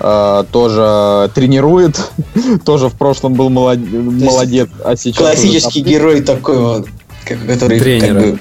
э, 0.00 0.44
тоже 0.50 1.30
тренирует, 1.34 2.00
тоже 2.64 2.88
в 2.88 2.94
прошлом 2.94 3.34
был 3.34 3.48
молодец, 3.48 3.88
молодец 3.92 4.68
а 4.84 4.96
сейчас... 4.96 5.18
Классический 5.18 5.80
герой 5.80 6.22
такой 6.22 6.58
вот, 6.58 6.86
который... 7.24 7.78
Тренер. 7.78 8.14
Как 8.14 8.22
бы, 8.22 8.38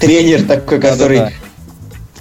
тренер 0.00 0.42
такой, 0.44 0.80
который... 0.80 1.32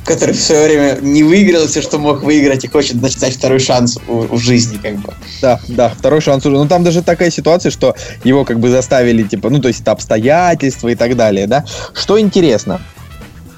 который 0.10 0.34
в 0.34 0.42
свое 0.42 0.66
время 0.66 0.98
не 1.02 1.22
выиграл 1.22 1.68
все, 1.68 1.84
что 1.84 2.00
мог 2.00 2.24
выиграть, 2.24 2.66
и 2.66 2.68
хочет 2.68 3.00
начать 3.00 3.36
второй 3.36 3.60
шанс 3.60 4.00
в, 4.08 4.36
в 4.36 4.40
жизни, 4.40 4.80
как 4.82 4.96
бы. 4.96 5.14
Да, 5.40 5.60
да, 5.68 5.90
второй 5.90 6.20
шанс 6.20 6.44
уже. 6.48 6.58
Ну, 6.58 6.68
там 6.68 6.84
даже 6.84 7.04
такая 7.04 7.30
ситуация, 7.30 7.70
что 7.70 7.96
его 8.24 8.44
как 8.44 8.60
бы 8.60 8.70
заставили, 8.70 9.22
типа, 9.22 9.52
ну, 9.52 9.60
то 9.60 9.68
есть 9.68 9.82
это 9.82 9.92
обстоятельства 9.92 10.88
и 10.88 10.96
так 10.96 11.16
далее, 11.16 11.46
да. 11.46 11.64
Что 11.94 12.20
интересно, 12.20 12.82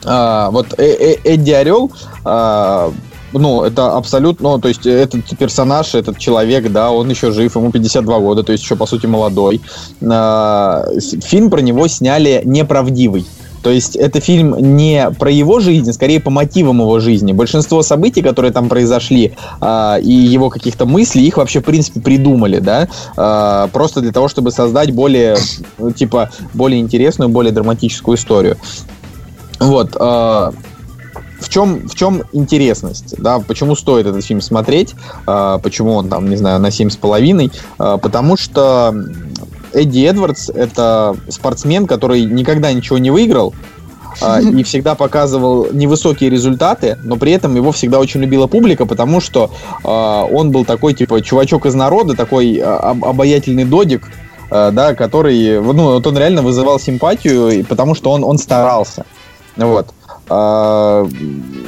а, 0.04 0.52
вот 0.52 0.74
э 0.78 0.84
-э 0.84 1.20
Эдди 1.24 1.52
Орел 1.52 1.90
а, 2.26 2.92
ну, 3.34 3.64
это 3.64 3.96
абсолютно, 3.96 4.50
ну, 4.50 4.60
то 4.60 4.68
есть 4.68 4.86
этот 4.86 5.38
персонаж, 5.38 5.96
этот 5.96 6.18
человек, 6.18 6.70
да, 6.70 6.92
он 6.92 7.10
еще 7.10 7.32
жив, 7.32 7.56
ему 7.56 7.72
52 7.72 8.20
года, 8.20 8.44
то 8.44 8.52
есть 8.52 8.64
еще, 8.66 8.76
по 8.76 8.86
сути, 8.86 9.06
молодой. 9.06 9.62
А, 10.02 10.84
фильм 11.24 11.50
про 11.50 11.62
него 11.62 11.88
сняли 11.88 12.42
неправдивый. 12.44 13.26
То 13.62 13.70
есть 13.70 13.96
это 13.96 14.20
фильм 14.20 14.56
не 14.78 15.12
про 15.12 15.32
его 15.32 15.60
жизнь, 15.60 15.90
а 15.90 15.94
скорее 15.94 16.20
по 16.20 16.30
мотивам 16.30 16.80
его 16.80 17.00
жизни. 17.00 17.32
Большинство 17.32 17.84
событий, 17.84 18.22
которые 18.22 18.52
там 18.52 18.70
произошли, 18.70 19.34
э, 19.62 20.02
и 20.02 20.14
его 20.14 20.50
каких-то 20.50 20.86
мыслей, 20.86 21.28
их 21.28 21.38
вообще, 21.38 21.62
в 21.62 21.64
принципе, 21.64 22.00
придумали, 22.00 22.60
да, 22.60 22.88
э, 23.18 23.68
просто 23.72 24.02
для 24.02 24.12
того, 24.12 24.28
чтобы 24.28 24.52
создать 24.52 24.92
более, 24.92 25.38
ну, 25.78 25.92
типа, 25.92 26.32
более 26.54 26.80
интересную, 26.80 27.30
более 27.30 27.52
драматическую 27.52 28.18
историю. 28.18 28.58
Вот. 29.60 29.96
Э, 30.00 30.52
в 31.42 31.50
чем, 31.50 31.88
в 31.88 31.96
чем 31.96 32.24
интересность, 32.34 33.16
да, 33.18 33.40
почему 33.40 33.76
стоит 33.76 34.06
этот 34.06 34.24
фильм 34.24 34.42
смотреть, 34.42 34.94
э, 35.28 35.60
почему 35.62 35.94
он 35.94 36.08
там, 36.08 36.30
не 36.30 36.36
знаю, 36.36 36.60
на 36.60 36.68
7,5, 36.68 37.52
э, 37.80 37.98
потому 38.02 38.38
что 38.38 38.94
Эдди 39.74 40.06
Эдвардс 40.06 40.50
это 40.50 41.16
спортсмен, 41.30 41.88
который 41.88 42.24
никогда 42.26 42.72
ничего 42.74 42.98
не 42.98 43.12
выиграл, 43.12 43.54
э, 44.22 44.42
и 44.58 44.64
всегда 44.64 44.96
показывал 44.96 45.68
невысокие 45.72 46.30
результаты, 46.30 46.98
но 47.04 47.18
при 47.18 47.32
этом 47.32 47.56
его 47.56 47.72
всегда 47.72 48.00
очень 48.00 48.22
любила 48.22 48.48
публика, 48.48 48.86
потому 48.86 49.20
что 49.22 49.52
э, 49.84 49.88
он 49.88 50.52
был 50.52 50.66
такой, 50.66 50.94
типа, 50.94 51.22
чувачок 51.22 51.66
из 51.66 51.74
народа, 51.74 52.16
такой 52.16 52.58
э, 52.58 52.64
обаятельный 52.64 53.66
додик, 53.66 54.10
э, 54.50 54.72
да, 54.72 54.94
который, 54.96 55.62
ну, 55.62 55.94
вот 55.94 56.08
он 56.08 56.18
реально 56.18 56.42
вызывал 56.42 56.80
симпатию, 56.80 57.66
потому 57.66 57.96
что 57.96 58.12
он, 58.12 58.24
он 58.24 58.38
старался. 58.38 59.06
Вот. 59.58 59.94
А, 60.34 61.06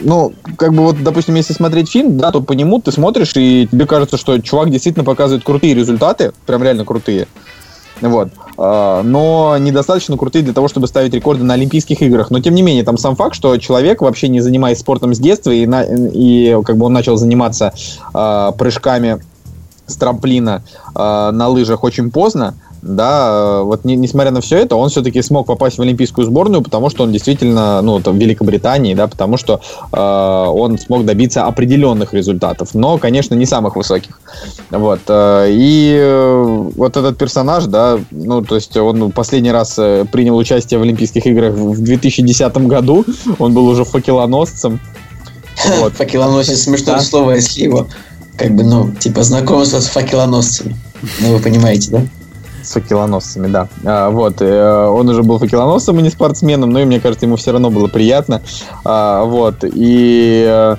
ну, 0.04 0.34
как 0.58 0.74
бы 0.74 0.84
вот, 0.84 1.04
допустим, 1.04 1.36
если 1.36 1.52
смотреть 1.52 1.92
фильм, 1.92 2.18
да, 2.18 2.32
то 2.32 2.40
по 2.40 2.54
нему 2.54 2.80
ты 2.80 2.94
смотришь, 2.94 3.34
и 3.36 3.68
тебе 3.70 3.86
кажется, 3.86 4.16
что 4.16 4.40
чувак 4.40 4.70
действительно 4.70 5.04
показывает 5.04 5.44
крутые 5.44 5.74
результаты, 5.74 6.32
прям 6.46 6.64
реально 6.64 6.86
крутые. 6.86 7.28
Вот. 8.10 8.30
А, 8.58 9.02
но 9.04 9.58
недостаточно 9.58 10.18
крутые 10.18 10.44
для 10.44 10.54
того, 10.54 10.68
чтобы 10.68 10.88
ставить 10.88 11.14
рекорды 11.14 11.44
на 11.44 11.54
Олимпийских 11.54 12.02
играх. 12.02 12.32
Но 12.32 12.40
тем 12.40 12.56
не 12.56 12.62
менее, 12.62 12.84
там 12.84 12.98
сам 12.98 13.16
факт, 13.16 13.36
что 13.36 13.58
человек 13.58 14.02
вообще 14.02 14.28
не 14.28 14.42
занимаясь 14.42 14.80
спортом 14.80 15.14
с 15.14 15.20
детства 15.20 15.52
и, 15.52 15.66
на, 15.66 15.84
и 15.84 16.62
как 16.64 16.78
бы 16.78 16.86
он 16.86 16.94
начал 16.94 17.18
заниматься 17.18 17.74
э, 18.14 18.52
прыжками 18.58 19.22
с 19.88 19.96
трамплина 19.96 20.64
э, 20.96 21.32
на 21.32 21.48
лыжах 21.48 21.84
очень 21.84 22.12
поздно, 22.12 22.56
да, 22.84 23.60
э, 23.62 23.64
вот 23.64 23.86
не, 23.86 23.96
несмотря 23.96 24.32
на 24.32 24.42
все 24.42 24.58
это, 24.58 24.76
он 24.76 24.90
все-таки 24.90 25.22
смог 25.22 25.48
попасть 25.48 25.78
в 25.78 25.82
олимпийскую 25.82 26.26
сборную, 26.26 26.62
потому 26.62 26.90
что 26.90 27.04
он 27.04 27.12
действительно, 27.12 27.82
ну, 27.82 28.00
там, 28.02 28.18
в 28.18 28.22
Великобритании, 28.22 28.94
да, 28.94 29.08
потому 29.08 29.38
что 29.38 29.62
э, 29.92 29.98
он 29.98 30.78
смог 30.78 31.06
добиться 31.06 31.46
определенных 31.46 32.14
результатов, 32.14 32.70
но, 32.74 32.98
конечно, 32.98 33.36
не 33.36 33.46
самых 33.46 33.76
высоких. 33.76 34.20
Вот, 34.70 35.00
э, 35.08 35.48
и 35.52 35.96
э, 35.98 36.70
вот 36.76 36.98
этот 36.98 37.18
персонаж, 37.18 37.66
да, 37.66 38.00
ну, 38.12 38.44
то 38.44 38.56
есть 38.56 38.76
он 38.76 39.12
последний 39.12 39.52
раз 39.52 39.76
э, 39.78 40.06
принял 40.12 40.36
участие 40.36 40.80
в 40.80 40.84
Олимпийских 40.84 41.26
играх 41.26 41.54
в 41.54 41.82
2010 41.82 42.58
году, 42.68 43.06
он 43.40 43.54
был 43.54 43.68
уже 43.68 43.86
факелоносцем. 43.86 44.80
Вот. 45.80 45.94
Факелоносец 45.98 46.64
смешное 46.64 47.00
слово, 47.00 47.32
если 47.36 47.64
его 47.64 47.88
как 48.38 48.56
бы, 48.56 48.64
ну, 48.64 48.92
типа 48.92 49.24
знакомство 49.24 49.80
с 49.80 49.88
факелоносцами. 49.88 50.76
Ну, 51.20 51.34
вы 51.34 51.40
понимаете, 51.40 51.92
да? 51.92 52.02
С 52.64 52.72
факелоносцами, 52.72 53.48
да. 53.48 53.68
А, 53.84 54.10
вот, 54.10 54.42
э, 54.42 54.88
он 54.88 55.10
уже 55.10 55.22
был 55.22 55.38
факелоносцем, 55.38 56.00
и 56.00 56.02
не 56.02 56.10
спортсменом, 56.10 56.70
но 56.70 56.80
и 56.80 56.86
мне 56.86 57.00
кажется, 57.00 57.26
ему 57.26 57.36
все 57.36 57.52
равно 57.52 57.70
было 57.70 57.88
приятно. 57.88 58.42
А, 58.86 59.24
вот, 59.26 59.58
и 59.64 60.46
э, 60.48 60.76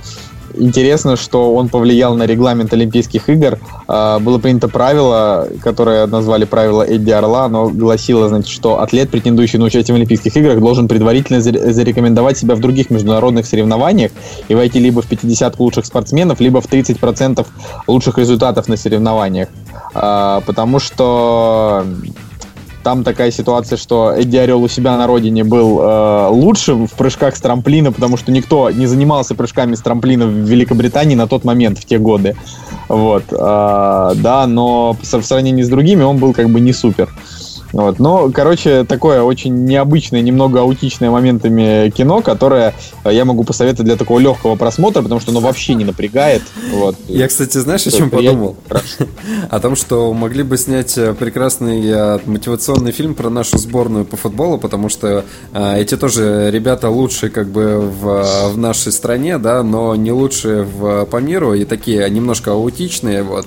Интересно, 0.57 1.17
что 1.17 1.55
он 1.55 1.69
повлиял 1.69 2.15
на 2.15 2.27
регламент 2.27 2.73
Олимпийских 2.73 3.29
игр. 3.29 3.59
А, 3.89 4.19
было 4.19 4.39
принято 4.39 4.69
правило, 4.69 5.49
которое 5.63 6.07
назвали 6.07 6.45
правило 6.45 6.83
Эдди 6.83 7.11
Орла, 7.11 7.47
оно 7.47 7.69
гласило, 7.69 8.29
значит, 8.29 8.51
что 8.51 8.81
атлет, 8.81 9.11
претендующий 9.11 9.59
на 9.59 9.65
участие 9.67 9.95
в 9.95 9.97
Олимпийских 9.97 10.37
играх, 10.37 10.61
должен 10.61 10.89
предварительно 10.89 11.41
зарекомендовать 11.41 12.39
себя 12.39 12.55
в 12.55 12.61
других 12.61 12.91
международных 12.91 13.47
соревнованиях 13.47 14.13
и 14.49 14.55
войти 14.55 14.79
либо 14.79 15.03
в 15.03 15.07
50 15.07 15.59
лучших 15.59 15.87
спортсменов, 15.87 16.41
либо 16.41 16.61
в 16.61 16.67
30% 16.67 17.47
лучших 17.87 18.19
результатов 18.19 18.69
на 18.69 18.77
соревнованиях. 18.77 19.49
А, 19.95 20.41
потому 20.47 20.79
что 20.79 21.85
там 22.85 23.03
такая 23.03 23.31
ситуация, 23.31 23.77
что 23.77 24.13
Эдди 24.13 24.37
Орел 24.37 24.63
у 24.63 24.69
себя 24.69 24.97
на 24.97 25.07
родине 25.07 25.43
был 25.43 25.81
э, 25.81 26.29
лучшим 26.29 26.87
в 26.87 26.93
прыжках 26.93 27.35
с 27.35 27.41
трамплина, 27.41 27.91
потому 27.91 28.17
что 28.17 28.31
никто 28.31 28.71
не 28.71 28.87
занимался 28.87 29.35
прыжками 29.35 29.75
с 29.75 29.81
трамплина 29.81 30.27
в 30.27 30.31
Великобритании 30.31 31.17
на 31.17 31.27
тот 31.27 31.45
момент, 31.45 31.79
в 31.79 31.85
те 31.87 31.99
годы. 31.99 32.37
Вот, 32.89 33.25
э, 33.33 34.13
да, 34.17 34.47
но 34.47 34.97
в 35.03 35.25
сравнении 35.25 35.63
с 35.63 35.69
другими 35.69 36.03
он 36.03 36.19
был 36.19 36.35
как 36.35 36.51
бы 36.51 36.61
не 36.61 36.73
супер. 36.73 37.09
Вот. 37.75 37.99
Но, 37.99 38.31
короче, 38.33 38.85
такое 38.85 39.23
очень 39.23 39.65
необычное, 39.65 40.21
немного 40.21 40.61
аутичное 40.61 41.11
моментами 41.11 41.91
кино, 41.91 42.23
которое 42.23 42.73
э, 43.03 43.13
я 43.13 43.25
могу 43.25 43.43
посоветовать 43.43 43.87
для 43.87 43.97
такого 43.97 44.21
легкого 44.21 44.55
просмотра, 44.55 45.03
потому 45.03 45.21
что 45.21 45.33
оно 45.33 45.41
вообще 45.41 45.75
не 45.75 45.85
напрягает. 45.85 46.43
Вот. 46.73 46.95
Я, 47.09 47.27
кстати, 47.27 47.59
знаешь, 47.59 47.85
о 47.87 47.91
чем 47.91 48.11
подумал? 48.11 48.57
О 49.51 49.61
том, 49.61 49.75
что 49.75 50.13
могли 50.15 50.45
бы 50.45 50.57
снять 50.57 50.97
э, 50.97 51.15
прекрасный 51.15 51.83
э, 51.85 52.19
мотивационный 52.27 52.93
фильм 52.93 53.17
про 53.17 53.29
нашу 53.29 53.59
сборную 53.59 54.05
по 54.05 54.17
футболу, 54.17 54.59
потому 54.59 54.89
что 54.89 55.25
эти 55.53 55.97
тоже 55.97 56.51
ребята 56.53 56.91
лучшие 56.91 57.31
как 57.31 57.49
бы 57.49 57.81
в, 57.81 58.51
в 58.53 58.57
нашей 58.57 58.93
стране, 58.93 59.39
да, 59.39 59.63
но 59.65 59.97
не 59.97 60.13
лучшие 60.13 60.63
в, 60.63 61.07
по 61.07 61.17
миру 61.17 61.55
и 61.55 61.65
такие 61.65 62.09
немножко 62.09 62.53
аутичные, 62.53 63.25
вот. 63.25 63.47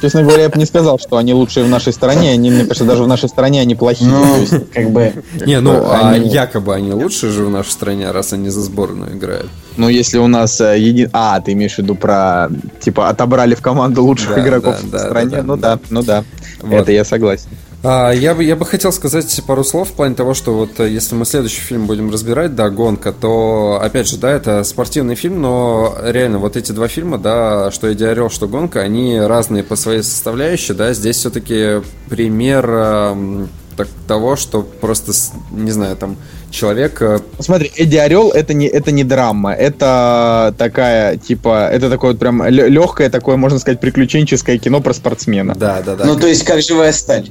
Честно 0.00 0.22
говоря, 0.22 0.44
я 0.44 0.48
бы 0.48 0.58
не 0.58 0.64
сказал, 0.64 0.98
что 0.98 1.18
они 1.18 1.34
лучшие 1.34 1.64
в 1.64 1.68
нашей 1.68 1.92
стране. 1.92 2.30
Они, 2.30 2.50
мне 2.50 2.62
кажется, 2.62 2.84
даже 2.84 3.02
в 3.02 3.08
нашей 3.08 3.28
стране 3.28 3.60
они 3.60 3.74
плохие. 3.74 4.10
Ну, 4.10 4.40
есть, 4.40 4.70
как 4.72 4.90
бы... 4.90 5.12
Не, 5.44 5.60
ну, 5.60 5.72
а 5.84 6.10
они... 6.10 6.28
якобы 6.28 6.74
они 6.74 6.92
лучшие 6.92 7.30
же 7.30 7.44
в 7.44 7.50
нашей 7.50 7.70
стране, 7.70 8.10
раз 8.10 8.32
они 8.32 8.48
за 8.48 8.62
сборную 8.62 9.16
играют. 9.16 9.48
Ну, 9.76 9.88
если 9.88 10.18
у 10.18 10.26
нас 10.26 10.60
э, 10.60 10.78
един... 10.78 11.10
А, 11.12 11.40
ты 11.40 11.52
имеешь 11.52 11.74
в 11.74 11.78
виду 11.78 11.94
про... 11.94 12.48
Типа, 12.80 13.08
отобрали 13.08 13.54
в 13.54 13.60
команду 13.60 14.02
лучших 14.02 14.34
да, 14.34 14.40
игроков 14.40 14.76
да, 14.90 14.98
в 14.98 15.00
стране? 15.00 15.36
Да, 15.36 15.42
ну 15.42 15.56
да, 15.56 15.76
да, 15.76 15.80
ну 15.90 16.02
да. 16.02 16.24
Вот. 16.62 16.72
Это 16.72 16.92
я 16.92 17.04
согласен. 17.04 17.48
А, 17.82 18.10
я, 18.10 18.34
бы, 18.34 18.44
я 18.44 18.56
бы 18.56 18.66
хотел 18.66 18.92
сказать 18.92 19.40
пару 19.46 19.64
слов 19.64 19.88
в 19.88 19.92
плане 19.92 20.14
того, 20.14 20.34
что 20.34 20.52
вот 20.52 20.78
э, 20.80 20.90
если 20.90 21.14
мы 21.14 21.24
следующий 21.24 21.60
фильм 21.60 21.86
будем 21.86 22.10
разбирать, 22.10 22.54
да, 22.54 22.68
«Гонка», 22.68 23.10
то, 23.10 23.80
опять 23.82 24.06
же, 24.06 24.18
да, 24.18 24.30
это 24.30 24.64
спортивный 24.64 25.14
фильм, 25.14 25.40
но 25.40 25.96
реально 26.02 26.38
вот 26.38 26.56
эти 26.56 26.72
два 26.72 26.88
фильма, 26.88 27.16
да, 27.16 27.70
что 27.70 27.88
«Эдди 27.88 28.04
Орел», 28.04 28.28
что 28.28 28.48
«Гонка», 28.48 28.80
они 28.80 29.18
разные 29.18 29.62
по 29.62 29.76
своей 29.76 30.02
составляющей, 30.02 30.74
да, 30.74 30.92
здесь 30.92 31.16
все-таки 31.16 31.80
пример 32.10 32.66
э, 32.68 33.46
так, 33.78 33.88
того, 34.06 34.36
что 34.36 34.60
просто, 34.62 35.12
не 35.50 35.70
знаю, 35.70 35.96
там, 35.96 36.18
человек... 36.50 37.00
Э, 37.00 37.20
Смотри, 37.38 37.72
Эдди 37.74 37.96
Орел 37.96 38.30
это 38.30 38.52
не, 38.52 38.66
это 38.66 38.92
не 38.92 39.04
драма, 39.04 39.54
это 39.54 40.54
такая, 40.58 41.16
типа, 41.16 41.70
это 41.72 41.88
такое 41.88 42.10
вот 42.10 42.20
прям 42.20 42.46
легкое 42.46 43.08
такое, 43.08 43.36
можно 43.36 43.58
сказать, 43.58 43.80
приключенческое 43.80 44.58
кино 44.58 44.82
про 44.82 44.92
спортсмена. 44.92 45.54
Да, 45.54 45.80
да, 45.80 45.96
да. 45.96 46.04
Ну, 46.04 46.18
то 46.18 46.26
есть, 46.26 46.44
как 46.44 46.60
живая 46.60 46.92
сталь. 46.92 47.30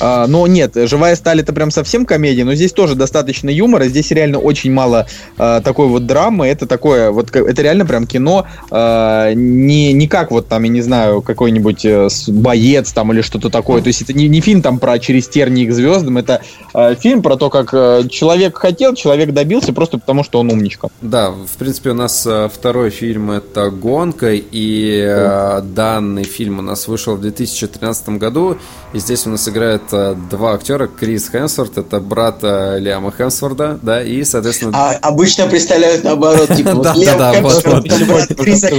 А, 0.00 0.26
но 0.26 0.46
нет, 0.46 0.72
«Живая 0.74 1.16
сталь» 1.16 1.40
это 1.40 1.52
прям 1.52 1.70
совсем 1.70 2.06
комедия, 2.06 2.44
но 2.44 2.54
здесь 2.54 2.72
тоже 2.72 2.94
достаточно 2.94 3.50
юмора, 3.50 3.84
здесь 3.86 4.10
реально 4.10 4.38
очень 4.38 4.72
мало 4.72 5.06
а, 5.36 5.60
такой 5.60 5.88
вот 5.88 6.06
драмы, 6.06 6.46
это 6.46 6.66
такое, 6.66 7.10
вот 7.10 7.34
это 7.34 7.62
реально 7.62 7.86
прям 7.86 8.06
кино, 8.06 8.46
а, 8.70 9.32
не, 9.34 9.92
не 9.92 10.08
как 10.08 10.30
вот 10.30 10.48
там, 10.48 10.62
я 10.64 10.68
не 10.68 10.82
знаю, 10.82 11.22
какой-нибудь 11.22 11.84
э, 11.84 12.08
боец 12.28 12.92
там 12.92 13.12
или 13.12 13.20
что-то 13.20 13.50
такое, 13.50 13.82
то 13.82 13.88
есть 13.88 14.02
это 14.02 14.12
не, 14.12 14.28
не 14.28 14.40
фильм 14.40 14.62
там 14.62 14.78
про 14.78 14.98
через 14.98 15.28
тернии 15.28 15.66
к 15.66 15.72
звездам, 15.72 16.18
это 16.18 16.42
а, 16.72 16.94
фильм 16.94 17.22
про 17.22 17.36
то, 17.36 17.50
как 17.50 17.70
а, 17.72 18.06
человек 18.08 18.58
хотел, 18.58 18.94
человек 18.94 19.32
добился 19.32 19.72
просто 19.72 19.98
потому, 19.98 20.24
что 20.24 20.40
он 20.40 20.50
умничка. 20.50 20.88
Да, 21.00 21.30
в 21.30 21.56
принципе 21.58 21.90
у 21.90 21.94
нас 21.94 22.26
а, 22.26 22.48
второй 22.48 22.90
фильм 22.90 23.30
это 23.30 23.70
«Гонка», 23.70 24.32
и 24.32 25.02
а, 25.06 25.60
данный 25.60 26.24
фильм 26.24 26.58
у 26.58 26.62
нас 26.62 26.88
вышел 26.88 27.16
в 27.16 27.20
2013 27.20 28.10
году, 28.10 28.56
и 28.92 28.98
здесь 28.98 29.26
у 29.26 29.30
нас 29.30 29.48
играет 29.48 29.73
играют 29.74 30.28
два 30.28 30.54
актера. 30.54 30.86
Крис 30.86 31.28
Хемсворт, 31.30 31.78
это 31.78 32.00
брат 32.00 32.38
э, 32.42 32.78
Лиама 32.78 33.12
Хемсворда, 33.12 33.78
да, 33.82 34.02
и, 34.02 34.24
соответственно... 34.24 34.72
А 34.74 34.92
обычно 35.00 35.46
представляют 35.46 36.04
наоборот, 36.04 36.48
типа, 36.54 36.70
вот 36.74 36.96
Лиам 36.96 37.34
Хемсворт, 37.34 38.36
Криса 38.36 38.70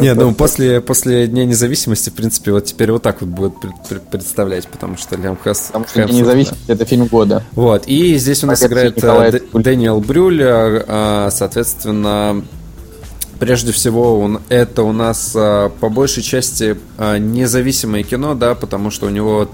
Не, 0.00 0.14
ну, 0.14 0.34
после, 0.34 0.80
после 0.80 1.26
Дня 1.26 1.44
независимости, 1.44 2.10
в 2.10 2.14
принципе, 2.14 2.52
вот 2.52 2.64
теперь 2.64 2.92
вот 2.92 3.02
так 3.02 3.20
вот 3.20 3.30
будет 3.30 3.54
представлять, 4.10 4.66
потому 4.68 4.96
что 4.96 5.16
Лиам 5.16 5.36
Хемсворт... 5.36 5.86
Потому 5.86 6.06
что 6.08 6.14
независимость— 6.14 6.62
это 6.68 6.84
фильм 6.84 7.06
года. 7.06 7.42
Вот, 7.52 7.84
и 7.86 8.16
здесь 8.16 8.44
у 8.44 8.46
нас 8.46 8.62
играет 8.64 9.02
э, 9.02 9.40
Дэниел 9.52 10.00
Брюль, 10.00 10.42
э, 10.42 11.28
соответственно, 11.30 12.42
прежде 13.38 13.72
всего 13.72 14.20
он, 14.20 14.40
это 14.48 14.82
у 14.82 14.92
нас 14.92 15.32
а, 15.34 15.68
по 15.68 15.88
большей 15.88 16.22
части 16.22 16.76
а, 16.96 17.18
независимое 17.18 18.02
кино, 18.02 18.34
да, 18.34 18.54
потому 18.54 18.90
что 18.90 19.06
у 19.06 19.10
него 19.10 19.48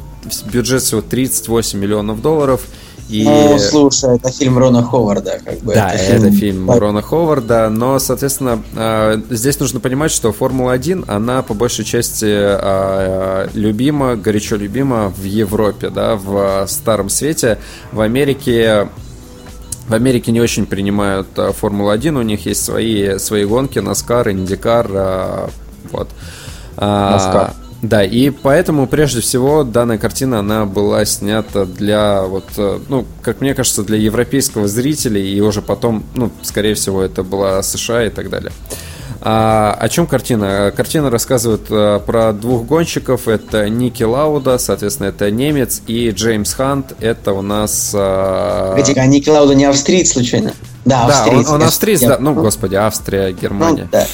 бюджет 0.51 0.83
всего 0.83 1.01
38 1.01 1.79
миллионов 1.79 2.23
долларов. 2.23 2.63
И... 3.09 3.25
Ну, 3.25 3.59
слушай, 3.59 4.17
это 4.17 4.31
фильм 4.31 4.57
Рона 4.57 4.83
Ховарда, 4.83 5.39
как 5.45 5.59
бы. 5.59 5.75
Да, 5.75 5.91
это 5.91 6.05
фильм, 6.05 6.23
это 6.23 6.37
фильм 6.37 6.71
Рона 6.71 7.03
Ховарда, 7.03 7.69
но, 7.69 7.99
соответственно, 7.99 8.63
а, 8.77 9.21
здесь 9.29 9.61
нужно 9.61 9.81
понимать, 9.81 10.11
что 10.11 10.33
Формула-1, 10.33 11.05
она 11.07 11.43
по 11.43 11.53
большей 11.53 11.85
части 11.85 12.27
а, 12.27 13.49
любима, 13.53 14.17
горячо 14.17 14.57
любима 14.57 15.13
в 15.15 15.23
Европе, 15.23 15.91
да, 15.91 16.17
в 16.17 16.67
Старом 16.67 17.11
Свете. 17.11 17.59
В 17.93 18.01
Америке 18.01 18.89
в 19.87 19.93
Америке 19.93 20.33
не 20.33 20.41
очень 20.41 20.65
принимают 20.65 21.29
а, 21.37 21.53
Формулу-1, 21.53 22.19
у 22.19 22.23
них 22.23 22.47
есть 22.47 22.65
свои, 22.65 23.19
свои 23.19 23.45
гонки, 23.45 23.81
Наскар, 23.81 24.31
Индикар, 24.31 25.51
вот. 25.93 26.09
Наскар. 26.79 27.53
Да, 27.85 28.03
и 28.03 28.31
поэтому, 28.31 28.87
прежде 28.87 29.21
всего, 29.21 29.63
данная 29.63 29.99
картина, 29.99 30.39
она 30.39 30.65
была 30.65 31.05
снята 31.05 31.67
для, 31.67 32.23
вот, 32.23 32.45
э, 32.57 32.79
ну, 32.89 33.05
как 33.21 33.43
мне 33.43 33.55
кажется, 33.55 33.83
для 33.83 33.99
европейского 33.99 34.69
зрителя, 34.69 35.21
и 35.21 35.39
уже 35.41 35.61
потом, 35.61 36.03
ну, 36.15 36.31
скорее 36.41 36.75
всего, 36.75 37.03
это 37.03 37.23
была 37.23 37.63
США 37.63 38.07
и 38.07 38.09
так 38.09 38.31
далее. 38.31 38.53
А, 39.21 39.77
о 39.79 39.89
чем 39.91 40.07
картина? 40.07 40.73
Картина 40.75 41.11
рассказывает 41.11 41.67
а, 41.69 41.99
про 41.99 42.33
двух 42.33 42.65
гонщиков. 42.65 43.29
Это 43.29 43.69
Ники 43.69 44.03
Лауда, 44.03 44.57
соответственно, 44.57 45.09
это 45.09 45.31
немец, 45.31 45.83
и 45.87 46.09
Джеймс 46.09 46.55
Хант, 46.55 46.95
это 47.01 47.35
у 47.35 47.43
нас... 47.43 47.93
А... 47.95 48.71
Погоди, 48.71 48.99
а 48.99 49.07
Ники 49.07 49.29
Лауда 49.29 49.55
не 49.55 49.67
австриец, 49.67 50.13
случайно? 50.13 50.55
Да, 50.87 51.05
австриец. 51.05 51.47
Да, 51.47 51.53
он, 51.53 51.61
он 51.61 51.69
австриец, 51.69 52.01
да. 52.01 52.17
Ну, 52.19 52.33
господи, 52.33 52.77
Австрия, 52.77 53.33
Германия. 53.33 53.83
Ну, 53.83 53.89
да 53.93 54.07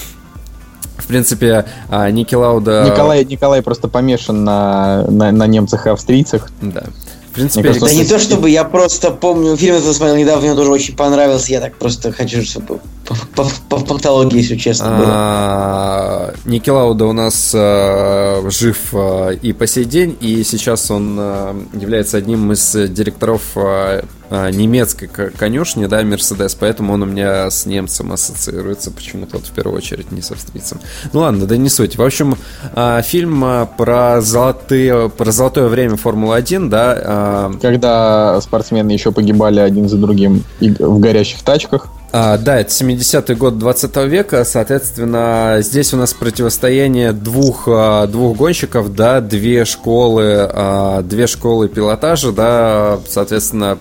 принципе, 1.10 1.66
а, 1.88 2.10
Ники 2.10 2.34
Лауда... 2.34 2.84
Николай, 2.90 3.24
Николай 3.24 3.62
просто 3.62 3.88
помешан 3.88 4.44
на, 4.44 5.04
на, 5.08 5.32
на 5.32 5.46
немцах 5.46 5.86
и 5.86 5.90
австрийцах. 5.90 6.50
Да. 6.62 6.84
В 7.30 7.34
принципе, 7.34 7.68
кажется, 7.68 7.86
да 7.86 7.94
не 7.94 8.04
то 8.04 8.18
чтобы 8.18 8.50
я 8.50 8.64
просто 8.64 9.10
помню, 9.10 9.56
фильм 9.56 9.76
этот 9.76 9.94
смотрел 9.94 10.16
недавно, 10.16 10.48
мне 10.48 10.56
тоже 10.56 10.70
очень 10.70 10.96
понравился, 10.96 11.52
я 11.52 11.60
так 11.60 11.76
просто 11.76 12.10
хочу, 12.10 12.42
чтобы 12.42 12.80
по, 13.10 13.44
по, 13.44 13.50
по 13.68 13.78
фактологии, 13.84 14.38
если 14.38 14.56
честно. 14.56 14.86
А, 14.90 16.34
Ники 16.44 16.70
Лауда 16.70 17.06
у 17.06 17.12
нас 17.12 17.52
а, 17.54 18.42
жив 18.50 18.78
а, 18.92 19.30
и 19.30 19.52
по 19.52 19.66
сей 19.66 19.84
день, 19.84 20.16
и 20.20 20.44
сейчас 20.44 20.90
он 20.90 21.16
а, 21.18 21.56
является 21.72 22.16
одним 22.16 22.52
из 22.52 22.72
директоров 22.72 23.42
а, 23.56 24.04
а, 24.30 24.50
немецкой 24.50 25.08
конюшни, 25.08 25.86
да, 25.86 26.02
Мерседес, 26.02 26.54
поэтому 26.54 26.92
он 26.92 27.02
у 27.02 27.06
меня 27.06 27.50
с 27.50 27.66
немцем 27.66 28.12
ассоциируется 28.12 28.92
почему-то 28.92 29.38
вот 29.38 29.46
в 29.46 29.50
первую 29.50 29.76
очередь, 29.76 30.12
не 30.12 30.22
с 30.22 30.30
австрийцем. 30.30 30.78
Ну 31.12 31.20
ладно, 31.20 31.46
да 31.46 31.56
не 31.56 31.68
суть. 31.68 31.96
В 31.96 32.02
общем, 32.02 32.36
а, 32.74 33.02
фильм 33.02 33.42
а, 33.44 33.66
про, 33.66 34.20
золотые, 34.20 35.10
про 35.10 35.32
золотое 35.32 35.66
время 35.66 35.96
Формулы-1, 35.96 36.68
да. 36.68 37.50
Когда 37.60 38.40
спортсмены 38.40 38.92
еще 38.92 39.10
погибали 39.10 39.58
один 39.58 39.88
за 39.88 39.96
другим 39.96 40.44
в 40.60 41.00
горящих 41.00 41.42
тачках. 41.42 41.88
А, 42.12 42.38
да, 42.38 42.60
это 42.60 42.70
70-й 42.70 43.34
год 43.34 43.58
20 43.58 43.96
века, 44.08 44.44
соответственно, 44.44 45.58
здесь 45.60 45.94
у 45.94 45.96
нас 45.96 46.12
противостояние 46.12 47.12
двух, 47.12 47.68
двух 48.08 48.36
гонщиков, 48.36 48.94
да, 48.94 49.20
две 49.20 49.64
школы, 49.64 51.02
две 51.04 51.26
школы 51.26 51.68
пилотажа, 51.68 52.32
да, 52.32 52.98
соответственно, 53.08 53.78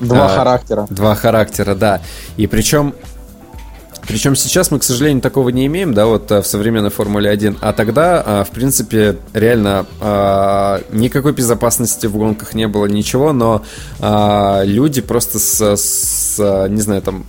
Два 0.00 0.26
а, 0.26 0.28
характера. 0.28 0.86
Два 0.90 1.14
характера, 1.14 1.74
да. 1.74 2.00
И 2.36 2.46
причем 2.46 2.94
причем 4.06 4.36
сейчас 4.36 4.70
мы, 4.70 4.78
к 4.78 4.84
сожалению, 4.84 5.20
такого 5.20 5.50
не 5.50 5.66
имеем, 5.66 5.92
да, 5.92 6.06
вот 6.06 6.30
э, 6.30 6.40
в 6.40 6.46
современной 6.46 6.88
Формуле 6.88 7.28
1. 7.28 7.58
А 7.60 7.74
тогда, 7.74 8.22
а, 8.24 8.44
в 8.44 8.50
принципе, 8.50 9.18
реально 9.34 9.84
а, 10.00 10.80
никакой 10.92 11.34
безопасности 11.34 12.06
в 12.06 12.16
гонках 12.16 12.54
не 12.54 12.66
было, 12.68 12.86
ничего, 12.86 13.34
но 13.34 13.62
люди 14.64 15.02
просто 15.02 15.38
с, 15.38 15.76
с 15.76 16.68
не 16.68 16.80
знаю, 16.80 17.02
там, 17.02 17.26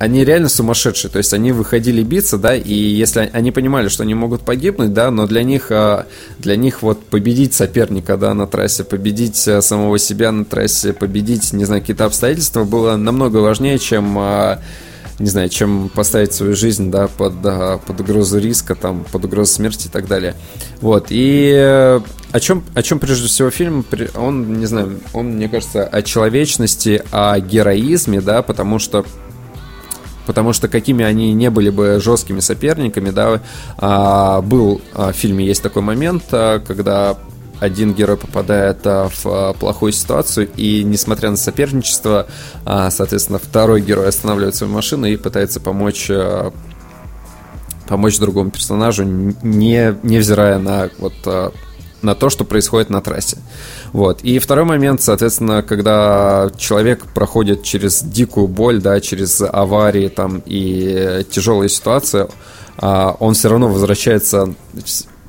они 0.00 0.24
реально 0.24 0.48
сумасшедшие, 0.48 1.10
то 1.10 1.18
есть 1.18 1.34
они 1.34 1.52
выходили 1.52 2.02
биться, 2.02 2.38
да, 2.38 2.56
и 2.56 2.72
если 2.72 3.28
они 3.34 3.52
понимали, 3.52 3.88
что 3.88 4.02
они 4.02 4.14
могут 4.14 4.40
погибнуть, 4.40 4.94
да, 4.94 5.10
но 5.10 5.26
для 5.26 5.42
них, 5.42 5.66
а, 5.70 6.06
для 6.38 6.56
них 6.56 6.80
вот 6.80 7.04
победить 7.04 7.52
соперника, 7.52 8.16
да, 8.16 8.32
на 8.32 8.46
трассе, 8.46 8.82
победить 8.82 9.46
а, 9.46 9.60
самого 9.60 9.98
себя 9.98 10.32
на 10.32 10.46
трассе, 10.46 10.94
победить, 10.94 11.52
не 11.52 11.66
знаю, 11.66 11.82
какие-то 11.82 12.06
обстоятельства 12.06 12.64
было 12.64 12.96
намного 12.96 13.36
важнее, 13.36 13.78
чем 13.78 14.16
а, 14.18 14.62
не 15.18 15.28
знаю, 15.28 15.50
чем 15.50 15.90
поставить 15.90 16.32
свою 16.32 16.56
жизнь, 16.56 16.90
да, 16.90 17.06
под, 17.06 17.34
под 17.42 18.00
угрозу 18.00 18.38
риска, 18.38 18.74
там, 18.74 19.04
под 19.12 19.26
угрозу 19.26 19.52
смерти 19.52 19.88
и 19.88 19.90
так 19.90 20.08
далее. 20.08 20.34
Вот, 20.80 21.08
и 21.10 21.52
о 22.32 22.40
чем, 22.40 22.64
о 22.74 22.82
чем 22.82 23.00
прежде 23.00 23.28
всего 23.28 23.50
фильм, 23.50 23.84
он, 24.16 24.60
не 24.60 24.64
знаю, 24.64 24.98
он, 25.12 25.32
мне 25.32 25.50
кажется, 25.50 25.84
о 25.84 26.00
человечности, 26.00 27.02
о 27.10 27.38
героизме, 27.38 28.22
да, 28.22 28.40
потому 28.40 28.78
что 28.78 29.04
потому 30.26 30.52
что 30.52 30.68
какими 30.68 31.04
они 31.04 31.32
не 31.32 31.50
были 31.50 31.70
бы 31.70 32.00
жесткими 32.00 32.40
соперниками, 32.40 33.10
да, 33.10 33.40
а, 33.78 34.40
был 34.42 34.80
а, 34.94 35.12
в 35.12 35.16
фильме 35.16 35.46
есть 35.46 35.62
такой 35.62 35.82
момент, 35.82 36.24
а, 36.32 36.60
когда 36.60 37.18
один 37.60 37.92
герой 37.92 38.16
попадает 38.16 38.78
в 38.84 39.54
плохую 39.58 39.92
ситуацию, 39.92 40.48
и 40.56 40.82
несмотря 40.82 41.28
на 41.30 41.36
соперничество, 41.36 42.26
соответственно, 42.64 43.38
второй 43.38 43.82
герой 43.82 44.08
останавливает 44.08 44.54
свою 44.54 44.72
машину 44.72 45.04
и 45.04 45.18
пытается 45.18 45.60
помочь 45.60 46.10
помочь 47.86 48.18
другому 48.18 48.50
персонажу, 48.50 49.04
не, 49.04 49.94
невзирая 50.02 50.58
на 50.58 50.88
вот 50.96 51.52
на 52.02 52.14
то, 52.14 52.30
что 52.30 52.44
происходит 52.44 52.90
на 52.90 53.00
трассе. 53.00 53.36
Вот. 53.92 54.22
И 54.22 54.38
второй 54.38 54.64
момент, 54.64 55.02
соответственно, 55.02 55.62
когда 55.62 56.50
человек 56.56 57.06
проходит 57.06 57.62
через 57.62 58.02
дикую 58.02 58.46
боль, 58.48 58.80
да, 58.80 59.00
через 59.00 59.40
аварии 59.40 60.08
там 60.08 60.42
и 60.46 61.24
тяжелые 61.30 61.68
ситуации, 61.68 62.28
а, 62.76 63.16
он 63.18 63.34
все 63.34 63.48
равно 63.48 63.68
возвращается 63.68 64.54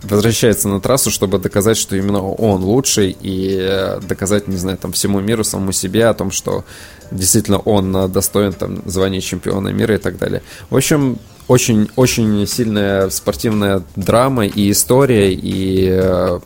возвращается 0.03 0.67
на 0.67 0.79
трассу, 0.79 1.11
чтобы 1.11 1.37
доказать, 1.37 1.77
что 1.77 1.95
именно 1.95 2.23
он 2.23 2.63
лучший 2.63 3.15
и 3.21 3.99
доказать, 4.07 4.47
не 4.47 4.57
знаю, 4.57 4.79
там 4.79 4.93
всему 4.93 5.19
миру, 5.19 5.43
самому 5.43 5.71
себе 5.73 6.07
о 6.07 6.13
том, 6.15 6.31
что 6.31 6.65
действительно 7.11 7.59
он 7.59 8.11
достоин 8.11 8.53
там 8.53 8.81
звания 8.85 9.21
чемпиона 9.21 9.69
мира 9.69 9.95
и 9.95 9.97
так 9.99 10.17
далее. 10.17 10.41
В 10.71 10.75
общем, 10.75 11.19
очень, 11.47 11.89
очень 11.95 12.47
сильная 12.47 13.09
спортивная 13.09 13.83
драма 13.95 14.47
и 14.47 14.71
история, 14.71 15.33
и 15.33 15.87
э, 15.91 16.39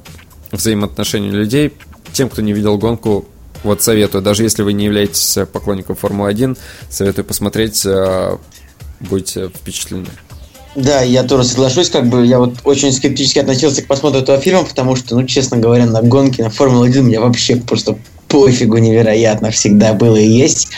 взаимоотношения 0.52 1.32
людей. 1.32 1.74
Тем, 2.16 2.30
кто 2.30 2.42
не 2.42 2.54
видел 2.54 2.78
гонку, 2.78 3.26
вот 3.64 3.82
советую, 3.82 4.22
даже 4.22 4.44
если 4.44 4.64
вы 4.64 4.72
не 4.72 4.86
являетесь 4.86 5.38
поклонником 5.52 5.98
Формулы-1, 5.98 6.58
советую 6.90 7.26
посмотреть, 7.26 7.86
э, 7.86 8.38
будете 9.02 9.50
впечатлены. 9.50 10.08
Да, 10.76 11.02
я 11.02 11.24
тоже 11.24 11.44
соглашусь, 11.44 11.90
как 11.90 12.08
бы 12.08 12.26
я 12.26 12.40
вот 12.40 12.54
очень 12.64 12.94
скептически 12.94 13.40
относился 13.40 13.82
к 13.82 13.88
просмотру 13.88 14.22
этого 14.22 14.40
фильма, 14.40 14.64
потому 14.64 14.96
что, 14.96 15.18
ну, 15.18 15.26
честно 15.26 15.58
говоря, 15.58 15.88
на 15.88 16.02
гонке, 16.02 16.46
на 16.46 16.50
Формулу-1 16.50 17.02
мне 17.02 17.20
вообще 17.20 17.58
просто 17.58 17.98
пофигу 18.30 18.78
невероятно 18.78 19.52
всегда 19.52 19.92
было 19.92 20.16
и 20.16 20.26
есть. 20.26 20.70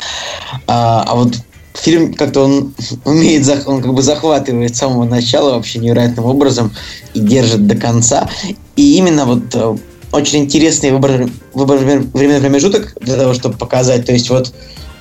А, 0.65 1.03
а 1.07 1.13
вот 1.13 1.35
фильм 1.75 2.15
как-то 2.15 2.45
он 2.45 2.73
умеет, 3.05 3.47
он 3.67 3.83
как 3.83 3.93
бы 3.93 4.01
захватывает 4.01 4.75
с 4.75 4.79
самого 4.79 5.03
начала 5.03 5.53
вообще 5.53 5.77
невероятным 5.77 6.25
образом 6.25 6.73
и 7.13 7.19
держит 7.19 7.67
до 7.67 7.75
конца. 7.75 8.27
И 8.75 8.97
именно 8.97 9.25
вот 9.25 9.53
э, 9.53 9.77
очень 10.11 10.39
интересный 10.39 10.91
выбор, 10.91 11.29
выбор 11.53 11.77
временный 11.77 12.39
промежуток 12.39 12.95
для 13.01 13.15
того, 13.15 13.33
чтобы 13.33 13.57
показать. 13.57 14.05
То 14.05 14.13
есть 14.13 14.29
вот 14.29 14.53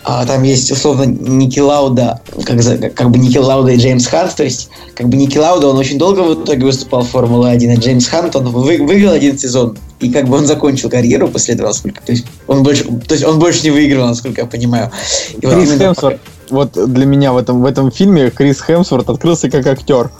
а, 0.08 0.24
там 0.24 0.44
есть 0.44 0.70
условно 0.70 1.02
Ники 1.02 1.58
Лауда, 1.58 2.20
как, 2.44 2.60
как 2.94 3.10
бы 3.10 3.18
Ники 3.18 3.38
Лауда 3.38 3.72
и 3.72 3.76
Джеймс 3.76 4.06
Хант, 4.06 4.36
то 4.36 4.44
есть 4.44 4.70
как 4.94 5.08
бы 5.08 5.16
Ники 5.16 5.36
Лауда, 5.36 5.66
он 5.66 5.78
очень 5.78 5.98
долго 5.98 6.20
в 6.20 6.44
итоге 6.44 6.64
выступал 6.64 7.02
в 7.02 7.08
Формуле-1, 7.08 7.72
а 7.72 7.74
Джеймс 7.74 8.06
Хант, 8.06 8.36
он 8.36 8.44
вы, 8.50 8.78
выиграл 8.78 9.14
один 9.14 9.36
сезон, 9.36 9.76
и 9.98 10.12
как 10.12 10.28
бы 10.28 10.36
он 10.36 10.46
закончил 10.46 10.90
карьеру 10.90 11.26
после 11.26 11.54
этого, 11.54 11.72
сколько, 11.72 12.00
то 12.02 12.12
есть 12.12 12.24
он 12.46 12.62
больше, 12.62 12.84
то 12.84 13.14
есть 13.14 13.24
он 13.24 13.40
больше 13.40 13.64
не 13.64 13.70
выиграл, 13.70 14.06
насколько 14.06 14.42
я 14.42 14.46
понимаю. 14.46 14.92
И 15.38 15.40
Крис 15.40 15.54
вот 15.54 15.62
именно... 15.62 15.78
Хемсворт, 15.78 16.20
вот 16.50 16.92
для 16.92 17.04
меня 17.04 17.32
в 17.32 17.36
этом, 17.36 17.60
в 17.60 17.64
этом 17.64 17.90
фильме 17.90 18.30
Крис 18.30 18.60
Хемсворт 18.60 19.10
открылся 19.10 19.50
как 19.50 19.66
актер. 19.66 20.10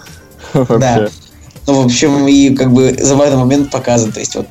Да. 0.69 1.09
Ну, 1.69 1.83
в 1.83 1.87
общем, 1.87 2.27
и 2.29 2.55
как 2.55 2.73
бы 2.73 2.97
забавный 3.01 3.37
момент 3.37 3.71
показан, 3.71 4.13
то 4.13 4.21
есть 4.21 4.35
вот 4.37 4.47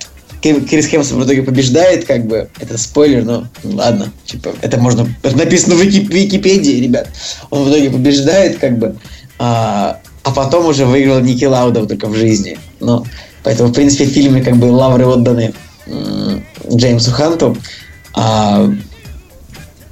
Крис 0.53 0.87
Хемсворт 0.87 1.23
в 1.23 1.27
итоге 1.27 1.43
побеждает, 1.43 2.05
как 2.05 2.25
бы, 2.25 2.49
это 2.59 2.77
спойлер, 2.77 3.23
но 3.23 3.47
ладно, 3.63 4.11
типа, 4.25 4.53
это 4.61 4.77
можно, 4.79 5.07
это 5.23 5.37
написано 5.37 5.75
в 5.75 5.81
Википедии, 5.81 6.81
ребят. 6.81 7.09
Он 7.49 7.63
в 7.63 7.69
итоге 7.69 7.89
побеждает, 7.89 8.57
как 8.59 8.77
бы, 8.77 8.95
а, 9.39 9.99
а 10.23 10.31
потом 10.31 10.65
уже 10.67 10.85
выиграл 10.85 11.19
Ники 11.19 11.45
Лауда 11.45 11.85
только 11.85 12.07
в 12.07 12.15
жизни. 12.15 12.57
Ну, 12.79 13.05
поэтому, 13.43 13.69
в 13.69 13.73
принципе, 13.73 14.05
в 14.05 14.09
фильме 14.09 14.41
как 14.41 14.57
бы 14.57 14.65
лавры 14.65 15.05
отданы 15.05 15.53
Джеймсу 16.71 17.11
Ханту, 17.11 17.57
а 18.13 18.69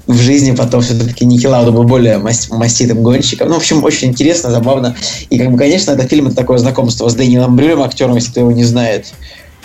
в 0.08 0.18
жизни 0.18 0.52
потом 0.52 0.82
все-таки 0.82 1.26
Ники 1.26 1.46
Лауда 1.46 1.72
был 1.72 1.84
более 1.84 2.18
маститым 2.18 3.04
гонщиком. 3.04 3.48
Ну, 3.48 3.56
в 3.56 3.58
общем, 3.58 3.84
очень 3.84 4.10
интересно, 4.10 4.52
забавно. 4.52 4.96
И, 5.30 5.38
как 5.38 5.52
бы, 5.52 5.58
конечно, 5.58 5.92
это 5.92 6.08
фильм, 6.08 6.28
это 6.28 6.36
такое 6.36 6.58
знакомство 6.58 7.08
с 7.08 7.16
Дэниелом 7.16 7.56
Брюлем, 7.56 7.82
актером, 7.82 8.16
если 8.16 8.32
кто 8.32 8.42
его 8.42 8.52
не 8.52 8.66
знает. 8.66 9.14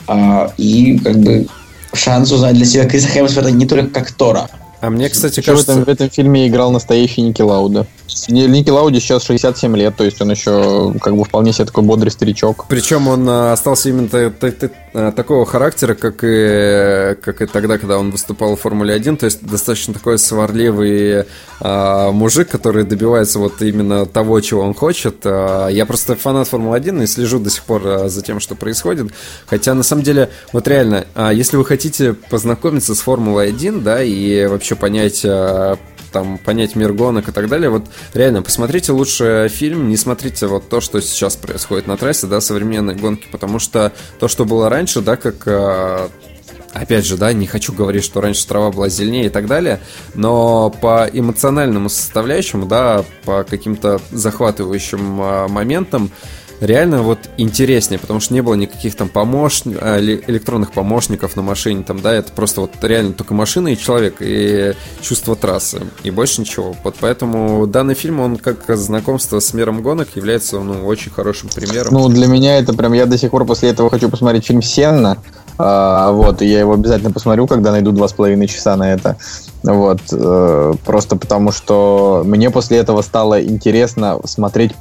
А, 0.08 0.52
и 0.56 0.98
как 0.98 1.16
бы 1.18 1.46
шанс 1.92 2.32
узнать 2.32 2.56
для 2.56 2.64
себя 2.64 2.86
Криса 2.86 3.08
Хемсворта 3.08 3.50
не 3.50 3.66
только 3.66 3.88
как 3.88 4.10
Тора. 4.12 4.48
А 4.80 4.90
мне, 4.90 5.08
кстати, 5.08 5.40
кажется... 5.40 5.72
В 5.72 5.78
этом, 5.78 5.84
в 5.84 5.88
этом 5.88 6.10
фильме 6.10 6.46
играл 6.46 6.70
настоящий 6.70 7.20
Ники 7.22 7.42
Лауда. 7.42 7.86
Ники 8.28 8.70
Лауди 8.70 9.00
сейчас 9.00 9.24
67 9.24 9.76
лет, 9.76 9.96
то 9.96 10.04
есть 10.04 10.20
он 10.22 10.30
еще 10.30 10.94
как 11.00 11.16
бы 11.16 11.24
вполне 11.24 11.52
себе 11.52 11.64
такой 11.64 11.82
бодрый 11.82 12.12
старичок. 12.12 12.66
Причем 12.68 13.08
он 13.08 13.28
а, 13.28 13.52
остался 13.52 13.88
именно 13.88 14.08
такого 15.14 15.46
характера, 15.46 15.94
как 15.94 16.22
и, 16.22 17.16
как 17.22 17.42
и 17.42 17.46
тогда, 17.46 17.78
когда 17.78 17.98
он 17.98 18.10
выступал 18.10 18.56
в 18.56 18.60
Формуле 18.60 18.94
1, 18.94 19.16
то 19.16 19.26
есть 19.26 19.44
достаточно 19.44 19.94
такой 19.94 20.18
сварливый 20.18 21.24
а, 21.60 22.10
мужик, 22.12 22.48
который 22.48 22.84
добивается 22.84 23.38
вот 23.38 23.60
именно 23.62 24.06
того, 24.06 24.40
чего 24.40 24.62
он 24.62 24.74
хочет. 24.74 25.16
А, 25.24 25.68
я 25.68 25.86
просто 25.86 26.16
фанат 26.16 26.48
Формулы 26.48 26.76
1 26.76 27.02
и 27.02 27.06
слежу 27.06 27.38
до 27.38 27.50
сих 27.50 27.64
пор 27.64 27.82
а, 27.84 28.08
за 28.08 28.22
тем, 28.22 28.40
что 28.40 28.54
происходит. 28.54 29.12
Хотя, 29.46 29.74
на 29.74 29.82
самом 29.82 30.02
деле, 30.02 30.30
вот 30.52 30.66
реально, 30.68 31.06
если 31.32 31.56
вы 31.56 31.64
хотите 31.64 32.14
познакомиться 32.14 32.94
с 32.94 33.00
Формулой 33.00 33.48
1, 33.48 33.82
да, 33.82 34.02
и 34.02 34.46
вообще 34.46 34.74
понять 34.74 35.24
там 36.12 36.38
понять 36.38 36.74
мир 36.74 36.92
гонок 36.92 37.28
и 37.28 37.32
так 37.32 37.48
далее, 37.48 37.70
вот 37.70 37.84
реально 38.14 38.42
посмотрите 38.42 38.92
лучше 38.92 39.48
фильм, 39.50 39.88
не 39.88 39.96
смотрите 39.96 40.46
вот 40.46 40.68
то, 40.68 40.80
что 40.80 41.00
сейчас 41.00 41.36
происходит 41.36 41.86
на 41.86 41.96
трассе, 41.96 42.26
да, 42.26 42.40
современные 42.40 42.96
гонки, 42.96 43.26
потому 43.30 43.58
что 43.58 43.92
то, 44.18 44.28
что 44.28 44.44
было 44.44 44.68
раньше, 44.68 44.87
да, 44.96 45.16
как 45.16 45.46
э, 45.46 46.08
опять 46.72 47.06
же, 47.06 47.16
да, 47.16 47.32
не 47.32 47.46
хочу 47.46 47.72
говорить, 47.72 48.04
что 48.04 48.20
раньше 48.20 48.46
трава 48.46 48.70
была 48.70 48.88
зеленее 48.88 49.26
и 49.26 49.30
так 49.30 49.46
далее, 49.46 49.80
но 50.14 50.70
по 50.70 51.08
эмоциональному 51.12 51.88
составляющему, 51.88 52.66
да, 52.66 53.04
по 53.24 53.44
каким-то 53.44 54.00
захватывающим 54.10 55.20
э, 55.20 55.48
моментам, 55.48 56.10
реально 56.60 57.02
вот 57.02 57.18
интереснее, 57.36 57.98
потому 57.98 58.20
что 58.20 58.34
не 58.34 58.40
было 58.40 58.54
никаких 58.54 58.96
там 58.96 59.08
помощников, 59.08 59.82
электронных 60.00 60.72
помощников 60.72 61.36
на 61.36 61.42
машине, 61.42 61.84
там, 61.84 62.00
да, 62.00 62.14
это 62.14 62.32
просто 62.32 62.62
вот 62.62 62.72
реально 62.82 63.12
только 63.12 63.34
машина 63.34 63.68
и 63.68 63.76
человек, 63.76 64.16
и 64.20 64.74
чувство 65.00 65.36
трассы, 65.36 65.80
и 66.02 66.10
больше 66.10 66.40
ничего. 66.40 66.74
Вот 66.84 66.96
поэтому 67.00 67.66
данный 67.66 67.94
фильм, 67.94 68.20
он 68.20 68.36
как 68.36 68.64
знакомство 68.76 69.40
с 69.40 69.54
миром 69.54 69.82
гонок 69.82 70.08
является, 70.14 70.58
ну, 70.60 70.86
очень 70.86 71.10
хорошим 71.10 71.48
примером. 71.48 71.92
Ну, 71.92 72.08
для 72.08 72.26
меня 72.26 72.58
это 72.58 72.72
прям, 72.72 72.92
я 72.92 73.06
до 73.06 73.18
сих 73.18 73.30
пор 73.30 73.44
после 73.44 73.70
этого 73.70 73.90
хочу 73.90 74.08
посмотреть 74.08 74.46
фильм 74.46 74.62
«Сенна», 74.62 75.18
а, 75.60 76.12
вот, 76.12 76.40
и 76.40 76.46
я 76.46 76.60
его 76.60 76.74
обязательно 76.74 77.10
посмотрю, 77.10 77.48
когда 77.48 77.72
найду 77.72 77.90
два 77.90 78.06
с 78.06 78.12
половиной 78.12 78.46
часа 78.46 78.76
на 78.76 78.92
это. 78.92 79.16
Вот, 79.64 80.00
э, 80.12 80.74
просто 80.84 81.16
потому 81.16 81.50
что 81.50 82.22
мне 82.24 82.48
после 82.50 82.78
этого 82.78 83.02
стало 83.02 83.44
интересно 83.44 84.20
смотреть 84.24 84.72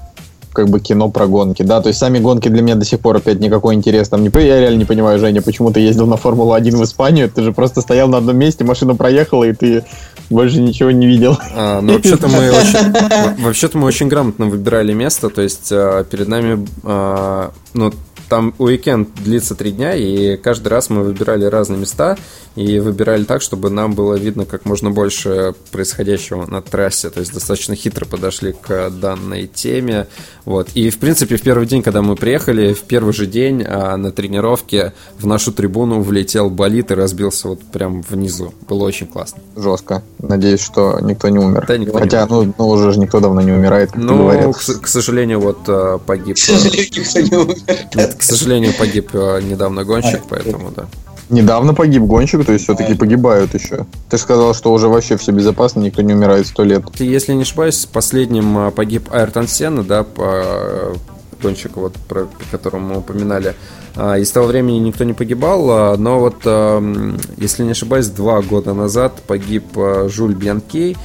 как 0.58 0.70
бы 0.70 0.80
кино 0.80 1.08
про 1.10 1.28
гонки, 1.28 1.62
да, 1.62 1.82
то 1.82 1.90
есть 1.90 2.00
сами 2.00 2.18
гонки 2.18 2.50
для 2.50 2.64
меня 2.64 2.74
до 2.74 2.84
сих 2.84 3.00
пор 3.00 3.18
опять 3.18 3.40
никакой 3.40 3.76
интерес 3.76 4.10
там 4.10 4.24
не... 4.24 4.32
Я 4.34 4.60
реально 4.60 4.80
не 4.80 4.86
понимаю, 4.86 5.20
Женя, 5.20 5.44
почему 5.44 5.72
ты 5.72 5.82
ездил 5.82 6.08
на 6.08 6.18
Формулу-1 6.18 6.78
в 6.78 6.84
Испанию, 6.84 7.30
ты 7.30 7.44
же 7.44 7.52
просто 7.52 7.82
стоял 7.82 8.08
на 8.08 8.18
одном 8.18 8.38
месте, 8.38 8.64
машина 8.64 8.96
проехала, 8.96 9.44
и 9.44 9.54
ты 9.54 9.84
больше 10.32 10.60
ничего 10.60 10.90
не 10.90 11.06
видел. 11.06 11.38
А, 11.56 11.80
ну, 11.82 11.94
вообще-то 11.94 12.28
мы 12.28 12.50
очень, 12.50 13.44
вообще-то 13.44 13.78
мы 13.78 13.86
очень 13.86 14.08
грамотно 14.08 14.48
выбирали 14.48 14.94
место, 14.94 15.30
то 15.30 15.44
есть 15.44 15.70
а, 15.72 16.04
перед 16.04 16.28
нами, 16.28 16.68
а, 16.84 17.52
ну, 17.76 17.94
там 18.30 18.54
уикенд 18.58 19.10
длится 19.24 19.56
три 19.56 19.72
дня, 19.72 19.96
и 19.96 20.38
каждый 20.38 20.68
раз 20.70 20.90
мы 20.90 21.04
выбирали 21.04 21.46
разные 21.46 21.80
места 21.80 22.18
и 22.58 22.80
выбирали 22.80 23.24
так, 23.24 23.44
чтобы 23.44 23.70
нам 23.70 23.94
было 23.94 24.16
видно 24.16 24.46
как 24.46 24.66
можно 24.66 24.90
больше 24.90 25.54
происходящего 25.72 26.48
на 26.48 26.62
трассе. 26.62 27.12
То 27.12 27.20
есть 27.20 27.32
достаточно 27.32 27.76
хитро 27.76 28.06
подошли 28.06 28.54
к 28.54 28.90
данной 28.90 29.46
теме. 29.46 30.08
Вот. 30.44 30.70
И, 30.74 30.90
в 30.90 30.98
принципе, 30.98 31.38
в 31.38 31.42
первый 31.44 31.68
день, 31.68 31.84
когда 31.84 32.02
мы 32.02 32.16
приехали, 32.16 32.74
в 32.74 32.82
первый 32.82 33.14
же 33.14 33.28
день 33.28 33.64
а, 33.64 33.96
на 33.96 34.12
тренировке 34.12 34.94
в 35.20 35.28
нашу 35.28 35.52
трибуну 35.52 36.02
влетел 36.02 36.50
болит 36.50 36.90
и 36.90 36.96
разбился 36.96 37.50
вот 37.50 37.62
прям 37.62 38.02
внизу. 38.02 38.54
Было 38.68 38.86
очень 38.86 39.06
классно. 39.06 39.40
Жестко. 39.56 40.02
Надеюсь, 40.18 40.62
что 40.62 41.00
никто 41.00 41.30
не 41.30 41.38
умер. 41.38 41.66
Да, 41.68 41.78
никто 41.78 42.00
Хотя, 42.00 42.26
не 42.26 42.34
умер. 42.34 42.54
ну, 42.58 42.66
ну, 42.66 42.70
уже 42.70 42.92
же 42.92 43.00
никто 43.00 43.20
давно 43.20 43.42
не 43.42 43.52
умирает, 43.52 43.92
как 43.92 44.02
ну, 44.02 44.10
ты 44.10 44.18
говорил. 44.18 44.54
к, 44.54 44.82
к 44.82 44.88
сожалению, 44.88 45.42
вот 45.42 45.60
а, 45.68 46.00
погиб... 46.00 46.36
К 46.36 46.40
сожалению, 46.40 46.88
никто 46.92 47.20
не 47.20 47.36
умер. 47.36 47.58
Нет, 47.94 48.17
к 48.18 48.24
сожалению, 48.24 48.74
погиб 48.78 49.10
а, 49.14 49.40
недавно 49.40 49.84
гонщик, 49.84 50.22
поэтому 50.30 50.72
да. 50.76 50.88
Недавно 51.30 51.74
погиб 51.74 52.04
гонщик, 52.04 52.46
то 52.46 52.54
есть 52.54 52.64
все-таки 52.64 52.94
погибают 52.94 53.54
еще. 53.54 53.86
Ты 54.10 54.18
же 54.18 54.24
сказал, 54.24 54.54
что 54.54 54.72
уже 54.72 54.88
вообще 54.88 55.18
все 55.18 55.34
безопасно, 55.34 55.82
никто 55.82 56.02
не 56.02 56.14
умирает 56.14 56.48
сто 56.48 56.64
лет. 56.64 56.84
Если 57.00 57.34
не 57.34 57.42
ошибаюсь, 57.42 57.86
последним 57.86 58.58
а, 58.58 58.72
погиб 58.72 59.10
Айртон 59.12 59.48
Сенна, 59.48 59.84
да, 59.84 60.04
по 60.04 60.96
гонщику, 61.42 61.82
вот, 61.82 61.94
про 62.08 62.28
которого 62.52 62.80
мы 62.80 62.98
упоминали. 63.00 63.56
А, 63.96 64.18
И 64.18 64.24
с 64.26 64.32
того 64.32 64.48
времени 64.48 64.78
никто 64.78 65.04
не 65.04 65.14
погибал, 65.14 65.70
а, 65.70 65.98
но 65.98 66.20
вот, 66.20 66.38
а, 66.46 66.78
м, 66.78 67.20
если 67.38 67.64
не 67.64 67.72
ошибаюсь, 67.72 68.08
два 68.08 68.42
года 68.42 68.74
назад 68.74 69.22
погиб 69.28 69.66
а, 69.76 70.08
Жюль 70.10 70.34
Бьянкей. 70.34 70.96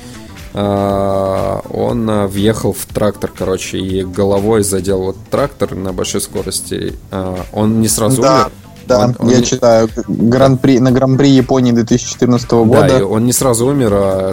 А, 0.55 1.62
Он 1.70 2.09
а, 2.11 2.27
въехал 2.27 2.73
в 2.73 2.85
трактор, 2.87 3.31
короче, 3.37 3.79
и 3.79 4.05
головой 4.05 4.62
задел 4.62 5.03
вот 5.03 5.16
трактор 5.31 5.74
на 5.74 5.93
большой 5.93 6.20
скорости. 6.20 6.95
А, 7.11 7.45
Он 7.53 7.81
не 7.81 7.89
сразу 7.89 8.20
Да, 8.23 8.43
умер. 8.47 8.53
Да, 8.87 9.05
Он- 9.07 9.17
он 9.19 9.29
я 9.31 9.43
читаю 9.43 9.89
гран-при, 10.09 10.79
на 10.81 10.91
гран-при 10.91 11.29
Японии 11.29 11.73
2014 11.73 12.49
Да, 12.51 12.81
года. 12.81 12.99
и 12.99 13.03
он 13.03 13.25
не 13.25 13.33
сразу 13.33 13.67
умер, 13.67 13.91
а 13.95 14.33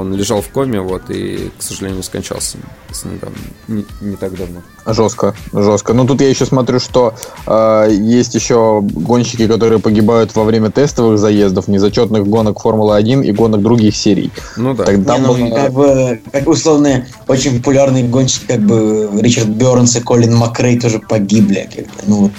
он 0.00 0.14
лежал 0.14 0.40
в 0.42 0.48
коме, 0.48 0.80
вот, 0.80 1.02
и, 1.10 1.50
к 1.58 1.62
сожалению, 1.62 2.02
скончался 2.02 2.58
недавно, 3.04 3.36
не, 3.68 3.86
не 4.02 4.16
так 4.16 4.36
давно. 4.36 4.60
Жестко, 4.86 5.34
жестко. 5.52 5.94
Ну 5.94 6.04
тут 6.06 6.20
я 6.20 6.28
еще 6.28 6.44
смотрю, 6.44 6.78
что 6.78 7.14
э, 7.46 7.88
есть 7.90 8.34
еще 8.34 8.80
гонщики, 8.82 9.46
которые 9.46 9.78
погибают 9.78 10.34
во 10.36 10.44
время 10.44 10.70
тестовых 10.70 11.18
заездов, 11.18 11.68
незачетных 11.68 12.26
гонок 12.26 12.60
Формулы-1 12.60 13.24
и 13.24 13.32
гонок 13.32 13.62
других 13.62 13.96
серий. 13.96 14.30
Ну 14.58 14.74
да. 14.74 14.84
Там 14.84 14.96
Не, 15.04 15.18
ну, 15.26 15.34
было- 15.34 15.54
как 15.56 15.72
бы, 15.72 16.20
как 16.32 16.48
условные, 16.48 17.06
очень 17.28 17.56
популярные 17.58 18.04
гонщики, 18.04 18.44
как 18.46 18.60
бы 18.60 19.08
Ричард 19.20 19.48
Бернс 19.48 19.96
и 19.96 20.00
Колин 20.00 20.34
Макрей 20.36 20.78
тоже 20.78 20.98
погибли. 20.98 21.68
как 21.74 21.84
бы. 21.86 21.90
Ну 22.06 22.16
вот, 22.24 22.32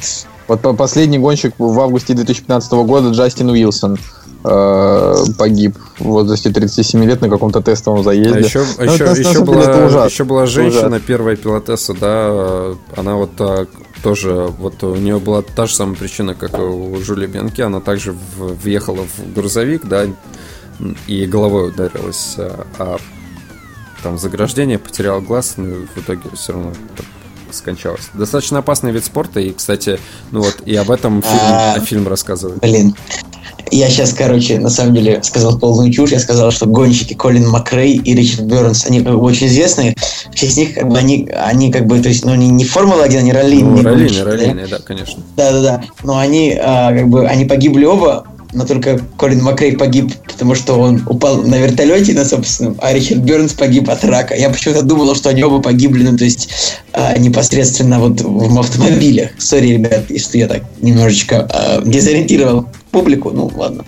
последний 0.47 1.19
гонщик 1.19 1.53
в 1.57 1.79
августе 1.79 2.13
2015 2.13 2.71
года 2.73 3.09
Джастин 3.09 3.49
Уилсон 3.49 3.97
э, 4.43 5.13
погиб 5.37 5.77
в 5.99 6.03
возрасте 6.03 6.49
37 6.49 7.03
лет 7.05 7.21
на 7.21 7.29
каком-то 7.29 7.61
тестовом 7.61 8.03
заезде. 8.03 8.35
А 8.35 8.39
еще, 8.39 8.63
Ну, 8.77 8.83
еще, 8.83 9.03
это, 9.03 9.19
еще, 9.19 9.43
была, 9.43 9.85
ужасно. 9.85 10.05
еще 10.05 10.23
была 10.23 10.45
женщина, 10.45 10.79
ужасно. 10.87 10.99
первая 10.99 11.35
пилотесса, 11.35 11.93
да, 11.93 12.75
она 12.95 13.15
вот 13.15 13.35
так 13.35 13.69
тоже, 14.03 14.53
вот 14.59 14.83
у 14.83 14.95
нее 14.95 15.19
была 15.19 15.41
та 15.41 15.65
же 15.65 15.75
самая 15.75 15.95
причина, 15.95 16.35
как 16.35 16.57
и 16.57 16.61
у 16.61 17.01
Жюли 17.01 17.25
Бенки, 17.25 17.61
она 17.61 17.79
также 17.79 18.13
въехала 18.37 19.05
в 19.05 19.33
грузовик, 19.33 19.85
да, 19.85 20.05
и 21.07 21.25
головой 21.25 21.69
ударилась, 21.69 22.35
а, 22.37 22.65
а 22.79 22.97
там 24.01 24.17
заграждение, 24.17 24.77
потеряла 24.77 25.21
глаз, 25.21 25.53
ну, 25.55 25.67
и 25.69 25.85
в 25.85 25.97
итоге 25.97 26.21
все 26.33 26.51
равно 26.53 26.73
скончалась. 27.55 28.09
Достаточно 28.13 28.59
опасный 28.59 28.91
вид 28.91 29.05
спорта, 29.05 29.39
и, 29.39 29.51
кстати, 29.51 29.99
ну 30.31 30.41
вот, 30.41 30.57
и 30.65 30.75
об 30.75 30.91
этом 30.91 31.21
фильм, 31.21 31.39
А. 31.41 31.79
фильм 31.79 32.07
рассказывает. 32.07 32.59
блин. 32.59 32.95
Я 33.71 33.89
сейчас, 33.89 34.13
короче, 34.13 34.59
на 34.59 34.69
самом 34.69 34.93
деле 34.93 35.23
сказал 35.23 35.57
полную 35.57 35.91
чушь. 35.91 36.11
Я 36.11 36.19
сказал, 36.19 36.51
что 36.51 36.65
гонщики 36.67 37.13
Колин 37.13 37.47
Макрей 37.49 37.95
и 37.95 38.13
Ричард 38.13 38.41
Бернс, 38.45 38.85
они 38.85 39.01
как 39.01 39.13
бы 39.13 39.21
очень 39.21 39.47
известные. 39.47 39.95
В 40.31 40.35
честь 40.35 40.57
них, 40.57 40.75
как 40.75 40.87
бы, 40.89 40.97
они, 40.97 41.27
они 41.35 41.71
как 41.71 41.87
бы, 41.87 41.99
то 41.99 42.09
есть, 42.09 42.23
ну, 42.25 42.35
не, 42.35 42.49
не 42.49 42.65
Формула-1, 42.65 43.17
они 43.17 43.31
раллийные 43.31 43.81
Ну, 43.81 43.81
раллийный, 43.81 44.23
гонщики, 44.23 44.69
да? 44.69 44.77
да, 44.77 44.83
конечно. 44.83 45.23
Да-да-да. 45.37 45.83
Но 46.03 46.17
они, 46.19 46.55
а, 46.61 46.93
как 46.93 47.07
бы, 47.07 47.25
они 47.25 47.45
погибли 47.45 47.85
оба, 47.85 48.25
но 48.53 48.65
только 48.65 48.99
Колин 49.17 49.43
Макрей 49.43 49.77
погиб, 49.77 50.13
потому 50.27 50.55
что 50.55 50.75
он 50.75 51.03
упал 51.07 51.41
на 51.43 51.55
вертолете 51.55 52.13
на 52.13 52.25
собственном, 52.25 52.77
а 52.81 52.93
Ричард 52.93 53.21
Бернс 53.21 53.53
погиб 53.53 53.89
от 53.89 54.03
рака. 54.05 54.35
Я 54.35 54.49
почему-то 54.49 54.83
думал, 54.83 55.15
что 55.15 55.29
они 55.29 55.43
оба 55.43 55.61
погибли, 55.61 56.07
ну, 56.07 56.17
то 56.17 56.23
есть, 56.23 56.49
а, 56.93 57.17
непосредственно 57.17 57.99
вот 57.99 58.21
в 58.21 58.59
автомобилях. 58.59 59.31
Сори, 59.37 59.73
ребят, 59.73 60.05
если 60.09 60.37
я 60.39 60.47
так 60.47 60.63
немножечко 60.81 61.47
а, 61.49 61.81
дезориентировал 61.83 62.67
публику, 62.91 63.31
ну, 63.31 63.51
ладно. 63.55 63.85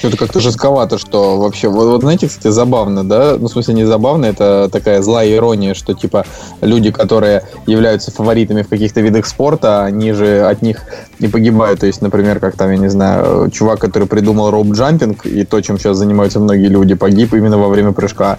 Что-то 0.00 0.16
как-то 0.16 0.40
жестковато, 0.40 0.96
что 0.96 1.38
вообще... 1.38 1.68
Вот, 1.68 1.88
вот 1.88 2.00
знаете, 2.00 2.26
кстати, 2.26 2.48
забавно, 2.48 3.06
да? 3.06 3.36
Ну, 3.38 3.48
в 3.48 3.52
смысле, 3.52 3.74
не 3.74 3.84
забавно, 3.84 4.24
это 4.24 4.70
такая 4.72 5.02
злая 5.02 5.36
ирония, 5.36 5.74
что, 5.74 5.92
типа, 5.92 6.24
люди, 6.62 6.90
которые 6.90 7.42
являются 7.66 8.10
фаворитами 8.10 8.62
в 8.62 8.68
каких-то 8.68 9.02
видах 9.02 9.26
спорта, 9.26 9.84
они 9.84 10.12
же 10.12 10.40
от 10.40 10.62
них 10.62 10.84
не 11.18 11.28
погибают. 11.28 11.80
То 11.80 11.86
есть, 11.86 12.00
например, 12.00 12.40
как 12.40 12.56
там, 12.56 12.70
я 12.70 12.78
не 12.78 12.88
знаю, 12.88 13.50
чувак, 13.50 13.78
который 13.78 14.08
придумал 14.08 14.48
роуп-джампинг, 14.50 15.28
и 15.28 15.44
то, 15.44 15.60
чем 15.60 15.78
сейчас 15.78 15.98
занимаются 15.98 16.40
многие 16.40 16.68
люди, 16.68 16.94
погиб 16.94 17.34
именно 17.34 17.58
во 17.58 17.68
время 17.68 17.92
прыжка, 17.92 18.38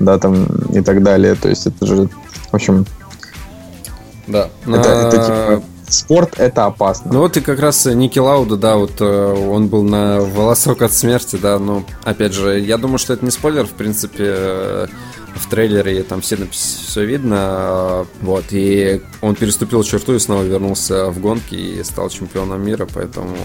да, 0.00 0.18
там, 0.18 0.46
и 0.72 0.80
так 0.80 1.02
далее. 1.02 1.34
То 1.34 1.50
есть, 1.50 1.66
это 1.66 1.84
же, 1.84 2.08
в 2.50 2.54
общем, 2.54 2.86
Да. 4.26 4.48
это, 4.66 4.82
А, 4.82 5.08
это, 5.08 5.16
типа, 5.18 5.62
спорт 5.92 6.38
это 6.38 6.66
опасно. 6.66 7.12
Ну 7.12 7.20
вот 7.20 7.36
и 7.36 7.40
как 7.40 7.60
раз 7.60 7.86
Ники 7.86 8.18
Лауда, 8.18 8.56
да, 8.56 8.76
вот 8.76 9.00
э, 9.00 9.04
он 9.04 9.68
был 9.68 9.82
на 9.82 10.20
волосок 10.20 10.82
от 10.82 10.92
смерти, 10.92 11.36
да, 11.36 11.58
но 11.58 11.84
опять 12.04 12.32
же, 12.32 12.58
я 12.58 12.78
думаю, 12.78 12.98
что 12.98 13.12
это 13.12 13.24
не 13.24 13.30
спойлер, 13.30 13.66
в 13.66 13.72
принципе, 13.72 14.24
э, 14.26 14.86
в 15.34 15.48
трейлере 15.48 16.02
там 16.02 16.20
все 16.20 16.36
все 16.50 17.04
видно, 17.04 17.36
э, 17.38 18.04
вот, 18.22 18.44
и 18.50 19.02
он 19.20 19.34
переступил 19.34 19.82
черту 19.84 20.14
и 20.14 20.18
снова 20.18 20.42
вернулся 20.42 21.10
в 21.10 21.20
гонки 21.20 21.54
и 21.54 21.82
стал 21.84 22.08
чемпионом 22.08 22.64
мира, 22.64 22.88
поэтому, 22.92 23.36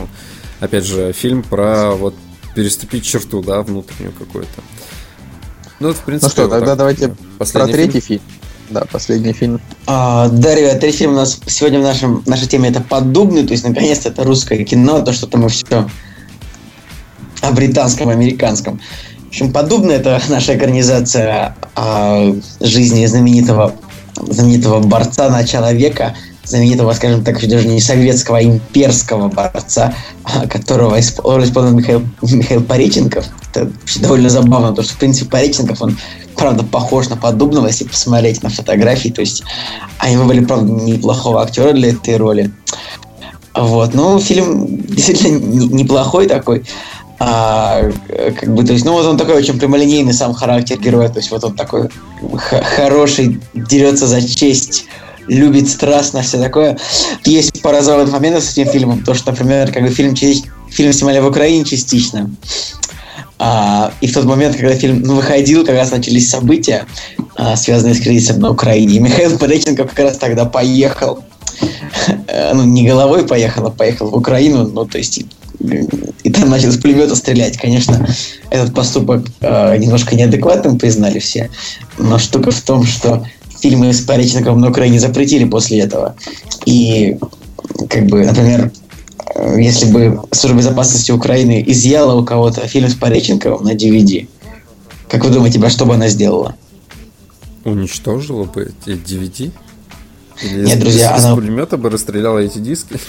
опять 0.60 0.86
же, 0.86 1.12
фильм 1.14 1.44
про 1.44 1.92
вот 1.92 2.16
переступить 2.56 3.06
черту, 3.06 3.42
да, 3.44 3.62
внутреннюю 3.62 4.14
какую-то. 4.14 4.62
Ну, 5.80 5.90
вот, 5.90 5.98
в 5.98 6.02
принципе, 6.02 6.28
Ну 6.28 6.32
что, 6.32 6.42
вот 6.44 6.52
тогда 6.52 6.72
так. 6.72 6.78
давайте 6.78 7.16
про 7.38 7.46
фильм. 7.46 7.72
третий 7.72 8.00
фильм. 8.00 8.22
Да, 8.70 8.84
последний 8.92 9.34
фильм. 9.34 9.62
А, 9.86 10.28
да, 10.28 10.54
ребят, 10.54 10.80
третий 10.80 11.00
фильм 11.00 11.14
у 11.14 11.16
нас 11.16 11.40
сегодня 11.48 11.80
в 11.80 11.84
нашем, 11.84 12.22
нашей 12.26 12.48
теме 12.48 12.70
это 12.70 12.82
«Поддубный», 12.82 13.44
то 13.44 13.54
есть, 13.54 13.64
наконец-то, 13.64 14.10
это 14.10 14.24
русское 14.24 14.64
кино, 14.66 15.02
то, 15.02 15.14
что-то 15.14 15.38
мы 15.38 15.48
все 15.50 15.90
о 17.42 17.52
британском, 17.52 18.10
американском. 18.10 18.82
В 19.26 19.28
общем, 19.30 19.54
«Поддубный»— 19.54 19.96
это 19.96 20.22
наша 20.28 20.58
экранизация 20.58 21.56
а, 21.76 22.36
жизни 22.60 23.06
знаменитого, 23.06 23.74
знаменитого 24.18 24.82
борца 24.82 25.30
начала 25.30 25.72
века, 25.72 26.16
знаменитого, 26.44 26.92
скажем 26.94 27.24
так, 27.24 27.46
даже 27.48 27.68
не 27.68 27.80
советского, 27.80 28.40
а 28.40 28.44
имперского 28.44 29.30
борца, 29.30 29.94
а, 30.24 30.46
которого 30.48 31.00
исполнил 31.00 31.72
Михаил, 31.72 32.04
Михаил 32.22 32.64
Пореченков. 32.64 33.26
Это 33.54 33.72
довольно 34.02 34.30
забавно, 34.30 34.70
потому 34.70 34.86
что, 34.86 34.96
в 34.96 35.00
принципе, 35.00 35.30
Пореченков, 35.30 35.82
он 35.82 35.98
правда 36.38 36.64
похож 36.64 37.10
на 37.10 37.18
Поддубного, 37.18 37.68
если 37.68 37.86
посмотреть 37.86 38.44
на 38.44 38.50
фотографии. 38.50 39.10
То 39.10 39.22
есть 39.22 39.44
они 39.98 40.18
выбрали, 40.18 40.46
правда, 40.46 40.72
неплохого 40.72 41.42
актера 41.42 41.74
для 41.74 41.90
этой 41.90 42.18
роли. 42.18 42.52
Вот, 43.54 43.94
ну, 43.94 44.20
фильм 44.20 44.68
действительно 44.88 45.38
не- 45.38 45.68
неплохой 45.68 46.28
такой. 46.28 46.64
А, 47.20 47.82
как 48.40 48.54
бы, 48.54 48.64
то 48.64 48.74
есть, 48.74 48.86
ну, 48.86 48.94
вот 48.94 49.06
он 49.06 49.18
такой 49.18 49.36
очень 49.36 49.58
прямолинейный 49.58 50.14
сам 50.14 50.34
характер 50.34 50.78
героя. 50.80 51.10
То 51.10 51.18
есть, 51.18 51.32
вот 51.32 51.44
он 51.44 51.56
такой 51.56 51.90
хороший, 52.76 53.42
дерется 53.54 54.08
за 54.08 54.22
честь 54.22 54.86
любит 55.28 55.70
страстно, 55.70 56.22
все 56.22 56.40
такое. 56.40 56.78
Есть 57.26 57.62
пара 57.62 57.82
забавных 57.82 58.14
моментов 58.14 58.44
с 58.44 58.58
этим 58.58 58.72
фильмом, 58.72 59.04
то, 59.04 59.14
что, 59.14 59.32
например, 59.32 59.72
как 59.72 59.84
бы 59.84 59.90
фильм, 59.90 60.16
фильм 60.16 60.94
снимали 60.94 61.20
в 61.20 61.28
Украине 61.28 61.66
частично, 61.66 62.32
а, 63.40 63.92
и 64.02 64.08
в 64.08 64.14
тот 64.14 64.26
момент, 64.26 64.56
когда 64.56 64.74
фильм 64.76 65.02
ну, 65.02 65.16
выходил, 65.16 65.66
как 65.66 65.76
раз 65.76 65.92
начались 65.92 66.30
события, 66.30 66.86
а, 67.36 67.56
связанные 67.56 67.96
с 67.96 68.00
кризисом 68.00 68.40
на 68.40 68.50
Украине. 68.52 68.96
И 68.96 69.00
Михаил 69.00 69.38
Пореченков 69.38 69.92
как 69.92 70.00
раз 70.00 70.18
тогда 70.18 70.46
поехал. 70.46 71.24
Э, 72.28 72.54
ну, 72.54 72.64
не 72.64 72.88
головой 72.88 73.28
поехал, 73.28 73.68
а 73.68 73.72
поехал 73.72 74.10
в 74.10 74.16
Украину. 74.16 74.68
Ну, 74.68 74.86
то 74.86 74.98
есть, 74.98 75.24
и, 76.24 76.30
там 76.30 76.50
начал 76.50 76.72
с 76.72 76.78
пулемета 76.78 77.16
стрелять. 77.16 77.58
Конечно, 77.58 78.08
этот 78.50 78.74
поступок 78.74 79.26
э, 79.42 79.78
немножко 79.78 80.16
неадекватным 80.16 80.78
признали 80.78 81.20
все. 81.20 81.50
Но 81.98 82.18
штука 82.18 82.52
в 82.52 82.62
том, 82.62 82.86
что 82.86 83.26
фильмы 83.60 83.94
с 83.94 84.02
Пореченковым 84.02 84.62
на 84.62 84.70
Украине 84.70 85.00
запретили 85.00 85.46
после 85.46 85.80
этого. 85.80 86.16
И, 86.66 87.18
как 87.90 88.06
бы, 88.08 88.26
например, 88.26 88.72
если 89.58 89.92
бы 89.92 90.22
Служба 90.32 90.60
безопасности 90.60 91.12
Украины 91.12 91.64
изъяла 91.68 92.20
у 92.20 92.24
кого-то 92.24 92.68
фильм 92.68 92.90
с 92.90 92.96
Пореченковым 92.96 93.64
на 93.64 93.74
DVD, 93.74 94.28
как 95.10 95.24
вы 95.24 95.32
думаете, 95.32 95.68
что 95.70 95.86
бы 95.86 95.96
она 95.96 96.10
сделала? 96.10 96.56
Уничтожила 97.64 98.46
бы 98.46 98.74
эти 98.86 98.98
DVD? 98.98 99.52
Или 100.42 100.66
Нет, 100.66 100.80
друзья, 100.80 101.18
из 101.18 101.26
она... 101.26 101.36
пулемета 101.36 101.78
бы 101.78 101.90
расстреляла 101.90 102.40
эти 102.40 102.60
диски? 102.60 103.00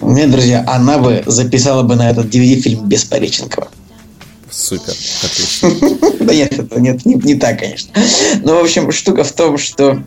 Нет, 0.00 0.30
друзья, 0.30 0.64
она 0.66 0.98
бы 0.98 1.22
записала 1.26 1.82
бы 1.82 1.96
на 1.96 2.10
этот 2.10 2.26
DVD 2.26 2.60
фильм 2.60 2.86
без 2.86 3.04
Пореченкова. 3.04 3.68
Супер, 4.50 4.94
отлично. 5.22 5.70
Да 6.24 6.34
нет, 6.34 6.52
это 6.58 6.80
нет, 6.80 7.06
не, 7.06 7.14
не 7.14 7.34
так, 7.36 7.58
конечно. 7.58 7.90
Но, 8.42 8.56
в 8.58 8.62
общем, 8.62 8.92
штука 8.92 9.24
в 9.24 9.32
том, 9.32 9.56
что 9.56 10.02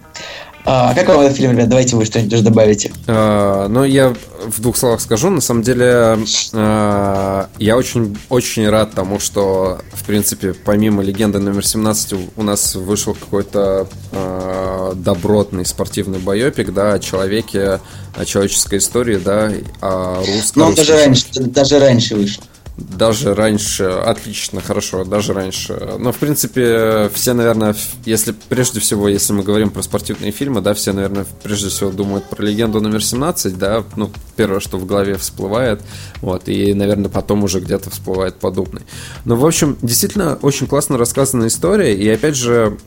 а 0.65 0.93
как 0.93 1.07
вам 1.07 1.21
этот 1.21 1.37
фильм, 1.37 1.51
ребят? 1.51 1.69
Давайте 1.69 1.95
вы 1.95 2.05
что-нибудь 2.05 2.31
тоже 2.31 2.43
добавите. 2.43 2.91
А, 3.07 3.67
ну, 3.67 3.83
я 3.83 4.13
в 4.45 4.61
двух 4.61 4.77
словах 4.77 5.01
скажу. 5.01 5.29
На 5.29 5.41
самом 5.41 5.63
деле, 5.63 6.19
а, 6.53 7.49
я 7.57 7.77
очень, 7.77 8.17
очень 8.29 8.69
рад 8.69 8.93
тому, 8.93 9.19
что, 9.19 9.79
в 9.93 10.03
принципе, 10.05 10.53
помимо 10.53 11.01
«Легенды 11.03 11.39
номер 11.39 11.61
17» 11.61 12.31
у 12.35 12.43
нас 12.43 12.75
вышел 12.75 13.13
какой-то 13.13 13.87
а, 14.11 14.93
добротный 14.95 15.65
спортивный 15.65 16.19
боепик, 16.19 16.73
да, 16.73 16.93
о 16.93 16.99
человеке, 16.99 17.79
о 18.15 18.25
человеческой 18.25 18.79
истории, 18.79 19.17
да, 19.17 19.51
о 19.81 20.19
русском. 20.19 20.61
Ну, 20.61 20.65
он 20.65 20.75
даже 20.75 20.93
раньше, 20.93 21.25
даже 21.33 21.79
раньше 21.79 22.15
вышел 22.15 22.43
даже 22.77 23.35
раньше, 23.35 23.83
отлично, 23.83 24.61
хорошо, 24.61 25.03
даже 25.03 25.33
раньше. 25.33 25.95
Но, 25.99 26.11
в 26.11 26.17
принципе, 26.17 27.09
все, 27.13 27.33
наверное, 27.33 27.75
если 28.05 28.33
прежде 28.49 28.79
всего, 28.79 29.07
если 29.07 29.33
мы 29.33 29.43
говорим 29.43 29.69
про 29.69 29.81
спортивные 29.81 30.31
фильмы, 30.31 30.61
да, 30.61 30.73
все, 30.73 30.93
наверное, 30.93 31.25
прежде 31.43 31.69
всего 31.69 31.91
думают 31.91 32.25
про 32.25 32.43
легенду 32.43 32.81
номер 32.81 33.03
17, 33.03 33.57
да, 33.57 33.83
ну, 33.95 34.09
первое, 34.35 34.59
что 34.59 34.77
в 34.77 34.85
голове 34.85 35.17
всплывает, 35.17 35.81
вот, 36.21 36.47
и, 36.47 36.73
наверное, 36.73 37.09
потом 37.09 37.43
уже 37.43 37.59
где-то 37.59 37.89
всплывает 37.89 38.35
подобный. 38.39 38.81
Но, 39.25 39.35
в 39.35 39.45
общем, 39.45 39.77
действительно, 39.81 40.37
очень 40.41 40.67
классно 40.67 40.97
рассказана 40.97 41.47
история, 41.47 41.95
и, 41.95 42.07
опять 42.09 42.35
же, 42.35 42.77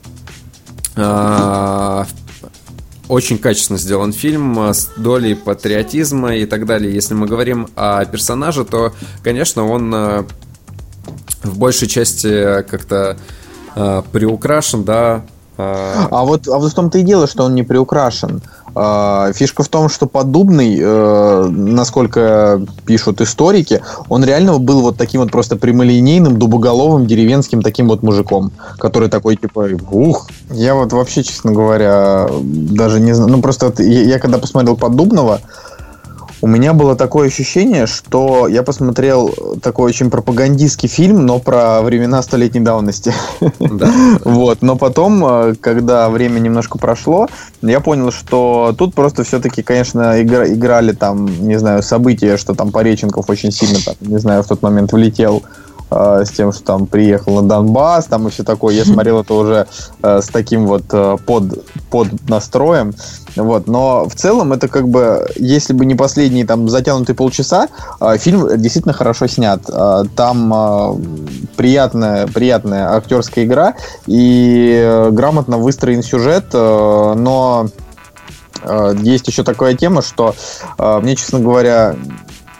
а, 0.96 2.06
очень 3.08 3.38
качественно 3.38 3.78
сделан 3.78 4.12
фильм 4.12 4.58
э, 4.58 4.74
с 4.74 4.90
долей 4.96 5.34
патриотизма 5.34 6.36
и 6.36 6.46
так 6.46 6.66
далее. 6.66 6.94
Если 6.94 7.14
мы 7.14 7.26
говорим 7.26 7.68
о 7.76 8.04
персонаже, 8.04 8.64
то, 8.64 8.92
конечно, 9.22 9.66
он 9.66 9.94
э, 9.94 10.24
в 11.42 11.58
большей 11.58 11.88
части 11.88 12.62
как-то 12.62 13.16
э, 13.74 14.02
приукрашен, 14.12 14.84
да. 14.84 15.24
А 15.56 16.24
вот, 16.24 16.48
а 16.48 16.58
вот 16.58 16.72
в 16.72 16.74
том-то 16.74 16.98
и 16.98 17.02
дело, 17.02 17.28
что 17.28 17.44
он 17.44 17.54
не 17.54 17.62
приукрашен. 17.62 18.42
А, 18.74 19.32
фишка 19.32 19.62
в 19.62 19.68
том, 19.68 19.88
что 19.88 20.06
Поддубный, 20.06 20.78
э, 20.80 21.48
насколько 21.48 22.60
пишут 22.84 23.20
историки, 23.20 23.80
он 24.08 24.24
реально 24.24 24.58
был 24.58 24.80
вот 24.80 24.96
таким 24.96 25.20
вот 25.20 25.30
просто 25.30 25.56
прямолинейным, 25.56 26.38
дубоголовым, 26.38 27.06
деревенским 27.06 27.62
таким 27.62 27.88
вот 27.88 28.02
мужиком, 28.02 28.52
который 28.78 29.08
такой 29.08 29.36
типа, 29.36 29.68
ух. 29.90 30.28
Я 30.50 30.74
вот 30.74 30.92
вообще, 30.92 31.22
честно 31.22 31.52
говоря, 31.52 32.28
даже 32.42 33.00
не 33.00 33.12
знаю, 33.12 33.30
ну 33.30 33.42
просто 33.42 33.72
я, 33.78 34.02
я 34.02 34.18
когда 34.18 34.38
посмотрел 34.38 34.76
Поддубного, 34.76 35.40
у 36.44 36.46
меня 36.46 36.74
было 36.74 36.94
такое 36.94 37.28
ощущение, 37.28 37.86
что 37.86 38.48
я 38.48 38.62
посмотрел 38.62 39.34
такой 39.62 39.86
очень 39.86 40.10
пропагандистский 40.10 40.90
фильм, 40.90 41.24
но 41.24 41.38
про 41.38 41.80
времена 41.80 42.22
столетней 42.22 42.60
давности. 42.60 43.14
Да. 43.58 43.90
Вот, 44.24 44.60
но 44.60 44.76
потом, 44.76 45.24
э, 45.24 45.54
когда 45.58 46.10
время 46.10 46.40
немножко 46.40 46.76
прошло, 46.76 47.28
я 47.62 47.80
понял, 47.80 48.12
что 48.12 48.74
тут 48.76 48.94
просто 48.94 49.24
все-таки, 49.24 49.62
конечно, 49.62 50.20
игра, 50.20 50.46
играли 50.46 50.92
там, 50.92 51.26
не 51.48 51.58
знаю, 51.58 51.82
события, 51.82 52.36
что 52.36 52.54
там 52.54 52.72
Пореченков 52.72 53.30
очень 53.30 53.50
сильно, 53.50 53.78
там, 53.82 53.94
не 54.00 54.18
знаю, 54.18 54.42
в 54.42 54.46
тот 54.46 54.60
момент 54.60 54.92
влетел 54.92 55.42
с 55.90 56.30
тем, 56.30 56.52
что 56.52 56.64
там 56.64 56.86
приехал 56.86 57.40
на 57.40 57.48
Донбасс, 57.48 58.06
там 58.06 58.28
все 58.30 58.42
такое. 58.42 58.74
Я 58.74 58.84
смотрел 58.84 59.20
это 59.20 59.34
уже 59.34 59.66
э, 60.02 60.20
с 60.20 60.26
таким 60.26 60.66
вот 60.66 60.84
э, 60.92 61.16
под, 61.24 61.64
под 61.90 62.28
настроем. 62.28 62.94
Вот, 63.36 63.66
но 63.66 64.08
в 64.08 64.14
целом 64.14 64.52
это 64.52 64.68
как 64.68 64.88
бы, 64.88 65.28
если 65.36 65.72
бы 65.72 65.84
не 65.84 65.94
последние 65.94 66.46
там 66.46 66.68
затянутые 66.68 67.16
полчаса, 67.16 67.68
э, 68.00 68.16
фильм 68.18 68.48
действительно 68.60 68.92
хорошо 68.92 69.26
снят. 69.26 69.60
Там 70.16 70.98
приятная, 71.56 72.26
приятная 72.26 72.94
актерская 72.94 73.44
игра 73.44 73.74
и 74.06 75.08
грамотно 75.12 75.58
выстроен 75.58 76.02
сюжет, 76.02 76.52
но 76.52 77.68
есть 79.00 79.28
еще 79.28 79.42
такая 79.44 79.74
тема, 79.74 80.02
что 80.02 80.34
мне, 80.78 81.16
честно 81.16 81.40
говоря, 81.40 81.96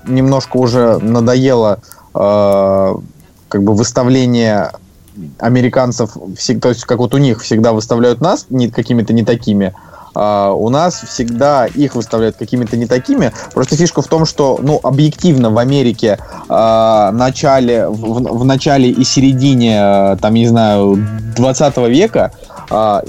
немножко 0.07 0.57
уже 0.57 0.99
надоело 0.99 1.79
э, 1.81 1.94
как 2.15 3.63
бы 3.63 3.75
выставление 3.75 4.71
американцев, 5.39 6.13
то 6.13 6.69
есть 6.69 6.85
как 6.85 6.99
вот 6.99 7.15
у 7.15 7.19
них 7.19 7.43
всегда 7.43 7.73
выставляют 7.73 8.21
нас 8.21 8.47
не, 8.51 8.69
какими-то 8.69 9.13
не 9.13 9.25
такими, 9.25 9.75
а 10.15 10.53
у 10.53 10.69
нас 10.69 11.03
всегда 11.03 11.67
их 11.67 11.95
выставляют 11.95 12.37
какими-то 12.37 12.77
не 12.77 12.87
такими. 12.87 13.33
Просто 13.53 13.77
фишка 13.77 14.01
в 14.01 14.07
том, 14.07 14.27
что, 14.27 14.59
ну, 14.63 14.79
объективно 14.83 15.51
в 15.51 15.59
Америке 15.59 16.19
э, 16.49 17.11
начале, 17.13 17.89
в, 17.89 18.39
в 18.39 18.45
начале 18.45 18.91
и 18.91 19.05
середине, 19.05 19.77
э, 19.77 20.17
там, 20.21 20.35
не 20.35 20.47
знаю, 20.47 21.05
20 21.37 21.77
века 21.89 22.31
э, 22.71 23.01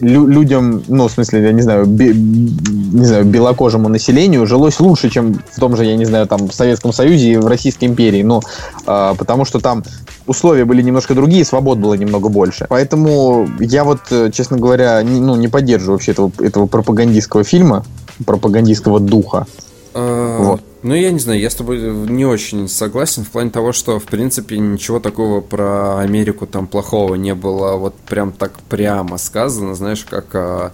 лю- 0.00 0.26
людям, 0.26 0.82
ну, 0.88 1.08
в 1.08 1.10
смысле, 1.10 1.42
я 1.42 1.52
не 1.52 1.62
знаю, 1.62 1.86
би- 1.86 2.14
не 2.14 3.06
знаю, 3.06 3.24
белокожему 3.24 3.88
населению 3.88 4.46
жилось 4.46 4.80
лучше, 4.80 5.10
чем 5.10 5.40
в 5.52 5.60
том 5.60 5.76
же, 5.76 5.84
я 5.84 5.96
не 5.96 6.04
знаю, 6.04 6.26
там, 6.26 6.48
в 6.48 6.54
Советском 6.54 6.92
Союзе 6.92 7.32
и 7.32 7.36
в 7.36 7.46
Российской 7.46 7.86
империи. 7.86 8.22
Ну, 8.22 8.40
э, 8.86 9.14
потому 9.18 9.44
что 9.44 9.60
там 9.60 9.82
условия 10.26 10.64
были 10.64 10.82
немножко 10.82 11.14
другие, 11.14 11.44
свобод 11.44 11.78
было 11.78 11.94
немного 11.94 12.28
больше. 12.28 12.66
Поэтому 12.68 13.48
я 13.60 13.84
вот, 13.84 14.00
э, 14.10 14.30
честно 14.32 14.56
говоря, 14.56 15.02
не, 15.02 15.20
ну, 15.20 15.36
не 15.36 15.48
поддерживаю 15.48 15.96
вообще 15.96 16.12
этого, 16.12 16.30
этого 16.40 16.66
пропагандистского 16.66 17.44
фильма, 17.44 17.84
пропагандистского 18.24 19.00
духа. 19.00 19.46
А, 19.94 20.38
вот. 20.42 20.60
Ну, 20.84 20.94
я 20.94 21.10
не 21.12 21.18
знаю, 21.18 21.40
я 21.40 21.48
с 21.48 21.54
тобой 21.54 21.80
не 21.80 22.26
очень 22.26 22.68
согласен 22.68 23.24
в 23.24 23.30
плане 23.30 23.48
того, 23.48 23.72
что, 23.72 23.98
в 23.98 24.04
принципе, 24.04 24.58
ничего 24.58 25.00
такого 25.00 25.40
про 25.40 25.98
Америку 26.00 26.46
там 26.46 26.66
плохого 26.66 27.14
не 27.14 27.34
было 27.34 27.76
вот 27.76 27.94
прям 28.00 28.32
так 28.32 28.60
прямо 28.68 29.16
сказано, 29.16 29.74
знаешь, 29.74 30.04
как 30.04 30.26
а, 30.34 30.72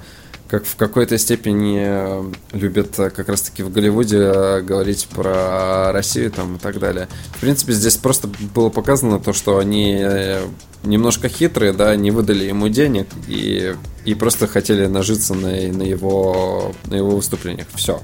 как 0.48 0.64
в 0.64 0.74
какой-то 0.74 1.16
степени 1.16 2.26
любят 2.52 2.96
как 2.96 3.28
раз-таки 3.28 3.62
в 3.62 3.70
Голливуде 3.70 4.62
говорить 4.62 5.06
про 5.14 5.92
Россию 5.92 6.32
там 6.32 6.56
и 6.56 6.58
так 6.58 6.80
далее. 6.80 7.06
В 7.36 7.40
принципе, 7.40 7.72
здесь 7.72 7.96
просто 7.96 8.28
было 8.52 8.68
показано 8.68 9.20
то, 9.20 9.32
что 9.32 9.58
они 9.58 9.96
э, 9.96 10.44
немножко 10.82 11.28
хитрые, 11.28 11.72
да, 11.72 11.94
не 11.94 12.10
выдали 12.10 12.46
ему 12.46 12.66
денег 12.68 13.06
и, 13.28 13.76
и 14.04 14.14
просто 14.14 14.48
хотели 14.48 14.86
нажиться 14.86 15.34
на, 15.34 15.50
на, 15.50 15.84
его, 15.84 16.74
на 16.86 16.96
его 16.96 17.10
выступлениях. 17.10 17.68
Все. 17.76 18.02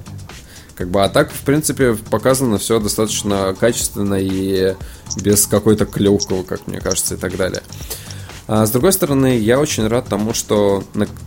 Как 0.76 0.90
бы, 0.90 1.02
а 1.02 1.08
так, 1.08 1.32
в 1.32 1.40
принципе, 1.42 1.94
показано 1.94 2.58
все 2.58 2.78
достаточно 2.78 3.56
качественно 3.58 4.14
и 4.20 4.74
без 5.16 5.46
какой-то 5.46 5.86
клювки, 5.86 6.42
как 6.42 6.66
мне 6.66 6.80
кажется, 6.80 7.14
и 7.14 7.16
так 7.16 7.36
далее. 7.36 7.62
А 8.48 8.64
с 8.64 8.70
другой 8.70 8.92
стороны, 8.92 9.38
я 9.38 9.58
очень 9.58 9.88
рад 9.88 10.06
тому, 10.08 10.32
что 10.32 10.84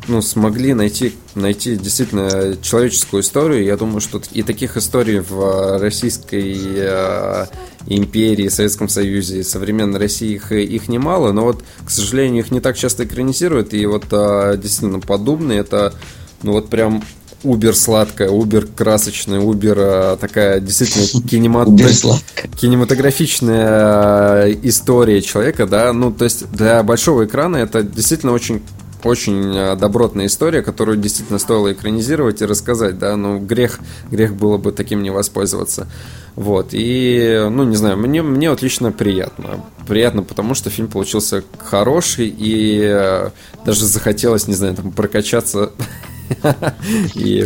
ну, 0.07 0.21
смогли 0.21 0.73
найти, 0.73 1.15
найти 1.35 1.75
действительно 1.75 2.55
человеческую 2.61 3.23
историю. 3.23 3.65
Я 3.65 3.75
думаю, 3.75 3.99
что 3.99 4.21
и 4.31 4.41
таких 4.41 4.77
историй 4.77 5.19
в 5.19 5.79
Российской 5.79 6.55
э, 6.55 7.45
империи, 7.87 8.47
Советском 8.47 8.87
Союзе 8.87 9.39
и 9.39 9.43
современной 9.43 9.99
России 9.99 10.35
их, 10.35 10.53
их 10.53 10.87
немало, 10.87 11.33
но 11.33 11.43
вот, 11.43 11.61
к 11.83 11.89
сожалению, 11.89 12.43
их 12.43 12.51
не 12.51 12.61
так 12.61 12.77
часто 12.77 13.03
экранизируют. 13.03 13.73
И 13.73 13.85
вот 13.85 14.05
э, 14.11 14.57
действительно 14.57 15.01
подобные 15.01 15.59
это 15.59 15.93
ну 16.41 16.53
вот 16.53 16.69
прям 16.69 17.03
убер 17.43 17.75
сладкая, 17.75 18.29
убер 18.29 18.67
красочная, 18.67 19.39
убер 19.39 19.77
э, 19.79 20.17
такая 20.19 20.59
действительно 20.59 21.27
кинематограф... 21.29 22.23
кинематографичная 22.59 24.47
э, 24.47 24.57
история 24.63 25.21
человека, 25.21 25.65
да, 25.65 25.93
ну, 25.93 26.11
то 26.11 26.25
есть 26.25 26.51
для 26.51 26.83
большого 26.83 27.25
экрана 27.25 27.57
это 27.57 27.83
действительно 27.83 28.33
очень 28.33 28.61
очень 29.03 29.55
э, 29.55 29.75
добротная 29.75 30.25
история, 30.25 30.61
которую 30.61 30.97
действительно 30.97 31.39
стоило 31.39 31.71
экранизировать 31.71 32.41
и 32.41 32.45
рассказать, 32.45 32.99
да, 32.99 33.15
но 33.15 33.39
грех, 33.39 33.79
грех 34.11 34.35
было 34.35 34.57
бы 34.57 34.71
таким 34.71 35.03
не 35.03 35.09
воспользоваться. 35.09 35.87
Вот, 36.35 36.69
и, 36.71 37.47
ну, 37.49 37.63
не 37.63 37.75
знаю, 37.75 37.97
мне, 37.97 38.21
мне 38.21 38.49
вот 38.49 38.61
лично 38.61 38.91
приятно. 38.91 39.65
Приятно, 39.87 40.23
потому 40.23 40.53
что 40.53 40.69
фильм 40.69 40.87
получился 40.87 41.43
хороший, 41.57 42.33
и 42.37 43.29
даже 43.65 43.85
захотелось, 43.85 44.47
не 44.47 44.53
знаю, 44.53 44.75
там, 44.75 44.91
прокачаться 44.91 45.71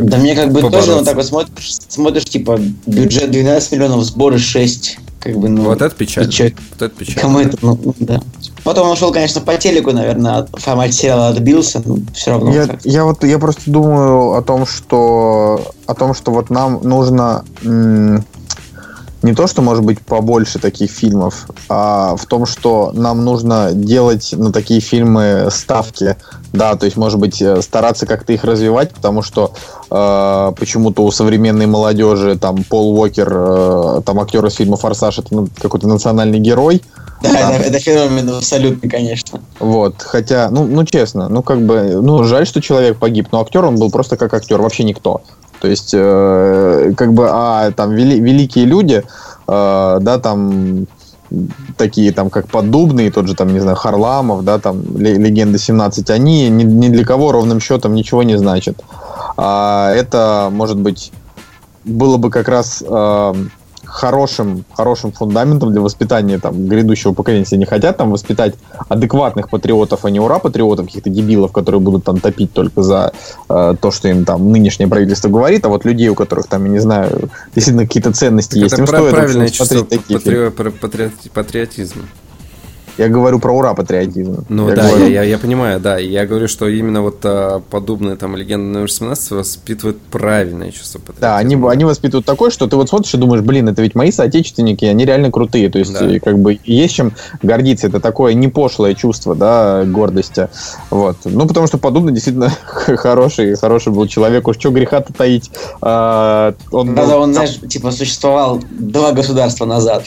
да 0.02 0.18
мне 0.18 0.36
как 0.36 0.52
бы 0.52 0.62
тоже 0.62 0.94
вот 0.94 1.06
так 1.06 1.16
вот 1.16 1.26
смотришь, 1.26 1.76
смотришь, 1.88 2.26
типа, 2.26 2.60
бюджет 2.86 3.32
12 3.32 3.72
миллионов, 3.72 4.04
сборы 4.04 4.38
6. 4.38 5.00
Как 5.20 5.38
бы, 5.38 5.48
ну, 5.48 5.64
вот 5.64 5.82
это 5.82 5.96
печально. 5.96 6.30
Печаль. 6.30 6.54
Вот 6.72 6.82
это 6.82 6.96
печально. 7.00 7.22
Кому 7.22 7.40
это, 7.40 7.58
ну, 7.62 7.80
ну, 7.82 7.96
да. 8.00 8.22
Потом 8.66 8.90
он 8.90 8.98
шел, 8.98 9.12
конечно, 9.12 9.42
по 9.42 9.56
телеку, 9.56 9.92
наверное, 9.92 10.48
формат 10.54 10.94
сериала 10.94 11.30
отбился, 11.30 11.82
но 11.86 11.98
все 12.14 12.32
равно. 12.32 12.54
Я, 12.54 12.78
я 12.84 13.04
вот 13.06 13.24
я 13.24 13.40
просто 13.40 13.62
думаю 13.66 14.34
о 14.34 14.42
том, 14.42 14.66
что 14.66 15.74
о 15.86 15.94
том, 15.96 16.14
что 16.14 16.32
вот 16.32 16.50
нам 16.50 16.82
нужно 16.84 17.46
м- 17.64 18.26
не 19.24 19.34
то, 19.34 19.48
что 19.48 19.62
может 19.62 19.84
быть 19.84 20.00
побольше 20.02 20.60
таких 20.60 20.92
фильмов, 20.92 21.48
а 21.70 22.16
в 22.16 22.26
том, 22.26 22.46
что 22.46 22.92
нам 22.94 23.24
нужно 23.24 23.72
делать 23.74 24.34
на 24.34 24.52
такие 24.52 24.82
фильмы 24.82 25.48
ставки. 25.50 26.18
Да, 26.52 26.76
то 26.76 26.86
есть, 26.86 26.98
может 26.98 27.20
быть, 27.20 27.42
э, 27.42 27.62
стараться 27.62 28.06
как-то 28.06 28.34
их 28.34 28.44
развивать, 28.44 28.94
потому 28.94 29.22
что 29.22 29.54
э, 29.90 30.52
почему-то 30.58 31.04
у 31.04 31.12
современной 31.12 31.66
молодежи 31.66 32.38
там 32.38 32.64
Пол 32.64 33.00
Уокер, 33.00 33.32
э, 33.34 34.02
там 34.06 34.20
актер 34.20 34.46
из 34.46 34.56
фильма 34.56 34.78
Форсаж, 34.78 35.20
это 35.20 35.34
ну, 35.34 35.48
какой-то 35.60 35.88
национальный 35.88 36.40
герой. 36.40 36.84
Да, 37.24 37.32
да. 37.32 37.54
Это, 37.54 37.70
это 37.70 37.80
феномен 37.80 38.30
абсолютно, 38.30 38.90
конечно. 38.90 39.40
Вот, 39.60 39.96
хотя, 40.02 40.50
ну, 40.52 40.66
ну 40.66 40.84
честно, 40.86 41.30
ну 41.30 41.42
как 41.42 41.66
бы, 41.66 42.02
ну 42.02 42.24
жаль, 42.26 42.46
что 42.46 42.62
человек 42.62 42.98
погиб, 42.98 43.30
но 43.32 43.40
актер 43.40 43.64
он 43.64 43.78
был 43.78 43.90
просто 43.90 44.18
как 44.18 44.34
актер, 44.34 44.62
вообще 44.62 44.84
никто. 44.84 45.22
То 45.64 45.70
есть, 45.70 45.92
э, 45.94 46.94
как 46.98 47.14
бы, 47.14 47.30
а 47.32 47.72
там 47.72 47.92
вели, 47.92 48.20
великие 48.20 48.66
люди, 48.66 49.02
э, 49.48 49.98
да, 50.02 50.20
там 50.20 50.88
такие 51.78 52.12
там, 52.12 52.30
как 52.30 52.50
Поддубный, 52.50 53.10
тот 53.10 53.28
же 53.30 53.34
там, 53.34 53.54
не 53.54 53.62
знаю, 53.62 53.78
Харламов, 53.78 54.44
да, 54.44 54.60
там, 54.60 54.82
Легенда 54.98 55.58
17, 55.58 56.10
они 56.10 56.50
ни, 56.50 56.64
ни 56.64 56.90
для 56.90 57.06
кого 57.06 57.32
ровным 57.32 57.62
счетом 57.62 57.94
ничего 57.94 58.24
не 58.24 58.38
значат. 58.38 58.84
А 59.38 59.94
это, 59.94 60.50
может 60.52 60.78
быть, 60.78 61.14
было 61.86 62.18
бы 62.18 62.30
как 62.30 62.50
раз 62.50 62.84
э, 62.86 63.34
хорошим, 63.94 64.66
хорошим 64.74 65.12
фундаментом 65.12 65.72
для 65.72 65.82
воспитания 65.82 66.40
там, 66.40 66.68
грядущего 66.68 67.14
поколения. 67.14 67.44
Если 67.44 67.58
не 67.58 67.66
хотят 67.66 67.98
там 67.98 68.10
воспитать 68.10 68.56
адекватных 68.90 69.50
патриотов, 69.50 70.04
а 70.04 70.10
не 70.10 70.20
ура-патриотов, 70.20 70.88
каких-то 70.88 71.12
дебилов, 71.12 71.52
которые 71.52 71.80
будут 71.80 72.04
там 72.04 72.20
топить 72.20 72.52
только 72.54 72.82
за 72.82 73.14
э, 73.50 73.76
то, 73.80 73.92
что 73.92 74.08
им 74.08 74.26
там 74.26 74.52
нынешнее 74.52 74.88
правительство 74.88 75.30
говорит, 75.30 75.64
а 75.66 75.70
вот 75.70 75.86
людей, 75.86 76.10
у 76.10 76.16
которых 76.16 76.48
там, 76.48 76.66
я 76.66 76.72
не 76.72 76.80
знаю, 76.80 77.30
действительно 77.54 77.86
какие-то 77.86 78.12
ценности 78.12 78.56
так 78.56 78.64
есть, 78.64 78.80
им 78.80 78.88
стоит 78.88 79.12
правильное 79.12 79.50
чувство 79.50 79.86
такие 79.86 80.20
патри... 80.50 80.72
патри... 80.72 81.12
патриотизма. 81.32 82.02
Я 82.98 83.10
говорю 83.10 83.40
про 83.40 83.52
ура 83.52 83.74
патриотизм. 83.74 84.46
Ну 84.50 84.70
я 84.70 84.76
да, 84.76 84.88
говорю... 84.88 85.06
я, 85.06 85.24
я, 85.24 85.24
я 85.24 85.38
понимаю, 85.38 85.80
да. 85.80 85.98
Я 85.98 86.26
говорю, 86.26 86.48
что 86.48 86.68
именно 86.68 87.02
вот 87.02 87.20
а, 87.24 87.62
подобные 87.72 88.16
там 88.16 88.36
легенды 88.36 88.66
номер 88.68 88.92
17 88.92 89.32
воспитывают 89.32 90.00
правильное 90.00 90.72
чувство 90.72 91.00
патриотизма. 91.00 91.22
Да, 91.22 91.38
они, 91.38 91.56
они 91.56 91.86
воспитывают 91.86 92.26
такое, 92.26 92.52
что 92.52 92.68
ты 92.68 92.76
вот 92.76 92.90
смотришь 92.90 93.14
и 93.14 93.18
думаешь, 93.18 93.44
блин, 93.44 93.68
это 93.68 93.82
ведь 93.82 93.96
мои 93.96 94.12
соотечественники, 94.12 94.86
они 94.86 95.06
реально 95.06 95.32
крутые. 95.32 95.70
То 95.70 95.80
есть, 95.80 95.94
да. 95.94 96.20
как 96.20 96.40
бы 96.40 96.60
есть 96.64 96.94
чем 96.94 97.14
гордиться. 97.42 97.88
Это 97.88 98.00
такое 98.00 98.34
не 98.34 98.48
пошлое 98.48 98.94
чувство, 98.94 99.34
да, 99.34 99.84
гордости. 99.86 100.50
Вот. 100.92 101.18
Ну, 101.26 101.48
потому 101.48 101.66
что 101.68 101.80
подобный 101.80 102.14
действительно 102.14 102.50
хороший, 102.66 103.56
хороший 103.56 103.92
был 103.92 104.08
человек. 104.08 104.48
Уж 104.48 104.58
что 104.58 104.70
греха-то 104.70 105.14
таить. 105.14 105.52
А, 105.82 106.54
он 106.72 106.94
да, 106.94 107.06
был... 107.06 107.18
он, 107.22 107.34
знаешь, 107.34 107.60
типа 107.68 107.92
существовал 107.92 108.62
два 108.70 109.14
государства 109.14 109.66
назад. 109.66 110.06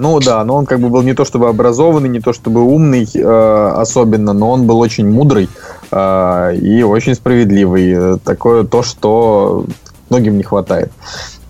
Ну 0.00 0.18
да, 0.18 0.42
но 0.44 0.54
он 0.56 0.64
как 0.64 0.80
бы 0.80 0.88
был 0.88 1.02
не 1.02 1.12
то 1.12 1.26
чтобы 1.26 1.48
образованный, 1.48 2.08
не 2.08 2.20
то 2.20 2.32
чтобы 2.32 2.62
умный 2.62 3.06
э, 3.14 3.72
особенно, 3.76 4.32
но 4.32 4.50
он 4.50 4.66
был 4.66 4.78
очень 4.78 5.06
мудрый 5.06 5.50
э, 5.90 6.56
и 6.56 6.82
очень 6.82 7.14
справедливый. 7.14 8.18
Такое 8.20 8.64
то, 8.64 8.82
что 8.82 9.66
многим 10.08 10.38
не 10.38 10.42
хватает. 10.42 10.90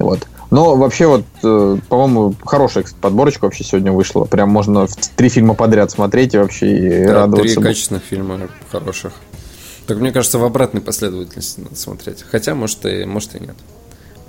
Вот. 0.01 0.27
Но 0.51 0.75
вообще 0.75 1.07
вот, 1.07 1.25
э, 1.45 1.77
по-моему, 1.89 2.35
хорошая 2.45 2.83
кстати, 2.83 3.01
подборочка 3.01 3.45
вообще 3.45 3.63
сегодня 3.63 3.93
вышла. 3.93 4.25
Прям 4.25 4.51
можно 4.51 4.89
три 5.15 5.29
фильма 5.29 5.55
подряд 5.55 5.93
смотреть 5.93 6.35
и 6.35 6.39
вообще 6.39 6.77
и 6.77 7.07
да, 7.07 7.15
радоваться. 7.15 7.55
Три 7.55 7.63
качественных 7.63 8.03
фильма 8.03 8.49
хороших. 8.73 9.13
Так 9.87 9.99
мне 9.99 10.11
кажется, 10.11 10.39
в 10.39 10.45
обратной 10.45 10.81
последовательности 10.81 11.61
надо 11.61 11.77
смотреть. 11.77 12.25
Хотя, 12.29 12.57
может, 12.57 12.85
и, 12.85 13.05
может 13.05 13.37
и 13.37 13.41
нет. 13.41 13.55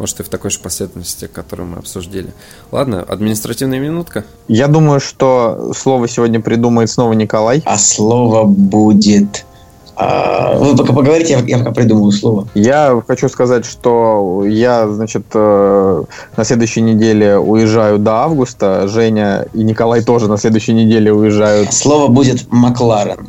Может, 0.02 0.20
и 0.20 0.24
в 0.24 0.30
такой 0.30 0.50
же 0.50 0.58
последовательности, 0.58 1.30
которую 1.32 1.70
мы 1.70 1.78
обсуждали. 1.78 2.34
Ладно, 2.72 3.06
административная 3.08 3.80
минутка. 3.80 4.26
Я 4.48 4.68
думаю, 4.68 5.00
что 5.00 5.74
слово 5.78 6.08
сегодня 6.08 6.42
придумает 6.42 6.90
снова 6.90 7.14
Николай. 7.14 7.62
А 7.66 7.78
слово 7.78 8.46
будет... 8.46 9.46
А, 9.96 10.58
вы 10.58 10.76
пока 10.76 10.94
поговорите, 10.94 11.34
я, 11.34 11.40
я 11.42 11.60
пока 11.60 11.70
придумаю 11.70 12.12
слово. 12.14 12.48
Я 12.56 13.00
хочу 13.08 13.30
сказать, 13.30 13.64
что 13.64 14.44
я, 14.48 14.88
значит, 14.88 15.26
э, 15.36 16.04
на 16.36 16.44
следующей 16.46 16.82
неделе 16.82 17.38
уезжаю 17.38 18.00
до 18.00 18.24
августа. 18.24 18.88
Женя 18.88 19.46
и 19.54 19.62
Николай 19.64 20.02
тоже 20.02 20.28
на 20.28 20.38
следующей 20.38 20.74
неделе 20.74 21.14
уезжают. 21.14 21.72
Слово 21.72 22.08
будет 22.08 22.52
Макларен. 22.52 23.28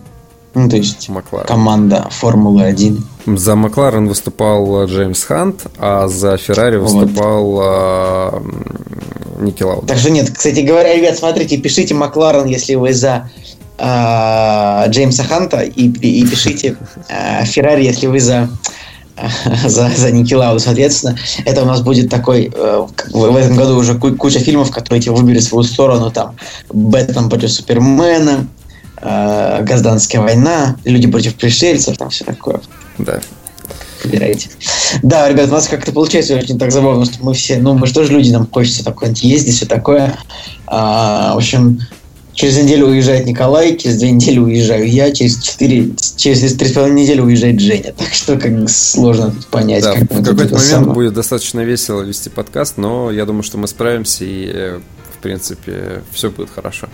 Ну, 0.55 0.69
то 0.69 0.77
есть 0.77 1.09
Макларен. 1.09 1.47
команда 1.47 2.09
Формулы-1. 2.11 3.01
За 3.39 3.55
Макларен 3.55 4.07
выступал 4.09 4.85
Джеймс 4.87 5.25
Хант, 5.25 5.67
а 5.79 6.09
за 6.09 6.37
Феррари 6.37 6.77
выступал 6.77 7.45
вот. 7.45 7.63
а, 7.65 8.43
Ники 9.41 9.63
Лауда. 9.63 9.87
Так 9.87 9.99
что 9.99 10.11
нет, 10.11 10.31
кстати 10.31 10.61
говоря, 10.61 10.95
ребят, 10.95 11.17
смотрите, 11.17 11.57
пишите 11.57 11.95
Макларен, 11.95 12.47
если 12.47 12.75
вы 12.75 12.93
за 12.93 13.31
а, 13.79 14.87
Джеймса 14.89 15.25
Ханта, 15.25 15.63
и, 15.63 15.89
и 15.89 16.27
пишите 16.27 16.77
а, 17.09 17.45
Феррари, 17.45 17.85
если 17.85 18.07
вы 18.07 18.21
за 18.21 18.51
за, 19.65 19.91
за 19.95 20.11
Ники 20.11 20.35
Лауду, 20.35 20.61
соответственно. 20.61 21.17
Это 21.45 21.63
у 21.63 21.67
нас 21.67 21.83
будет 21.83 22.11
такой, 22.11 22.51
э, 22.55 22.87
в 23.13 23.37
этом 23.37 23.57
году 23.57 23.77
уже 23.77 23.95
куча 23.99 24.41
фильмов, 24.41 24.71
которые 24.71 25.03
тебе 25.03 25.13
выберут 25.15 25.43
свою 25.43 25.65
сторону, 25.65 26.11
там, 26.11 26.35
Бэтмен 26.73 27.29
против 27.29 27.53
Супермена, 27.53 28.47
э, 29.03 29.63
Гражданская 29.63 30.23
война, 30.23 30.77
люди 30.85 31.09
против 31.09 31.35
пришельцев, 31.35 31.97
там 31.99 32.11
все 32.11 32.25
такое. 32.25 32.61
Да. 32.99 33.21
Выбирайте. 34.05 34.51
Да, 35.03 35.29
ребят, 35.29 35.49
у 35.49 35.53
нас 35.53 35.69
как-то 35.69 35.93
получается 35.93 36.37
очень 36.37 36.59
так 36.59 36.73
забавно, 36.73 37.05
что 37.05 37.23
мы 37.25 37.35
все, 37.35 37.59
ну, 37.59 37.75
мы 37.75 37.87
же 37.87 37.95
тоже 37.95 38.13
люди, 38.13 38.31
нам 38.31 38.49
хочется 38.51 38.85
такое 38.85 39.13
ездить, 39.17 39.55
все 39.55 39.67
такое. 39.67 40.19
А, 40.67 41.35
в 41.35 41.37
общем, 41.37 41.79
через 42.33 42.57
неделю 42.59 42.87
уезжает 42.87 43.27
Николай, 43.27 43.77
через 43.77 43.99
две 43.99 44.11
недели 44.11 44.39
уезжаю 44.39 44.89
я, 44.89 45.13
через 45.13 45.41
четыре, 45.41 45.91
через 46.17 46.55
три 46.55 46.69
с 46.69 46.73
половиной 46.73 47.03
недели 47.03 47.21
уезжает 47.21 47.61
Женя. 47.61 47.93
Так 47.97 48.13
что 48.13 48.39
как 48.39 48.69
сложно 48.69 49.35
понять. 49.51 49.85
Да, 49.85 49.95
как 49.95 50.05
в 50.05 50.25
какой-то 50.25 50.55
момент 50.55 50.61
самое. 50.63 50.95
будет 50.95 51.15
достаточно 51.15 51.61
весело 51.61 52.03
вести 52.03 52.29
подкаст, 52.29 52.79
но 52.79 53.11
я 53.11 53.25
думаю, 53.25 53.43
что 53.43 53.59
мы 53.59 53.69
справимся 53.69 54.25
и, 54.25 54.51
э, 54.53 54.81
в 55.17 55.23
принципе, 55.23 56.03
все 56.13 56.31
будет 56.31 56.51
хорошо. 56.51 56.89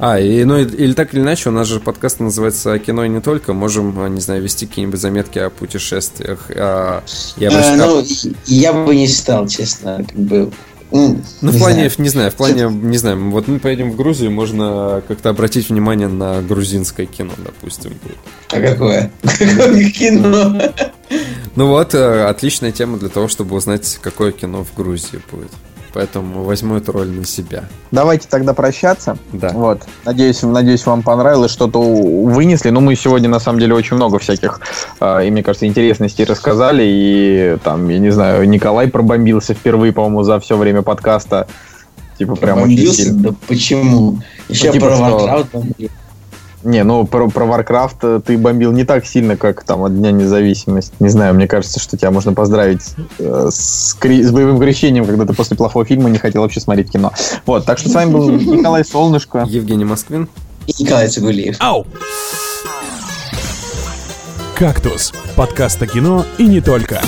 А, 0.00 0.18
и, 0.18 0.44
ну, 0.44 0.56
или 0.56 0.94
так 0.94 1.12
или 1.12 1.20
иначе, 1.20 1.50
у 1.50 1.52
нас 1.52 1.68
же 1.68 1.78
подкаст 1.78 2.20
называется 2.20 2.78
«Кино 2.78 3.04
и 3.04 3.08
не 3.10 3.20
только». 3.20 3.52
Можем, 3.52 4.00
а, 4.00 4.08
не 4.08 4.22
знаю, 4.22 4.42
вести 4.42 4.66
какие-нибудь 4.66 4.98
заметки 4.98 5.38
о 5.38 5.50
путешествиях. 5.50 6.50
А, 6.56 7.02
я, 7.36 7.50
бы 7.50 7.56
а, 7.56 7.76
ну, 7.76 8.04
я 8.46 8.72
бы 8.72 8.96
не 8.96 9.06
стал, 9.06 9.46
честно, 9.46 10.02
как 10.08 10.18
бы 10.18 10.50
ну, 10.90 11.20
в 11.42 11.58
плане, 11.58 11.90
знаю. 11.90 11.92
не 11.98 12.08
знаю, 12.08 12.30
в 12.30 12.34
плане, 12.34 12.64
не 12.64 12.96
знаю, 12.96 13.30
вот 13.30 13.46
мы 13.46 13.58
поедем 13.60 13.92
в 13.92 13.96
Грузию, 13.96 14.30
можно 14.30 15.02
как-то 15.06 15.28
обратить 15.28 15.68
внимание 15.68 16.08
на 16.08 16.40
грузинское 16.40 17.06
кино, 17.06 17.32
допустим. 17.36 17.92
А 18.48 18.60
какое? 18.60 19.12
Какое 19.22 19.90
кино? 19.90 20.72
Ну 21.56 21.66
вот, 21.66 21.94
э, 21.94 22.24
отличная 22.24 22.72
тема 22.72 22.96
для 22.96 23.08
того, 23.08 23.28
чтобы 23.28 23.56
узнать, 23.56 23.98
какое 24.00 24.32
кино 24.32 24.64
в 24.64 24.74
Грузии 24.74 25.20
будет. 25.30 25.50
Поэтому 25.92 26.44
возьму 26.44 26.76
эту 26.76 26.92
роль 26.92 27.08
на 27.08 27.24
себя. 27.24 27.64
Давайте 27.90 28.28
тогда 28.28 28.54
прощаться. 28.54 29.16
Да. 29.32 29.50
Вот. 29.50 29.82
Надеюсь, 30.04 30.42
надеюсь, 30.42 30.86
вам 30.86 31.02
понравилось, 31.02 31.50
что-то 31.50 31.80
вынесли. 31.80 32.70
Ну, 32.70 32.80
мы 32.80 32.94
сегодня, 32.94 33.28
на 33.28 33.40
самом 33.40 33.58
деле, 33.58 33.74
очень 33.74 33.96
много 33.96 34.18
всяких, 34.18 34.60
э, 35.00 35.26
и, 35.26 35.30
мне 35.30 35.42
кажется, 35.42 35.66
интересностей 35.66 36.24
рассказали. 36.24 36.84
И 36.86 37.56
там, 37.64 37.88
я 37.88 37.98
не 37.98 38.10
знаю, 38.10 38.48
Николай 38.48 38.88
пробомбился 38.88 39.54
впервые, 39.54 39.92
по-моему, 39.92 40.22
за 40.22 40.38
все 40.38 40.56
время 40.56 40.82
подкаста. 40.82 41.48
Типа, 42.18 42.36
прям 42.36 42.62
очень 42.62 42.92
сильно. 42.92 43.22
Да 43.30 43.34
почему? 43.48 44.18
Еще 44.48 44.66
ну, 44.66 44.72
типа, 44.74 44.86
про 44.86 44.96
Warcraft 44.96 45.90
не, 46.62 46.82
ну 46.84 47.06
про, 47.06 47.28
про 47.28 47.44
Warcraft 47.46 48.22
ты 48.22 48.36
бомбил 48.36 48.72
не 48.72 48.84
так 48.84 49.06
сильно, 49.06 49.36
как 49.36 49.64
там 49.64 49.82
от 49.82 49.96
Дня 49.96 50.10
независимости. 50.10 50.92
Не 51.00 51.08
знаю, 51.08 51.34
мне 51.34 51.46
кажется, 51.48 51.80
что 51.80 51.96
тебя 51.96 52.10
можно 52.10 52.32
поздравить 52.32 52.82
э, 53.18 53.48
с, 53.50 53.94
кри- 53.98 54.22
с 54.22 54.30
боевым 54.30 54.58
крещением, 54.58 55.06
когда 55.06 55.24
ты 55.26 55.32
после 55.32 55.56
плохого 55.56 55.84
фильма 55.84 56.10
не 56.10 56.18
хотел 56.18 56.42
вообще 56.42 56.60
смотреть 56.60 56.90
кино. 56.90 57.12
Вот, 57.46 57.64
так 57.64 57.78
что 57.78 57.88
с 57.88 57.94
вами 57.94 58.10
был 58.12 58.30
Николай 58.30 58.84
Солнышко. 58.84 59.44
Евгений 59.48 59.84
Москвин. 59.84 60.28
И 60.66 60.82
Николай 60.82 61.08
Цигулиев. 61.08 61.56
Ау! 61.60 61.86
«Кактус»— 64.54 65.12
подкаст 65.36 65.80
о 65.82 65.86
кино 65.86 66.26
и 66.36 66.46
не 66.46 66.60
только. 66.60 67.00